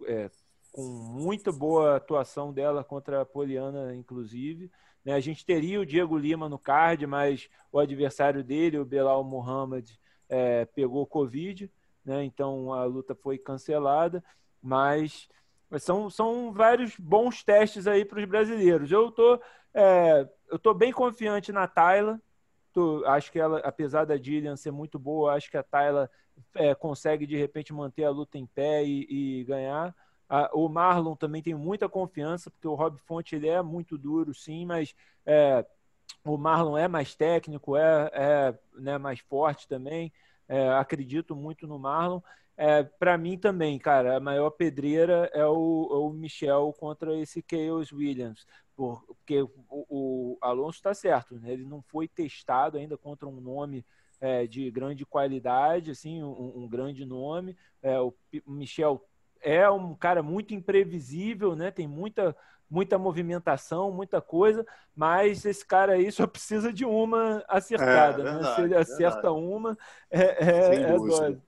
é, 0.06 0.30
com 0.74 0.82
muita 0.82 1.54
boa 1.54 1.96
atuação 1.96 2.52
dela 2.52 2.84
contra 2.84 3.22
a 3.22 3.26
Poliana, 3.26 3.96
inclusive. 3.96 4.70
Né, 5.06 5.14
a 5.14 5.22
gente 5.22 5.46
teria 5.46 5.80
o 5.80 5.86
Diego 5.86 6.18
Lima 6.18 6.50
no 6.50 6.60
card, 6.60 7.08
mas 7.08 7.50
o 7.72 7.80
adversário 7.80 8.44
dele, 8.44 8.78
o 8.78 8.84
Belal 8.84 9.24
Muhammad, 9.24 9.90
é, 10.28 10.66
pegou 10.66 11.08
Covid, 11.08 11.72
né, 12.04 12.26
então 12.26 12.74
a 12.74 12.84
luta 12.84 13.16
foi 13.16 13.38
cancelada, 13.38 14.22
mas 14.62 15.30
são, 15.80 16.10
são 16.10 16.52
vários 16.52 16.94
bons 16.98 17.42
testes 17.42 17.88
aí 17.88 18.04
para 18.04 18.20
os 18.20 18.26
brasileiros. 18.26 18.92
Eu 18.92 19.10
tô, 19.12 19.40
é, 19.74 20.28
eu 20.52 20.60
tô 20.60 20.74
bem 20.74 20.92
confiante 20.92 21.54
na 21.54 21.70
Tayla, 21.70 22.20
Acho 23.06 23.32
que 23.32 23.40
ela, 23.40 23.60
apesar 23.60 24.06
da 24.06 24.18
Dillian 24.18 24.56
ser 24.56 24.72
muito 24.72 24.98
boa, 24.98 25.34
acho 25.34 25.50
que 25.50 25.58
a 25.58 25.64
Tayla 25.64 26.10
é, 26.56 26.74
consegue 26.74 27.26
de 27.26 27.38
repente 27.38 27.74
manter 27.74 28.04
a 28.04 28.10
luta 28.10 28.38
em 28.38 28.46
pé 28.46 28.84
e, 28.84 29.40
e 29.40 29.44
ganhar. 29.44 29.96
A, 30.30 30.50
o 30.54 30.68
Marlon 30.68 31.16
também 31.16 31.42
tem 31.42 31.54
muita 31.54 31.88
confiança, 31.90 32.50
porque 32.50 32.68
o 32.68 32.76
Rob 32.76 32.98
Fonte 33.00 33.36
ele 33.36 33.48
é 33.48 33.62
muito 33.62 33.98
duro, 33.98 34.34
sim, 34.34 34.66
mas 34.66 34.96
é, 35.26 35.66
o 36.24 36.38
Marlon 36.38 36.78
é 36.78 36.88
mais 36.88 37.16
técnico, 37.16 37.76
é, 37.76 38.10
é 38.14 38.60
né, 38.80 38.98
mais 38.98 39.20
forte 39.20 39.68
também. 39.68 40.12
É, 40.48 40.70
acredito 40.74 41.36
muito 41.36 41.68
no 41.68 41.80
Marlon. 41.80 42.22
É, 42.56 42.84
para 42.84 43.18
mim 43.18 43.38
também, 43.38 43.80
cara, 43.80 44.18
a 44.18 44.20
maior 44.20 44.52
pedreira 44.52 45.30
é 45.34 45.46
o, 45.46 45.90
é 45.92 45.96
o 45.96 46.10
Michel 46.12 46.74
contra 46.80 47.18
esse 47.18 47.44
Chaos 47.50 47.92
Williams. 47.92 48.46
Porque 48.76 49.42
o, 49.42 49.50
o 49.70 50.38
Alonso 50.42 50.78
está 50.78 50.94
certo, 50.94 51.36
né? 51.40 51.52
ele 51.52 51.64
não 51.64 51.82
foi 51.82 52.08
testado 52.08 52.78
ainda 52.78 52.98
contra 52.98 53.28
um 53.28 53.40
nome 53.40 53.86
é, 54.20 54.48
de 54.48 54.72
grande 54.72 55.06
qualidade, 55.06 55.92
assim, 55.92 56.24
um, 56.24 56.64
um 56.64 56.68
grande 56.68 57.06
nome. 57.06 57.58
É, 57.82 58.00
o 58.00 58.14
Michel 58.48 59.06
é 59.42 59.70
um 59.70 59.94
cara 59.94 60.24
muito 60.24 60.54
imprevisível, 60.54 61.56
né? 61.56 61.70
Tem 61.70 61.88
muita, 61.88 62.36
muita 62.70 62.98
movimentação, 62.98 63.92
muita 63.92 64.22
coisa, 64.22 64.66
mas 64.96 65.46
esse 65.46 65.66
cara 65.66 65.94
aí 65.94 66.12
só 66.12 66.26
precisa 66.28 66.72
de 66.72 66.86
uma 66.86 67.44
acertada, 67.48 68.22
é, 68.22 68.26
né? 68.26 68.32
verdade, 68.32 68.56
Se 68.56 68.62
ele 68.62 68.76
acerta 68.76 69.22
verdade. 69.24 69.46
uma, 69.46 69.78
é, 70.10 70.22
é, 70.22 70.76
é 70.82 70.98
dose. 70.98 71.42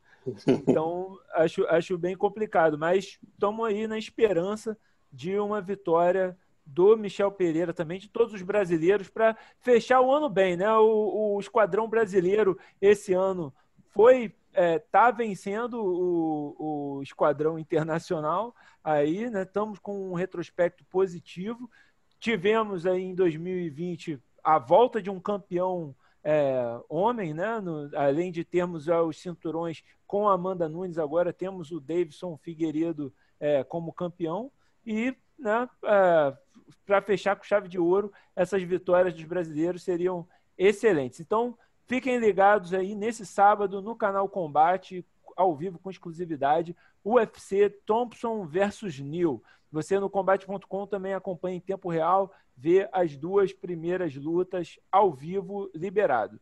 Então, 0.68 1.18
acho, 1.34 1.66
acho 1.68 1.98
bem 1.98 2.16
complicado, 2.16 2.78
mas 2.78 3.20
estamos 3.34 3.66
aí 3.66 3.88
na 3.88 3.98
esperança 3.98 4.78
de 5.12 5.38
uma 5.40 5.62
vitória 5.62 6.38
do 6.66 6.98
Michel 6.98 7.32
Pereira 7.32 7.74
também, 7.74 8.00
de 8.00 8.10
todos 8.10 8.34
os 8.34 8.42
brasileiros, 8.42 9.08
para 9.08 9.38
fechar 9.60 10.02
o 10.02 10.12
ano 10.12 10.28
bem, 10.28 10.58
né? 10.58 10.72
O, 10.74 11.36
o 11.36 11.40
esquadrão 11.40 11.88
brasileiro 11.88 12.58
esse 12.82 13.14
ano 13.14 13.54
foi 13.92 14.34
é, 14.52 14.80
tá 14.80 15.12
vencendo 15.12 15.76
o, 15.76 16.98
o 16.98 17.04
esquadrão 17.04 17.60
internacional 17.60 18.56
aí, 18.84 19.30
né? 19.30 19.44
Estamos 19.44 19.78
com 19.78 20.10
um 20.10 20.14
retrospecto 20.14 20.84
positivo. 20.86 21.70
Tivemos 22.20 22.86
aí 22.86 23.04
em 23.04 23.14
2020 23.14 24.20
a 24.44 24.58
volta 24.58 25.02
de 25.02 25.10
um 25.10 25.20
campeão 25.20 25.96
é, 26.26 26.82
homem, 26.90 27.36
né? 27.36 27.62
No, 27.62 27.96
além 27.96 28.32
de 28.32 28.44
termos 28.44 28.88
os 28.88 29.18
cinturões 29.18 29.84
com 30.08 30.28
Amanda 30.28 30.68
Nunes, 30.68 30.98
agora 30.98 31.32
temos 31.32 31.72
o 31.72 31.80
Davidson 31.80 32.36
Figueiredo 32.38 33.14
é, 33.40 33.64
como 33.64 33.94
campeão 33.94 34.52
e 34.84 35.16
né, 35.38 35.70
é, 35.84 36.38
para 36.84 37.02
fechar 37.02 37.36
com 37.36 37.44
chave 37.44 37.68
de 37.68 37.78
ouro, 37.78 38.12
essas 38.36 38.64
vitórias 38.64 39.14
dos 39.14 39.24
brasileiros 39.24 39.84
seriam 39.84 40.28
excelentes. 40.58 41.20
Então, 41.20 41.56
fiquem 41.86 42.18
ligados 42.18 42.74
aí 42.74 42.96
nesse 42.96 43.26
sábado 43.26 43.82
no 43.82 43.96
canal 43.96 44.28
Combate, 44.28 45.06
ao 45.36 45.56
vivo 45.56 45.80
com 45.80 45.90
exclusividade, 45.90 46.76
UFC 47.04 47.70
Thompson 47.86 48.46
versus 48.46 49.00
Neil. 49.00 49.44
Você 49.72 50.00
no 50.00 50.10
combate.com 50.10 50.88
também 50.88 51.14
acompanha 51.14 51.58
em 51.58 51.62
tempo 51.62 51.90
real, 51.90 52.32
vê 52.56 52.88
as 52.92 53.18
duas 53.18 53.52
primeiras 53.52 54.16
lutas 54.16 54.80
ao 54.92 55.12
vivo 55.12 55.70
liberado. 55.76 56.40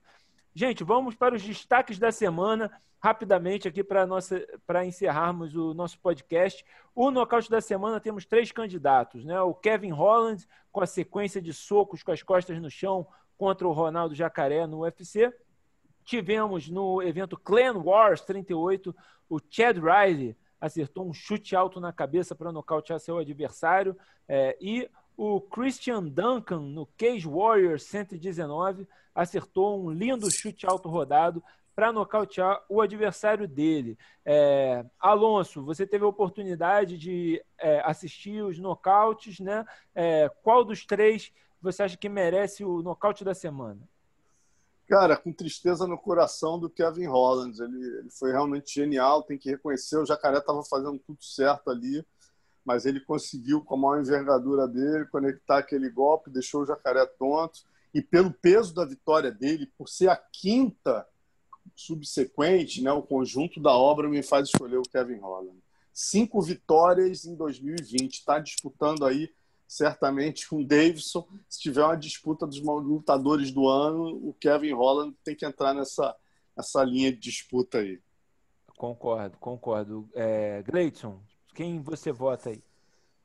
Gente, 0.54 0.84
vamos 0.84 1.16
para 1.16 1.36
os 1.36 1.42
destaques 1.42 1.98
da 1.98 2.12
semana 2.12 2.72
rapidamente 3.04 3.68
aqui 3.68 3.84
para 3.84 4.86
encerrarmos 4.86 5.56
o 5.56 5.74
nosso 5.74 6.00
podcast. 6.00 6.64
O 6.96 7.12
nocaute 7.12 7.50
da 7.50 7.60
semana 7.60 8.00
temos 8.00 8.26
três 8.26 8.50
candidatos, 8.52 9.26
né? 9.26 9.42
O 9.42 9.54
Kevin 9.54 9.92
Holland 9.92 10.48
com 10.72 10.80
a 10.80 10.86
sequência 10.86 11.42
de 11.42 11.52
socos 11.54 12.02
com 12.02 12.12
as 12.12 12.24
costas 12.24 12.62
no 12.62 12.70
chão 12.70 13.06
contra 13.38 13.68
o 13.68 13.74
Ronaldo 13.74 14.16
Jacaré 14.16 14.66
no 14.66 14.84
UFC. 14.84 15.34
Tivemos 16.04 16.70
no 16.70 17.02
evento 17.02 17.38
Clan 17.38 17.78
Wars 17.78 18.22
38 18.22 18.96
o 19.30 19.40
Chad 19.50 19.78
Riley 19.78 20.36
acertou 20.60 21.08
um 21.08 21.14
chute 21.14 21.56
alto 21.56 21.80
na 21.80 21.92
cabeça 21.92 22.36
para 22.36 22.52
nocautear 22.52 23.00
seu 23.00 23.18
adversário 23.18 23.98
é, 24.28 24.58
e 24.62 24.90
o 25.18 25.42
Christian 25.42 26.04
Duncan 26.04 26.60
no 26.60 26.86
Cage 26.98 27.28
Warrior 27.28 27.80
119 27.80 28.88
acertou 29.14 29.84
um 29.84 29.92
lindo 29.92 30.32
chute 30.32 30.66
alto 30.66 30.90
rodado 30.90 31.44
para 31.76 31.92
nocautear 31.92 32.64
o 32.70 32.82
adversário 32.82 33.48
dele. 33.48 33.98
É, 34.24 34.86
Alonso, 35.00 35.64
você 35.64 35.86
teve 35.88 36.06
a 36.06 36.08
oportunidade 36.08 36.98
de 36.98 37.44
é, 37.58 37.82
assistir 37.82 38.44
os 38.44 38.60
nocautes, 38.60 39.40
né? 39.40 39.66
É, 39.94 40.30
qual 40.44 40.64
dos 40.64 40.86
três 40.86 41.34
você 41.62 41.84
acha 41.84 41.98
que 41.98 42.10
merece 42.10 42.64
o 42.64 42.82
nocaute 42.82 43.24
da 43.24 43.34
semana? 43.34 43.82
Cara, 44.94 45.18
com 45.18 45.34
tristeza 45.34 45.88
no 45.88 45.98
coração 45.98 46.60
do 46.60 46.70
Kevin 46.70 47.08
Holland. 47.08 47.60
Ele, 47.60 47.84
ele 47.98 48.12
foi 48.12 48.32
realmente 48.32 48.76
genial, 48.76 49.24
tem 49.24 49.40
que 49.40 49.50
reconhecer. 49.50 49.98
O 49.98 50.06
Jacaré 50.06 50.38
estava 50.38 50.64
fazendo 50.64 51.00
tudo 51.00 51.18
certo 51.24 51.72
ali, 51.72 52.06
mas 52.64 52.86
ele 52.86 53.00
conseguiu, 53.00 53.64
com 53.64 53.74
a 53.74 53.78
maior 53.80 54.02
envergadura 54.02 54.68
dele, 54.68 55.08
conectar 55.08 55.58
aquele 55.58 55.90
golpe, 55.90 56.30
deixou 56.30 56.62
o 56.62 56.66
Jacaré 56.68 57.04
tonto. 57.08 57.62
E 57.92 58.04
pelo 58.04 58.32
peso 58.32 58.72
da 58.72 58.86
vitória 58.86 59.32
dele, 59.32 59.66
por 59.76 59.90
ser 59.90 60.10
a 60.10 60.16
quinta 60.16 61.08
subsequente, 61.76 62.84
né, 62.84 62.92
o 62.92 63.02
conjunto 63.02 63.60
da 63.60 63.72
obra 63.72 64.08
me 64.08 64.22
faz 64.22 64.50
escolher 64.50 64.78
o 64.78 64.84
Kevin 64.84 65.18
Holland. 65.18 65.58
cinco 65.92 66.40
vitórias 66.40 67.26
em 67.26 67.36
2020. 67.36 68.14
Está 68.14 68.38
disputando 68.38 69.08
aí 69.08 69.34
certamente 69.74 70.48
com 70.48 70.62
o 70.62 70.66
Davidson. 70.66 71.28
Se 71.50 71.60
tiver 71.60 71.84
uma 71.84 71.96
disputa 71.96 72.46
dos 72.46 72.62
lutadores 72.62 73.52
do 73.52 73.68
ano, 73.68 74.04
o 74.24 74.36
Kevin 74.40 74.74
Holland 74.74 75.16
tem 75.24 75.36
que 75.36 75.46
entrar 75.46 75.74
nessa, 75.74 76.16
nessa 76.56 76.84
linha 76.84 77.12
de 77.12 77.18
disputa 77.18 77.80
aí. 77.80 78.00
Concordo, 78.78 79.36
concordo. 79.40 80.08
É, 80.14 80.62
Gleidson, 80.64 81.20
quem 81.56 81.82
você 81.82 82.12
vota 82.12 82.50
aí? 82.50 82.64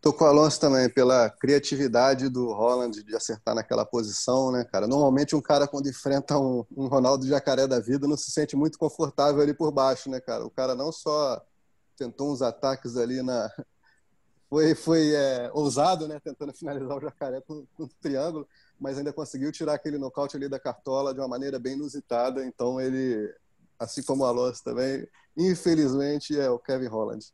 Tô 0.00 0.12
com 0.12 0.24
o 0.24 0.28
Alonso 0.28 0.58
também, 0.60 0.88
pela 0.88 1.28
criatividade 1.28 2.28
do 2.30 2.52
Holland 2.52 3.02
de 3.02 3.16
acertar 3.16 3.54
naquela 3.54 3.84
posição, 3.84 4.50
né, 4.50 4.64
cara? 4.64 4.86
Normalmente 4.86 5.36
um 5.36 5.42
cara 5.42 5.66
quando 5.66 5.88
enfrenta 5.88 6.38
um, 6.38 6.64
um 6.74 6.86
Ronaldo 6.86 7.26
Jacaré 7.26 7.66
da 7.66 7.80
vida 7.80 8.06
não 8.06 8.16
se 8.16 8.30
sente 8.30 8.56
muito 8.56 8.78
confortável 8.78 9.42
ali 9.42 9.52
por 9.52 9.70
baixo, 9.70 10.08
né, 10.08 10.20
cara? 10.20 10.46
O 10.46 10.50
cara 10.50 10.74
não 10.74 10.92
só 10.92 11.44
tentou 11.96 12.32
uns 12.32 12.40
ataques 12.40 12.96
ali 12.96 13.22
na, 13.22 13.50
foi, 14.48 14.74
foi 14.74 15.14
é, 15.14 15.50
ousado, 15.52 16.08
né, 16.08 16.18
tentando 16.20 16.52
finalizar 16.54 16.96
o 16.96 17.00
Jacaré 17.00 17.40
com, 17.42 17.66
com 17.74 17.84
um 17.84 17.88
triângulo, 18.00 18.48
mas 18.80 18.96
ainda 18.96 19.12
conseguiu 19.12 19.52
tirar 19.52 19.74
aquele 19.74 19.98
nocaute 19.98 20.36
ali 20.36 20.48
da 20.48 20.58
cartola 20.58 21.12
de 21.12 21.20
uma 21.20 21.28
maneira 21.28 21.58
bem 21.58 21.74
inusitada. 21.74 22.44
Então 22.44 22.80
ele, 22.80 23.32
assim 23.78 24.02
como 24.02 24.22
o 24.22 24.26
Alonso 24.26 24.64
também, 24.64 25.06
infelizmente 25.36 26.38
é 26.38 26.48
o 26.50 26.58
Kevin 26.58 26.86
Holland. 26.86 27.26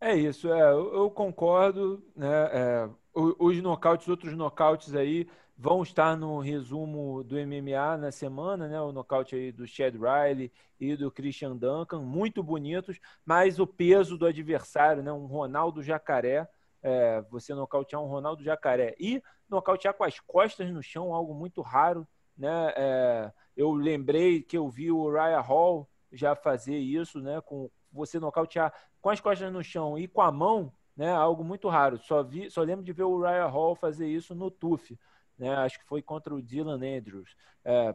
É 0.00 0.14
isso, 0.14 0.52
é, 0.52 0.70
eu, 0.70 1.10
concordo, 1.10 2.04
né? 2.14 2.50
É, 2.52 2.90
os 3.14 3.62
nocautes, 3.62 4.06
outros 4.06 4.36
nocautes 4.36 4.94
aí 4.94 5.26
vão 5.56 5.82
estar 5.82 6.16
no 6.16 6.40
resumo 6.40 7.22
do 7.22 7.36
MMA 7.36 7.96
na 7.96 8.10
semana, 8.10 8.66
né? 8.66 8.80
O 8.80 8.92
nocaute 8.92 9.34
aí 9.34 9.52
do 9.52 9.66
Chad 9.66 9.94
Riley 9.94 10.52
e 10.80 10.96
do 10.96 11.10
Christian 11.10 11.56
Duncan, 11.56 12.00
muito 12.00 12.42
bonitos, 12.42 12.98
mas 13.24 13.58
o 13.60 13.66
peso 13.66 14.18
do 14.18 14.26
adversário, 14.26 15.02
né? 15.02 15.12
Um 15.12 15.26
Ronaldo 15.26 15.82
Jacaré, 15.82 16.48
é, 16.82 17.22
você 17.30 17.54
nocautear 17.54 18.02
um 18.02 18.06
Ronaldo 18.06 18.42
Jacaré 18.42 18.94
e 18.98 19.22
nocautear 19.48 19.94
com 19.94 20.04
as 20.04 20.18
costas 20.20 20.70
no 20.70 20.82
chão, 20.82 21.14
algo 21.14 21.34
muito 21.34 21.62
raro, 21.62 22.06
né? 22.36 22.72
É, 22.76 23.32
eu 23.56 23.72
lembrei 23.72 24.42
que 24.42 24.58
eu 24.58 24.68
vi 24.68 24.90
o 24.90 25.10
Raya 25.10 25.40
Hall 25.40 25.88
já 26.12 26.34
fazer 26.34 26.76
isso, 26.76 27.20
né? 27.20 27.40
Com 27.40 27.70
você 27.92 28.18
nocautear 28.18 28.72
com 29.00 29.10
as 29.10 29.20
costas 29.20 29.52
no 29.52 29.62
chão 29.62 29.96
e 29.96 30.08
com 30.08 30.20
a 30.20 30.32
mão, 30.32 30.72
né? 30.96 31.12
Algo 31.12 31.44
muito 31.44 31.68
raro. 31.68 31.96
Só 31.98 32.24
vi, 32.24 32.50
só 32.50 32.62
lembro 32.62 32.84
de 32.84 32.92
ver 32.92 33.04
o 33.04 33.20
Raya 33.20 33.46
Hall 33.46 33.76
fazer 33.76 34.08
isso 34.08 34.34
no 34.34 34.50
TUF 34.50 34.98
né? 35.38 35.54
Acho 35.56 35.78
que 35.78 35.86
foi 35.86 36.02
contra 36.02 36.34
o 36.34 36.42
Dylan 36.42 36.76
Andrews. 36.76 37.36
É, 37.64 37.94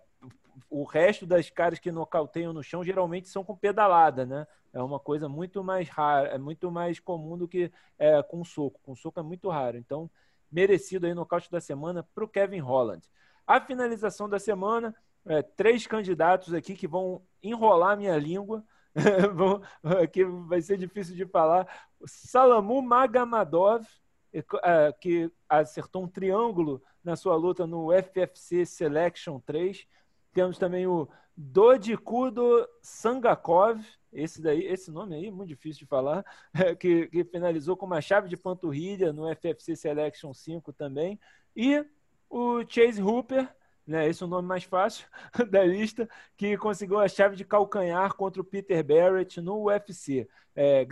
o 0.69 0.83
resto 0.83 1.25
das 1.25 1.49
caras 1.49 1.79
que 1.79 1.91
nocauteiam 1.91 2.51
no 2.51 2.63
chão 2.63 2.83
geralmente 2.83 3.29
são 3.29 3.43
com 3.43 3.55
pedalada, 3.55 4.25
né? 4.25 4.45
É 4.73 4.81
uma 4.81 4.99
coisa 4.99 5.27
muito 5.27 5.63
mais 5.63 5.89
rara, 5.89 6.29
é 6.29 6.37
muito 6.37 6.69
mais 6.69 6.99
comum 6.99 7.37
do 7.37 7.47
que 7.47 7.71
é, 7.97 8.21
com 8.21 8.43
soco. 8.43 8.79
Com 8.83 8.95
soco 8.95 9.19
é 9.19 9.23
muito 9.23 9.49
raro. 9.49 9.77
Então, 9.77 10.09
merecido 10.51 11.05
aí 11.05 11.13
nocaute 11.13 11.49
da 11.49 11.61
semana 11.61 12.07
para 12.13 12.23
o 12.23 12.27
Kevin 12.27 12.59
Holland. 12.59 13.07
A 13.47 13.59
finalização 13.59 14.29
da 14.29 14.37
semana, 14.37 14.95
é, 15.25 15.41
três 15.41 15.87
candidatos 15.87 16.53
aqui 16.53 16.75
que 16.75 16.87
vão 16.87 17.21
enrolar 17.41 17.97
minha 17.97 18.17
língua. 18.17 18.63
que 20.11 20.25
vai 20.25 20.61
ser 20.61 20.77
difícil 20.77 21.15
de 21.15 21.25
falar. 21.25 21.67
Salamu 22.05 22.81
Magamadov, 22.81 23.85
é, 24.33 24.93
que 24.99 25.31
acertou 25.47 26.03
um 26.03 26.07
triângulo 26.07 26.81
na 27.03 27.15
sua 27.15 27.35
luta 27.35 27.65
no 27.65 27.89
FFC 27.91 28.65
Selection 28.65 29.39
3. 29.39 29.85
Temos 30.33 30.57
também 30.57 30.85
o 30.85 31.07
Dodikudo 31.35 32.67
Sangakov, 32.81 33.81
esse 34.11 34.41
daí, 34.41 34.65
esse 34.65 34.91
nome 34.91 35.15
aí, 35.15 35.31
muito 35.31 35.49
difícil 35.49 35.79
de 35.79 35.85
falar, 35.85 36.25
que, 36.79 37.07
que 37.07 37.23
finalizou 37.23 37.77
com 37.77 37.85
uma 37.85 38.01
chave 38.01 38.27
de 38.27 38.35
panturrilha 38.35 39.13
no 39.13 39.23
FFC 39.35 39.75
Selection 39.75 40.33
5 40.33 40.73
também. 40.73 41.19
E 41.55 41.85
o 42.29 42.63
Chase 42.67 43.01
Hooper, 43.01 43.47
né, 43.87 44.07
esse 44.07 44.21
é 44.21 44.25
o 44.25 44.29
nome 44.29 44.47
mais 44.47 44.63
fácil 44.63 45.07
da 45.49 45.63
lista, 45.63 46.09
que 46.35 46.57
conseguiu 46.57 46.99
a 46.99 47.07
chave 47.07 47.35
de 47.35 47.45
calcanhar 47.45 48.13
contra 48.15 48.41
o 48.41 48.45
Peter 48.45 48.83
Barrett 48.83 49.39
no 49.39 49.65
UFC. 49.65 50.27
É, 50.55 50.85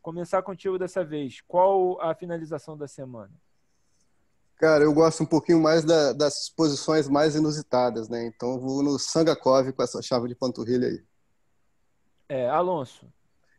começar 0.00 0.42
contigo 0.42 0.78
dessa 0.78 1.04
vez. 1.04 1.42
Qual 1.42 2.00
a 2.00 2.14
finalização 2.14 2.78
da 2.78 2.88
semana? 2.88 3.30
Cara, 4.62 4.84
eu 4.84 4.94
gosto 4.94 5.24
um 5.24 5.26
pouquinho 5.26 5.60
mais 5.60 5.84
da, 5.84 6.12
das 6.12 6.48
posições 6.48 7.08
mais 7.08 7.34
inusitadas, 7.34 8.08
né? 8.08 8.24
Então 8.28 8.60
vou 8.60 8.80
no 8.80 8.96
Sangakov 8.96 9.72
com 9.72 9.82
essa 9.82 10.00
chave 10.00 10.28
de 10.28 10.36
panturrilha 10.36 10.86
aí. 10.86 11.02
É, 12.28 12.48
Alonso. 12.48 13.12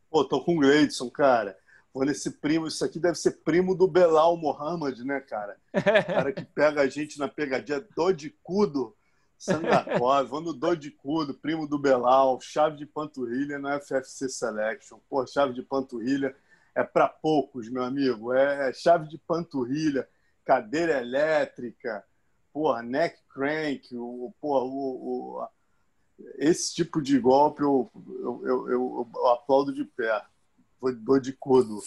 Pô, 0.10 0.24
tô 0.24 0.42
com 0.46 0.56
o 0.56 0.60
Gleidson, 0.62 1.10
cara. 1.10 1.58
Vou 1.94 2.06
nesse 2.06 2.32
primo, 2.32 2.68
isso 2.68 2.86
aqui 2.86 3.02
deve 3.02 3.16
ser 3.16 3.44
primo 3.44 3.76
do 3.76 3.86
Belal 3.86 4.38
Mohamed, 4.38 5.04
né, 5.04 5.20
cara? 5.20 5.58
cara 6.08 6.32
que 6.32 6.46
pega 6.46 6.80
a 6.80 6.88
gente 6.88 7.20
na 7.20 7.28
pegadinha 7.28 7.82
do 7.82 8.14
de 8.14 8.30
cudo. 8.42 8.96
Sangakov, 9.38 10.30
vou 10.30 10.40
no 10.40 10.54
do 10.54 10.74
de 10.74 10.90
cudo, 10.90 11.34
primo 11.34 11.68
do 11.68 11.78
Belal, 11.78 12.40
chave 12.40 12.78
de 12.78 12.86
panturrilha 12.86 13.60
no 13.60 13.68
FFC 13.82 14.30
Selection. 14.30 15.00
Pô, 15.10 15.28
chave 15.28 15.52
de 15.52 15.64
panturrilha 15.64 16.34
é 16.74 16.82
para 16.82 17.10
poucos, 17.10 17.68
meu 17.68 17.84
amigo. 17.84 18.32
É 18.32 18.72
chave 18.72 19.10
de 19.10 19.18
panturrilha 19.18 20.08
cadeira 20.46 21.00
elétrica, 21.00 22.04
porra, 22.52 22.82
neck 22.82 23.20
crank, 23.30 23.88
o, 23.94 24.34
porra, 24.40 24.64
o, 24.66 25.40
o, 25.40 25.48
esse 26.38 26.74
tipo 26.76 27.02
de 27.02 27.20
golpe 27.20 27.62
eu, 27.62 27.90
eu, 28.22 28.44
eu, 28.46 29.10
eu 29.16 29.28
aplaudo 29.30 29.74
de 29.74 29.84
pé, 29.84 30.22
dou 31.00 31.20
de 31.20 31.34
codo. 31.34 31.80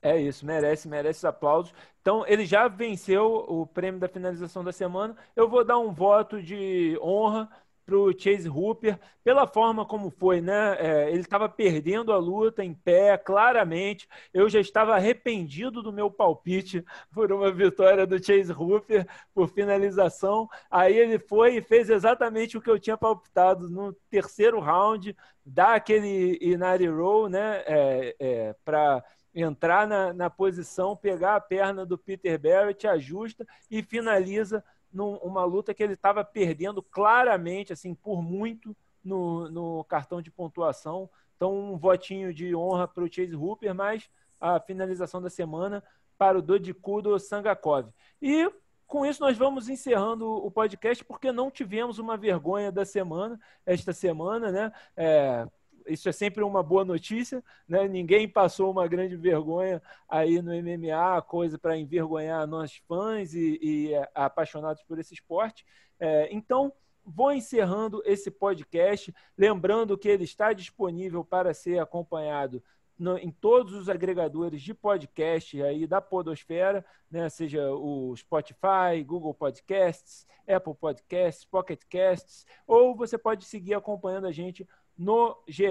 É 0.00 0.18
isso, 0.20 0.46
merece, 0.46 0.88
merece 0.88 1.26
aplausos. 1.26 1.74
Então, 2.00 2.24
ele 2.26 2.46
já 2.46 2.68
venceu 2.68 3.44
o 3.48 3.66
prêmio 3.66 4.00
da 4.00 4.08
finalização 4.08 4.62
da 4.62 4.72
semana. 4.72 5.16
Eu 5.34 5.48
vou 5.48 5.64
dar 5.64 5.78
um 5.78 5.92
voto 5.92 6.42
de 6.42 6.98
honra 7.02 7.50
para 7.88 7.96
o 7.96 8.12
Chase 8.12 8.50
Hooper, 8.50 9.00
pela 9.24 9.46
forma 9.46 9.86
como 9.86 10.10
foi, 10.10 10.42
né? 10.42 10.76
É, 10.78 11.10
ele 11.10 11.20
estava 11.20 11.48
perdendo 11.48 12.12
a 12.12 12.18
luta 12.18 12.62
em 12.62 12.74
pé, 12.74 13.16
claramente. 13.16 14.06
Eu 14.30 14.46
já 14.46 14.60
estava 14.60 14.94
arrependido 14.94 15.82
do 15.82 15.90
meu 15.90 16.10
palpite 16.10 16.84
por 17.10 17.32
uma 17.32 17.50
vitória 17.50 18.06
do 18.06 18.22
Chase 18.22 18.52
Hooper 18.52 19.08
por 19.34 19.48
finalização. 19.48 20.46
Aí 20.70 20.98
ele 20.98 21.18
foi 21.18 21.56
e 21.56 21.62
fez 21.62 21.88
exatamente 21.88 22.58
o 22.58 22.60
que 22.60 22.68
eu 22.68 22.78
tinha 22.78 22.98
palpitado 22.98 23.70
no 23.70 23.94
terceiro 24.10 24.60
round, 24.60 25.16
dá 25.42 25.74
aquele 25.74 26.38
Inari 26.42 26.88
Roll, 26.88 27.30
né? 27.30 27.62
É, 27.66 28.16
é, 28.20 28.56
para 28.62 29.02
entrar 29.34 29.86
na, 29.86 30.12
na 30.12 30.28
posição, 30.28 30.94
pegar 30.94 31.36
a 31.36 31.40
perna 31.40 31.86
do 31.86 31.96
Peter 31.96 32.38
Barrett, 32.38 32.86
ajusta 32.86 33.46
e 33.70 33.82
finaliza 33.82 34.62
numa 34.92 35.44
luta 35.44 35.74
que 35.74 35.82
ele 35.82 35.92
estava 35.92 36.24
perdendo 36.24 36.82
claramente, 36.82 37.72
assim, 37.72 37.94
por 37.94 38.22
muito 38.22 38.76
no, 39.04 39.50
no 39.50 39.84
cartão 39.84 40.20
de 40.20 40.30
pontuação. 40.30 41.08
Então, 41.36 41.72
um 41.72 41.76
votinho 41.76 42.32
de 42.34 42.54
honra 42.54 42.88
para 42.88 43.04
o 43.04 43.12
Chase 43.12 43.36
Hooper, 43.36 43.74
mas 43.74 44.10
a 44.40 44.58
finalização 44.60 45.20
da 45.20 45.30
semana 45.30 45.82
para 46.16 46.38
o 46.38 46.42
Dodikudo 46.42 47.18
Sangakov. 47.18 47.88
E 48.20 48.50
com 48.86 49.04
isso 49.04 49.20
nós 49.20 49.36
vamos 49.36 49.68
encerrando 49.68 50.26
o 50.26 50.50
podcast, 50.50 51.04
porque 51.04 51.30
não 51.30 51.50
tivemos 51.50 51.98
uma 51.98 52.16
vergonha 52.16 52.72
da 52.72 52.84
semana, 52.84 53.38
esta 53.66 53.92
semana, 53.92 54.50
né? 54.50 54.72
É, 54.96 55.46
isso 55.88 56.08
é 56.08 56.12
sempre 56.12 56.42
uma 56.42 56.62
boa 56.62 56.84
notícia, 56.84 57.42
né? 57.66 57.86
Ninguém 57.88 58.28
passou 58.28 58.70
uma 58.70 58.86
grande 58.86 59.16
vergonha 59.16 59.82
aí 60.08 60.40
no 60.42 60.52
MMA, 60.52 61.22
coisa 61.22 61.58
para 61.58 61.76
envergonhar 61.76 62.46
nós 62.46 62.76
fãs 62.86 63.34
e, 63.34 63.58
e 63.60 63.94
é, 63.94 64.08
apaixonados 64.14 64.82
por 64.82 64.98
esse 64.98 65.14
esporte. 65.14 65.64
É, 65.98 66.28
então, 66.32 66.72
vou 67.04 67.32
encerrando 67.32 68.02
esse 68.04 68.30
podcast, 68.30 69.14
lembrando 69.36 69.96
que 69.96 70.08
ele 70.08 70.24
está 70.24 70.52
disponível 70.52 71.24
para 71.24 71.54
ser 71.54 71.78
acompanhado 71.78 72.62
no, 72.98 73.16
em 73.16 73.30
todos 73.30 73.72
os 73.74 73.88
agregadores 73.88 74.60
de 74.60 74.74
podcast 74.74 75.62
aí 75.62 75.86
da 75.86 76.00
Podosfera, 76.00 76.84
né? 77.10 77.28
seja 77.28 77.70
o 77.72 78.14
Spotify, 78.16 79.02
Google 79.06 79.32
Podcasts, 79.32 80.26
Apple 80.46 80.74
Podcasts, 80.74 81.44
Pocket 81.44 81.80
Casts, 81.88 82.46
ou 82.66 82.96
você 82.96 83.16
pode 83.16 83.44
seguir 83.44 83.74
acompanhando 83.74 84.26
a 84.26 84.32
gente 84.32 84.66
no 84.98 85.36
GE 85.46 85.68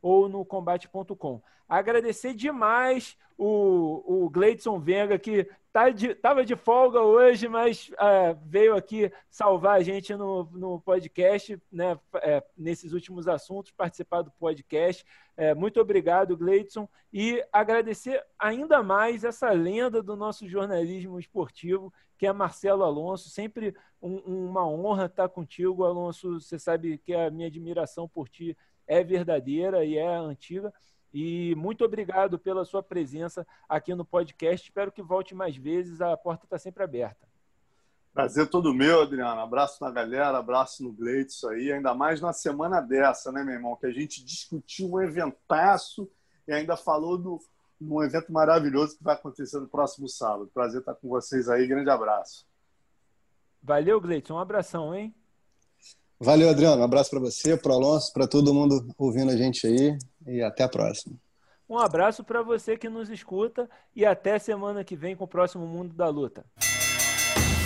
ou 0.00 0.28
no 0.28 0.44
combate.com. 0.44 1.42
Agradecer 1.70 2.34
demais 2.34 3.16
o, 3.38 4.24
o 4.24 4.28
Gleidson 4.28 4.78
Venga, 4.80 5.18
que 5.18 5.48
tá 5.72 5.88
de, 5.88 6.14
tava 6.14 6.44
de 6.44 6.56
folga 6.56 7.00
hoje, 7.00 7.48
mas 7.48 7.90
uh, 7.90 8.36
veio 8.44 8.74
aqui 8.74 9.10
salvar 9.30 9.78
a 9.78 9.82
gente 9.82 10.14
no, 10.16 10.44
no 10.52 10.80
podcast, 10.80 11.56
né, 11.70 11.98
é, 12.16 12.42
nesses 12.58 12.92
últimos 12.92 13.28
assuntos, 13.28 13.70
participar 13.70 14.22
do 14.22 14.32
podcast. 14.32 15.04
É, 15.36 15.54
muito 15.54 15.80
obrigado, 15.80 16.36
Gleidson, 16.36 16.88
e 17.12 17.42
agradecer 17.52 18.22
ainda 18.36 18.82
mais 18.82 19.22
essa 19.22 19.50
lenda 19.52 20.02
do 20.02 20.16
nosso 20.16 20.48
jornalismo 20.48 21.18
esportivo, 21.18 21.92
que 22.18 22.26
é 22.26 22.32
Marcelo 22.32 22.82
Alonso. 22.82 23.30
Sempre 23.30 23.74
um, 24.02 24.16
uma 24.50 24.68
honra 24.68 25.06
estar 25.06 25.28
contigo, 25.28 25.84
Alonso. 25.84 26.40
Você 26.40 26.58
sabe 26.58 26.98
que 26.98 27.14
a 27.14 27.30
minha 27.30 27.46
admiração 27.46 28.08
por 28.08 28.28
ti 28.28 28.56
é 28.86 29.04
verdadeira 29.04 29.84
e 29.84 29.96
é 29.96 30.16
antiga. 30.16 30.74
E 31.12 31.54
muito 31.56 31.84
obrigado 31.84 32.38
pela 32.38 32.64
sua 32.64 32.82
presença 32.82 33.46
aqui 33.68 33.94
no 33.94 34.04
podcast. 34.04 34.68
Espero 34.68 34.92
que 34.92 35.02
volte 35.02 35.34
mais 35.34 35.56
vezes. 35.56 36.00
A 36.00 36.16
porta 36.16 36.44
está 36.44 36.58
sempre 36.58 36.84
aberta. 36.84 37.28
Prazer 38.12 38.48
todo 38.48 38.74
meu, 38.74 39.02
Adriano. 39.02 39.40
Abraço 39.40 39.82
na 39.82 39.90
galera, 39.90 40.38
abraço 40.38 40.82
no 40.82 40.92
Gleitson 40.92 41.48
aí. 41.50 41.72
Ainda 41.72 41.94
mais 41.94 42.20
na 42.20 42.32
semana 42.32 42.80
dessa, 42.80 43.30
né, 43.30 43.44
meu 43.44 43.54
irmão? 43.54 43.76
Que 43.76 43.86
a 43.86 43.92
gente 43.92 44.24
discutiu 44.24 44.92
um 44.92 45.00
eventaço 45.00 46.10
e 46.46 46.52
ainda 46.52 46.76
falou 46.76 47.16
do, 47.16 47.40
num 47.80 48.02
evento 48.02 48.32
maravilhoso 48.32 48.96
que 48.96 49.04
vai 49.04 49.14
acontecer 49.14 49.58
no 49.60 49.68
próximo 49.68 50.08
sábado. 50.08 50.50
Prazer 50.52 50.80
estar 50.80 50.94
com 50.94 51.08
vocês 51.08 51.48
aí. 51.48 51.66
Grande 51.66 51.88
abraço. 51.88 52.46
Valeu, 53.62 54.00
Gleitson. 54.00 54.34
Um 54.34 54.38
abração, 54.38 54.94
hein? 54.94 55.14
Valeu, 56.20 56.50
Adriano. 56.50 56.82
Um 56.82 56.84
abraço 56.84 57.10
para 57.10 57.18
você, 57.18 57.56
para 57.56 57.72
o 57.72 57.74
Alonso, 57.74 58.12
para 58.12 58.26
todo 58.26 58.52
mundo 58.52 58.86
ouvindo 58.98 59.30
a 59.30 59.36
gente 59.36 59.66
aí. 59.66 59.96
E 60.26 60.42
até 60.42 60.62
a 60.64 60.68
próxima. 60.68 61.16
Um 61.68 61.78
abraço 61.78 62.22
para 62.22 62.42
você 62.42 62.76
que 62.76 62.88
nos 62.88 63.08
escuta 63.08 63.70
e 63.94 64.04
até 64.04 64.38
semana 64.38 64.84
que 64.84 64.96
vem 64.96 65.16
com 65.16 65.24
o 65.24 65.28
próximo 65.28 65.66
Mundo 65.66 65.94
da 65.94 66.08
Luta. 66.08 66.44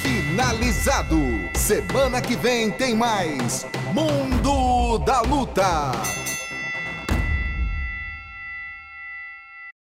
Finalizado. 0.02 1.16
Semana 1.56 2.20
que 2.20 2.36
vem 2.36 2.70
tem 2.70 2.94
mais 2.94 3.66
Mundo 3.94 4.98
da 5.04 5.20
Luta. 5.22 6.23